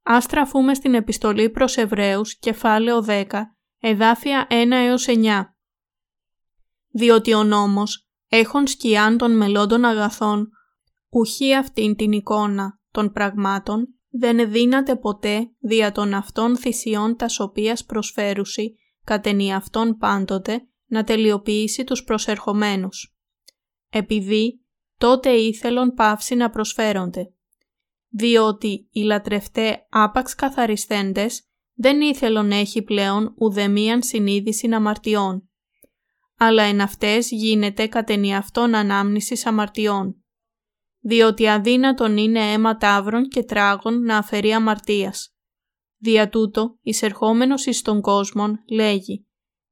Ας 0.04 0.26
τραφούμε 0.26 0.74
στην 0.74 0.94
επιστολή 0.94 1.50
προς 1.50 1.78
Εβραίους, 1.78 2.38
κεφάλαιο 2.40 3.02
10, 3.02 3.26
εδάφια 3.80 4.48
1 4.50 4.72
έως 4.72 5.08
9 5.08 5.54
διότι 6.96 7.34
ο 7.34 7.44
νόμος, 7.44 8.08
έχων 8.28 8.68
σκιάν 8.68 9.18
των 9.18 9.38
μελών 9.38 9.86
αγαθών, 9.86 10.50
ουχή 11.10 11.56
αυτήν 11.56 11.96
την 11.96 12.12
εικόνα 12.12 12.80
των 12.92 13.12
πραγμάτων, 13.12 13.98
δεν 14.16 14.52
δύναται 14.52 14.96
ποτέ 14.96 15.52
δια 15.60 15.92
των 15.92 16.14
αυτών 16.14 16.58
θυσιών 16.58 17.16
τας 17.16 17.40
οποίας 17.40 17.86
προσφέρουσι, 17.86 18.76
κατενή 19.04 19.54
αυτών 19.54 19.98
πάντοτε, 19.98 20.68
να 20.86 21.04
τελειοποιήσει 21.04 21.84
τους 21.84 22.04
προσερχομένους. 22.04 23.16
Επειδή 23.90 24.62
τότε 24.98 25.30
ήθελον 25.30 25.94
πάυση 25.94 26.36
να 26.36 26.50
προσφέρονται. 26.50 27.34
Διότι 28.10 28.88
οι 28.92 29.02
λατρευτέ 29.02 29.86
άπαξ 29.90 30.36
καθαριστέντες 30.36 31.48
δεν 31.74 32.02
ήθελον 32.02 32.52
έχει 32.52 32.82
πλέον 32.82 33.34
ουδεμίαν 33.38 34.04
συνείδηση 34.04 34.74
αμαρτιών 34.74 35.48
αλλά 36.38 36.64
εν 36.64 36.82
αυτές 36.82 37.30
γίνεται 37.30 37.88
κατ' 37.88 38.12
αυτών 38.36 38.76
ανάμνησης 38.76 39.46
αμαρτιών. 39.46 40.23
Διότι 41.06 41.48
αδύνατον 41.48 42.18
είναι 42.18 42.52
αίμα 42.52 42.78
τάβρων 42.78 43.28
και 43.28 43.44
τράγων 43.44 44.04
να 44.04 44.18
αφαιρεί 44.18 44.54
αμαρτίας. 44.54 45.36
Δια 45.98 46.30
τούτο, 46.30 46.78
εισερχόμενος 46.82 47.66
εις 47.66 47.82
τον 47.82 48.02
κόσμον, 48.02 48.64
λέγει 48.70 49.28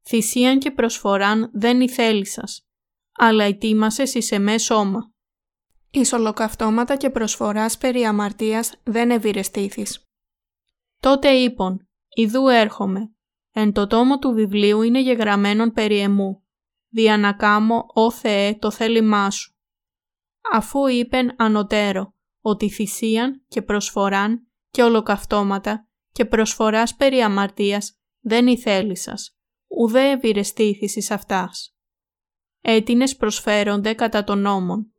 «Θυσίαν 0.08 0.60
και 0.60 0.72
προσφοράν 0.72 1.50
δεν 1.54 1.82
ηθέλησας, 1.82 2.68
αλλά 3.12 3.44
ετοίμασες 3.44 4.14
εις 4.14 4.32
εμέ 4.32 4.58
σώμα». 4.58 5.12
Εις 5.92 6.14
ολοκαυτώματα 6.14 6.96
και 6.96 7.10
προσφοράς 7.10 7.78
περί 7.78 8.04
αμαρτίας 8.04 8.82
δεν 8.84 9.12
ευηρεστήθης. 9.12 10.10
Τότε 11.00 11.30
είπον 11.30 11.88
«Ιδού 12.16 12.48
έρχομαι, 12.48 13.16
εν 13.52 13.72
το 13.72 13.88
τόμο 13.88 14.20
του 14.20 14.32
βιβλίου 14.32 14.82
είναι 14.82 15.02
γεγραμμένον 15.02 15.72
περί 15.72 16.00
εμού 16.00 16.42
δια 16.92 17.18
να 17.18 17.34
κάμω, 17.34 17.86
«Ω 17.94 18.12
Θεέ, 18.12 18.56
το 18.56 18.72
θέλημά 18.72 19.30
Σου». 19.30 19.56
Αφού 20.54 20.88
είπεν 20.88 21.36
ανωτέρω 21.38 22.14
ότι 22.42 22.70
θυσίαν 22.70 23.46
και 23.48 23.62
προσφοράν 23.62 24.48
και 24.70 24.84
ολοκαυτώματα 24.84 25.88
και 26.12 26.26
προσφοράς 26.26 26.96
περί 26.96 27.22
αμαρτίας 27.22 28.00
δεν 28.20 28.48
ηθέλησας, 28.48 29.38
ουδέ 29.68 30.10
ευηρεστήθης 30.10 30.96
εις 30.96 31.12
αυτάς. 31.12 31.76
Έτινες 32.62 33.16
προσφέρονται 33.16 33.94
κατά 33.94 34.24
τον 34.24 34.40
νόμον. 34.40 34.94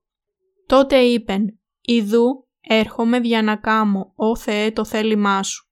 Τότε 0.66 0.98
είπεν, 0.98 1.60
«Ιδού 1.80 2.48
έρχομαι 2.60 3.20
δια 3.20 3.42
να 3.42 3.56
κάμω, 3.56 4.12
«Ω 4.16 4.36
Θεέ, 4.36 4.72
το 4.72 4.84
θέλημά 4.84 5.42
Σου». 5.42 5.70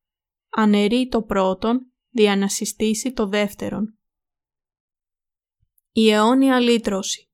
Ανερεί 0.49 1.09
το 1.09 1.23
πρώτον, 1.23 1.93
δια 2.09 2.37
να 2.37 2.49
συστήσει 2.49 3.13
το 3.13 3.27
δεύτερον 3.27 3.95
η 5.93 6.11
αιώνια 6.11 6.61
λύτρωση. 6.61 7.30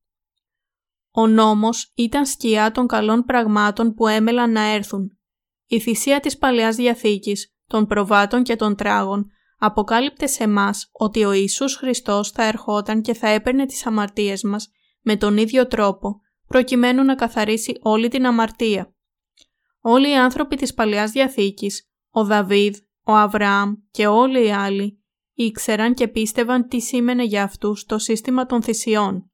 Ο 1.18 1.26
νόμος 1.26 1.92
ήταν 1.94 2.26
σκιά 2.26 2.70
των 2.70 2.86
καλών 2.86 3.24
πραγμάτων 3.24 3.94
που 3.94 4.06
έμελαν 4.06 4.52
να 4.52 4.60
έρθουν. 4.60 5.18
Η 5.66 5.80
θυσία 5.80 6.20
της 6.20 6.38
Παλαιάς 6.38 6.76
Διαθήκης, 6.76 7.54
των 7.66 7.86
προβάτων 7.86 8.42
και 8.42 8.56
των 8.56 8.76
τράγων, 8.76 9.30
αποκάλυπτε 9.58 10.26
σε 10.26 10.48
μας 10.48 10.88
ότι 10.92 11.24
ο 11.24 11.32
Ιησούς 11.32 11.76
Χριστός 11.76 12.30
θα 12.30 12.44
ερχόταν 12.44 13.02
και 13.02 13.14
θα 13.14 13.28
έπαιρνε 13.28 13.66
τις 13.66 13.86
αμαρτίες 13.86 14.42
μας 14.42 14.68
με 15.00 15.16
τον 15.16 15.36
ίδιο 15.36 15.66
τρόπο, 15.66 16.20
προκειμένου 16.46 17.04
να 17.04 17.14
καθαρίσει 17.14 17.78
όλη 17.80 18.08
την 18.08 18.26
αμαρτία. 18.26 18.94
Όλοι 19.80 20.10
οι 20.10 20.16
άνθρωποι 20.16 20.56
της 20.56 20.74
Παλαιάς 20.74 21.10
Διαθήκης, 21.10 21.90
ο 22.10 22.24
Δαβίδ, 22.24 22.76
ο 23.02 23.12
Αβραάμ 23.12 23.72
και 23.90 24.06
όλοι 24.06 24.46
οι 24.46 24.52
άλλοι, 24.52 25.02
ήξεραν 25.34 25.94
και 25.94 26.08
πίστευαν 26.08 26.68
τι 26.68 26.80
σήμαινε 26.80 27.24
για 27.24 27.42
αυτούς 27.42 27.84
το 27.84 27.98
σύστημα 27.98 28.46
των 28.46 28.62
θυσιών. 28.62 29.30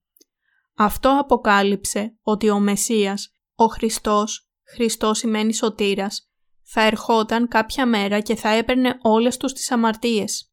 Αυτό 0.84 1.18
αποκάλυψε 1.20 2.16
ότι 2.22 2.50
ο 2.50 2.58
Μεσσίας, 2.58 3.32
ο 3.54 3.64
Χριστός, 3.64 4.50
Χριστός 4.64 5.18
σημαίνει 5.18 5.54
σωτήρας, 5.54 6.30
θα 6.62 6.80
ερχόταν 6.82 7.48
κάποια 7.48 7.86
μέρα 7.86 8.20
και 8.20 8.34
θα 8.34 8.48
έπαιρνε 8.48 8.98
όλες 9.02 9.36
τους 9.36 9.52
τις 9.52 9.70
αμαρτίες. 9.70 10.52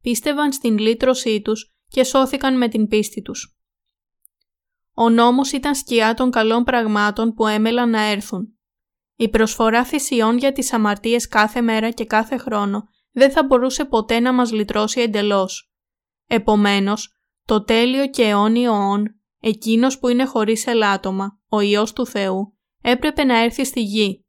Πίστευαν 0.00 0.52
στην 0.52 0.78
λύτρωσή 0.78 1.42
τους 1.42 1.74
και 1.88 2.04
σώθηκαν 2.04 2.56
με 2.56 2.68
την 2.68 2.88
πίστη 2.88 3.22
τους. 3.22 3.58
Ο 4.94 5.10
νόμος 5.10 5.52
ήταν 5.52 5.74
σκιά 5.74 6.14
των 6.14 6.30
καλών 6.30 6.64
πραγμάτων 6.64 7.32
που 7.32 7.46
έμελαν 7.46 7.90
να 7.90 8.00
έρθουν. 8.00 8.58
Η 9.16 9.28
προσφορά 9.28 9.84
θυσιών 9.84 10.38
για 10.38 10.52
τις 10.52 10.72
αμαρτίες 10.72 11.28
κάθε 11.28 11.60
μέρα 11.60 11.90
και 11.90 12.04
κάθε 12.04 12.36
χρόνο 12.36 12.88
δεν 13.12 13.30
θα 13.30 13.44
μπορούσε 13.44 13.84
ποτέ 13.84 14.20
να 14.20 14.32
μας 14.32 14.52
λυτρώσει 14.52 15.00
εντελώς. 15.00 15.72
Επομένως, 16.26 17.12
το 17.44 17.64
τέλειο 17.64 18.10
και 18.10 18.22
αιώνιο 18.22 18.72
όν, 18.72 19.17
εκείνος 19.40 19.98
που 19.98 20.08
είναι 20.08 20.24
χωρίς 20.24 20.66
ελάττωμα, 20.66 21.38
ο 21.48 21.60
Υιός 21.60 21.92
του 21.92 22.06
Θεού, 22.06 22.56
έπρεπε 22.82 23.24
να 23.24 23.38
έρθει 23.42 23.64
στη 23.64 23.80
γη. 23.80 24.26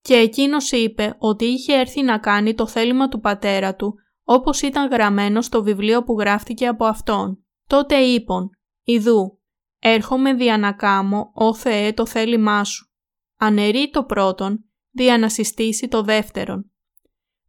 Και 0.00 0.14
εκείνος 0.14 0.72
είπε 0.72 1.16
ότι 1.18 1.44
είχε 1.44 1.72
έρθει 1.72 2.02
να 2.02 2.18
κάνει 2.18 2.54
το 2.54 2.66
θέλημα 2.66 3.08
του 3.08 3.20
πατέρα 3.20 3.74
του, 3.74 3.94
όπως 4.22 4.62
ήταν 4.62 4.90
γραμμένο 4.90 5.42
στο 5.42 5.62
βιβλίο 5.62 6.02
που 6.02 6.18
γράφτηκε 6.18 6.66
από 6.66 6.84
Αυτόν. 6.84 7.44
Τότε 7.66 7.96
είπον, 7.96 8.50
«Ιδού, 8.82 9.40
έρχομαι 9.78 10.34
δια 10.34 10.58
να 10.58 10.72
κάμω, 10.72 11.32
ó 11.34 11.54
Θεέ, 11.54 11.92
το 11.92 12.06
θέλημά 12.06 12.64
Σου. 12.64 12.92
Ανερεί 13.36 13.90
το 13.90 14.04
πρώτον, 14.04 14.64
δια 14.90 15.18
να 15.18 15.28
συστήσει 15.28 15.88
το 15.88 16.02
δεύτερον. 16.02 16.70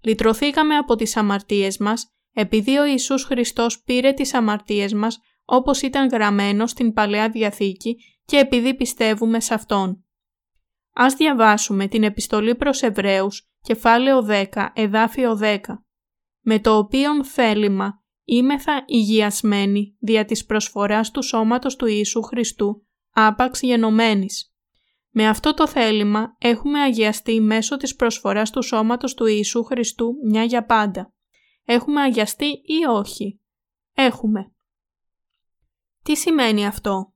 Λυτρωθήκαμε 0.01 0.75
από 0.75 0.95
τις 0.95 1.17
αμαρτίες 1.17 1.77
μας, 1.77 2.13
επειδή 2.33 2.77
ο 2.77 2.85
Ιησούς 2.85 3.23
Χριστός 3.23 3.83
πήρε 3.83 4.11
τις 4.11 4.33
αμαρτίες 4.33 4.93
μας 4.93 5.19
όπως 5.49 5.81
ήταν 5.81 6.07
γραμμένο 6.07 6.67
στην 6.67 6.93
Παλαιά 6.93 7.29
Διαθήκη 7.29 7.97
και 8.25 8.37
επειδή 8.37 8.75
πιστεύουμε 8.75 9.39
σε 9.39 9.53
Αυτόν. 9.53 10.03
Ας 10.93 11.13
διαβάσουμε 11.13 11.87
την 11.87 12.03
επιστολή 12.03 12.55
προς 12.55 12.81
Εβραίους, 12.81 13.51
κεφάλαιο 13.61 14.25
10, 14.29 14.45
εδάφιο 14.73 15.39
10, 15.41 15.59
με 16.39 16.59
το 16.59 16.77
οποίον 16.77 17.23
θέλημα 17.23 18.03
είμεθα 18.23 18.83
υγιασμένοι 18.87 19.95
δια 19.99 20.25
της 20.25 20.45
προσφοράς 20.45 21.11
του 21.11 21.21
σώματος 21.21 21.75
του 21.75 21.85
Ιησού 21.85 22.21
Χριστού, 22.21 22.85
άπαξ 23.13 23.61
γενομένης. 23.61 24.53
Με 25.09 25.27
αυτό 25.27 25.53
το 25.53 25.67
θέλημα 25.67 26.35
έχουμε 26.37 26.79
αγιαστεί 26.81 27.41
μέσω 27.41 27.77
της 27.77 27.95
προσφοράς 27.95 28.51
του 28.51 28.61
σώματος 28.61 29.13
του 29.13 29.25
Ιησού 29.25 29.63
Χριστού 29.63 30.13
μια 30.29 30.43
για 30.43 30.65
πάντα. 30.65 31.13
Έχουμε 31.63 32.01
αγιαστεί 32.01 32.45
ή 32.45 32.85
όχι; 32.89 33.39
Έχουμε. 33.93 34.51
Τι 36.09 36.15
σημαίνει 36.15 36.65
αυτό; 36.65 37.13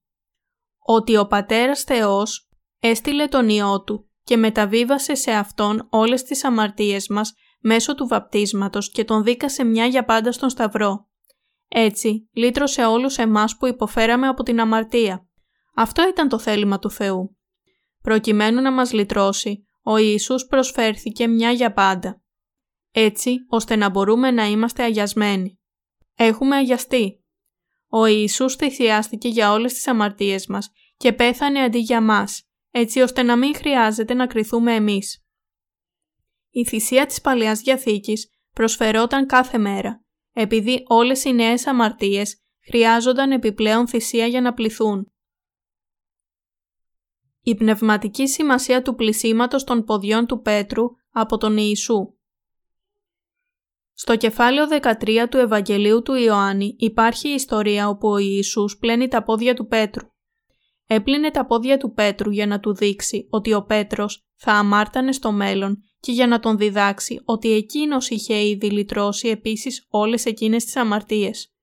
Ότι 0.80 1.18
ο 1.18 1.28
Πατέρας 1.28 1.82
Θεός 1.84 2.49
έστειλε 2.80 3.28
τον 3.28 3.49
Υιό 3.49 3.84
Του 3.84 4.10
και 4.24 4.38
μεταβίβασε 4.38 5.15
σε 5.15 5.32
Αυτόν 5.32 5.88
όλες 5.90 6.24
τις 6.24 6.44
αμαρτίες 6.44 7.07
μας 7.07 7.34
μέσω 7.60 7.95
του 7.95 8.07
βαπτίσματος 8.07 8.91
και 8.91 9.03
τον 9.03 9.24
δίκασε 9.24 9.64
μια 9.64 9.86
για 9.86 10.06
πάντα 10.06 10.32
στον 10.32 10.49
Σταυρό. 10.49 11.10
Έτσι, 11.68 12.30
λύτρωσε 12.34 12.86
όλους 12.86 13.18
εμάς 13.18 13.57
που 13.57 13.68
υποφέραμε 13.68 14.28
από 14.28 14.44
την 14.44 14.60
αμαρτία. 14.60 15.28
Αυτό 15.76 16.07
ήταν 16.07 16.30
το 16.30 16.40
θέλημα 16.40 16.80
του 16.80 16.91
Θεού. 16.91 17.38
Προκειμένου 18.02 18.61
να 18.61 18.72
μας 18.72 18.94
λυτρώσει, 18.94 19.68
ο 19.84 19.98
Ιησούς 19.98 20.45
προσφέρθηκε 20.45 21.28
μια 21.28 21.52
για 21.52 21.74
πάντα. 21.74 22.22
Έτσι, 22.91 23.36
ώστε 23.49 23.76
να 23.76 23.90
μπορούμε 23.90 24.32
να 24.32 24.45
είμαστε 24.45 24.84
αγιασμένοι. 24.84 25.60
Έχουμε 26.15 26.56
αγιαστεί. 26.56 27.23
Ο 27.95 28.06
Ιησούς 28.06 28.56
θυσιάστηκε 28.56 29.28
για 29.28 29.52
όλες 29.52 29.74
τις 29.74 29.88
αμαρτίες 29.88 30.48
μας 30.48 30.72
και 30.98 31.14
πέθανε 31.14 31.60
αντί 31.60 31.80
για 31.80 32.02
μας, 32.02 32.44
έτσι 32.72 32.99
ώστε 33.02 33.24
να 33.24 33.38
μην 33.38 33.56
χρειάζεται 33.56 34.14
να 34.14 34.28
κριθούμε 34.28 34.76
εμείς. 34.76 35.26
Η 36.49 36.65
θυσία 36.65 37.06
της 37.06 37.22
Παλαιάς 37.22 37.60
Διαθήκης 37.60 38.30
προσφερόταν 38.53 39.26
κάθε 39.26 39.57
μέρα, 39.57 40.03
επειδή 40.32 40.84
όλες 40.88 41.24
οι 41.24 41.34
νέες 41.34 41.68
αμαρτίες 41.68 42.41
χρειάζονταν 42.68 43.32
επιπλέον 43.32 43.88
θυσία 43.88 44.26
για 44.26 44.41
να 44.41 44.53
πληθούν. 44.53 45.11
Η 47.41 47.56
πνευματική 47.56 48.28
σημασία 48.28 48.82
του 48.82 48.95
πλησίματος 48.95 49.64
των 49.64 49.84
ποδιών 49.84 50.26
του 50.26 50.41
Πέτρου 50.41 50.84
από 51.11 51.38
τον 51.38 51.57
Ιησού 51.57 52.15
Στο 53.94 54.15
κεφάλαιο 54.15 54.68
13 54.82 55.26
του 55.30 55.38
Ευαγγελίου 55.38 56.02
του 56.02 56.14
Ιωάννη 56.14 56.76
υπάρχει 56.78 57.30
η 57.30 57.34
ιστορία 57.34 57.88
όπου 57.88 58.10
ο 58.10 58.18
Ιησούς 58.18 58.78
πλένει 58.78 59.07
τα 59.07 59.24
πόδια 59.24 59.53
του 59.53 59.68
Πέτρου. 59.68 60.07
Έπλυνε 60.88 61.32
τα 61.32 61.45
πόδια 61.45 61.78
του 61.78 61.94
Πέτρου 61.94 62.32
για 62.32 62.48
να 62.48 62.60
του 62.60 62.74
δείξει 62.74 63.28
ότι 63.30 63.53
ο 63.53 63.64
Πέτρος 63.64 64.26
θα 64.36 64.52
αμάρτανε 64.52 65.11
στο 65.11 65.32
μέλλον 65.32 65.84
και 65.99 66.11
για 66.11 66.28
να 66.28 66.40
τον 66.40 66.57
διδάξει 66.57 67.22
ότι 67.26 67.52
εκείνος 67.52 68.10
είχε 68.10 68.48
ήδη 68.48 68.72
λυτρώσει 68.72 69.28
επίσης 69.28 69.88
όλες 69.90 70.26
εκείνες 70.26 70.64
τις 70.65 70.76
αμαρτίες. 70.76 71.53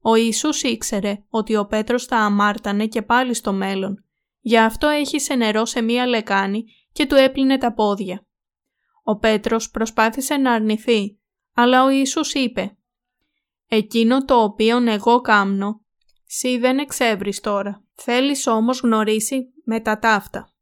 Ο 0.00 0.14
Ιησούς 0.14 0.62
ήξερε 0.62 1.24
ότι 1.28 1.56
ο 1.56 1.66
Πέτρος 1.66 2.04
θα 2.04 2.16
αμάρτανε 2.16 2.86
και 2.86 3.02
πάλι 3.02 3.34
στο 3.34 3.52
μέλλον. 3.52 4.04
Γι' 4.40 4.58
αυτό 4.58 4.88
σε 5.16 5.34
νερό 5.34 5.64
σε 5.64 5.80
μία 5.80 6.06
λεκάνη 6.06 6.64
και 6.92 7.06
του 7.06 7.14
έπλυνε 7.14 7.58
τα 7.58 7.72
πόδια. 7.72 8.26
Ο 9.02 9.18
Πέτρος 9.18 9.70
προσπάθησε 9.70 10.36
να 10.36 10.52
αρνηθεί, 10.52 11.20
αλλά 11.54 11.84
ο 11.84 11.90
Ιησούς 11.90 12.34
είπε 12.34 12.76
«Εκείνο 13.66 14.24
το 14.24 14.42
οποίον 14.42 14.88
εγώ 14.88 15.20
κάμνω, 15.20 15.80
σύ 16.26 16.58
δεν 16.58 16.78
εξεύρεις 16.78 17.40
τώρα». 17.40 17.84
Θέλεις 17.94 18.46
όμως 18.46 18.80
γνωρίσει 18.80 19.52
με 19.64 19.80
τα 19.80 19.98
ταύτα. 19.98 20.52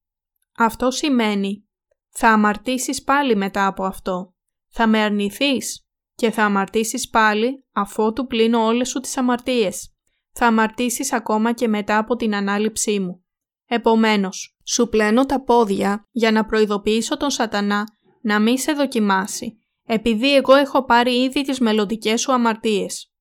Αυτό 0.57 0.91
σημαίνει 0.91 1.65
θα 2.11 2.29
αμαρτήσεις 2.29 3.03
πάλι 3.03 3.37
μετά 3.37 3.67
από 3.67 3.85
αυτό. 3.85 4.35
Θα 4.69 4.87
με 4.87 4.99
αρνηθείς 4.99 5.87
και 6.15 6.31
θα 6.31 6.45
αμαρτήσεις 6.45 7.09
πάλι 7.09 7.65
αφότου 7.73 8.27
πλύνω 8.27 8.65
όλες 8.65 8.89
σου 8.89 9.01
τις 9.01 9.17
αμαρτίες. 9.17 9.95
Θα 10.33 10.47
αμαρτήσεις 10.47 11.13
ακόμα 11.13 11.53
και 11.53 11.69
μετά 11.69 11.99
από 11.99 12.17
την 12.17 12.35
ανάληψή 12.35 13.01
μου. 13.01 13.25
Επομένως, 13.67 14.57
σου 14.65 14.89
πλένω 14.89 15.27
τα 15.27 15.43
πόδια 15.45 16.09
για 16.11 16.33
να 16.33 16.45
προειδοποιήσω 16.45 17.17
τον 17.17 17.31
σατανά 17.31 17.85
να 18.23 18.41
μη 18.41 18.59
σε 18.59 18.73
δοκιμάσει, 18.73 19.60
επειδή 19.93 20.35
εγώ 20.35 20.55
έχω 20.55 20.85
πάρει 20.85 21.23
ήδη 21.23 21.43
τις 21.43 21.61
μελλοντικές 21.61 22.21
σου 22.21 22.33
αμαρτίες. 22.33 23.13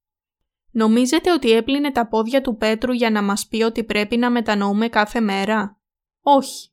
Νομίζετε 0.72 1.32
ότι 1.32 1.52
έπλυνε 1.52 1.92
τα 1.92 2.08
πόδια 2.08 2.42
του 2.42 2.56
Πέτρου 2.56 2.94
για 2.94 3.10
να 3.10 3.22
μας 3.22 3.48
πει 3.48 3.64
ότι 3.64 3.84
πρέπει 3.84 4.18
να 4.18 4.30
μετανοούμε 4.30 4.88
κάθε 4.90 5.20
μέρα; 5.20 5.80
Όχι. 6.22 6.72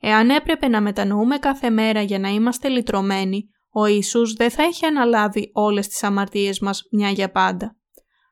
Εάν 0.00 0.30
έπρεπε 0.30 0.68
να 0.68 0.80
μετανοούμε 0.80 1.38
κάθε 1.38 1.70
μέρα 1.70 2.02
για 2.02 2.18
να 2.18 2.28
είμαστε 2.28 2.68
λυτρωμένοι, 2.68 3.50
ο 3.70 3.86
Ιησούς 3.86 4.32
δεν 4.32 4.50
θα 4.50 4.62
έχει 4.62 4.86
αναλάβει 4.86 5.50
όλες 5.54 5.88
τις 5.88 6.02
αμαρτίες 6.02 6.60
μας 6.60 6.82
μια 6.90 7.10
για 7.10 7.30
πάντα. 7.30 7.76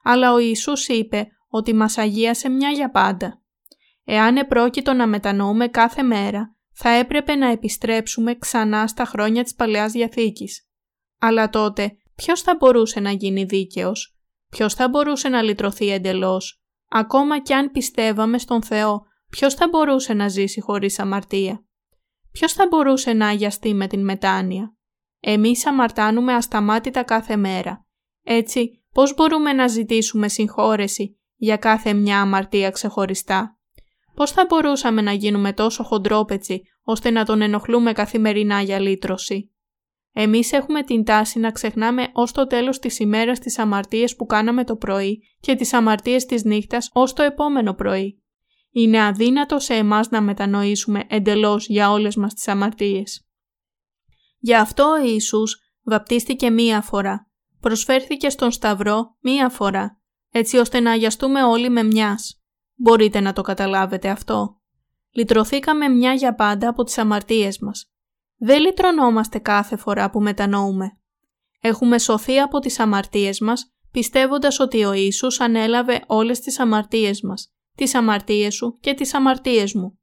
Αλλά 0.03 0.33
ο 0.33 0.39
Ιησούς 0.39 0.89
είπε 0.89 1.29
ότι 1.49 1.75
μας 1.75 1.99
αγίασε 1.99 2.49
μια 2.49 2.71
για 2.71 2.91
πάντα. 2.91 3.43
Εάν 4.05 4.37
επρόκειτο 4.37 4.93
να 4.93 5.07
μετανοούμε 5.07 5.69
κάθε 5.69 6.03
μέρα, 6.03 6.55
θα 6.73 6.89
έπρεπε 6.89 7.35
να 7.35 7.51
επιστρέψουμε 7.51 8.35
ξανά 8.35 8.87
στα 8.87 9.05
χρόνια 9.05 9.43
της 9.43 9.55
Παλαιάς 9.55 9.93
Διαθήκης. 9.93 10.66
Αλλά 11.19 11.49
τότε 11.49 11.97
ποιος 12.15 12.41
θα 12.41 12.57
μπορούσε 12.59 13.01
να 13.01 13.11
γίνει 13.11 13.45
δίκαιος, 13.45 14.17
Ποιος 14.51 14.75
θα 14.75 14.89
μπορούσε 14.89 15.29
να 15.29 15.43
λυτρωθεί 15.43 15.91
εντελώς; 15.91 16.61
Ακόμα 16.89 17.41
κι 17.41 17.53
αν 17.53 17.71
πιστεύαμε 17.71 18.39
στον 18.39 18.63
Θεό, 18.63 19.03
ποιος 19.31 19.55
θα 19.55 19.69
μπορούσε 19.69 20.15
να 20.15 20.29
ζήσει 20.29 20.61
χωρίς 20.61 20.99
αμαρτία; 20.99 21.65
Ποιος 22.33 22.53
θα 22.53 22.67
μπορούσε 22.67 23.13
να 23.13 23.27
αγιαστεί 23.27 23.75
με 23.75 23.87
την 23.87 24.05
μετάνοια; 24.05 24.75
Εμείς 25.21 25.67
αμαρτάνουμε 25.67 26.35
ασταμάτητα 26.35 27.03
κάθε 27.03 27.37
μέρα. 27.37 27.87
Έτσι, 28.23 28.85
πώς 28.93 29.15
μπορούμε 29.15 29.53
να 29.53 29.67
ζητήσουμε 29.67 30.29
συγχώρεση 30.29 31.19
για 31.37 31.57
κάθε 31.57 31.93
μια 31.93 32.21
αμαρτία 32.21 32.71
ξεχωριστά; 32.71 33.59
Πώς 34.15 34.31
θα 34.31 34.45
μπορούσαμε 34.49 35.03
να 35.03 35.13
γίνουμε 35.13 35.53
τόσο 35.53 35.83
χοντρόπετσι 35.83 36.63
ώστε 36.83 37.11
να 37.11 37.25
τον 37.25 37.43
ενοχλούμε 37.43 37.93
καθημερινά 37.93 38.61
για 38.61 38.79
λύτρωση; 38.79 39.51
Εμείς 40.19 40.53
έχουμε 40.53 40.83
την 40.83 41.05
τάση 41.05 41.39
να 41.39 41.51
ξεχνάμε 41.51 42.09
ως 42.13 42.33
το 42.33 42.47
τέλος 42.47 42.79
της 42.79 42.99
ημέρας 42.99 43.39
τις 43.39 43.59
αμαρτίες 43.59 44.17
που 44.17 44.27
κάναμε 44.27 44.65
το 44.65 44.77
πρωί 44.77 45.23
και 45.41 45.55
τις 45.55 45.73
αμαρτίες 45.73 46.25
της 46.25 46.45
νύχτας 46.45 46.91
ως 46.93 47.13
το 47.13 47.23
επόμενο 47.23 47.75
πρωί. 47.75 48.23
είναι 48.71 49.03
αδύνατο 49.05 49.59
σε 49.59 49.75
εμάς 49.75 50.11
να 50.11 50.21
μετανοήσουμε 50.21 51.05
εντελώς 51.09 51.67
για 51.67 51.91
όλες 51.91 52.17
μας 52.17 52.35
τις 52.35 52.49
αμαρτίες. 52.49 53.29
Γι' 54.39 54.55
αυτό 54.55 54.85
ο 54.91 55.07
Ιησούς 55.07 55.61
βαπτίστηκε 55.83 56.51
μία 56.51 56.81
φορά, 56.81 57.31
προσφέρθηκε 57.61 58.29
στον 58.29 58.51
Σταυρό 58.51 59.17
μία 59.21 59.49
φορά, 59.49 60.01
έτσι 60.31 60.57
ώστε 60.57 60.81
να 60.81 60.91
αγιαστούμε 60.91 61.43
όλοι 61.43 61.69
με 61.69 61.83
μιας. 61.83 62.43
Μπορείτε 62.75 63.21
να 63.21 63.33
το 63.33 63.43
καταλάβετε 63.43 64.09
αυτό. 64.09 64.61
Λυτρωθήκαμε 65.11 65.89
μια 65.89 66.13
για 66.13 66.35
πάντα 66.35 66.69
από 66.69 66.85
τις 66.85 66.99
αμαρτίες 66.99 67.59
μας. 67.59 67.91
Δεν 68.37 68.61
λυτρωνόμαστε 68.61 69.39
κάθε 69.39 69.77
φορά 69.77 70.11
που 70.11 70.21
μετανοούμε. 70.21 70.99
Έχουμε 71.61 71.99
σωθεί 71.99 72.39
από 72.39 72.59
τις 72.59 72.79
αμαρτίες 72.79 73.41
μας, 73.41 73.75
πιστεύοντας 73.91 74.61
ότι 74.61 74.85
ο 74.85 74.93
Ιησούς 74.93 75.41
ανέλαβε 75.41 76.05
όλες 76.07 76.41
τις 76.41 76.59
αμαρτίες 76.59 77.21
μας, 77.23 77.55
τις 77.75 77.95
αμαρτίες 77.95 78.55
σου 78.55 78.79
και 78.81 78.95
τις 78.95 79.15
αμαρτίες 79.15 79.75
μου. 79.75 79.99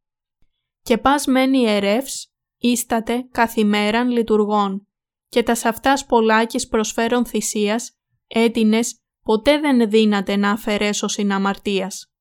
Και 0.82 0.98
πας 0.98 1.26
μένει 1.26 1.60
ιερεύς, 1.60 2.34
ίσταται 2.58 3.28
καθημέραν 3.32 4.10
λειτουργών, 4.10 4.88
και 5.28 5.44
τα 5.44 5.52
αυτάς 5.64 6.06
πολλάκις 6.06 6.68
προσφέρον 6.68 7.26
θυσίας, 7.26 7.98
έτινες, 8.28 8.98
ποτέ 9.24 9.60
δεν 9.60 9.90
δύναται 9.90 10.36
να 10.36 10.52
αφαιρέσω 10.52 11.08
συναμαρτίας. 11.08 12.12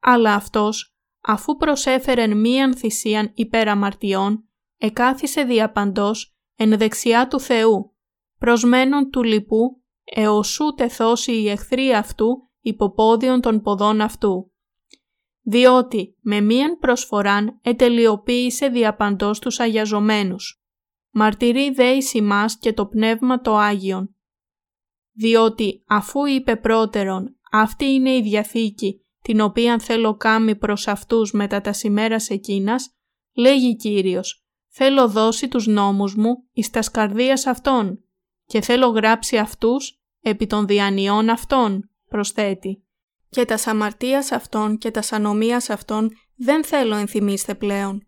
Αλλά 0.00 0.34
αυτός, 0.34 0.94
αφού 1.20 1.56
προσέφερεν 1.56 2.36
μίαν 2.36 2.76
θυσίαν 2.76 3.30
υπέρ 3.34 3.68
αμαρτιών, 3.68 4.48
εκάθισε 4.82 5.42
διαπαντός 5.42 6.36
εν 6.56 6.78
δεξιά 6.78 7.28
του 7.28 7.40
Θεού, 7.40 7.96
προσμένων 8.38 9.10
του 9.10 9.22
λοιπού, 9.22 9.82
εωσού 10.04 10.74
τεθώσει 10.74 11.32
η 11.32 11.48
εχθρή 11.48 11.94
αυτού 11.94 12.50
υποπόδιον 12.60 13.40
των 13.40 13.60
ποδών 13.60 14.00
αυτού. 14.00 14.52
Διότι 15.42 16.16
με 16.20 16.40
μίαν 16.40 16.78
προσφοράν 16.78 17.58
ετελειοποίησε 17.62 18.68
διαπαντός 18.68 19.38
τους 19.38 19.60
αγιαζομένους. 19.60 20.62
Μαρτυρεί 21.10 21.70
δε 21.70 21.90
εις 21.90 22.12
και 22.60 22.72
το 22.72 22.86
Πνεύμα 22.86 23.40
το 23.40 23.56
Άγιον. 23.56 24.16
Διότι 25.12 25.84
αφού 25.86 26.26
είπε 26.26 26.56
πρώτερον 26.56 27.36
αυτή 27.50 27.84
είναι 27.84 28.10
η 28.10 28.22
Διαθήκη 28.22 29.04
την 29.22 29.40
οποία 29.40 29.78
θέλω 29.78 30.16
κάμει 30.16 30.56
προς 30.56 30.88
αυτούς 30.88 31.32
μετά 31.32 31.60
τα 31.60 31.72
σημέρας 31.72 32.30
εκείνας, 32.30 32.96
λέγει 33.34 33.76
Κύριος 33.76 34.41
θέλω 34.74 35.08
δώσει 35.08 35.48
τους 35.48 35.66
νόμους 35.66 36.14
μου 36.14 36.44
εις 36.52 36.70
τας 36.70 36.84
σκαρδίας 36.84 37.46
αυτών 37.46 38.04
και 38.46 38.60
θέλω 38.60 38.86
γράψει 38.86 39.36
αυτούς 39.36 40.00
επί 40.20 40.46
των 40.46 40.66
διανοιών 40.66 41.28
αυτών, 41.28 41.90
προσθέτει. 42.08 42.84
Και 43.28 43.44
τας 43.44 43.60
σαμαρτίας 43.60 44.32
αυτών 44.32 44.78
και 44.78 44.90
τας 44.90 45.06
σανομίας 45.06 45.70
αυτών 45.70 46.10
δεν 46.36 46.64
θέλω 46.64 46.96
ενθυμίστε 46.96 47.54
πλέον. 47.54 48.06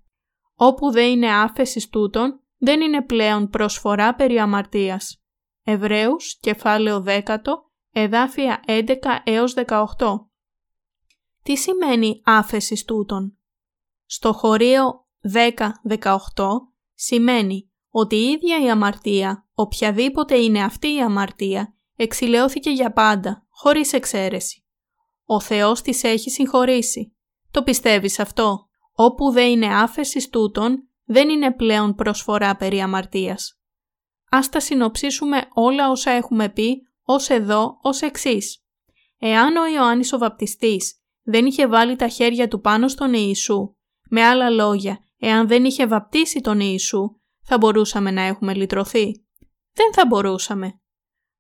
Όπου 0.55 0.91
δεν 0.91 1.11
είναι 1.11 1.32
άφεσης 1.35 1.89
τούτων, 1.89 2.41
δεν 2.59 2.81
είναι 2.81 3.03
πλέον 3.03 3.49
προσφορά 3.49 4.15
περί 4.15 4.39
αμαρτίας. 4.39 5.23
Εβραίους, 5.62 6.39
κεφάλαιο 6.41 7.01
10, 7.01 7.20
εδάφια 7.93 8.62
11 8.66 9.20
έως 9.24 9.55
18. 9.55 10.31
Τι 11.43 11.57
σημαίνει 11.57 12.20
άφεσης 12.24 12.85
τούτων; 12.85 13.39
Στο 14.05 14.32
χωρίο 14.32 15.03
10-18 15.32 16.16
σημαίνει 16.94 17.70
ότι 17.90 18.16
η 18.16 18.30
ίδια 18.30 18.64
η 18.64 18.70
αμαρτία, 18.70 19.46
οποιαδήποτε 19.55 20.36
είναι 20.36 20.62
αυτή 20.62 20.94
η 20.94 21.01
αμαρτία, 21.01 21.74
εξηλαιώθηκε 21.96 22.70
για 22.70 22.92
πάντα, 22.92 23.46
χωρίς 23.51 23.92
εξαίρεση. 23.92 24.64
Ο 25.24 25.40
Θεός 25.40 25.82
της 25.82 26.02
έχει 26.02 26.30
συγχωρήσει. 26.30 27.16
Το 27.51 27.62
πιστεύεις 27.62 28.18
αυτό; 28.18 28.68
Όπου 28.92 29.30
δεν 29.30 29.51
είναι 29.51 29.74
άφεση 29.74 30.30
τούτων, 30.30 30.88
δεν 31.05 31.28
είναι 31.28 31.52
πλέον 31.52 31.94
προσφορά 31.94 32.56
περί 32.56 32.80
αμαρτίας. 32.80 33.59
Ας 34.30 34.48
τα 34.48 34.60
συνοψίσουμε 34.60 35.48
όλα 35.55 35.90
όσα 35.90 36.10
έχουμε 36.10 36.48
πει 36.48 36.82
ως 37.02 37.28
εδώ, 37.28 37.78
ως 37.82 38.02
εξής. 38.02 38.64
Εάν 39.18 39.56
ο 39.56 39.66
Ιωάννης 39.66 40.12
ο 40.12 40.18
Βαπτιστής 40.18 40.98
δεν 41.22 41.46
είχε 41.46 41.66
βάλει 41.66 41.96
τα 41.96 42.09
χέρια 42.09 42.48
του 42.48 42.60
πάνω 42.60 42.88
στον 42.88 43.12
Ιησού, 43.14 43.76
με 44.10 44.22
άλλα 44.22 44.51
λόγια, 44.51 45.03
Εάν 45.19 45.49
δεν 45.49 45.65
είχε 45.65 45.86
βαπτίσει 45.86 46.41
τον 46.41 46.61
Ιησού, 46.61 47.20
θα 47.43 47.59
μπορούσαμε 47.59 48.11
να 48.11 48.23
έχουμε 48.23 48.55
λυτρωθεί. 48.55 49.27
Δεν 49.73 49.93
θα 49.93 50.07
μπορούσαμε. 50.07 50.81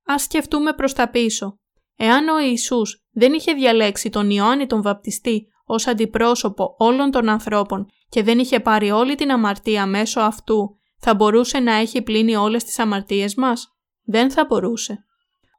Ας 0.04 0.22
σκεφτούμε 0.22 0.72
προς 0.72 0.92
τα 0.92 1.10
πίσω. 1.10 1.58
Εάν 1.96 2.28
ο 2.28 2.38
Ιησούς 2.38 3.04
δεν 3.10 3.32
είχε 3.32 3.52
διαλέξει 3.52 4.10
τον 4.10 4.30
Ιωάννη 4.30 4.66
τον 4.66 4.82
βαπτιστή 4.82 5.46
ως 5.64 5.86
αντιπρόσωπο 5.86 6.74
όλων 6.78 7.10
των 7.10 7.28
ανθρώπων 7.28 7.86
και 8.08 8.22
δεν 8.22 8.38
είχε 8.38 8.60
πάρει 8.60 8.90
όλη 8.90 9.14
την 9.14 9.30
αμαρτία 9.30 9.86
μέσω 9.86 10.20
αυτού, 10.20 10.78
θα 10.98 11.14
μπορούσε 11.14 11.58
να 11.58 11.72
έχει 11.72 12.02
πλύνει 12.02 12.36
όλες 12.36 12.64
τις 12.64 12.78
αμαρτίες 12.78 13.34
μας; 13.34 13.76
Δεν 14.04 14.30
θα 14.30 14.44
μπορούσε. 14.44 15.04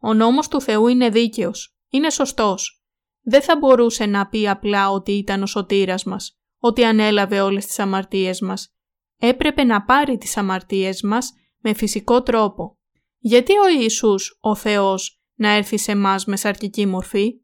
Ο 0.02 0.14
νόμος 0.14 0.48
του 0.48 0.62
Θεού 0.62 0.88
είναι 0.88 1.10
δίκαιος. 1.10 1.78
Είναι 1.90 2.10
σωστός. 2.10 2.84
Δεν 3.22 3.42
θα 3.42 3.58
μπορούσε 3.58 4.06
να 4.06 4.28
πει 4.28 4.50
απλά 4.50 4.90
ότι 4.90 5.12
ήταν 5.12 5.42
ο 5.42 5.46
σωτήρας 5.46 6.04
μας 6.04 6.40
ότι 6.66 6.84
ανέλαβε 6.84 7.42
όλες 7.42 7.66
τις 7.66 7.80
αμαρτίες 7.80 8.42
μας. 8.42 8.76
Έπρεπε 9.18 9.64
να 9.64 9.84
πάρει 9.84 10.18
τις 10.18 10.38
αμαρτίες 10.38 11.02
μας 11.02 11.34
με 11.58 11.74
φυσικό 11.74 12.24
τρόπο. 12.24 12.78
Γιατί 13.18 13.58
ο 13.58 13.68
Ιησούς, 13.80 14.38
ο 14.42 14.56
Θεός, 14.56 15.22
να 15.36 15.50
έρθει 15.50 15.78
σε 15.78 15.96
μας 15.96 16.26
με 16.26 16.36
σαρκική 16.38 16.86
μορφή; 16.86 17.42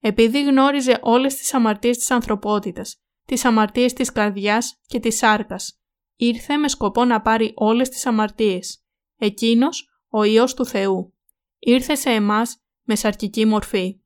Επειδή 0.00 0.44
γνώριζε 0.44 0.98
όλες 1.02 1.34
τις 1.34 1.54
αμαρτίες 1.54 1.96
της 1.96 2.10
ανθρωπότητας, 2.10 3.02
τις 3.24 3.44
αμαρτίες 3.44 3.92
της 3.92 4.12
καρδιάς 4.12 4.80
και 4.86 5.00
της 5.00 5.16
σάρκας. 5.16 5.80
Ήρθε 6.16 6.56
με 6.56 6.68
σκοπό 6.68 7.04
να 7.04 7.20
πάρει 7.20 7.52
όλες 7.54 7.88
τις 7.88 8.06
αμαρτίες. 8.06 8.84
Εκείνος, 9.16 9.88
ο 10.08 10.22
Υιός 10.22 10.54
του 10.54 10.66
Θεού. 10.66 11.14
Ήρθε 11.58 11.94
σε 11.94 12.10
εμάς 12.10 12.62
με 12.82 12.94
σαρκική 12.96 13.44
μορφή. 13.44 14.00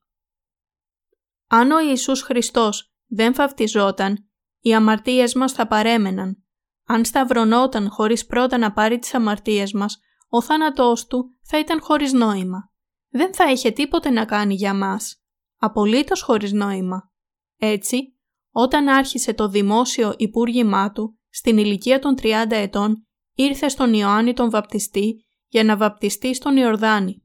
Αν 1.47 1.71
ο 1.71 1.79
Ιησούς 1.79 2.21
Χριστός 2.21 2.93
δεν 3.05 3.33
φαυτιζόταν, 3.33 4.29
οι 4.65 4.73
αμαρτίες 4.73 5.33
μας 5.33 5.51
θα 5.51 5.67
παρέμεναν. 5.67 6.43
Αν 6.85 7.05
σταυρωνόταν 7.05 7.89
χωρίς 7.89 8.25
πρώτα 8.25 8.57
να 8.57 8.71
πάρει 8.71 8.99
τις 8.99 9.13
αμαρτίες 9.13 9.73
μας, 9.73 9.99
ο 10.29 10.41
θάνατός 10.41 11.05
του 11.05 11.37
θα 11.43 11.59
ήταν 11.59 11.81
χωρίς 11.81 12.13
νόημα. 12.13 12.71
Δεν 13.09 13.33
θα 13.33 13.51
είχε 13.51 13.71
τίποτε 13.71 14.09
να 14.09 14.25
κάνει 14.25 14.53
για 14.53 14.73
μας. 14.73 15.23
Απολύτως 15.57 16.21
χωρίς 16.21 16.51
νόημα. 16.51 17.11
Έτσι, 17.57 18.17
όταν 18.51 18.87
άρχισε 18.87 19.33
το 19.33 19.47
δημόσιο 19.47 20.13
υπούργημά 20.17 20.91
του, 20.91 21.19
στην 21.29 21.57
ηλικία 21.57 21.99
των 21.99 22.15
30 22.21 22.31
ετών, 22.49 23.07
ήρθε 23.33 23.67
στον 23.67 23.93
Ιωάννη 23.93 24.33
τον 24.33 24.49
βαπτιστή 24.49 25.25
για 25.47 25.63
να 25.63 25.77
βαπτιστεί 25.77 26.33
στον 26.35 26.57
Ιορδάνη. 26.57 27.23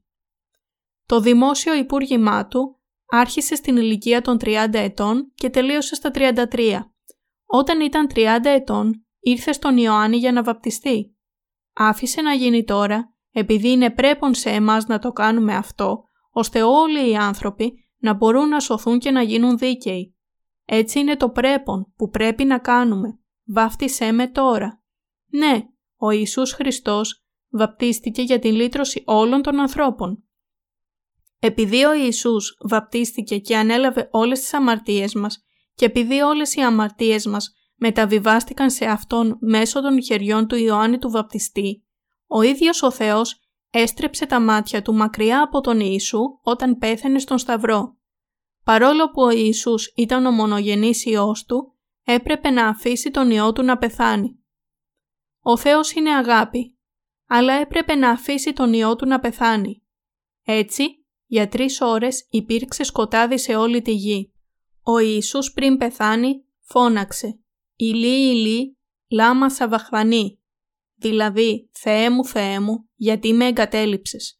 Το 1.05 1.19
δημόσιο 1.19 1.73
υπούργημά 1.73 2.47
του 2.47 2.79
άρχισε 3.05 3.55
στην 3.55 3.77
ηλικία 3.77 4.21
των 4.21 4.37
30 4.41 4.73
ετών 4.73 5.31
και 5.35 5.49
τελείωσε 5.49 5.95
στα 5.95 6.11
33. 6.13 6.90
Όταν 7.53 7.81
ήταν 7.81 8.07
30 8.15 8.25
ετών, 8.43 9.05
ήρθε 9.19 9.51
στον 9.51 9.77
Ιωάννη 9.77 10.17
για 10.17 10.31
να 10.31 10.43
βαπτιστεί. 10.43 11.15
Άφησε 11.73 12.21
να 12.21 12.33
γίνει 12.33 12.63
τώρα, 12.63 13.13
επειδή 13.31 13.69
είναι 13.69 13.91
πρέπον 13.91 14.33
σε 14.33 14.49
εμάς 14.49 14.85
να 14.85 14.99
το 14.99 15.11
κάνουμε 15.11 15.55
αυτό, 15.55 16.03
ώστε 16.31 16.61
όλοι 16.63 17.09
οι 17.09 17.15
άνθρωποι 17.15 17.73
να 17.97 18.13
μπορούν 18.13 18.47
να 18.47 18.59
σωθούν 18.59 18.99
και 18.99 19.11
να 19.11 19.21
γίνουν 19.21 19.57
δίκαιοι. 19.57 20.15
Έτσι 20.65 20.99
είναι 20.99 21.15
το 21.15 21.29
πρέπον 21.29 21.93
που 21.95 22.09
πρέπει 22.09 22.43
να 22.43 22.59
κάνουμε. 22.59 23.19
Βάφτισέ 23.45 24.11
με 24.11 24.27
τώρα. 24.27 24.83
Ναι, 25.27 25.61
ο 25.95 26.11
Ιησούς 26.11 26.53
Χριστός 26.53 27.23
βαπτίστηκε 27.49 28.21
για 28.21 28.39
την 28.39 28.55
λύτρωση 28.55 29.03
όλων 29.05 29.41
των 29.41 29.59
ανθρώπων. 29.59 30.23
Επειδή 31.39 31.83
ο 31.83 31.93
Ιησούς 31.93 32.57
βαπτίστηκε 32.69 33.37
και 33.37 33.57
ανέλαβε 33.57 34.09
όλες 34.11 34.39
τις 34.39 34.53
αμαρτίες 34.53 35.13
μας, 35.13 35.45
και 35.75 35.85
επειδή 35.85 36.21
όλες 36.21 36.55
οι 36.55 36.61
αμαρτίες 36.61 37.25
μας 37.25 37.53
μεταβιβάστηκαν 37.75 38.71
σε 38.71 38.85
Αυτόν 38.85 39.37
μέσω 39.39 39.81
των 39.81 40.03
χεριών 40.03 40.47
του 40.47 40.55
Ιωάννη 40.55 40.97
του 40.97 41.09
Βαπτιστή, 41.09 41.85
ο 42.27 42.41
ίδιος 42.41 42.83
ο 42.83 42.91
Θεός 42.91 43.39
έστρεψε 43.69 44.25
τα 44.25 44.39
μάτια 44.39 44.81
του 44.81 44.93
μακριά 44.93 45.41
από 45.41 45.61
τον 45.61 45.79
Ιησού 45.79 46.21
όταν 46.43 46.77
πέθανε 46.77 47.19
στον 47.19 47.37
Σταυρό. 47.37 47.97
Παρόλο 48.63 49.09
που 49.09 49.21
ο 49.21 49.29
Ιησούς 49.29 49.93
ήταν 49.95 50.25
ο 50.25 50.31
μονογενής 50.31 51.05
Υιός 51.05 51.45
του, 51.45 51.77
έπρεπε 52.03 52.49
να 52.49 52.67
αφήσει 52.67 53.11
τον 53.11 53.31
Υιό 53.31 53.51
του 53.53 53.63
να 53.63 53.77
πεθάνει. 53.77 54.39
Ο 55.41 55.57
Θεός 55.57 55.91
είναι 55.91 56.15
αγάπη, 56.15 56.77
αλλά 57.27 57.53
έπρεπε 57.53 57.95
να 57.95 58.09
αφήσει 58.09 58.53
τον 58.53 58.73
Υιό 58.73 58.95
του 58.95 59.05
να 59.05 59.19
πεθάνει. 59.19 59.83
Έτσι, 60.43 61.05
για 61.25 61.47
τρεις 61.47 61.81
ώρες 61.81 62.27
υπήρξε 62.29 62.83
σκοτάδι 62.83 63.39
σε 63.39 63.55
όλη 63.55 63.81
τη 63.81 63.91
γη. 63.91 64.33
Ο 64.83 64.99
Ιησούς 64.99 65.51
πριν 65.51 65.77
πεθάνει 65.77 66.45
φώναξε 66.61 67.39
«Ηλί, 67.75 68.31
ηλί, 68.31 68.77
λάμα 69.09 69.49
σαβαχθανή», 69.49 70.39
δηλαδή 70.95 71.69
«Θεέ 71.71 72.09
μου, 72.09 72.25
Θεέ 72.25 72.59
μου, 72.59 72.89
γιατί 72.95 73.33
με 73.33 73.45
εγκατέλειψες». 73.45 74.35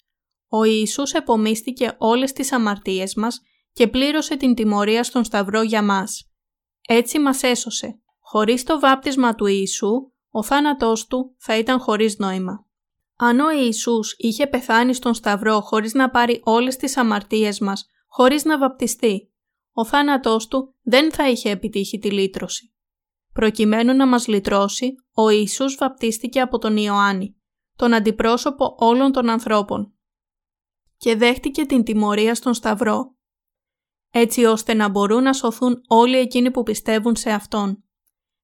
Ο 0.48 0.64
Ιησούς 0.64 1.14
επομίστηκε 1.14 1.96
όλες 1.98 2.34
τις 2.34 2.52
αμαρτίες 2.52 3.16
μας 3.16 3.42
και 3.74 3.88
πλήρωσε 3.88 4.36
την 4.36 4.56
τιμωρία 4.56 5.04
στον 5.04 5.24
Σταυρό 5.24 5.62
για 5.62 5.84
μας. 5.84 6.32
έτσι 6.88 7.20
μας 7.20 7.44
έσωσε. 7.44 8.00
Χωρίς 8.20 8.64
το 8.64 8.80
βάπτισμα 8.80 9.36
του 9.36 9.46
Ιησού, 9.46 10.12
ο 10.30 10.44
θάνατός 10.44 11.08
του 11.08 11.36
θα 11.38 11.58
ήταν 11.58 11.80
χωρίς 11.80 12.18
νόημα. 12.18 12.66
Αν 13.16 13.40
ο 13.40 13.52
Ιησούς 13.52 14.16
είχε 14.18 14.48
πεθάνει 14.48 14.94
στον 14.94 15.14
Σταυρό 15.14 15.62
χωρίς 15.62 15.94
να 15.94 16.10
πάρει 16.10 16.42
όλες 16.44 16.76
τις 16.78 16.98
αμαρτίες 16.98 17.60
μας, 17.60 17.86
χωρίς 18.08 18.46
να 18.46 18.58
βαπτιστεί, 18.58 19.31
ο 19.72 19.86
θάνατός 19.86 20.48
του 20.48 20.76
δεν 20.82 21.12
θα 21.12 21.30
είχε 21.30 21.50
επιτύχει 21.50 21.98
τη 21.98 22.12
λύτρωση. 22.12 22.74
Προκειμένου 23.34 23.96
να 23.96 24.08
μας 24.08 24.28
λυτρώσει, 24.28 24.94
ο 25.14 25.30
Ιησούς 25.30 25.76
βαπτίστηκε 25.76 26.42
από 26.42 26.58
τον 26.58 26.78
Ιωάννη, 26.78 27.36
τον 27.76 27.94
αντιπρόσωπο 27.94 28.76
όλων 28.80 29.12
των 29.12 29.30
ανθρώπων 29.30 29.94
και 30.98 31.16
δέχτηκε 31.16 31.66
την 31.66 31.84
τιμωρία 31.84 32.36
στον 32.36 32.54
Σταυρό, 32.54 33.16
έτσι 34.12 34.46
ώστε 34.46 34.74
να 34.74 34.90
μπορούν 34.90 35.24
να 35.24 35.34
σωθούν 35.34 35.82
όλοι 35.88 36.18
εκείνοι 36.18 36.52
που 36.52 36.64
πιστεύουν 36.64 37.16
σε 37.16 37.32
Αυτόν. 37.32 37.84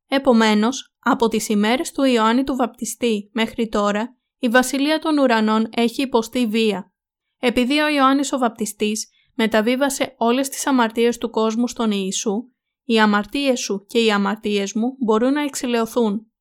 Επομένως, 0.08 0.96
από 1.00 1.28
τις 1.28 1.50
ημέρες 1.50 1.92
του 1.92 2.04
Ιωάννη 2.04 2.44
του 2.44 2.56
Βαπτιστή 2.56 3.30
μέχρι 3.34 3.70
τώρα, 3.70 4.18
η 4.40 4.50
Βασιλεία 4.50 5.00
των 5.00 5.18
Ουρανών 5.18 5.70
έχει 5.76 6.02
υποστεί 6.02 6.48
βία. 6.48 6.94
Επειδή 7.40 7.80
ο 7.80 7.88
Ιωάννης 7.88 8.34
ο 8.34 8.38
Βαπτιστής 8.38 9.10
μεταβίβασε 9.38 10.16
όλες 10.18 10.50
τις 10.50 10.68
αμαρτίες 10.68 11.18
του 11.18 11.30
κόσμου 11.30 11.68
στον 11.68 11.92
Ιησού, 11.92 12.52
οι 12.84 13.00
αμαρτίες 13.00 13.60
σου 13.60 13.86
και 13.88 14.04
οι 14.04 14.12
αμαρτίες 14.12 14.74
μου 14.74 14.96
μπορούν 15.00 15.34
να 15.34 15.42
εξηλαιωθούν. 15.42 16.32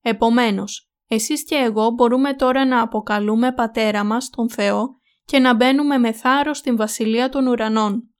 Επομένως, 0.00 0.90
εσείς 1.08 1.44
και 1.44 1.54
εγώ 1.54 1.90
μπορούμε 1.90 2.34
τώρα 2.34 2.66
να 2.66 2.82
αποκαλούμε 2.82 3.52
Πατέρα 3.52 4.04
μας, 4.04 4.30
τον 4.30 4.50
Θεό, 4.50 4.96
και 5.24 5.38
να 5.38 5.54
μπαίνουμε 5.54 5.98
με 5.98 6.12
θάρρος 6.12 6.58
στην 6.58 6.76
Βασιλεία 6.76 7.28
των 7.28 7.46
Ουρανών. 7.46 8.14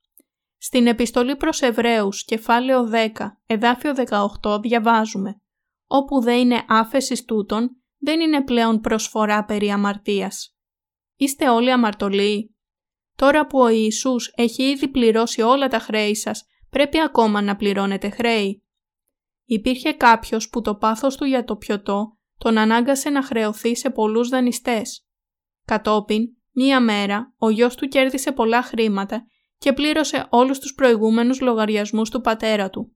Στην 0.57 0.87
επιστολή 0.87 1.35
προς 1.35 1.61
Εβραίους, 1.61 2.25
κεφάλαιο 2.25 2.89
10, 2.89 3.41
εδάφιο 3.45 3.93
18, 4.41 4.59
διαβάζουμε 4.61 5.41
«Όπου 5.87 6.21
δεν 6.21 6.37
είναι 6.37 6.65
άφεσης 6.67 7.25
τούτων, 7.25 7.69
δεν 7.97 8.19
είναι 8.19 8.43
πλέον 8.43 8.79
προσφορά 8.79 9.45
περί 9.45 9.71
αμαρτίας». 9.71 10.57
Είστε 11.15 11.49
όλοι 11.49 11.71
αμαρτωλοί. 11.71 12.55
Τώρα 13.19 13.47
που 13.47 13.59
ο 13.59 13.67
Ιησούς 13.67 14.31
έχει 14.35 14.63
ήδη 14.63 14.87
πληρώσει 14.87 15.41
όλα 15.41 15.67
τα 15.67 15.79
χρέη 15.79 16.15
σας, 16.15 16.45
πρέπει 16.69 17.01
ακόμα 17.01 17.41
να 17.41 17.55
πληρώνετε 17.55 18.09
χρέη. 18.09 18.63
Υπήρχε 19.45 19.91
κάποιος 19.91 20.49
που 20.49 20.61
το 20.61 20.75
πάθος 20.75 21.15
του 21.17 21.25
για 21.25 21.43
το 21.43 21.55
πιωτό 21.55 22.17
τον 22.37 22.57
ανάγκασε 22.57 23.09
να 23.09 23.23
χρεωθεί 23.23 23.75
σε 23.75 23.89
πολλούς 23.89 24.29
δανειστές. 24.29 25.07
Κατόπιν, 25.65 26.23
μία 26.51 26.81
μέρα, 26.81 27.33
ο 27.37 27.49
γιος 27.49 27.75
του 27.75 27.87
κέρδισε 27.87 28.31
πολλά 28.31 28.61
χρήματα 28.61 29.25
και 29.57 29.73
πλήρωσε 29.73 30.27
όλους 30.29 30.59
τους 30.59 30.73
προηγούμενους 30.73 31.41
λογαριασμούς 31.41 32.09
του 32.09 32.21
πατέρα 32.21 32.69
του. 32.69 32.95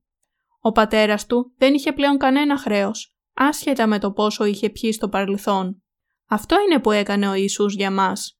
Ο 0.60 0.72
πατέρας 0.72 1.26
του 1.26 1.52
δεν 1.56 1.74
είχε 1.74 1.92
πλέον 1.92 2.18
κανένα 2.18 2.58
χρέος, 2.58 3.16
άσχετα 3.34 3.86
με 3.86 3.98
το 3.98 4.12
πόσο 4.12 4.44
είχε 4.44 4.70
πιει 4.70 4.92
στο 4.92 5.08
παρελθόν. 5.08 5.82
Αυτό 6.28 6.56
είναι 6.60 6.80
που 6.80 6.90
έκανε 6.90 7.28
ο 7.28 7.34
Ιησούς 7.34 7.74
για 7.74 7.90
μας. 7.90 8.38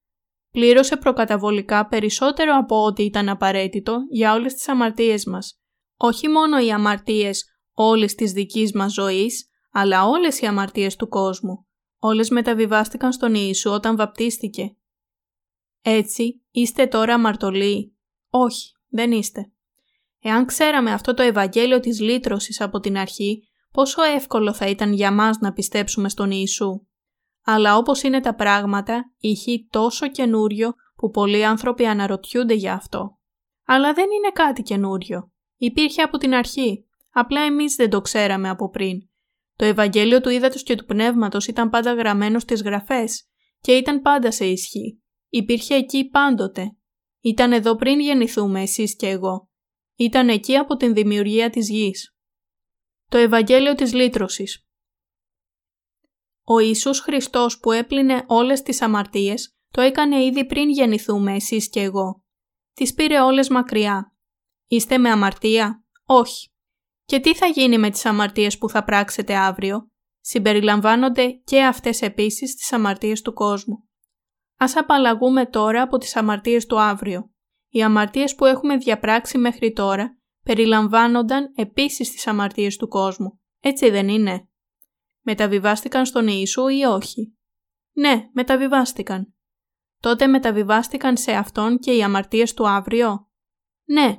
Πλήρωσε 0.55 0.97
προκαταβολικά 0.97 1.87
περισσότερο 1.87 2.57
από 2.57 2.85
ό,τι 2.85 3.03
ήταν 3.03 3.29
απαραίτητο 3.29 3.99
για 4.11 4.33
όλες 4.33 4.55
τις 4.55 4.69
αμαρτίες 4.69 5.25
μας. 5.25 5.61
Όχι 5.97 6.29
μόνο 6.29 6.65
οι 6.65 6.73
αμαρτίες 6.73 7.45
όλης 7.73 8.15
της 8.15 8.33
δικής 8.33 8.73
μας 8.73 8.93
ζωής, 8.93 9.49
αλλά 9.73 10.07
όλες 10.07 10.41
οι 10.41 10.47
αμαρτίες 10.47 10.97
του 10.97 11.09
κόσμου. 11.09 11.67
Όλες 11.99 12.31
μεταβιβάστηκαν 12.31 13.13
στον 13.13 13.35
Ιησού 13.35 13.71
όταν 13.71 13.97
βαπτίστηκε. 13.97 14.77
Έτσι, 15.83 16.43
είστε 16.51 16.87
τώρα 16.87 17.15
αμαρτωλοί. 17.15 17.97
Όχι, 18.29 18.73
δεν 18.89 19.13
είστε. 19.13 19.53
Εάν 20.21 20.47
ξέραμε 20.47 20.93
αυτό 20.93 21.15
το 21.15 21.23
Ευαγγέλιο 21.23 21.81
της 21.81 22.01
λύτρωσης 22.01 22.61
από 22.61 22.81
την 22.81 22.97
αρχή, 22.97 23.49
πόσο 23.71 24.03
εύκολο 24.03 24.53
θα 24.53 24.67
ήταν 24.67 24.93
για 24.93 25.13
μας 25.13 25.39
να 25.39 25.53
πιστέψουμε 25.53 26.09
στον 26.09 26.31
Ιησού. 26.31 26.87
Αλλά 27.45 27.77
όπως 27.77 28.03
είναι 28.03 28.21
τα 28.21 28.35
πράγματα, 28.35 29.13
ηχεί 29.19 29.69
τόσο 29.71 30.09
καινούριο 30.09 30.75
που 30.97 31.11
πολλοί 31.11 31.45
άνθρωποι 31.45 31.87
αναρωτιούνται 31.87 32.55
για 32.55 32.75
αυτό. 32.75 33.19
Αλλά 33.67 33.93
δεν 33.93 34.05
είναι 34.05 34.31
κάτι 34.33 34.63
καινούριο. 34.63 35.33
Υπήρχε 35.57 36.03
από 36.03 36.19
την 36.19 36.35
αρχή. 36.35 36.87
Απλά 37.11 37.41
εμείς 37.41 37.75
δεν 37.75 37.91
το 37.91 38.01
ξέραμε 38.01 38.49
από 38.49 38.71
πριν. 38.71 39.09
Το 39.57 39.65
Ευαγγέλιο 39.65 40.21
του 40.21 40.29
Ήδατος 40.29 40.63
και 40.63 40.75
του 40.75 40.85
Πνεύματος 40.85 41.47
ήταν 41.47 41.71
πάντα 41.71 41.93
γραμμένο 41.93 42.39
στις 42.39 42.63
γραφές 42.63 43.29
και 43.61 43.73
ήταν 43.73 44.01
πάντα 44.01 44.31
σε 44.31 44.47
ισχύ. 44.47 45.03
Υπήρχε 45.29 45.75
εκεί 45.75 46.09
πάντοτε. 46.09 46.77
Ήταν 47.21 47.53
εδώ 47.53 47.77
πριν 47.77 48.01
γεννηθούμε 48.01 48.63
εσείς 48.63 48.97
και 48.97 49.09
εγώ. 49.09 49.49
Ήταν 49.97 50.29
εκεί 50.29 50.57
από 50.57 50.77
την 50.77 50.95
δημιουργία 50.95 51.51
της 51.51 51.71
γης. 51.71 52.17
Το 53.09 53.19
Ευαγγέλιο 53.19 53.75
της 53.75 53.93
Λύτρωσης 53.93 54.67
Ο 56.45 56.59
Ιησούς 56.59 57.01
Χριστός 57.01 57.59
που 57.59 57.73
έπλυνε 57.73 58.25
όλες 58.27 58.63
τις 58.63 58.83
αμαρτίες 58.83 59.57
το 59.71 59.81
έκανε 59.81 60.25
ήδη 60.25 60.47
πριν 60.47 60.71
γεννηθούμε 60.71 61.35
εσείς 61.35 61.69
και 61.69 61.81
εγώ. 61.81 62.23
Τις 62.75 62.95
πήρε 62.95 63.21
όλες 63.21 63.49
μακριά. 63.49 64.15
Είστε 64.67 64.99
με 64.99 65.11
αμαρτία; 65.11 65.85
Όχι. 66.07 66.49
Και 67.05 67.21
τι 67.21 67.35
θα 67.35 67.47
γίνει 67.47 67.79
με 67.79 67.91
τις 67.91 68.05
αμαρτίες 68.07 68.59
που 68.59 68.69
θα 68.69 68.85
πράξετε 68.85 69.35
αύριο; 69.37 69.89
Συμπεριλαμβάνονται 70.21 71.31
και 71.31 71.63
αυτές 71.65 72.03
επίσης 72.03 72.55
τις 72.55 72.73
αμαρτίες 72.73 73.23
του 73.23 73.33
κόσμου. 73.33 73.89
Ας 74.57 74.77
απαλλαγούμε 74.77 75.47
τώρα 75.47 75.83
από 75.83 75.99
τις 75.99 76.17
αμαρτίες 76.17 76.67
του 76.67 76.81
αύριο. 76.81 77.31
Οι 77.69 77.83
αμαρτίες 77.83 78.35
που 78.35 78.45
έχουμε 78.45 78.77
διαπράξει 78.77 79.39
μέχρι 79.39 79.73
τώρα 79.73 80.19
περιλαμβάνονταν 80.45 81.53
επίσης 81.57 82.11
τις 82.11 82.27
αμαρτίες 82.27 82.77
του 82.77 82.89
κόσμου. 82.89 83.41
Έτσι 83.61 83.91
δεν 83.91 84.09
είναι; 84.09 84.49
Μεταβιβάστηκαν 85.27 86.07
στον 86.07 86.27
Ιησού 86.29 86.69
ή 86.69 86.85
όχι; 86.85 87.37
Ναι, 87.93 88.29
μεταβιβάστηκαν. 88.33 89.35
Τότε 90.01 90.27
μεταβιβάστηκαν 90.27 91.17
σε 91.17 91.33
Αυτόν 91.33 91.79
και 91.79 91.93
οι 91.93 92.03
αμαρτίες 92.03 92.55
του 92.55 92.69
αύριο; 92.69 93.29
Ναι, 93.85 94.17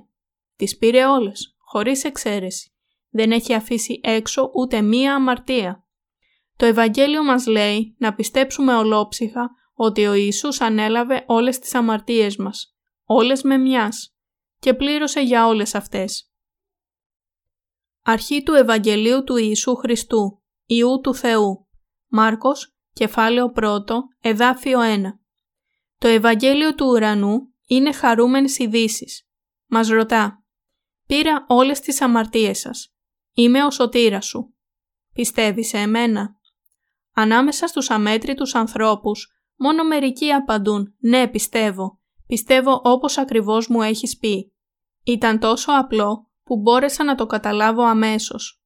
τις 0.55 0.77
πήρε 0.77 1.05
όλες, 1.05 1.55
χωρίς 1.57 2.03
εξαίρεση. 2.03 2.73
Δεν 3.09 3.31
έχει 3.31 3.53
αφήσει 3.53 3.99
έξω 4.03 4.51
ούτε 4.53 4.81
μία 4.81 5.15
αμαρτία. 5.15 5.87
Το 6.55 6.65
Ευαγγέλιο 6.65 7.23
μας 7.23 7.45
λέει 7.45 7.95
να 7.99 8.13
πιστέψουμε 8.13 8.75
ολόψυχα 8.75 9.49
ότι 9.73 10.05
ο 10.05 10.13
Ιησούς 10.13 10.61
ανέλαβε 10.61 11.23
όλες 11.27 11.59
τις 11.59 11.75
αμαρτίες 11.75 12.35
μας, 12.35 12.75
όλες 13.03 13.41
με 13.41 13.57
μιας, 13.57 14.15
και 14.59 14.73
πλήρωσε 14.73 15.19
για 15.19 15.47
όλες 15.47 15.75
αυτές. 15.75 16.31
Αρχή 18.01 18.43
του 18.43 18.53
Ευαγγελίου 18.53 19.23
του 19.23 19.35
Ιησού 19.35 19.75
Χριστού, 19.75 20.43
Ιού 20.65 20.99
του 21.03 21.15
Θεού, 21.15 21.67
Μάρκος, 22.07 22.75
κεφάλαιο 22.93 23.51
1, 23.55 23.85
εδάφιο 24.21 24.79
1. 24.81 25.01
Το 25.97 26.07
Ευαγγέλιο 26.07 26.75
του 26.75 26.85
ουρανού 26.85 27.53
είναι 27.65 27.91
χαρούμενες 27.91 28.57
ειδήσεις. 28.57 29.27
Μας 29.65 29.87
ρωτά 29.87 30.43
«Πήρα 31.05 31.45
όλες 31.47 31.79
τις 31.79 32.01
αμαρτίες 32.01 32.59
σας. 32.59 32.95
Είμαι 33.33 33.63
ο 33.63 33.71
σωτήρας 33.71 34.25
σου. 34.25 34.53
Πιστεύεις 35.13 35.67
σε 35.67 35.77
εμένα» 35.77 36.35
Ανάμεσα 37.13 37.67
στους 37.67 37.89
αμέτρητους 37.89 38.55
ανθρώπους 38.55 39.29
Μόνο 39.55 39.83
μερικοί 39.83 40.31
απαντούν 40.31 40.95
«Ναι, 40.99 41.27
πιστεύω. 41.27 41.99
Πιστεύω 42.27 42.81
όπως 42.83 43.17
ακριβώς 43.17 43.67
μου 43.67 43.81
έχεις 43.81 44.17
πει». 44.17 44.53
Ήταν 45.03 45.39
τόσο 45.39 45.71
απλό 45.71 46.31
που 46.43 46.57
μπόρεσα 46.57 47.03
να 47.03 47.15
το 47.15 47.25
καταλάβω 47.25 47.83
αμέσως. 47.83 48.64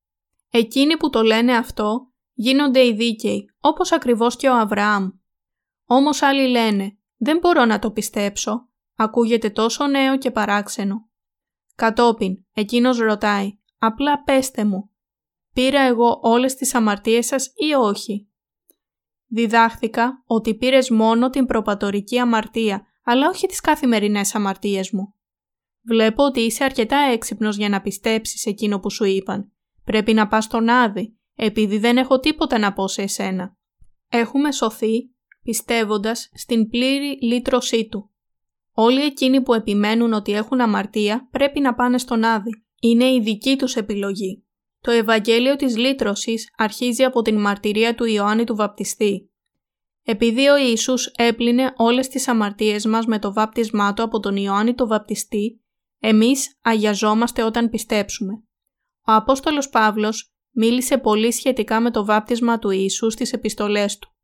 Εκείνοι 0.50 0.98
που 0.98 1.10
το 1.10 1.22
λένε 1.22 1.56
αυτό 1.56 2.12
γίνονται 2.34 2.86
οι 2.86 2.94
δίκαιοι, 2.94 3.46
όπως 3.60 3.92
ακριβώς 3.92 4.36
και 4.36 4.50
ο 4.50 4.56
Αβραάμ. 4.56 5.10
Όμως 5.86 6.22
άλλοι 6.22 6.48
λένε 6.48 6.98
«Δεν 7.18 7.38
μπορώ 7.38 7.66
να 7.66 7.80
το 7.80 7.92
πιστέψω». 7.92 8.70
Ακούγεται 8.96 9.50
τόσο 9.50 9.88
νέο 9.88 10.18
και 10.18 10.32
παράξενο. 10.32 11.10
Κατόπιν, 11.76 12.46
εκείνος 12.54 12.98
ρωτάει 12.98 13.58
«Απλά 13.78 14.24
πέστε 14.24 14.66
μου, 14.66 14.92
πήρα 15.54 15.82
εγώ 15.82 16.20
όλες 16.22 16.56
τις 16.56 16.76
αμαρτίες 16.76 17.26
σας 17.26 17.52
ή 17.56 17.74
όχι» 17.74 18.30
Διδάχθηκα 19.32 20.24
ότι 20.26 20.56
πήρες 20.56 20.90
μόνο 20.90 21.30
την 21.30 21.46
προπατορική 21.46 22.20
αμαρτία, 22.20 22.86
αλλά 23.04 23.30
όχι 23.30 23.48
τις 23.48 23.62
καθημερινές 23.62 24.36
αμαρτίες 24.36 24.92
μου. 24.92 25.14
Βλέπω 25.82 26.24
ότι 26.24 26.40
είσαι 26.40 26.64
αρκετά 26.64 26.98
έξυπνος 26.98 27.58
για 27.58 27.70
να 27.70 27.82
πιστέψεις 27.82 28.46
εκείνο 28.46 28.80
που 28.80 28.92
σου 28.92 29.04
είπαν. 29.04 29.52
Πρέπει 29.90 30.14
να 30.14 30.28
πας 30.28 30.44
στον 30.44 30.70
Άδη, 30.70 31.18
επειδή 31.36 31.78
δεν 31.78 31.98
έχω 31.98 32.20
τίποτα 32.20 32.58
να 32.58 32.74
πω 32.74 32.88
σε 32.88 33.02
εσένα. 33.02 33.58
Έχουμε 34.10 34.52
σωθεί 34.52 35.14
πιστεύοντας 35.44 36.30
στην 36.34 36.70
πλήρη 36.70 37.18
λύτρωσή 37.22 37.88
του. 37.88 38.12
Όλοι 38.72 39.02
εκείνοι 39.02 39.42
που 39.42 39.54
επιμένουν 39.54 40.14
ότι 40.14 40.32
έχουν 40.32 40.62
αμαρτία 40.62 41.28
πρέπει 41.32 41.60
να 41.60 41.74
πάνε 41.74 41.98
στον 41.98 42.24
Άδη. 42.24 42.50
Είναι 42.82 43.06
η 43.06 43.22
δική 43.22 43.56
τους 43.58 43.76
επιλογή. 43.76 44.46
Το 44.80 44.92
Ευαγγέλιο 44.92 45.56
της 45.56 45.78
Λύτρωσης 45.78 46.54
αρχίζει 46.58 47.04
από 47.04 47.22
την 47.22 47.40
μαρτυρία 47.40 47.96
του 47.96 48.06
Ιωάννη 48.06 48.44
του 48.44 48.56
Βαπτιστή. 48.56 49.32
Επειδή 50.04 50.48
ο 50.48 50.58
Ιησούς 50.58 51.06
έπλυνε 51.06 51.74
όλες 51.76 52.08
τις 52.08 52.28
αμαρτίες 52.28 52.86
μας 52.86 53.06
με 53.06 53.20
το 53.20 53.34
βάπτισμά 53.34 53.94
του 53.94 54.04
από 54.04 54.20
τον 54.20 54.36
Ιωάννη 54.36 54.74
του 54.74 54.88
Βαπτιστή, 54.88 55.62
εμείς 56.00 56.58
αγιαζόμαστε 56.62 57.44
όταν 57.44 57.70
πιστέψουμε. 57.70 58.44
Ο 59.10 59.12
Απόστολος 59.12 59.70
Παύλος 59.70 60.34
μίλησε 60.52 60.98
πολύ 60.98 61.32
σχετικά 61.32 61.80
με 61.80 61.92
το 61.92 62.06
βάπτισμα 62.06 62.60
του 62.60 62.70
Ιησού 62.70 63.10
στις 63.10 63.34
επιστολές 63.34 63.98
του. 63.98 64.16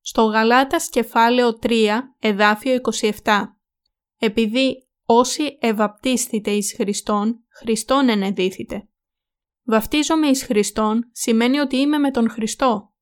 Στο 0.00 0.22
Γαλάτας 0.22 0.88
κεφάλαιο 0.88 1.58
3, 1.62 1.98
εδάφιο 2.18 2.80
27. 3.24 3.42
Επειδή 4.18 4.88
όσοι 5.04 5.58
ευαπτίστητε 5.60 6.50
εις 6.50 6.74
Χριστόν, 6.76 7.44
Χριστόν 7.48 8.08
ενεδίθητε. 8.08 8.88
Βαφτίζομαι 9.64 10.26
εις 10.28 10.44
Χριστόν 10.44 11.10
σημαίνει 11.12 11.58
ότι 11.58 11.76
είμαι 11.76 11.98
με 11.98 12.10
τον 12.10 12.30
Χριστό. 12.30 12.92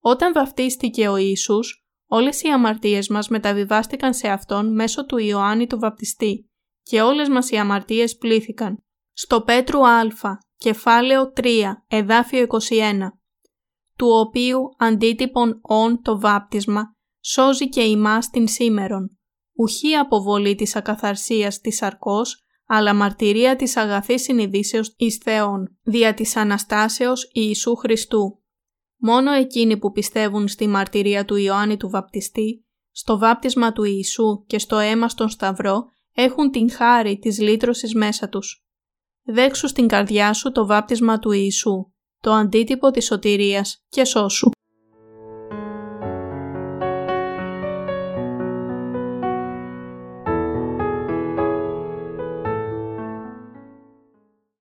Όταν 0.00 0.32
βαφτίστηκε 0.32 1.08
ο 1.08 1.16
Ιησούς, 1.16 1.86
όλες 2.06 2.42
οι 2.42 2.48
αμαρτίες 2.48 3.08
μας 3.08 3.28
μεταβιβάστηκαν 3.28 4.14
σε 4.14 4.28
Αυτόν 4.28 4.74
μέσω 4.74 5.06
του 5.06 5.18
Ιωάννη 5.18 5.66
του 5.66 5.78
Βαπτιστή 5.78 6.50
και 6.82 7.02
όλες 7.02 7.28
μας 7.28 7.50
οι 7.50 7.56
αμαρτίες 7.56 8.16
πλήθηκαν. 8.16 8.84
Στο 9.16 9.40
Πέτρου 9.40 9.86
Α, 9.86 10.02
κεφάλαιο 10.56 11.32
3, 11.36 11.62
εδάφιο 11.88 12.46
21, 12.48 12.58
του 13.96 14.06
οποίου 14.06 14.60
αντίτυπον 14.78 15.58
όν 15.62 16.02
το 16.02 16.20
βάπτισμα 16.20 16.82
σώζει 17.20 17.68
και 17.68 17.82
ημάς 17.82 18.30
την 18.30 18.48
σήμερον, 18.48 19.18
ουχή 19.52 19.94
αποβολή 19.94 20.54
της 20.54 20.76
ακαθαρσίας 20.76 21.60
της 21.60 21.82
αρκός, 21.82 22.44
αλλά 22.66 22.94
μαρτυρία 22.94 23.56
της 23.56 23.76
αγαθής 23.76 24.22
συνειδήσεως 24.22 24.94
εις 24.96 25.16
Θεόν, 25.16 25.78
δια 25.82 26.14
της 26.14 26.36
Αναστάσεως 26.36 27.30
Ιησού 27.32 27.74
Χριστού. 27.74 28.42
Μόνο 28.96 29.30
εκείνοι 29.30 29.78
που 29.78 29.90
πιστεύουν 29.90 30.48
στη 30.48 30.66
μαρτυρία 30.66 31.24
του 31.24 31.36
Ιωάννη 31.36 31.76
του 31.76 31.90
Βαπτιστή, 31.90 32.66
στο 32.90 33.18
βάπτισμα 33.18 33.72
του 33.72 33.84
Ιησού 33.84 34.44
και 34.46 34.58
στο 34.58 34.78
αίμα 34.78 35.08
στον 35.08 35.28
Σταυρό 35.28 35.84
έχουν 36.12 36.50
την 36.50 36.70
χάρη 36.70 37.18
της 37.18 37.40
λύτρωσης 37.40 37.94
μέσα 37.94 38.28
τους. 38.28 38.63
Δέξου 39.26 39.68
στην 39.68 39.88
καρδιά 39.88 40.32
σου 40.32 40.52
το 40.52 40.66
βάπτισμα 40.66 41.18
του 41.18 41.30
Ιησού, 41.32 41.92
το 42.20 42.32
αντίτυπο 42.32 42.90
της 42.90 43.04
σωτηρίας 43.04 43.84
και 43.88 44.04
σώσου. 44.04 44.50